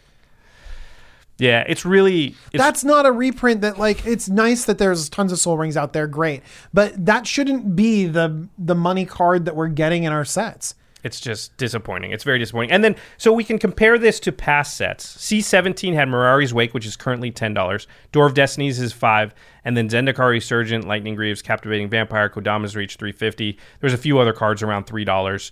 Yeah, 1.39 1.63
it's 1.67 1.83
really 1.83 2.35
it's, 2.51 2.63
That's 2.63 2.83
not 2.83 3.05
a 3.05 3.11
reprint 3.11 3.61
that 3.61 3.79
like 3.79 4.05
it's 4.05 4.29
nice 4.29 4.65
that 4.65 4.77
there's 4.77 5.09
tons 5.09 5.31
of 5.31 5.39
sol 5.39 5.57
rings 5.57 5.75
out 5.75 5.93
there, 5.93 6.07
great. 6.07 6.43
But 6.73 7.05
that 7.05 7.25
shouldn't 7.25 7.75
be 7.75 8.05
the 8.05 8.47
the 8.57 8.75
money 8.75 9.05
card 9.05 9.45
that 9.45 9.55
we're 9.55 9.67
getting 9.67 10.03
in 10.03 10.13
our 10.13 10.25
sets. 10.25 10.75
It's 11.03 11.19
just 11.19 11.55
disappointing. 11.57 12.11
It's 12.11 12.23
very 12.23 12.39
disappointing. 12.39 12.71
And 12.71 12.83
then 12.83 12.95
so 13.17 13.31
we 13.31 13.43
can 13.43 13.59
compare 13.59 13.97
this 13.97 14.19
to 14.21 14.31
past 14.31 14.75
sets. 14.77 15.17
C17 15.17 15.93
had 15.93 16.07
Mirari's 16.07 16.53
Wake, 16.53 16.73
which 16.73 16.85
is 16.85 16.95
currently 16.95 17.31
ten 17.31 17.53
dollars. 17.53 17.87
Door 18.11 18.27
of 18.27 18.33
Destinies 18.33 18.79
is 18.79 18.93
five, 18.93 19.33
and 19.65 19.75
then 19.77 19.89
Zendikar 19.89 20.29
Resurgent, 20.31 20.87
Lightning 20.87 21.15
Greaves, 21.15 21.41
Captivating 21.41 21.89
Vampire, 21.89 22.29
Kodama's 22.29 22.75
Reach 22.75 22.95
three 22.95 23.11
fifty. 23.11 23.57
There's 23.81 23.93
a 23.93 23.97
few 23.97 24.17
other 24.19 24.33
cards 24.33 24.63
around 24.63 24.85
three 24.85 25.05
dollars. 25.05 25.51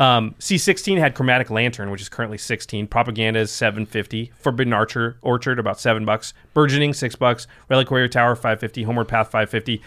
Um, 0.00 0.34
C16 0.38 0.96
had 0.96 1.14
Chromatic 1.14 1.50
Lantern, 1.50 1.90
which 1.90 2.00
is 2.00 2.08
currently 2.08 2.38
16. 2.38 2.86
Propaganda 2.86 3.38
is 3.38 3.50
750. 3.50 4.32
Forbidden 4.34 4.72
Archer 4.72 5.18
Orchard 5.20 5.58
about 5.58 5.78
seven 5.78 6.06
bucks. 6.06 6.32
Burgeoning 6.54 6.94
six 6.94 7.14
bucks. 7.14 7.46
Reliquary 7.68 8.08
Tower 8.08 8.34
550. 8.34 8.84
Homeward 8.84 9.08
Path 9.08 9.26
550. 9.26 9.82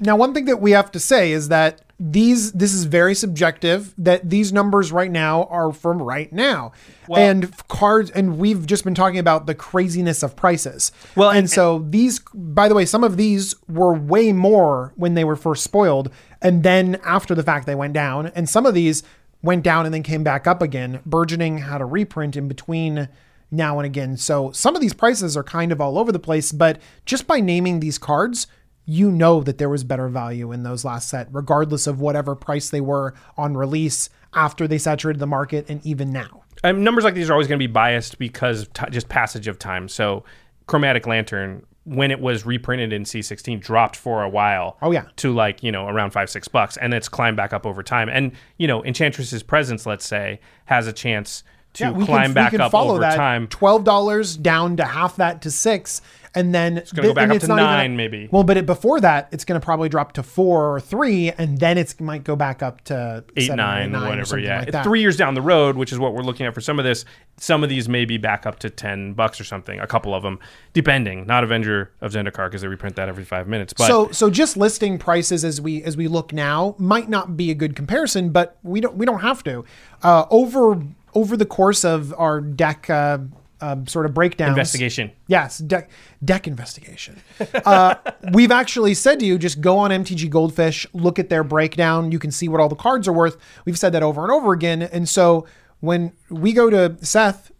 Now, 0.00 0.16
one 0.16 0.32
thing 0.34 0.46
that 0.46 0.60
we 0.60 0.70
have 0.72 0.90
to 0.92 0.98
say 1.00 1.32
is 1.32 1.48
that 1.48 1.82
these 2.02 2.52
this 2.52 2.72
is 2.72 2.84
very 2.84 3.14
subjective. 3.14 3.92
That 3.98 4.28
these 4.30 4.52
numbers 4.52 4.90
right 4.90 5.10
now 5.10 5.44
are 5.44 5.70
from 5.70 6.00
right 6.00 6.32
now, 6.32 6.72
and 7.14 7.54
cards. 7.68 8.10
And 8.10 8.38
we've 8.38 8.64
just 8.64 8.84
been 8.84 8.94
talking 8.94 9.18
about 9.18 9.46
the 9.46 9.54
craziness 9.54 10.22
of 10.22 10.34
prices. 10.34 10.92
Well, 11.14 11.28
and, 11.28 11.40
and- 11.40 11.50
so 11.50 11.84
these, 11.90 12.20
by 12.32 12.68
the 12.68 12.74
way, 12.74 12.86
some 12.86 13.04
of 13.04 13.18
these 13.18 13.54
were 13.68 13.92
way 13.92 14.32
more 14.32 14.94
when 14.96 15.12
they 15.12 15.24
were 15.24 15.36
first 15.36 15.62
spoiled, 15.62 16.10
and 16.40 16.62
then 16.62 16.98
after 17.04 17.34
the 17.34 17.42
fact 17.42 17.66
they 17.66 17.74
went 17.74 17.92
down. 17.92 18.28
And 18.28 18.48
some 18.48 18.64
of 18.64 18.72
these 18.72 19.02
went 19.42 19.62
down 19.62 19.84
and 19.84 19.94
then 19.94 20.02
came 20.02 20.24
back 20.24 20.46
up 20.46 20.62
again. 20.62 21.00
Burgeoning 21.04 21.58
had 21.58 21.82
a 21.82 21.86
reprint 21.86 22.34
in 22.36 22.48
between 22.48 23.08
now 23.50 23.78
and 23.78 23.84
again. 23.86 24.16
So 24.16 24.52
some 24.52 24.74
of 24.74 24.80
these 24.80 24.94
prices 24.94 25.36
are 25.36 25.42
kind 25.42 25.72
of 25.72 25.80
all 25.80 25.98
over 25.98 26.12
the 26.12 26.18
place, 26.18 26.52
but 26.52 26.78
just 27.04 27.26
by 27.26 27.40
naming 27.40 27.80
these 27.80 27.98
cards, 27.98 28.46
you 28.84 29.10
know 29.10 29.42
that 29.42 29.58
there 29.58 29.68
was 29.68 29.84
better 29.84 30.08
value 30.08 30.52
in 30.52 30.62
those 30.62 30.84
last 30.84 31.08
set, 31.08 31.28
regardless 31.30 31.86
of 31.86 32.00
whatever 32.00 32.34
price 32.34 32.70
they 32.70 32.80
were 32.80 33.14
on 33.36 33.56
release 33.56 34.10
after 34.34 34.66
they 34.66 34.78
saturated 34.78 35.18
the 35.18 35.26
market 35.26 35.68
and 35.68 35.84
even 35.84 36.12
now. 36.12 36.42
Um, 36.62 36.84
numbers 36.84 37.04
like 37.04 37.14
these 37.14 37.30
are 37.30 37.32
always 37.32 37.48
going 37.48 37.58
to 37.58 37.62
be 37.62 37.72
biased 37.72 38.18
because 38.18 38.68
t- 38.74 38.84
just 38.90 39.08
passage 39.08 39.48
of 39.48 39.58
time. 39.58 39.88
So, 39.88 40.24
Chromatic 40.66 41.06
Lantern 41.06 41.64
when 41.84 42.10
it 42.10 42.20
was 42.20 42.44
reprinted 42.44 42.92
in 42.92 43.04
C16 43.04 43.60
dropped 43.60 43.96
for 43.96 44.22
a 44.22 44.28
while. 44.28 44.76
Oh, 44.82 44.92
yeah. 44.92 45.06
To 45.16 45.32
like, 45.32 45.62
you 45.62 45.72
know, 45.72 45.88
around 45.88 46.10
5 46.10 46.28
6 46.28 46.48
bucks 46.48 46.76
and 46.76 46.92
it's 46.92 47.08
climbed 47.08 47.36
back 47.36 47.52
up 47.52 47.66
over 47.66 47.82
time. 47.82 48.08
And, 48.08 48.32
you 48.58 48.68
know, 48.68 48.84
Enchantress's 48.84 49.42
presence, 49.42 49.86
let's 49.86 50.04
say, 50.04 50.40
has 50.66 50.86
a 50.86 50.92
chance 50.92 51.42
to 51.74 51.92
we 51.92 52.04
climb 52.04 52.26
can, 52.26 52.32
back 52.34 52.54
up 52.54 52.74
over 52.74 53.00
that 53.00 53.16
time. 53.16 53.46
Twelve 53.46 53.84
dollars 53.84 54.36
down 54.36 54.76
to 54.76 54.84
half 54.84 55.16
that 55.16 55.42
to 55.42 55.50
six, 55.50 56.02
and 56.34 56.54
then 56.54 56.78
it's 56.78 56.92
gonna 56.92 57.08
go 57.08 57.14
back 57.14 57.30
up 57.30 57.40
to 57.40 57.48
nine, 57.48 57.96
maybe. 57.96 58.28
Well, 58.30 58.44
but 58.44 58.56
it, 58.56 58.66
before 58.66 59.00
that, 59.00 59.28
it's 59.32 59.44
going 59.44 59.60
to 59.60 59.64
probably 59.64 59.88
drop 59.88 60.12
to 60.12 60.22
four 60.22 60.74
or 60.74 60.80
three, 60.80 61.30
and 61.32 61.58
then 61.58 61.76
it 61.76 62.00
might 62.00 62.24
go 62.24 62.36
back 62.36 62.62
up 62.62 62.82
to 62.84 63.24
eight, 63.36 63.46
seven, 63.46 63.56
nine, 63.56 63.94
or 63.94 64.02
whatever. 64.02 64.24
something 64.24 64.44
Yeah, 64.44 64.64
like 64.72 64.84
three 64.84 65.00
years 65.00 65.16
down 65.16 65.34
the 65.34 65.42
road, 65.42 65.76
which 65.76 65.92
is 65.92 65.98
what 65.98 66.14
we're 66.14 66.22
looking 66.22 66.46
at 66.46 66.54
for 66.54 66.60
some 66.60 66.78
of 66.78 66.84
this. 66.84 67.04
Some 67.36 67.62
of 67.62 67.68
these 67.68 67.88
may 67.88 68.04
be 68.04 68.16
back 68.16 68.46
up 68.46 68.58
to 68.60 68.70
ten 68.70 69.12
bucks 69.14 69.40
or 69.40 69.44
something. 69.44 69.80
A 69.80 69.86
couple 69.86 70.14
of 70.14 70.22
them, 70.22 70.38
depending. 70.72 71.26
Not 71.26 71.42
Avenger 71.42 71.92
of 72.00 72.12
Zendikar 72.12 72.46
because 72.46 72.62
they 72.62 72.68
reprint 72.68 72.96
that 72.96 73.08
every 73.08 73.24
five 73.24 73.48
minutes. 73.48 73.72
But 73.72 73.88
so 73.88 74.10
so 74.12 74.30
just 74.30 74.56
listing 74.56 74.98
prices 74.98 75.44
as 75.44 75.60
we 75.60 75.82
as 75.82 75.96
we 75.96 76.06
look 76.06 76.32
now 76.32 76.76
might 76.78 77.08
not 77.08 77.36
be 77.36 77.50
a 77.50 77.54
good 77.54 77.74
comparison, 77.74 78.30
but 78.30 78.56
we 78.62 78.80
don't 78.80 78.96
we 78.96 79.04
don't 79.06 79.20
have 79.20 79.42
to. 79.44 79.64
Uh, 80.02 80.26
over 80.30 80.80
over 81.14 81.36
the 81.36 81.46
course 81.46 81.84
of 81.84 82.14
our 82.18 82.40
deck 82.40 82.88
uh, 82.88 83.18
uh, 83.60 83.76
sort 83.86 84.06
of 84.06 84.14
breakdowns, 84.14 84.50
investigation. 84.50 85.10
Yes, 85.26 85.58
deck 85.58 85.90
deck 86.24 86.46
investigation. 86.46 87.20
Uh, 87.64 87.94
we've 88.32 88.50
actually 88.50 88.94
said 88.94 89.20
to 89.20 89.26
you, 89.26 89.38
just 89.38 89.60
go 89.60 89.78
on 89.78 89.90
MTG 89.90 90.30
Goldfish, 90.30 90.86
look 90.92 91.18
at 91.18 91.28
their 91.28 91.44
breakdown. 91.44 92.12
You 92.12 92.18
can 92.18 92.30
see 92.30 92.48
what 92.48 92.60
all 92.60 92.68
the 92.68 92.76
cards 92.76 93.06
are 93.08 93.12
worth. 93.12 93.36
We've 93.64 93.78
said 93.78 93.92
that 93.92 94.02
over 94.02 94.22
and 94.22 94.32
over 94.32 94.52
again, 94.52 94.82
and 94.82 95.08
so 95.08 95.46
when 95.80 96.12
we 96.28 96.52
go 96.52 96.70
to 96.70 96.96
Seth, 97.04 97.52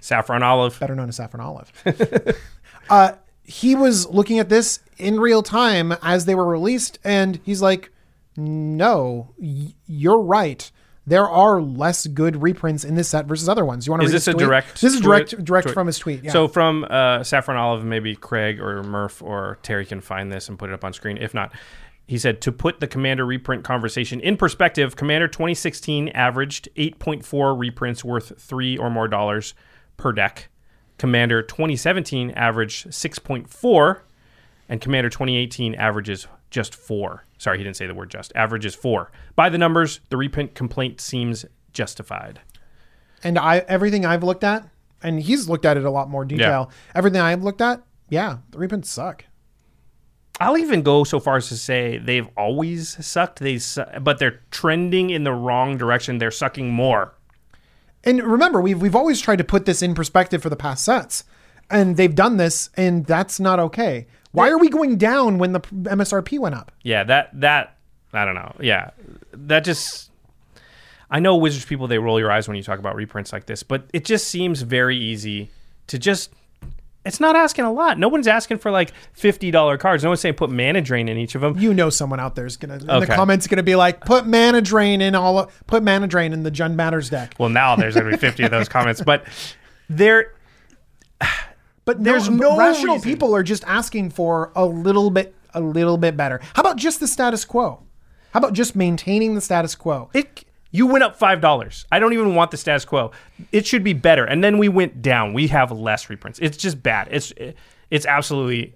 Saffron 0.00 0.42
Olive. 0.42 0.78
better 0.78 0.94
known 0.94 1.08
as 1.08 1.16
Saffron 1.16 1.44
Olive. 1.44 1.72
uh, 2.90 3.12
he 3.44 3.74
was 3.74 4.06
looking 4.08 4.38
at 4.38 4.48
this 4.48 4.80
in 4.98 5.18
real 5.18 5.42
time 5.42 5.92
as 6.02 6.24
they 6.24 6.34
were 6.34 6.46
released, 6.46 6.98
and 7.02 7.40
he's 7.44 7.62
like, 7.62 7.90
"No, 8.36 9.34
y- 9.38 9.74
you're 9.86 10.20
right. 10.20 10.70
There 11.08 11.26
are 11.28 11.60
less 11.60 12.06
good 12.06 12.42
reprints 12.42 12.84
in 12.84 12.94
this 12.94 13.08
set 13.08 13.24
versus 13.26 13.48
other 13.48 13.64
ones. 13.64 13.86
You 13.86 13.92
want 13.92 14.02
to 14.02 14.06
Is 14.06 14.12
read 14.12 14.16
this 14.16 14.26
his 14.26 14.34
a 14.34 14.36
tweet? 14.36 14.46
direct? 14.46 14.80
This 14.80 14.92
is 14.94 15.00
tweet- 15.00 15.04
direct, 15.04 15.44
direct 15.44 15.66
tweet? 15.68 15.74
from 15.74 15.86
his 15.86 15.98
tweet. 15.98 16.24
Yeah. 16.24 16.32
So 16.32 16.48
from 16.48 16.86
uh, 16.88 17.24
Saffron 17.24 17.56
Olive, 17.56 17.84
maybe 17.84 18.14
Craig 18.14 18.60
or 18.60 18.82
Murph 18.82 19.22
or 19.22 19.58
Terry 19.62 19.86
can 19.86 20.00
find 20.02 20.30
this 20.30 20.48
and 20.50 20.58
put 20.58 20.68
it 20.70 20.74
up 20.74 20.84
on 20.84 20.92
screen. 20.92 21.16
If 21.16 21.32
not, 21.32 21.52
he 22.06 22.18
said 22.18 22.40
to 22.42 22.52
put 22.52 22.80
the 22.80 22.86
Commander 22.86 23.24
reprint 23.24 23.64
conversation 23.64 24.20
in 24.20 24.36
perspective, 24.36 24.96
Commander 24.96 25.28
2016 25.28 26.08
averaged 26.10 26.68
8.4 26.76 27.58
reprints 27.58 28.04
worth 28.04 28.38
three 28.40 28.76
or 28.76 28.90
more 28.90 29.08
dollars 29.08 29.54
per 29.96 30.12
deck. 30.12 30.48
Commander 30.98 31.42
2017 31.42 32.32
averaged 32.32 32.88
6.4, 32.88 34.00
and 34.68 34.80
Commander 34.80 35.08
2018 35.08 35.74
averages 35.76 36.26
just 36.50 36.74
four. 36.74 37.24
Sorry, 37.38 37.58
he 37.58 37.64
didn't 37.64 37.76
say 37.76 37.86
the 37.86 37.94
word 37.94 38.10
just. 38.10 38.32
Average 38.34 38.64
is 38.66 38.74
four. 38.74 39.10
By 39.36 39.48
the 39.48 39.58
numbers, 39.58 40.00
the 40.10 40.16
reprint 40.16 40.54
complaint 40.54 41.00
seems 41.00 41.44
justified. 41.72 42.40
and 43.22 43.38
I 43.38 43.58
everything 43.68 44.04
I've 44.06 44.22
looked 44.24 44.44
at, 44.44 44.66
and 45.02 45.20
he's 45.20 45.48
looked 45.48 45.64
at 45.64 45.76
it 45.76 45.84
a 45.84 45.90
lot 45.90 46.08
more 46.08 46.24
detail. 46.24 46.70
Everything 46.94 47.20
I've 47.20 47.42
looked 47.42 47.60
at, 47.60 47.82
yeah, 48.08 48.38
the 48.50 48.58
reprints 48.58 48.90
suck. 48.90 49.24
I'll 50.40 50.56
even 50.56 50.82
go 50.82 51.02
so 51.02 51.18
far 51.18 51.36
as 51.36 51.48
to 51.48 51.56
say 51.56 51.98
they've 51.98 52.28
always 52.36 53.04
sucked. 53.04 53.40
They, 53.40 53.58
su- 53.58 53.84
but 54.00 54.18
they're 54.20 54.40
trending 54.52 55.10
in 55.10 55.24
the 55.24 55.32
wrong 55.32 55.76
direction. 55.76 56.18
They're 56.18 56.30
sucking 56.30 56.70
more. 56.70 57.14
And 58.04 58.22
remember, 58.22 58.60
we've 58.60 58.80
we've 58.80 58.94
always 58.94 59.20
tried 59.20 59.36
to 59.38 59.44
put 59.44 59.64
this 59.66 59.82
in 59.82 59.94
perspective 59.94 60.40
for 60.40 60.48
the 60.48 60.56
past 60.56 60.84
sets, 60.84 61.24
and 61.68 61.96
they've 61.96 62.14
done 62.14 62.36
this, 62.36 62.70
and 62.76 63.04
that's 63.04 63.40
not 63.40 63.58
okay. 63.58 64.06
Why 64.32 64.50
are 64.50 64.58
we 64.58 64.68
going 64.68 64.96
down 64.96 65.38
when 65.38 65.52
the 65.52 65.60
MSRP 65.60 66.38
went 66.38 66.54
up? 66.54 66.72
Yeah, 66.82 67.04
that 67.04 67.30
that 67.40 67.76
I 68.12 68.24
don't 68.24 68.34
know. 68.34 68.54
Yeah, 68.60 68.90
that 69.32 69.64
just. 69.64 70.10
I 71.10 71.20
know 71.20 71.36
Wizards 71.36 71.64
people 71.64 71.86
they 71.86 71.98
roll 71.98 72.20
your 72.20 72.30
eyes 72.30 72.48
when 72.48 72.56
you 72.56 72.62
talk 72.62 72.78
about 72.78 72.94
reprints 72.94 73.32
like 73.32 73.46
this, 73.46 73.62
but 73.62 73.84
it 73.94 74.04
just 74.04 74.28
seems 74.28 74.62
very 74.62 74.96
easy 74.96 75.50
to 75.86 75.98
just. 75.98 76.30
It's 77.04 77.20
not 77.20 77.36
asking 77.36 77.64
a 77.64 77.72
lot. 77.72 77.98
No 77.98 78.08
one's 78.08 78.26
asking 78.26 78.58
for 78.58 78.70
like 78.70 78.92
fifty 79.14 79.50
dollar 79.50 79.78
cards. 79.78 80.02
No 80.02 80.10
one's 80.10 80.20
saying 80.20 80.34
put 80.34 80.50
mana 80.50 80.82
drain 80.82 81.08
in 81.08 81.16
each 81.16 81.34
of 81.34 81.40
them. 81.40 81.58
You 81.58 81.72
know, 81.72 81.88
someone 81.88 82.20
out 82.20 82.34
there 82.34 82.44
is 82.44 82.58
gonna 82.58 82.74
in 82.74 82.86
the 83.00 83.06
comments 83.06 83.46
gonna 83.46 83.62
be 83.62 83.76
like, 83.76 84.04
"Put 84.04 84.26
mana 84.26 84.60
drain 84.60 85.00
in 85.00 85.14
all, 85.14 85.50
put 85.66 85.82
mana 85.82 86.06
drain 86.06 86.34
in 86.34 86.42
the 86.42 86.50
Jund 86.50 86.74
Matters 86.74 87.08
deck." 87.08 87.34
Well, 87.38 87.48
now 87.48 87.76
there's 87.76 87.94
gonna 87.94 88.10
be 88.10 88.18
fifty 88.18 88.42
of 88.42 88.50
those 88.50 88.68
comments, 88.68 89.00
but 89.00 89.24
there. 89.88 90.34
But 91.88 92.04
There's 92.04 92.28
no 92.28 92.50
no 92.50 92.58
rational 92.58 92.96
reason. 92.96 93.10
people 93.10 93.34
are 93.34 93.42
just 93.42 93.64
asking 93.66 94.10
for 94.10 94.52
a 94.54 94.66
little 94.66 95.08
bit, 95.08 95.34
a 95.54 95.60
little 95.62 95.96
bit 95.96 96.18
better. 96.18 96.38
How 96.52 96.60
about 96.60 96.76
just 96.76 97.00
the 97.00 97.08
status 97.08 97.46
quo? 97.46 97.82
How 98.32 98.40
about 98.40 98.52
just 98.52 98.76
maintaining 98.76 99.34
the 99.34 99.40
status 99.40 99.74
quo? 99.74 100.10
It 100.12 100.44
you 100.70 100.86
went 100.86 101.02
up 101.02 101.16
five 101.16 101.40
dollars. 101.40 101.86
I 101.90 101.98
don't 101.98 102.12
even 102.12 102.34
want 102.34 102.50
the 102.50 102.58
status 102.58 102.84
quo. 102.84 103.12
It 103.52 103.66
should 103.66 103.82
be 103.82 103.94
better. 103.94 104.26
And 104.26 104.44
then 104.44 104.58
we 104.58 104.68
went 104.68 105.00
down. 105.00 105.32
We 105.32 105.46
have 105.46 105.72
less 105.72 106.10
reprints. 106.10 106.38
It's 106.40 106.58
just 106.58 106.82
bad. 106.82 107.08
It's 107.10 107.32
it's 107.90 108.04
absolutely 108.04 108.74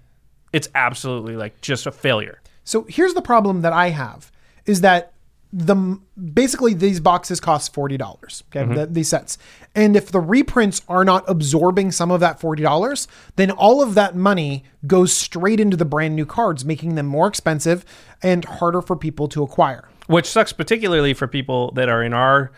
it's 0.55 0.71
absolutely 0.75 1.37
like 1.37 1.61
just 1.61 1.85
a 1.85 1.93
failure. 1.93 2.41
So 2.65 2.87
here's 2.89 3.13
the 3.13 3.21
problem 3.21 3.61
that 3.61 3.75
I 3.75 3.91
have 3.91 4.33
is 4.65 4.81
that 4.81 5.12
the 5.53 5.99
basically 6.33 6.73
these 6.73 6.99
boxes 7.01 7.39
cost 7.39 7.75
forty 7.75 7.97
dollars. 7.97 8.43
Okay, 8.49 8.65
mm-hmm. 8.65 8.75
the, 8.75 8.87
these 8.87 9.09
sets, 9.09 9.37
and 9.75 9.97
if 9.97 10.11
the 10.11 10.21
reprints 10.21 10.81
are 10.89 11.05
not 11.05 11.25
absorbing 11.29 11.93
some 11.93 12.11
of 12.11 12.21
that 12.21 12.41
forty 12.41 12.63
dollars, 12.63 13.07
then 13.37 13.51
all 13.51 13.83
of 13.83 13.95
that 13.95 14.17
money 14.17 14.65
goes 14.87 15.13
straight 15.13 15.61
into 15.61 15.77
the 15.77 15.85
brand 15.85 16.17
new 16.17 16.25
cards, 16.25 16.65
making 16.65 16.95
them 16.95 17.07
more 17.07 17.27
expensive 17.27 17.85
and 18.23 18.45
harder 18.45 18.81
for 18.81 18.97
people 18.97 19.29
to 19.29 19.43
acquire. 19.43 19.89
Which 20.07 20.27
sucks 20.27 20.53
particularly 20.53 21.13
for 21.15 21.27
people 21.27 21.71
that 21.73 21.89
are 21.89 22.03
in 22.03 22.15
our 22.15 22.51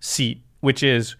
seat, 0.00 0.42
which 0.60 0.82
is 0.82 1.16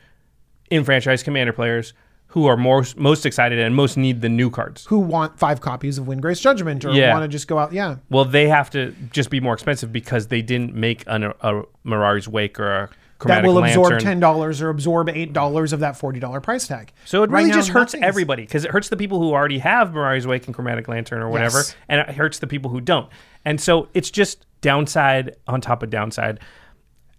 enfranchised 0.71 1.25
commander 1.25 1.53
players 1.53 1.95
who 2.33 2.47
are 2.47 2.57
more 2.57 2.83
most 2.97 3.27
excited 3.27 3.59
and 3.59 3.75
most 3.77 3.97
need 3.97 4.21
the 4.23 4.29
new 4.29 4.49
cards. 4.51 4.87
Who 4.87 4.99
want 4.99 5.39
five 5.39 5.61
copies 5.61 5.99
of 5.99 6.07
Windgrace 6.07 6.41
Judgment 6.41 6.85
or 6.85 6.93
Yeah. 6.93 7.13
want 7.13 7.25
to 7.25 7.29
just 7.29 7.47
go 7.47 7.59
out? 7.59 7.73
Yeah, 7.73 7.97
Well, 8.09 8.25
they 8.25 8.49
have 8.49 8.71
to 8.71 8.95
just 9.13 9.29
be 9.31 9.39
more 9.39 9.53
expensive 9.55 9.93
because 9.93 10.29
they 10.29 10.41
didn't 10.43 10.75
make 10.75 11.05
an, 11.07 11.25
a 11.25 11.63
Mirari's 11.85 12.29
Wake 12.29 12.59
or 12.59 12.73
a 12.85 12.89
Chromatic 13.19 13.45
Lantern. 13.45 13.45
that 13.45 13.61
will 13.61 13.65
absorb 13.65 13.91
Lantern. 13.93 14.01
ten 14.09 14.21
dollars 14.21 14.63
or 14.63 14.69
absorb 14.71 15.09
eight 15.11 15.33
dollars 15.35 15.73
of 15.75 15.81
that 15.81 15.97
forty 15.97 16.19
dollar 16.21 16.41
price 16.41 16.67
tag. 16.67 16.93
So 17.05 17.23
it 17.23 17.31
really 17.31 17.51
now, 17.51 17.55
just 17.57 17.69
hurts 17.69 17.93
nothing's- 17.93 18.09
everybody 18.09 18.43
because 18.45 18.65
it 18.65 18.71
hurts 18.71 18.89
the 18.89 18.97
people 18.97 19.21
who 19.21 19.33
already 19.33 19.59
have 19.59 19.91
Mirari's 19.93 20.27
Wake 20.27 20.47
and 20.47 20.55
Chromatic 20.55 20.89
Lantern 20.89 21.21
or 21.23 21.29
whatever, 21.29 21.59
Yes. 21.59 21.77
and 21.89 22.01
it 22.01 22.15
hurts 22.17 22.39
the 22.41 22.47
people 22.47 22.71
who 22.71 22.81
don't. 22.81 23.09
And 23.45 23.61
so 23.61 23.89
it's 23.95 24.11
just 24.11 24.47
downside 24.63 25.37
on 25.47 25.61
top 25.61 25.83
of 25.83 25.91
downside. 25.91 26.41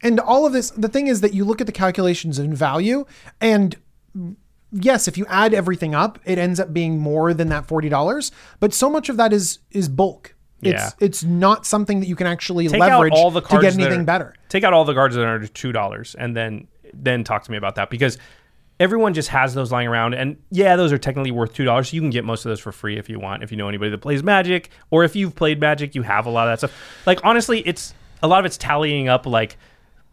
And 0.02 0.20
all 0.20 0.46
of 0.46 0.52
this, 0.54 0.72
the 0.72 0.90
thing 0.90 1.08
is 1.08 1.22
that 1.22 1.34
you 1.34 1.46
look 1.46 1.62
at 1.62 1.68
the 1.68 1.72
calculations 1.74 2.38
in 2.40 2.54
value, 2.54 3.06
and 3.40 3.76
yes, 4.74 5.08
if 5.08 5.18
you 5.18 5.26
add 5.30 5.54
everything 5.54 5.96
up, 5.96 6.20
it 6.26 6.38
ends 6.38 6.60
up 6.60 6.74
being 6.74 7.00
more 7.00 7.34
than 7.34 7.50
that 7.50 7.66
forty 7.66 7.88
dollars. 7.90 8.32
But 8.60 8.74
so 8.74 8.90
much 8.90 9.08
of 9.10 9.18
that 9.18 9.32
is 9.32 9.60
is 9.72 9.88
bulk. 9.88 10.36
It's 10.62 10.82
Yeah. 10.82 10.90
it's 11.00 11.24
not 11.24 11.66
something 11.66 12.00
that 12.00 12.08
you 12.08 12.16
can 12.16 12.28
actually 12.28 12.68
Take 12.68 12.80
leverage 12.80 13.14
all 13.14 13.32
the 13.32 13.42
cards 13.42 13.66
to 13.66 13.72
get 13.72 13.80
anything 13.80 14.02
are- 14.02 14.06
better. 14.06 14.34
Take 14.50 14.64
out 14.64 14.74
all 14.74 14.86
the 14.86 14.94
cards 14.94 15.16
that 15.16 15.24
are 15.24 15.36
under 15.36 15.48
two 15.48 15.72
dollars, 15.72 16.16
and 16.18 16.36
then 16.36 16.68
then 16.94 17.24
talk 17.24 17.44
to 17.44 17.52
me 17.52 17.58
about 17.58 17.76
that 17.76 17.90
because 17.90 18.18
everyone 18.80 19.14
just 19.14 19.30
has 19.30 19.54
those 19.54 19.72
lying 19.72 19.88
around. 19.88 20.14
And 20.14 20.38
yeah, 20.52 20.76
those 20.76 20.92
are 20.92 20.98
technically 20.98 21.32
worth 21.32 21.54
two 21.54 21.66
dollars. 21.66 21.90
So 21.90 21.96
you 21.96 22.02
can 22.02 22.10
get 22.10 22.24
most 22.26 22.46
of 22.46 22.50
those 22.50 22.60
for 22.60 22.72
free 22.72 22.98
if 22.98 23.10
you 23.10 23.20
want. 23.20 23.44
If 23.44 23.52
you 23.52 23.58
know 23.58 23.68
anybody 23.68 23.92
that 23.92 24.00
plays 24.00 24.24
Magic, 24.24 24.70
or 24.90 25.04
if 25.04 25.16
you've 25.16 25.36
played 25.36 25.60
Magic, 25.60 25.96
you 25.96 26.02
have 26.04 26.26
a 26.26 26.30
lot 26.30 26.48
of 26.48 26.52
that 26.60 26.68
stuff. 26.68 26.80
Like 27.06 27.20
honestly, 27.24 27.60
it's 27.68 27.94
a 28.22 28.28
lot 28.28 28.40
of 28.40 28.46
it's 28.46 28.58
tallying 28.58 29.08
up 29.10 29.26
like 29.26 29.58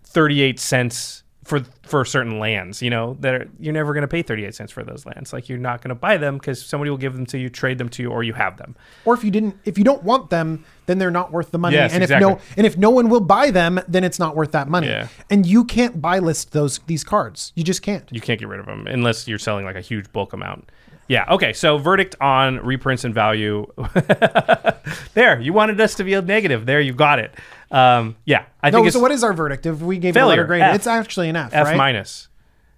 thirty 0.03 0.41
eight 0.43 0.59
cents 0.59 1.23
for 1.51 1.65
for 1.83 2.05
certain 2.05 2.39
lands. 2.39 2.81
You 2.81 2.91
know 2.91 3.17
that 3.21 3.35
are, 3.35 3.49
you're 3.59 3.75
never 3.75 3.93
going 3.93 4.03
to 4.03 4.09
pay 4.09 4.23
thirty 4.23 4.45
eight 4.45 4.55
cents 4.55 4.71
for 4.71 4.85
those 4.85 5.05
lands. 5.05 5.33
Like 5.33 5.49
you're 5.49 5.59
not 5.59 5.83
going 5.83 5.89
to 5.89 5.97
buy 5.97 6.17
them 6.17 6.39
because 6.39 6.65
somebody 6.65 6.91
will 6.91 6.97
give 6.97 7.13
them 7.13 7.27
to 7.27 7.39
you, 7.39 7.51
trade 7.51 7.77
them 7.77 7.89
to 7.91 8.03
you, 8.03 8.11
or 8.11 8.23
you 8.23 8.33
have 8.35 8.57
them. 8.57 8.77
Or 9.05 9.13
if 9.13 9.25
you 9.25 9.33
didn't, 9.33 9.57
if 9.65 9.77
you 9.77 9.83
don't 9.83 10.05
want 10.05 10.31
them, 10.31 10.65
then 10.87 10.99
they're 10.99 11.11
not 11.11 11.33
worth 11.33 11.51
the 11.51 11.59
money. 11.59 11.77
Yes, 11.77 11.93
and 11.93 12.05
if 12.05 12.11
no, 12.11 12.39
and 12.57 12.67
if 12.67 12.79
no 12.79 12.91
one 12.91 13.09
will 13.11 13.21
buy 13.21 13.51
them, 13.51 13.81
then 13.89 14.05
it's 14.05 14.19
not 14.19 14.37
worth 14.37 14.53
that 14.53 14.69
money. 14.69 14.87
Yeah. 14.87 15.09
And 15.29 15.45
you 15.45 15.65
can't 15.65 16.01
buy 16.01 16.21
list 16.21 16.53
those 16.53 16.79
these 16.87 17.03
cards. 17.03 17.53
You 17.57 17.65
just 17.65 17.83
can't. 17.83 18.09
you 18.11 18.21
can't 18.21 18.39
get 18.39 18.49
rid 18.49 18.61
of 18.61 18.67
them 18.67 18.87
unless 18.87 19.27
you're 19.27 19.39
selling 19.39 19.65
like 19.65 19.77
a 19.77 19.83
huge 19.83 20.11
bulk 20.13 20.33
amount. 20.33 20.71
Yeah. 21.11 21.25
Okay. 21.29 21.53
So 21.53 21.77
verdict 21.77 22.15
on 22.21 22.59
reprints 22.65 23.03
and 23.03 23.13
value. 23.13 23.67
there, 25.15 25.41
you 25.41 25.53
wanted 25.53 25.81
us 25.81 25.97
to 25.97 26.05
be 26.05 26.19
negative. 26.21 26.67
There, 26.67 26.81
you 26.81 26.93
got 26.93 27.19
it. 27.19 27.35
Um, 27.73 28.15
yeah, 28.25 28.45
I 28.63 28.71
No. 28.71 28.79
think 28.79 28.93
So 28.93 29.01
what 29.01 29.11
is 29.11 29.25
our 29.25 29.33
verdict? 29.33 29.67
If 29.67 29.81
we 29.81 29.99
gave 29.99 30.15
it 30.17 30.19
a 30.19 30.23
Failure, 30.23 30.29
letter 30.29 30.45
grade, 30.45 30.63
F. 30.63 30.77
it's 30.77 30.87
actually 30.87 31.29
an 31.29 31.35
F. 31.35 31.51
F 31.53 31.67
right? 31.67 31.77
minus. 31.77 32.29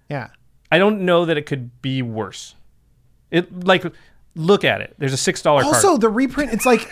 Yeah. 0.09 0.29
I 0.71 0.79
don't 0.79 1.01
know 1.01 1.25
that 1.25 1.37
it 1.37 1.45
could 1.45 1.79
be 1.83 2.01
worse. 2.01 2.55
It 3.29 3.65
like 3.67 3.85
look 4.35 4.63
at 4.63 4.81
it. 4.81 4.95
There's 4.97 5.13
a 5.13 5.17
six 5.17 5.43
dollar 5.43 5.63
Also, 5.63 5.89
card. 5.89 6.01
the 6.01 6.09
reprint, 6.09 6.53
it's 6.53 6.65
like 6.65 6.91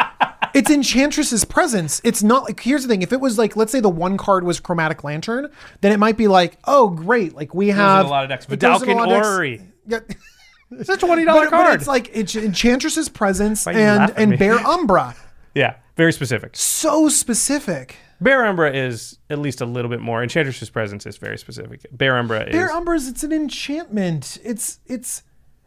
it's 0.54 0.70
Enchantress's 0.70 1.44
presence. 1.44 2.00
It's 2.02 2.22
not 2.22 2.44
like 2.44 2.60
here's 2.60 2.84
the 2.84 2.88
thing. 2.88 3.02
If 3.02 3.12
it 3.12 3.20
was 3.20 3.36
like, 3.36 3.56
let's 3.56 3.72
say 3.72 3.80
the 3.80 3.90
one 3.90 4.16
card 4.16 4.44
was 4.44 4.58
Chromatic 4.58 5.04
Lantern, 5.04 5.50
then 5.82 5.92
it 5.92 5.98
might 5.98 6.16
be 6.16 6.28
like, 6.28 6.56
oh 6.64 6.88
great, 6.88 7.34
like 7.34 7.54
we 7.54 7.68
have 7.68 8.06
a 8.06 8.08
lot 8.08 8.24
of 8.24 8.30
decks. 8.30 8.46
it 8.48 8.58
goes 8.58 8.82
in 8.82 8.88
a 8.88 8.92
Vedalken 8.92 8.96
lot 8.96 9.08
of 9.10 9.14
decks. 9.16 9.26
Orrery. 9.28 9.62
Yeah. 9.86 9.98
It's 10.70 10.88
a 10.88 10.96
twenty 10.96 11.24
dollar 11.24 11.48
card. 11.48 11.66
but 11.66 11.74
it's 11.74 11.86
like 11.86 12.10
it's 12.12 12.36
Enchantress's 12.36 13.08
presence 13.08 13.64
Why 13.66 13.72
are 13.72 13.78
you 13.78 13.82
and 13.82 14.12
and? 14.16 14.38
Bear 14.38 14.54
Umbra. 14.54 15.14
yeah, 15.54 15.76
very 15.96 16.12
specific. 16.12 16.56
So 16.56 17.08
specific. 17.08 17.96
Bear 18.20 18.44
Umbra 18.44 18.72
is 18.72 19.18
at 19.30 19.38
least 19.38 19.60
a 19.60 19.66
little 19.66 19.90
bit 19.90 20.00
more. 20.00 20.22
Enchantress's 20.22 20.70
presence 20.70 21.06
is 21.06 21.16
very 21.18 21.38
specific. 21.38 21.86
Bear 21.92 22.16
Umbra 22.18 22.44
is. 22.48 22.52
Bear 22.52 22.70
Umbra 22.70 22.96
is 22.96 23.08
it's 23.08 23.22
an 23.22 23.32
enchantment. 23.32 24.38
It's 24.44 24.80
it's 24.86 25.22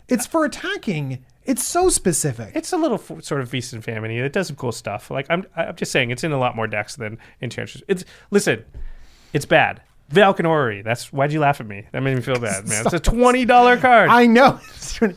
it's 0.08 0.28
for 0.28 0.46
attacking. 0.46 1.26
It's 1.44 1.64
so 1.64 1.90
specific. 1.90 2.52
it's 2.56 2.72
a 2.72 2.78
little 2.78 3.00
f- 3.00 3.24
sort 3.24 3.42
of 3.42 3.50
feast 3.50 3.74
and 3.74 3.84
famine. 3.84 4.12
It 4.12 4.32
does 4.32 4.46
some 4.48 4.56
cool 4.56 4.72
stuff. 4.72 5.10
Like 5.10 5.26
I'm, 5.32 5.44
I'm 5.56 5.76
just 5.76 5.92
saying, 5.92 6.12
it's 6.12 6.24
in 6.24 6.32
a 6.32 6.38
lot 6.38 6.56
more 6.56 6.68
decks 6.68 6.96
than 6.98 7.18
Enchantress. 7.42 7.82
It's 7.88 8.06
listen, 8.30 8.64
it's 9.34 9.46
bad. 9.46 9.82
Valkanori. 10.12 10.84
That's 10.84 11.12
why'd 11.12 11.32
you 11.32 11.40
laugh 11.40 11.60
at 11.60 11.68
me? 11.68 11.86
That 11.92 12.02
made 12.02 12.16
me 12.16 12.22
feel 12.22 12.40
bad, 12.40 12.68
man. 12.68 12.86
It's 12.86 12.94
a 12.94 13.00
twenty 13.12 13.46
dollar 13.46 13.78
card. 13.78 14.10
I 14.10 14.26
know. 14.26 14.60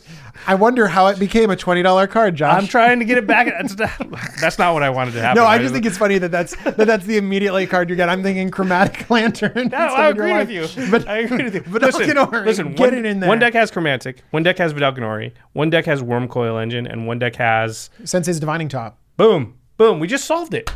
I 0.47 0.55
wonder 0.57 0.87
how 0.87 1.07
it 1.07 1.19
became 1.19 1.51
a 1.51 1.57
twenty 1.57 1.83
dollar 1.83 2.07
card, 2.07 2.37
Josh. 2.37 2.63
I'm 2.63 2.69
trying 2.69 2.99
to 2.99 3.05
get 3.05 3.19
it 3.19 3.27
back. 3.27 3.47
That's 3.47 3.77
not, 3.77 4.21
that's 4.41 4.59
not 4.59 4.75
what 4.75 4.83
I 4.83 4.91
wanted 4.91 5.13
to 5.15 5.21
happen. 5.21 5.43
no, 5.43 5.47
I 5.47 5.59
just 5.59 5.73
think 5.73 5.87
it's 5.87 5.97
funny 5.97 6.19
that 6.19 6.31
that's 6.31 6.55
that 6.65 6.77
that's 6.77 7.07
the 7.07 7.17
immediately 7.17 7.67
card 7.67 7.89
you 7.91 7.97
get. 7.97 8.09
I'm 8.09 8.23
thinking 8.23 8.51
chromatic 8.51 9.09
lantern. 9.11 9.69
No, 9.69 9.77
I 9.77 10.09
agree 10.09 10.33
with 10.33 10.51
you. 10.51 10.67
But 10.91 11.09
I 11.09 11.19
agree 11.19 11.45
with 11.45 11.55
you. 11.55 11.63
But 11.67 11.83
listen, 11.83 12.15
listen. 12.45 12.75
get 12.75 12.81
one, 12.81 12.95
it 12.95 13.07
in 13.07 13.21
there. 13.21 13.29
One 13.29 13.39
deck 13.39 13.55
has 13.55 13.71
chromatic. 13.71 14.23
One 14.31 14.43
deck 14.43 14.59
has 14.59 14.73
Vedalken 14.75 15.03
Orrery. 15.03 15.33
One 15.53 15.71
deck 15.71 15.87
has 15.87 16.03
Wurmcoil 16.03 16.61
Engine, 16.63 16.87
and 16.87 17.07
one 17.07 17.19
deck 17.19 17.37
has 17.37 17.91
Sensei's 18.05 18.41
divining 18.41 18.69
top. 18.69 18.99
boom, 19.17 19.59
boom. 19.77 19.99
We 19.99 20.07
just 20.09 20.25
solved 20.25 20.55
it. 20.55 20.71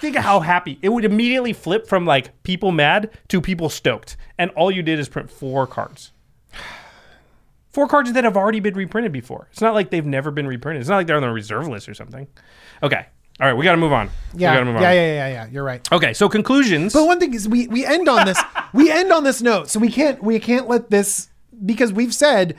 Think 0.00 0.16
of 0.16 0.24
how 0.24 0.40
happy 0.40 0.78
it 0.80 0.88
would 0.88 1.04
immediately 1.04 1.52
flip 1.52 1.86
from 1.86 2.06
like 2.06 2.42
people 2.42 2.72
mad 2.72 3.10
to 3.28 3.40
people 3.40 3.68
stoked, 3.68 4.16
and 4.38 4.50
all 4.52 4.70
you 4.70 4.82
did 4.82 4.98
is 4.98 5.08
print 5.08 5.30
four 5.30 5.66
cards. 5.66 6.12
Four 7.70 7.86
cards 7.86 8.12
that 8.14 8.24
have 8.24 8.36
already 8.36 8.58
been 8.58 8.74
reprinted 8.74 9.12
before. 9.12 9.46
It's 9.52 9.60
not 9.60 9.74
like 9.74 9.90
they've 9.90 10.04
never 10.04 10.32
been 10.32 10.48
reprinted. 10.48 10.80
It's 10.80 10.88
not 10.90 10.96
like 10.96 11.06
they're 11.06 11.14
on 11.14 11.22
the 11.22 11.30
reserve 11.30 11.68
list 11.68 11.88
or 11.88 11.94
something. 11.94 12.26
Okay. 12.82 13.06
All 13.40 13.46
right, 13.46 13.54
we 13.54 13.62
got 13.62 13.72
to 13.72 13.76
move 13.76 13.92
on. 13.92 14.10
Yeah, 14.34 14.50
we 14.50 14.54
got 14.56 14.58
to 14.58 14.64
move 14.64 14.76
on. 14.76 14.82
yeah, 14.82 14.92
yeah, 14.92 15.12
yeah, 15.12 15.28
yeah. 15.28 15.46
You're 15.52 15.62
right. 15.62 15.92
Okay, 15.92 16.12
so 16.12 16.28
conclusions. 16.28 16.92
But 16.92 17.06
one 17.06 17.20
thing 17.20 17.32
is, 17.32 17.48
we 17.48 17.68
we 17.68 17.86
end 17.86 18.08
on 18.08 18.26
this. 18.26 18.42
we 18.72 18.90
end 18.90 19.12
on 19.12 19.22
this 19.22 19.40
note, 19.40 19.70
so 19.70 19.78
we 19.78 19.88
can't 19.88 20.20
we 20.20 20.40
can't 20.40 20.66
let 20.66 20.90
this 20.90 21.28
because 21.64 21.92
we've 21.92 22.12
said 22.12 22.56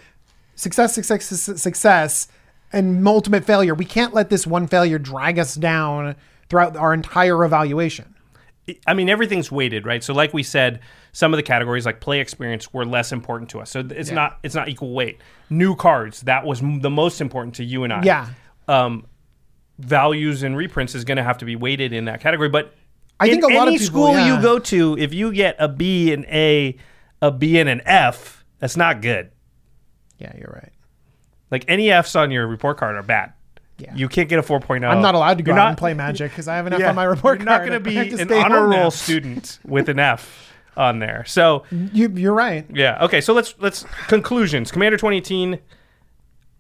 success, 0.55 0.95
success, 0.95 1.27
success, 1.61 2.29
and 2.71 3.05
ultimate 3.05 3.43
failure. 3.43 3.75
We 3.75 3.85
can't 3.85 4.13
let 4.13 4.29
this 4.29 4.47
one 4.47 4.65
failure 4.67 4.97
drag 4.97 5.37
us 5.39 5.55
down 5.55 6.15
throughout 6.51 6.75
our 6.75 6.93
entire 6.93 7.45
evaluation. 7.45 8.13
I 8.85 8.93
mean, 8.93 9.07
everything's 9.07 9.49
weighted, 9.49 9.85
right? 9.85 10.03
So, 10.03 10.13
like 10.13 10.33
we 10.33 10.43
said, 10.43 10.81
some 11.13 11.33
of 11.33 11.37
the 11.37 11.43
categories, 11.43 11.85
like 11.85 12.01
play 12.01 12.19
experience, 12.19 12.73
were 12.73 12.85
less 12.85 13.13
important 13.13 13.49
to 13.51 13.61
us. 13.61 13.71
So 13.71 13.79
it's 13.89 14.11
not 14.11 14.37
it's 14.43 14.53
not 14.53 14.67
equal 14.67 14.93
weight. 14.93 15.21
New 15.49 15.77
cards 15.77 16.21
that 16.23 16.45
was 16.45 16.61
m- 16.61 16.81
the 16.81 16.89
most 16.89 17.21
important 17.21 17.55
to 17.55 17.63
you 17.63 17.85
and 17.85 17.93
I. 17.93 18.03
Yeah. 18.03 18.27
Um, 18.67 19.07
values 19.79 20.43
and 20.43 20.57
reprints 20.57 20.93
is 20.93 21.05
going 21.05 21.15
to 21.15 21.23
have 21.23 21.37
to 21.37 21.45
be 21.45 21.55
weighted 21.55 21.93
in 21.93 22.05
that 22.05 22.19
category. 22.19 22.49
But 22.49 22.73
I 23.17 23.29
think 23.29 23.43
in 23.45 23.51
a 23.51 23.55
lot 23.57 23.69
of 23.69 23.73
people- 23.73 23.87
school 23.87 24.11
yeah. 24.11 24.35
you 24.35 24.41
go 24.41 24.59
to, 24.59 24.97
if 24.97 25.13
you 25.13 25.31
get 25.31 25.55
a 25.57 25.69
B, 25.69 26.11
an 26.11 26.25
A, 26.25 26.75
a 27.21 27.31
B, 27.31 27.59
and 27.59 27.69
an 27.69 27.81
F, 27.85 28.43
that's 28.59 28.75
not 28.75 29.01
good. 29.01 29.31
Yeah, 30.19 30.33
you're 30.37 30.51
right. 30.53 30.73
Like 31.49 31.63
any 31.69 31.89
Fs 31.89 32.15
on 32.15 32.29
your 32.29 32.45
report 32.45 32.77
card 32.77 32.95
are 32.95 33.03
bad. 33.03 33.33
Yeah. 33.81 33.95
You 33.95 34.07
can't 34.07 34.29
get 34.29 34.37
a 34.39 34.43
4.0. 34.43 34.87
I'm 34.87 35.01
not 35.01 35.15
allowed 35.15 35.37
to 35.39 35.43
go 35.43 35.51
You're 35.51 35.59
out 35.59 35.63
not- 35.63 35.69
and 35.69 35.77
play 35.77 35.93
Magic 35.93 36.31
because 36.31 36.47
I 36.47 36.55
have 36.57 36.67
enough 36.67 36.79
Yeah, 36.79 36.89
on 36.89 36.95
my 36.95 37.03
report 37.03 37.39
You're 37.39 37.45
not 37.45 37.61
going 37.61 37.71
to 37.73 37.79
be 37.79 37.97
an 37.97 38.31
honor 38.31 38.67
roll 38.67 38.91
student 38.91 39.59
with 39.65 39.89
an 39.89 39.99
F 39.99 40.53
on 40.77 40.99
there. 40.99 41.25
So 41.25 41.63
You, 41.71 42.09
you're 42.15 42.33
right. 42.33 42.65
yeah. 42.73 43.03
Okay. 43.05 43.19
So 43.21 43.33
let's 43.33 43.55
let's 43.59 43.85
conclusions. 44.07 44.71
Commander 44.71 44.97
2018 44.97 45.59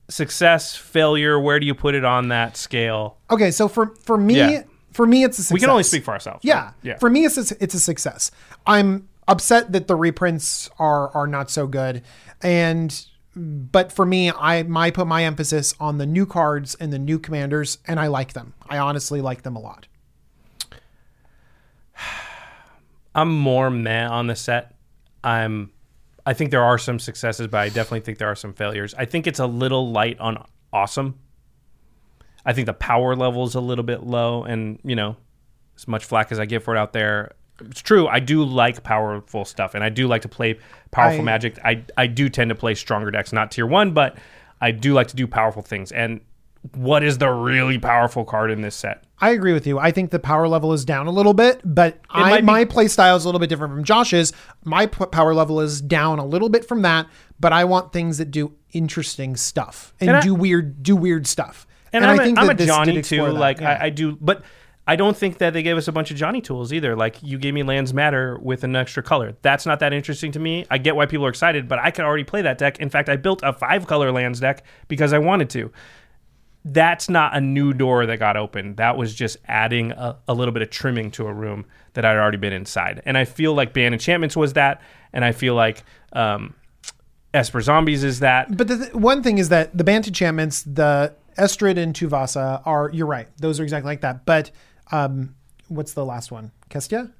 success, 0.09 0.75
failure. 0.75 1.39
Where 1.39 1.59
do 1.59 1.65
you 1.65 1.73
put 1.75 1.95
it 1.95 2.03
on 2.05 2.27
that 2.29 2.57
scale? 2.57 3.17
Okay, 3.29 3.51
so 3.51 3.67
for 3.67 3.95
for 4.03 4.17
me, 4.17 4.35
Yeah. 4.35 4.63
for 4.91 5.05
me, 5.07 5.23
it's 5.23 5.39
a 5.39 5.43
success. 5.43 5.53
We 5.53 5.59
can 5.59 5.69
only 5.69 5.83
speak 5.83 6.03
for 6.03 6.11
ourselves. 6.11 6.43
Yeah, 6.43 6.65
right? 6.65 6.73
Yeah. 6.81 6.97
For 6.97 7.09
me, 7.09 7.25
it's 7.25 7.37
a, 7.51 7.63
it's 7.63 7.73
a 7.73 7.79
success. 7.79 8.31
I'm 8.65 9.07
upset 9.27 9.71
that 9.71 9.87
the 9.87 9.95
reprints 9.95 10.69
are 10.79 11.09
are 11.15 11.27
not 11.27 11.49
so 11.49 11.67
good, 11.67 12.01
and 12.41 13.05
but 13.35 13.91
for 13.91 14.05
me, 14.05 14.29
I 14.31 14.63
my 14.63 14.91
put 14.91 15.07
my 15.07 15.23
emphasis 15.23 15.73
on 15.79 15.97
the 15.97 16.05
new 16.05 16.25
cards 16.25 16.75
and 16.75 16.91
the 16.91 16.99
new 16.99 17.17
commanders, 17.17 17.77
and 17.87 17.99
I 17.99 18.07
like 18.07 18.33
them. 18.33 18.53
I 18.69 18.77
honestly 18.77 19.21
like 19.21 19.43
them 19.43 19.55
a 19.55 19.59
lot. 19.59 19.87
I'm 23.15 23.37
more 23.37 23.69
meh 23.69 24.07
on 24.07 24.27
the 24.27 24.35
set. 24.35 24.75
I'm. 25.23 25.71
I 26.25 26.33
think 26.33 26.51
there 26.51 26.63
are 26.63 26.77
some 26.77 26.99
successes, 26.99 27.47
but 27.47 27.57
I 27.57 27.67
definitely 27.69 28.01
think 28.01 28.19
there 28.19 28.29
are 28.29 28.35
some 28.35 28.53
failures. 28.53 28.93
I 28.95 29.05
think 29.05 29.25
it's 29.25 29.39
a 29.39 29.47
little 29.47 29.91
light 29.91 30.19
on 30.19 30.45
awesome. 30.71 31.17
I 32.45 32.53
think 32.53 32.65
the 32.67 32.73
power 32.73 33.15
level 33.15 33.43
is 33.45 33.55
a 33.55 33.61
little 33.61 33.83
bit 33.83 34.03
low, 34.03 34.43
and 34.43 34.79
you 34.83 34.95
know, 34.95 35.15
as 35.77 35.87
much 35.87 36.05
flack 36.05 36.31
as 36.31 36.39
I 36.39 36.45
give 36.45 36.63
for 36.63 36.75
it 36.75 36.79
out 36.79 36.91
there, 36.93 37.31
it's 37.59 37.81
true. 37.81 38.07
I 38.07 38.19
do 38.19 38.43
like 38.43 38.83
powerful 38.83 39.45
stuff, 39.45 39.75
and 39.75 39.83
I 39.83 39.89
do 39.89 40.07
like 40.07 40.21
to 40.23 40.29
play 40.29 40.57
powerful 40.91 41.21
I- 41.21 41.23
magic. 41.25 41.59
I 41.63 41.83
I 41.97 42.07
do 42.07 42.29
tend 42.29 42.49
to 42.49 42.55
play 42.55 42.73
stronger 42.75 43.11
decks, 43.11 43.31
not 43.33 43.51
tier 43.51 43.65
one, 43.67 43.91
but 43.93 44.17
I 44.59 44.71
do 44.71 44.93
like 44.93 45.07
to 45.09 45.15
do 45.15 45.27
powerful 45.27 45.61
things. 45.61 45.91
And 45.91 46.21
what 46.75 47.03
is 47.03 47.17
the 47.17 47.29
really 47.29 47.79
powerful 47.79 48.23
card 48.23 48.51
in 48.51 48.61
this 48.61 48.75
set? 48.75 49.03
I 49.19 49.31
agree 49.31 49.53
with 49.53 49.65
you. 49.65 49.79
I 49.79 49.91
think 49.91 50.11
the 50.11 50.19
power 50.19 50.47
level 50.47 50.73
is 50.73 50.85
down 50.85 51.07
a 51.07 51.11
little 51.11 51.33
bit, 51.33 51.59
but 51.63 51.99
I, 52.09 52.37
be- 52.39 52.45
my 52.45 52.65
play 52.65 52.87
style 52.87 53.15
is 53.15 53.25
a 53.25 53.27
little 53.27 53.39
bit 53.39 53.49
different 53.49 53.73
from 53.73 53.83
Josh's. 53.83 54.31
My 54.63 54.85
p- 54.85 55.05
power 55.07 55.33
level 55.33 55.59
is 55.59 55.81
down 55.81 56.19
a 56.19 56.25
little 56.25 56.49
bit 56.49 56.67
from 56.67 56.83
that, 56.83 57.07
but 57.39 57.51
I 57.51 57.65
want 57.65 57.93
things 57.93 58.19
that 58.19 58.29
do 58.31 58.53
interesting 58.73 59.35
stuff 59.35 59.93
and, 59.99 60.09
And 60.09 60.17
I- 60.17 60.21
do 60.21 60.33
weird 60.35 60.83
do 60.83 60.95
weird 60.95 61.25
stuff. 61.27 61.65
And, 61.93 62.05
I'm, 62.05 62.19
I 62.19 62.23
a, 62.23 62.33
I'm 62.37 62.49
a 62.49 62.53
Johnny 62.53 63.01
too. 63.01 63.17
that, 63.25 63.33
Like 63.33 63.59
yeah. 63.59 63.71
I, 63.81 63.85
I 63.85 63.89
do, 63.89 64.17
but 64.21 64.43
I 64.87 64.95
don't 64.95 65.15
think 65.15 65.37
that 65.37 65.53
they 65.53 65.61
gave 65.61 65.77
us 65.77 65.87
a 65.87 65.91
bunch 65.91 66.09
of 66.11 66.17
Johnny 66.17 66.41
tools 66.41 66.73
either. 66.73 66.95
Like 66.95 67.21
you 67.21 67.37
gave 67.37 67.53
me 67.53 67.63
Lands 67.63 67.93
Matter 67.93 68.37
with 68.41 68.63
an 68.63 68.75
extra 68.75 69.03
color. 69.03 69.35
That's 69.41 69.65
not 69.65 69.79
that 69.79 69.93
interesting 69.93 70.31
to 70.33 70.39
me. 70.39 70.65
I 70.71 70.79
get 70.79 70.95
why 70.95 71.05
people 71.05 71.25
are 71.25 71.29
excited, 71.29 71.67
but 71.67 71.79
I 71.79 71.91
could 71.91 72.03
already 72.03 72.23
play 72.23 72.41
that 72.41 72.57
deck. 72.57 72.79
In 72.79 72.89
fact, 72.89 73.07
I 73.07 73.15
built 73.15 73.41
a 73.43 73.53
five 73.53 73.85
color 73.87 74.11
Lands 74.11 74.39
deck 74.39 74.63
because 74.87 75.13
I 75.13 75.19
wanted 75.19 75.49
to. 75.51 75.71
That's 76.63 77.09
not 77.09 77.35
a 77.35 77.41
new 77.41 77.73
door 77.73 78.05
that 78.05 78.17
got 78.17 78.37
opened. 78.37 78.77
That 78.77 78.97
was 78.97 79.15
just 79.15 79.37
adding 79.47 79.91
a, 79.91 80.17
a 80.27 80.33
little 80.33 80.51
bit 80.51 80.61
of 80.61 80.69
trimming 80.69 81.09
to 81.11 81.27
a 81.27 81.33
room 81.33 81.65
that 81.93 82.05
I'd 82.05 82.17
already 82.17 82.37
been 82.37 82.53
inside. 82.53 83.01
And 83.05 83.17
I 83.17 83.25
feel 83.25 83.53
like 83.53 83.73
Bant 83.73 83.93
Enchantments 83.93 84.35
was 84.35 84.53
that, 84.53 84.81
and 85.11 85.25
I 85.25 85.31
feel 85.31 85.55
like 85.55 85.83
um, 86.13 86.53
Esper 87.33 87.61
Zombies 87.61 88.03
is 88.03 88.19
that. 88.19 88.55
But 88.55 88.67
the 88.67 88.77
th- 88.77 88.93
one 88.93 89.23
thing 89.23 89.37
is 89.37 89.49
that 89.49 89.75
the 89.75 89.83
Bant 89.83 90.07
enchantments, 90.07 90.61
the 90.63 91.15
Estrid 91.37 91.77
and 91.77 91.95
Tuvasa 91.95 92.61
are, 92.65 92.91
you're 92.93 93.07
right. 93.07 93.27
Those 93.37 93.59
are 93.59 93.63
exactly 93.63 93.89
like 93.89 94.01
that. 94.01 94.25
But 94.25 94.51
um, 94.91 95.35
what's 95.67 95.93
the 95.93 96.05
last 96.05 96.31
one? 96.31 96.51
Kestia? 96.69 97.11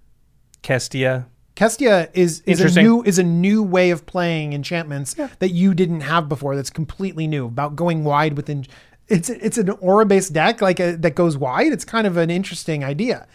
Kestia. 0.63 1.25
Kestia 1.55 2.09
is 2.13 2.41
is 2.45 2.61
a 2.61 2.81
new 2.81 3.03
is 3.03 3.19
a 3.19 3.23
new 3.23 3.61
way 3.61 3.91
of 3.91 4.05
playing 4.05 4.53
enchantments 4.53 5.15
that 5.39 5.49
you 5.49 5.73
didn't 5.73 6.01
have 6.01 6.29
before. 6.29 6.55
That's 6.55 6.69
completely 6.69 7.27
new 7.27 7.45
about 7.45 7.75
going 7.75 8.03
wide 8.03 8.37
within. 8.37 8.65
It's 9.09 9.29
it's 9.29 9.57
an 9.57 9.69
aura 9.69 10.05
based 10.05 10.31
deck 10.31 10.61
like 10.61 10.79
a, 10.79 10.95
that 10.97 11.15
goes 11.15 11.37
wide. 11.37 11.73
It's 11.73 11.83
kind 11.83 12.07
of 12.07 12.15
an 12.15 12.29
interesting 12.29 12.83
idea. 12.83 13.27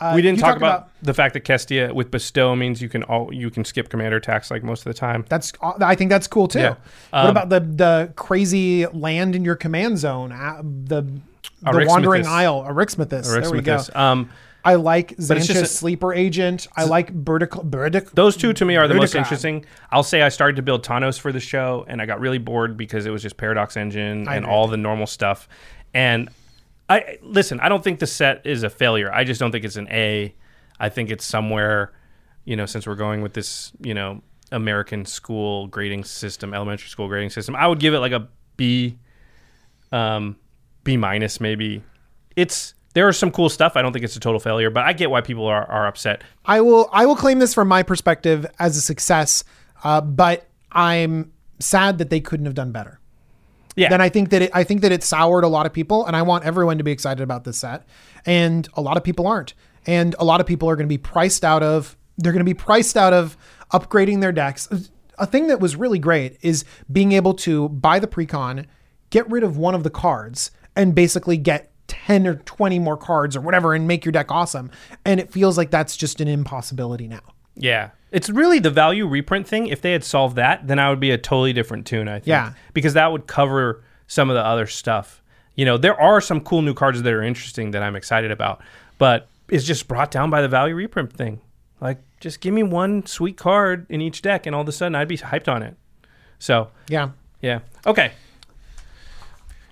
Uh, 0.00 0.12
we 0.14 0.22
didn't 0.22 0.38
you 0.38 0.42
talk 0.42 0.56
about, 0.56 0.90
the 1.02 1.14
fact 1.14 1.34
that 1.34 1.44
Kestia 1.44 1.92
with 1.92 2.10
bestow 2.10 2.56
means 2.56 2.82
you 2.82 2.88
can 2.88 3.02
all 3.04 3.32
you 3.32 3.50
can 3.50 3.64
skip 3.64 3.88
commander 3.88 4.16
attacks 4.16 4.50
like 4.50 4.62
most 4.62 4.80
of 4.80 4.84
the 4.84 4.94
time. 4.94 5.24
That's 5.28 5.52
I 5.60 5.94
think 5.94 6.10
that's 6.10 6.26
cool 6.26 6.48
too. 6.48 6.60
Yeah. 6.60 6.74
what 7.10 7.24
Um, 7.24 7.30
about 7.30 7.48
the 7.48 7.60
the 7.60 8.12
crazy 8.16 8.86
land 8.86 9.34
in 9.34 9.44
your 9.44 9.56
command 9.56 9.98
zone? 9.98 10.32
Uh, 10.32 10.62
the 10.62 11.06
the 11.62 11.84
wandering 11.86 12.26
isle, 12.26 12.64
Arixmethus. 12.64 13.32
There 13.32 13.50
we 13.50 13.60
go. 13.60 13.80
Um, 13.94 14.30
I 14.64 14.76
like 14.76 15.16
just 15.18 15.76
sleeper 15.76 16.14
agent. 16.14 16.68
I 16.74 16.84
like 16.84 17.10
vertical 17.10 17.62
Burdic. 17.62 18.10
those 18.12 18.34
two 18.36 18.54
to 18.54 18.64
me 18.64 18.76
are 18.76 18.88
the 18.88 18.94
most 18.94 19.14
interesting. 19.14 19.66
I'll 19.90 20.02
say 20.02 20.22
I 20.22 20.30
started 20.30 20.56
to 20.56 20.62
build 20.62 20.84
Tawnos 20.84 21.18
for 21.20 21.32
the 21.32 21.40
show, 21.40 21.84
and 21.86 22.00
I 22.00 22.06
got 22.06 22.18
really 22.18 22.38
bored 22.38 22.76
because 22.76 23.04
it 23.04 23.10
was 23.10 23.22
just 23.22 23.36
Paradox 23.36 23.76
Engine 23.76 24.26
and 24.26 24.28
agree 24.28 24.50
all 24.50 24.66
the 24.66 24.78
normal 24.78 25.06
stuff. 25.06 25.48
And 25.92 26.30
I 26.88 27.18
listen. 27.22 27.60
I 27.60 27.68
don't 27.68 27.84
think 27.84 27.98
the 27.98 28.06
set 28.06 28.46
is 28.46 28.62
a 28.62 28.70
failure. 28.70 29.12
I 29.12 29.24
just 29.24 29.38
don't 29.38 29.52
think 29.52 29.64
it's 29.64 29.76
an 29.76 29.88
A. 29.90 30.34
I 30.80 30.88
think 30.88 31.10
it's 31.10 31.24
somewhere. 31.24 31.92
You 32.46 32.56
know, 32.56 32.66
since 32.66 32.86
we're 32.86 32.94
going 32.94 33.22
with 33.22 33.34
this, 33.34 33.72
you 33.80 33.94
know, 33.94 34.22
American 34.50 35.04
school 35.04 35.66
grading 35.66 36.04
system, 36.04 36.54
elementary 36.54 36.88
school 36.88 37.08
grading 37.08 37.30
system, 37.30 37.54
I 37.54 37.66
would 37.66 37.80
give 37.80 37.94
it 37.94 38.00
like 38.00 38.12
a 38.12 38.28
B, 38.56 38.98
um, 39.92 40.36
B 40.84 40.96
minus 40.96 41.40
maybe. 41.40 41.82
It's 42.36 42.74
there 42.94 43.08
are 43.08 43.12
some 43.12 43.30
cool 43.30 43.48
stuff. 43.48 43.76
I 43.76 43.82
don't 43.82 43.92
think 43.92 44.04
it's 44.04 44.16
a 44.16 44.20
total 44.20 44.40
failure, 44.40 44.70
but 44.70 44.84
I 44.84 44.92
get 44.92 45.10
why 45.10 45.20
people 45.20 45.46
are, 45.46 45.68
are 45.70 45.86
upset. 45.86 46.22
I 46.44 46.60
will 46.60 46.88
I 46.92 47.06
will 47.06 47.16
claim 47.16 47.40
this 47.40 47.52
from 47.52 47.68
my 47.68 47.82
perspective 47.82 48.46
as 48.58 48.76
a 48.76 48.80
success, 48.80 49.44
uh, 49.82 50.00
but 50.00 50.48
I'm 50.72 51.32
sad 51.58 51.98
that 51.98 52.10
they 52.10 52.20
couldn't 52.20 52.46
have 52.46 52.54
done 52.54 52.72
better. 52.72 53.00
Yeah. 53.76 53.88
Then 53.88 54.00
I 54.00 54.08
think 54.08 54.30
that 54.30 54.42
it, 54.42 54.50
I 54.54 54.62
think 54.62 54.82
that 54.82 54.92
it 54.92 55.02
soured 55.02 55.42
a 55.42 55.48
lot 55.48 55.66
of 55.66 55.72
people, 55.72 56.06
and 56.06 56.14
I 56.14 56.22
want 56.22 56.44
everyone 56.44 56.78
to 56.78 56.84
be 56.84 56.92
excited 56.92 57.22
about 57.22 57.42
this 57.44 57.58
set, 57.58 57.84
and 58.24 58.68
a 58.74 58.80
lot 58.80 58.96
of 58.96 59.02
people 59.02 59.26
aren't, 59.26 59.54
and 59.86 60.14
a 60.18 60.24
lot 60.24 60.40
of 60.40 60.46
people 60.46 60.70
are 60.70 60.76
going 60.76 60.86
to 60.86 60.92
be 60.92 60.98
priced 60.98 61.44
out 61.44 61.62
of. 61.62 61.96
They're 62.16 62.32
going 62.32 62.40
to 62.40 62.44
be 62.44 62.54
priced 62.54 62.96
out 62.96 63.12
of 63.12 63.36
upgrading 63.72 64.20
their 64.20 64.30
decks. 64.30 64.68
a 65.18 65.26
thing 65.26 65.48
that 65.48 65.58
was 65.58 65.74
really 65.74 65.98
great 65.98 66.38
is 66.42 66.64
being 66.92 67.10
able 67.10 67.34
to 67.34 67.68
buy 67.70 67.98
the 67.98 68.06
precon, 68.06 68.66
get 69.10 69.28
rid 69.28 69.42
of 69.42 69.56
one 69.56 69.74
of 69.74 69.82
the 69.82 69.90
cards, 69.90 70.52
and 70.76 70.94
basically 70.94 71.36
get 71.36 71.70
10 71.88 72.26
or 72.26 72.36
20 72.36 72.78
more 72.78 72.96
cards 72.96 73.36
or 73.36 73.40
whatever 73.40 73.74
and 73.74 73.86
make 73.86 74.04
your 74.04 74.12
deck 74.12 74.30
awesome. 74.30 74.70
And 75.04 75.20
it 75.20 75.30
feels 75.30 75.56
like 75.58 75.70
that's 75.70 75.96
just 75.96 76.20
an 76.20 76.28
impossibility 76.28 77.06
now. 77.08 77.20
Yeah. 77.56 77.90
It's 78.10 78.30
really 78.30 78.58
the 78.58 78.70
value 78.70 79.06
reprint 79.06 79.46
thing. 79.46 79.66
If 79.66 79.80
they 79.82 79.92
had 79.92 80.04
solved 80.04 80.36
that, 80.36 80.66
then 80.66 80.78
I 80.78 80.88
would 80.90 81.00
be 81.00 81.10
a 81.10 81.18
totally 81.18 81.52
different 81.52 81.86
tune, 81.86 82.08
I 82.08 82.14
think. 82.14 82.26
Yeah. 82.28 82.52
Because 82.72 82.94
that 82.94 83.12
would 83.12 83.26
cover 83.26 83.82
some 84.06 84.30
of 84.30 84.34
the 84.34 84.44
other 84.44 84.66
stuff. 84.66 85.22
You 85.56 85.64
know, 85.64 85.76
there 85.78 85.98
are 86.00 86.20
some 86.20 86.40
cool 86.40 86.62
new 86.62 86.74
cards 86.74 87.00
that 87.02 87.12
are 87.12 87.22
interesting 87.22 87.72
that 87.72 87.82
I'm 87.82 87.96
excited 87.96 88.30
about, 88.30 88.60
but 88.98 89.28
it's 89.48 89.64
just 89.64 89.86
brought 89.88 90.10
down 90.10 90.30
by 90.30 90.40
the 90.42 90.48
value 90.48 90.74
reprint 90.74 91.12
thing. 91.12 91.40
Like, 91.80 91.98
just 92.18 92.40
give 92.40 92.54
me 92.54 92.62
one 92.62 93.04
sweet 93.06 93.36
card 93.36 93.86
in 93.88 94.00
each 94.00 94.22
deck, 94.22 94.46
and 94.46 94.54
all 94.54 94.62
of 94.62 94.68
a 94.68 94.72
sudden 94.72 94.94
I'd 94.94 95.06
be 95.08 95.18
hyped 95.18 95.48
on 95.52 95.62
it. 95.62 95.76
So, 96.38 96.70
Yeah. 96.88 97.10
yeah. 97.40 97.60
Okay. 97.86 98.12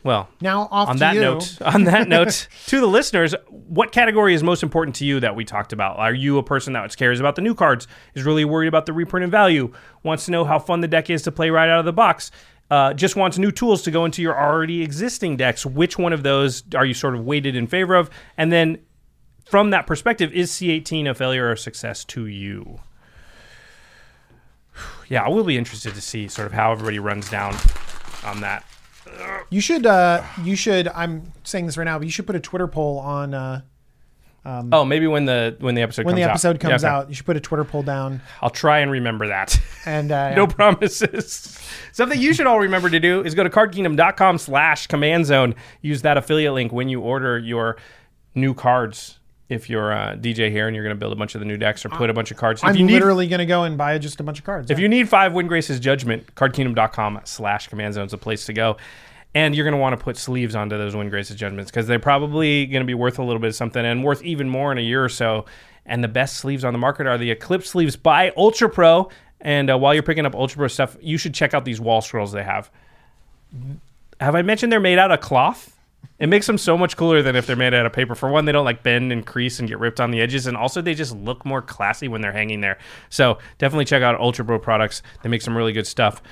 Well, 0.04 0.28
Now 0.40 0.68
off 0.70 0.88
on 0.88 0.96
that 0.98 1.14
you. 1.14 1.20
note, 1.20 1.58
on 1.62 1.84
that 1.84 2.08
note, 2.16 2.48
to 2.66 2.80
the 2.80 2.86
listeners, 2.86 3.34
what 3.48 3.92
category 3.92 4.34
is 4.34 4.42
most 4.42 4.62
important 4.62 4.96
to 4.96 5.04
you 5.04 5.20
that 5.20 5.36
we 5.36 5.44
talked 5.44 5.72
about? 5.72 5.98
Are 5.98 6.12
you 6.12 6.38
a 6.38 6.42
person 6.42 6.72
that 6.72 6.96
cares 6.96 7.20
about 7.20 7.36
the 7.36 7.42
new 7.42 7.54
cards, 7.54 7.86
is 8.14 8.24
really 8.24 8.44
worried 8.44 8.66
about 8.66 8.86
the 8.86 8.92
reprint 8.92 9.22
and 9.22 9.30
value, 9.30 9.72
wants 10.02 10.24
to 10.24 10.32
know 10.32 10.44
how 10.44 10.58
fun 10.58 10.80
the 10.80 10.88
deck 10.88 11.08
is 11.08 11.22
to 11.22 11.32
play 11.32 11.50
right 11.50 11.68
out 11.68 11.78
of 11.78 11.84
the 11.84 11.92
box, 11.92 12.32
uh, 12.70 12.92
just 12.94 13.14
wants 13.14 13.38
new 13.38 13.52
tools 13.52 13.82
to 13.82 13.90
go 13.92 14.04
into 14.04 14.22
your 14.22 14.36
already 14.36 14.82
existing 14.82 15.36
decks? 15.36 15.64
Which 15.64 15.98
one 15.98 16.12
of 16.12 16.24
those 16.24 16.64
are 16.74 16.84
you 16.84 16.94
sort 16.94 17.14
of 17.14 17.24
weighted 17.24 17.54
in 17.54 17.68
favor 17.68 17.94
of? 17.94 18.10
And 18.36 18.50
then, 18.50 18.78
from 19.44 19.70
that 19.70 19.86
perspective, 19.86 20.32
is 20.32 20.50
C18 20.50 21.08
a 21.10 21.14
failure 21.14 21.46
or 21.46 21.52
a 21.52 21.58
success 21.58 22.04
to 22.06 22.26
you? 22.26 22.80
Yeah, 25.08 25.24
I 25.24 25.28
will 25.28 25.44
be 25.44 25.58
interested 25.58 25.94
to 25.94 26.00
see 26.00 26.26
sort 26.26 26.46
of 26.46 26.52
how 26.54 26.72
everybody 26.72 26.98
runs 26.98 27.28
down 27.28 27.54
on 28.24 28.40
that. 28.40 28.64
You 29.50 29.60
should 29.60 29.86
uh 29.86 30.22
you 30.42 30.56
should 30.56 30.88
I'm 30.88 31.32
saying 31.44 31.66
this 31.66 31.76
right 31.76 31.84
now, 31.84 31.98
but 31.98 32.06
you 32.06 32.10
should 32.10 32.26
put 32.26 32.36
a 32.36 32.40
Twitter 32.40 32.66
poll 32.66 32.98
on 32.98 33.34
uh 33.34 33.60
um, 34.44 34.70
Oh, 34.72 34.84
maybe 34.84 35.06
when 35.06 35.24
the 35.24 35.56
when 35.60 35.74
the 35.76 35.82
episode 35.82 36.04
when 36.04 36.14
comes 36.14 36.20
the 36.20 36.24
out. 36.24 36.30
episode 36.30 36.56
Yeah, 36.56 36.68
comes 36.70 36.84
okay. 36.84 36.92
out. 36.92 37.08
You 37.08 37.14
should 37.14 37.26
put 37.26 37.36
a 37.36 37.40
Twitter 37.40 37.64
poll 37.64 37.82
down 37.84 38.20
I'll 38.40 38.50
try 38.50 38.80
and 38.80 38.90
remember 38.90 39.28
that. 39.28 39.58
and 39.86 40.10
uh 40.10 40.34
no 40.34 40.46
promises. 40.46 41.58
Something 41.92 42.20
you 42.20 42.34
should 42.34 42.46
all 42.46 42.58
remember 42.60 42.90
to 42.90 42.98
do 42.98 43.22
is 43.22 43.34
go 43.34 43.44
to 43.44 43.50
cardkingdom.com 43.50 44.38
slash 44.38 44.86
command 44.88 45.26
zone. 45.26 45.54
Use 45.80 46.02
that 46.02 46.16
affiliate 46.16 46.54
link 46.54 46.72
when 46.72 46.88
you 46.88 47.00
order 47.00 47.38
your 47.38 47.76
new 48.34 48.54
cards. 48.54 49.18
If 49.48 49.68
you're 49.68 49.92
a 49.92 50.16
DJ 50.18 50.50
here 50.50 50.66
and 50.66 50.74
you're 50.74 50.82
going 50.84 50.96
to 50.96 50.98
build 50.98 51.12
a 51.12 51.16
bunch 51.16 51.34
of 51.34 51.40
the 51.40 51.44
new 51.44 51.58
decks 51.58 51.84
or 51.84 51.90
put 51.90 52.08
a 52.08 52.14
bunch 52.14 52.30
of 52.30 52.38
cards. 52.38 52.62
If 52.62 52.70
I'm 52.70 52.74
need 52.74 52.90
literally 52.90 53.28
gonna 53.28 53.44
go 53.44 53.64
and 53.64 53.76
buy 53.76 53.98
just 53.98 54.18
a 54.18 54.22
bunch 54.22 54.38
of 54.38 54.46
cards. 54.46 54.70
if 54.70 54.78
you 54.78 54.88
need 54.88 55.10
five 55.10 55.32
Windgrace's 55.32 55.78
Judgment, 55.78 56.34
cardkingdom.com 56.34 57.20
slash 57.24 57.68
command 57.68 57.92
zone 57.92 58.06
is 58.06 58.14
a 58.14 58.18
place 58.18 58.46
to 58.46 58.54
go. 58.54 58.78
And 59.34 59.54
you're 59.54 59.64
going 59.64 59.72
to 59.72 59.80
want 59.80 59.98
to 59.98 60.02
put 60.02 60.16
sleeves 60.16 60.54
onto 60.54 60.76
those 60.76 60.94
Windgrace's 60.94 61.36
Judgments 61.36 61.70
because 61.70 61.86
they're 61.86 61.98
probably 61.98 62.66
going 62.66 62.82
to 62.82 62.86
be 62.86 62.94
worth 62.94 63.18
a 63.18 63.22
little 63.22 63.40
bit 63.40 63.48
of 63.48 63.54
something 63.54 63.84
and 63.84 64.04
worth 64.04 64.22
even 64.22 64.48
more 64.48 64.72
in 64.72 64.78
a 64.78 64.82
year 64.82 65.02
or 65.02 65.08
so. 65.08 65.46
And 65.86 66.04
the 66.04 66.08
best 66.08 66.36
sleeves 66.36 66.64
on 66.64 66.72
the 66.72 66.78
market 66.78 67.06
are 67.06 67.16
the 67.16 67.30
Eclipse 67.30 67.70
sleeves 67.70 67.96
by 67.96 68.32
Ultra 68.36 68.68
Pro. 68.68 69.08
And 69.40 69.70
uh, 69.70 69.78
while 69.78 69.94
you're 69.94 70.02
picking 70.02 70.26
up 70.26 70.34
Ultra 70.34 70.58
Pro 70.58 70.68
stuff, 70.68 70.96
you 71.00 71.16
should 71.18 71.34
check 71.34 71.54
out 71.54 71.64
these 71.64 71.80
wall 71.80 72.02
scrolls 72.02 72.32
they 72.32 72.44
have. 72.44 72.70
Have 74.20 74.34
I 74.34 74.42
mentioned 74.42 74.70
they're 74.70 74.80
made 74.80 74.98
out 74.98 75.10
of 75.10 75.20
cloth? 75.20 75.76
It 76.18 76.28
makes 76.28 76.46
them 76.46 76.58
so 76.58 76.78
much 76.78 76.96
cooler 76.96 77.22
than 77.22 77.34
if 77.34 77.46
they're 77.46 77.56
made 77.56 77.74
out 77.74 77.84
of 77.84 77.92
paper. 77.92 78.14
For 78.14 78.30
one, 78.30 78.44
they 78.44 78.52
don't 78.52 78.64
like 78.64 78.82
bend 78.84 79.10
and 79.10 79.26
crease 79.26 79.58
and 79.58 79.68
get 79.68 79.78
ripped 79.78 80.00
on 80.00 80.12
the 80.12 80.20
edges, 80.20 80.46
and 80.46 80.56
also 80.56 80.80
they 80.80 80.94
just 80.94 81.16
look 81.16 81.44
more 81.44 81.60
classy 81.60 82.06
when 82.06 82.20
they're 82.20 82.32
hanging 82.32 82.60
there. 82.60 82.78
So 83.08 83.38
definitely 83.58 83.86
check 83.86 84.02
out 84.02 84.20
Ultra 84.20 84.44
Pro 84.44 84.58
products. 84.58 85.02
They 85.22 85.28
make 85.28 85.42
some 85.42 85.56
really 85.56 85.72
good 85.72 85.86
stuff. 85.86 86.22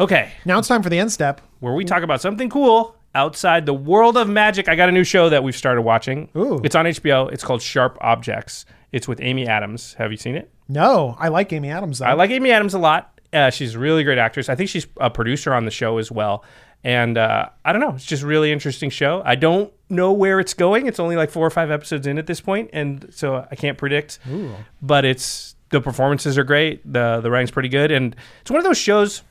Okay, 0.00 0.32
now 0.44 0.58
it's 0.58 0.68
time 0.68 0.82
for 0.82 0.88
the 0.88 0.98
end 0.98 1.12
step. 1.12 1.40
where 1.60 1.74
we 1.74 1.84
talk 1.84 2.02
about 2.02 2.20
something 2.20 2.48
cool 2.48 2.96
outside 3.14 3.66
the 3.66 3.74
world 3.74 4.16
of 4.16 4.28
magic. 4.28 4.68
I 4.68 4.74
got 4.74 4.88
a 4.88 4.92
new 4.92 5.04
show 5.04 5.28
that 5.28 5.44
we've 5.44 5.56
started 5.56 5.82
watching. 5.82 6.30
Ooh. 6.36 6.60
It's 6.64 6.74
on 6.74 6.86
HBO. 6.86 7.30
It's 7.30 7.44
called 7.44 7.60
Sharp 7.60 7.98
Objects. 8.00 8.64
It's 8.90 9.06
with 9.06 9.20
Amy 9.20 9.46
Adams. 9.46 9.94
Have 9.94 10.10
you 10.10 10.16
seen 10.16 10.34
it? 10.34 10.50
No, 10.68 11.14
I 11.18 11.28
like 11.28 11.52
Amy 11.52 11.70
Adams 11.70 11.98
though. 11.98 12.06
I 12.06 12.14
like 12.14 12.30
Amy 12.30 12.50
Adams 12.50 12.74
a 12.74 12.78
lot. 12.78 13.20
Uh, 13.32 13.50
she's 13.50 13.74
a 13.74 13.78
really 13.78 14.02
great 14.04 14.18
actress. 14.18 14.48
I 14.48 14.54
think 14.54 14.68
she's 14.70 14.86
a 14.98 15.10
producer 15.10 15.54
on 15.54 15.64
the 15.64 15.70
show 15.70 15.98
as 15.98 16.10
well. 16.10 16.44
And 16.84 17.16
uh, 17.16 17.48
I 17.64 17.72
don't 17.72 17.80
know. 17.80 17.94
It's 17.94 18.04
just 18.04 18.22
a 18.22 18.26
really 18.26 18.50
interesting 18.50 18.90
show. 18.90 19.22
I 19.24 19.34
don't 19.36 19.72
know 19.88 20.12
where 20.12 20.40
it's 20.40 20.52
going. 20.54 20.86
It's 20.86 20.98
only 20.98 21.16
like 21.16 21.30
four 21.30 21.46
or 21.46 21.50
five 21.50 21.70
episodes 21.70 22.06
in 22.06 22.18
at 22.18 22.26
this 22.26 22.40
point, 22.40 22.70
and 22.72 23.06
so 23.10 23.46
I 23.50 23.54
can't 23.54 23.78
predict. 23.78 24.18
Ooh. 24.30 24.54
But 24.82 25.04
it's 25.04 25.54
the 25.70 25.80
performances 25.80 26.36
are 26.38 26.44
great. 26.44 26.80
the 26.90 27.20
The 27.22 27.30
writing's 27.30 27.50
pretty 27.52 27.68
good, 27.68 27.90
and 27.92 28.16
it's 28.40 28.50
one 28.50 28.58
of 28.58 28.64
those 28.64 28.78
shows 28.78 29.22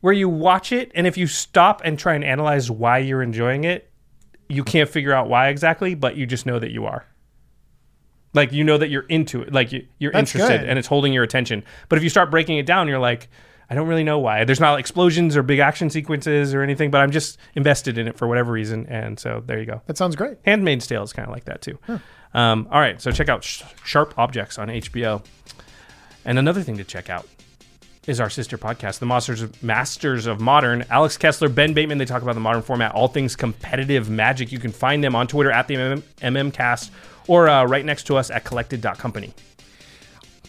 where 0.00 0.12
you 0.12 0.28
watch 0.28 0.72
it, 0.72 0.90
and 0.94 1.06
if 1.06 1.16
you 1.16 1.26
stop 1.26 1.82
and 1.84 1.98
try 1.98 2.14
and 2.14 2.24
analyze 2.24 2.70
why 2.70 2.98
you're 2.98 3.22
enjoying 3.22 3.64
it, 3.64 3.90
you 4.48 4.64
can't 4.64 4.88
figure 4.88 5.12
out 5.12 5.28
why 5.28 5.48
exactly, 5.48 5.94
but 5.94 6.16
you 6.16 6.26
just 6.26 6.46
know 6.46 6.58
that 6.58 6.70
you 6.70 6.86
are. 6.86 7.06
Like 8.32 8.52
you 8.52 8.62
know 8.64 8.78
that 8.78 8.90
you're 8.90 9.02
into 9.08 9.42
it, 9.42 9.52
like 9.52 9.72
you, 9.72 9.86
you're 9.98 10.12
That's 10.12 10.32
interested, 10.34 10.60
good. 10.60 10.68
and 10.68 10.78
it's 10.78 10.86
holding 10.88 11.12
your 11.12 11.24
attention. 11.24 11.64
But 11.88 11.96
if 11.98 12.04
you 12.04 12.10
start 12.10 12.30
breaking 12.30 12.58
it 12.58 12.66
down, 12.66 12.86
you're 12.86 12.98
like, 13.00 13.28
I 13.68 13.74
don't 13.74 13.88
really 13.88 14.04
know 14.04 14.18
why. 14.20 14.44
There's 14.44 14.60
not 14.60 14.78
explosions 14.78 15.36
or 15.36 15.42
big 15.42 15.58
action 15.58 15.90
sequences 15.90 16.54
or 16.54 16.62
anything, 16.62 16.90
but 16.90 17.00
I'm 17.00 17.10
just 17.10 17.38
invested 17.54 17.98
in 17.98 18.06
it 18.08 18.16
for 18.16 18.26
whatever 18.28 18.52
reason, 18.52 18.86
and 18.86 19.18
so 19.18 19.42
there 19.44 19.58
you 19.58 19.66
go. 19.66 19.82
that 19.86 19.96
sounds 19.96 20.14
great. 20.16 20.38
Handmaid's 20.44 20.86
Tale 20.86 21.02
is 21.02 21.12
kind 21.12 21.26
of 21.28 21.32
like 21.34 21.44
that 21.46 21.60
too. 21.62 21.78
Um, 22.32 22.68
all 22.70 22.80
right, 22.80 23.00
so 23.02 23.10
check 23.10 23.28
out 23.28 23.42
Sh- 23.42 23.62
Sharp 23.84 24.14
Objects 24.16 24.58
on 24.58 24.68
HBO. 24.68 25.24
And 26.24 26.38
another 26.38 26.62
thing 26.62 26.76
to 26.76 26.84
check 26.84 27.10
out 27.10 27.26
is 28.06 28.20
our 28.20 28.30
sister 28.30 28.56
podcast, 28.56 28.98
The 28.98 29.06
Masters 29.06 29.42
of, 29.42 29.62
Masters 29.62 30.26
of 30.26 30.40
Modern. 30.40 30.84
Alex 30.90 31.16
Kessler, 31.16 31.48
Ben 31.48 31.74
Bateman, 31.74 31.98
they 31.98 32.04
talk 32.04 32.22
about 32.22 32.34
the 32.34 32.40
modern 32.40 32.62
format, 32.62 32.92
all 32.92 33.08
things 33.08 33.36
competitive 33.36 34.08
magic. 34.08 34.50
You 34.52 34.58
can 34.58 34.72
find 34.72 35.04
them 35.04 35.14
on 35.14 35.26
Twitter 35.26 35.50
at 35.50 35.68
the 35.68 35.74
MM, 35.74 36.02
MMCast 36.22 36.90
or 37.28 37.48
uh, 37.48 37.64
right 37.64 37.84
next 37.84 38.04
to 38.04 38.16
us 38.16 38.30
at 38.30 38.44
collected.company. 38.44 39.34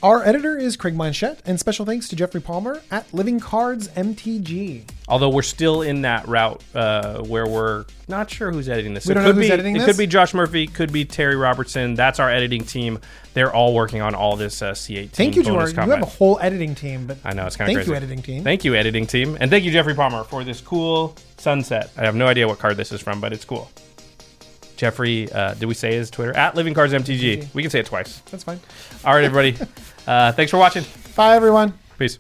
Our 0.03 0.23
editor 0.25 0.57
is 0.57 0.77
Craig 0.77 0.95
Blanchett, 0.97 1.37
and 1.45 1.59
special 1.59 1.85
thanks 1.85 2.07
to 2.09 2.15
Jeffrey 2.15 2.41
Palmer 2.41 2.81
at 2.89 3.13
Living 3.13 3.39
Cards 3.39 3.87
MTG. 3.89 4.81
Although 5.07 5.29
we're 5.29 5.43
still 5.43 5.83
in 5.83 6.01
that 6.01 6.27
route 6.27 6.59
uh, 6.73 7.21
where 7.21 7.45
we're 7.45 7.85
not 8.07 8.27
sure 8.31 8.51
who's 8.51 8.67
editing 8.67 8.95
this. 8.95 9.05
We 9.05 9.11
It 9.11 9.13
don't 9.15 9.23
know 9.25 9.29
could 9.29 9.35
who's 9.35 9.47
be, 9.47 9.51
editing 9.51 9.75
It 9.75 9.79
this? 9.79 9.87
could 9.89 9.97
be 9.99 10.07
Josh 10.07 10.33
Murphy, 10.33 10.65
could 10.65 10.91
be 10.91 11.05
Terry 11.05 11.35
Robertson. 11.35 11.93
That's 11.93 12.19
our 12.19 12.31
editing 12.31 12.63
team. 12.63 12.97
They're 13.35 13.53
all 13.53 13.75
working 13.75 14.01
on 14.01 14.15
all 14.15 14.35
this 14.37 14.63
uh, 14.63 14.71
C18. 14.71 15.11
Thank 15.11 15.35
you 15.35 15.43
bonus 15.43 15.71
you 15.71 15.79
have 15.79 16.01
a 16.01 16.05
whole 16.05 16.39
editing 16.41 16.73
team, 16.73 17.05
but 17.05 17.17
I 17.23 17.33
know 17.33 17.45
it's 17.45 17.55
kind 17.55 17.69
of 17.69 17.75
thank 17.75 17.85
crazy. 17.85 17.91
you 17.91 17.95
editing 17.97 18.23
team. 18.23 18.43
Thank 18.43 18.65
you, 18.65 18.73
editing 18.73 19.05
team, 19.05 19.37
and 19.39 19.51
thank 19.51 19.65
you, 19.65 19.71
Jeffrey 19.71 19.93
Palmer, 19.93 20.23
for 20.23 20.43
this 20.43 20.61
cool 20.61 21.15
sunset. 21.37 21.91
I 21.95 22.05
have 22.05 22.15
no 22.15 22.25
idea 22.25 22.47
what 22.47 22.57
card 22.57 22.75
this 22.75 22.91
is 22.91 23.01
from, 23.01 23.21
but 23.21 23.33
it's 23.33 23.45
cool. 23.45 23.69
Jeffrey, 24.81 25.31
uh, 25.31 25.53
did 25.53 25.67
we 25.67 25.75
say 25.75 25.93
his 25.93 26.09
Twitter 26.09 26.35
at 26.35 26.55
Living 26.55 26.73
Cards 26.73 26.91
MTG? 26.91 27.53
We 27.53 27.61
can 27.61 27.69
say 27.69 27.81
it 27.81 27.85
twice. 27.85 28.17
That's 28.31 28.43
fine. 28.43 28.59
All 29.05 29.13
right, 29.13 29.23
everybody. 29.23 29.55
uh, 30.07 30.31
thanks 30.31 30.49
for 30.49 30.57
watching. 30.57 30.83
Bye 31.15 31.35
everyone. 31.35 31.77
Peace. 31.99 32.17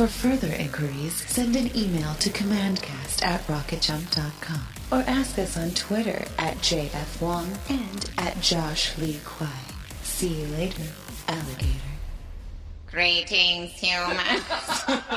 For 0.00 0.06
further 0.06 0.54
inquiries, 0.54 1.12
send 1.28 1.56
an 1.56 1.76
email 1.76 2.14
to 2.20 2.30
commandcast 2.30 3.22
at 3.22 3.46
rocketjump.com 3.46 4.62
or 4.90 5.04
ask 5.06 5.38
us 5.38 5.58
on 5.58 5.72
Twitter 5.72 6.24
at 6.38 6.56
JF 6.56 7.20
Wong 7.20 7.46
and 7.68 8.10
at 8.16 8.40
Josh 8.40 8.96
Lee 8.96 9.20
Kwai. 9.26 9.60
See 10.02 10.40
you 10.40 10.46
later, 10.46 10.84
alligator. 11.28 11.98
Greetings, 12.86 13.72
humans. 13.72 14.42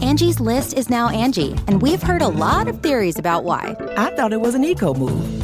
Angie's 0.00 0.38
list 0.38 0.74
is 0.74 0.88
now 0.88 1.08
Angie, 1.08 1.56
and 1.66 1.82
we've 1.82 2.04
heard 2.04 2.22
a 2.22 2.28
lot 2.28 2.68
of 2.68 2.84
theories 2.84 3.18
about 3.18 3.42
why. 3.42 3.74
I 3.96 4.14
thought 4.14 4.32
it 4.32 4.40
was 4.40 4.54
an 4.54 4.62
eco 4.62 4.94
move. 4.94 5.43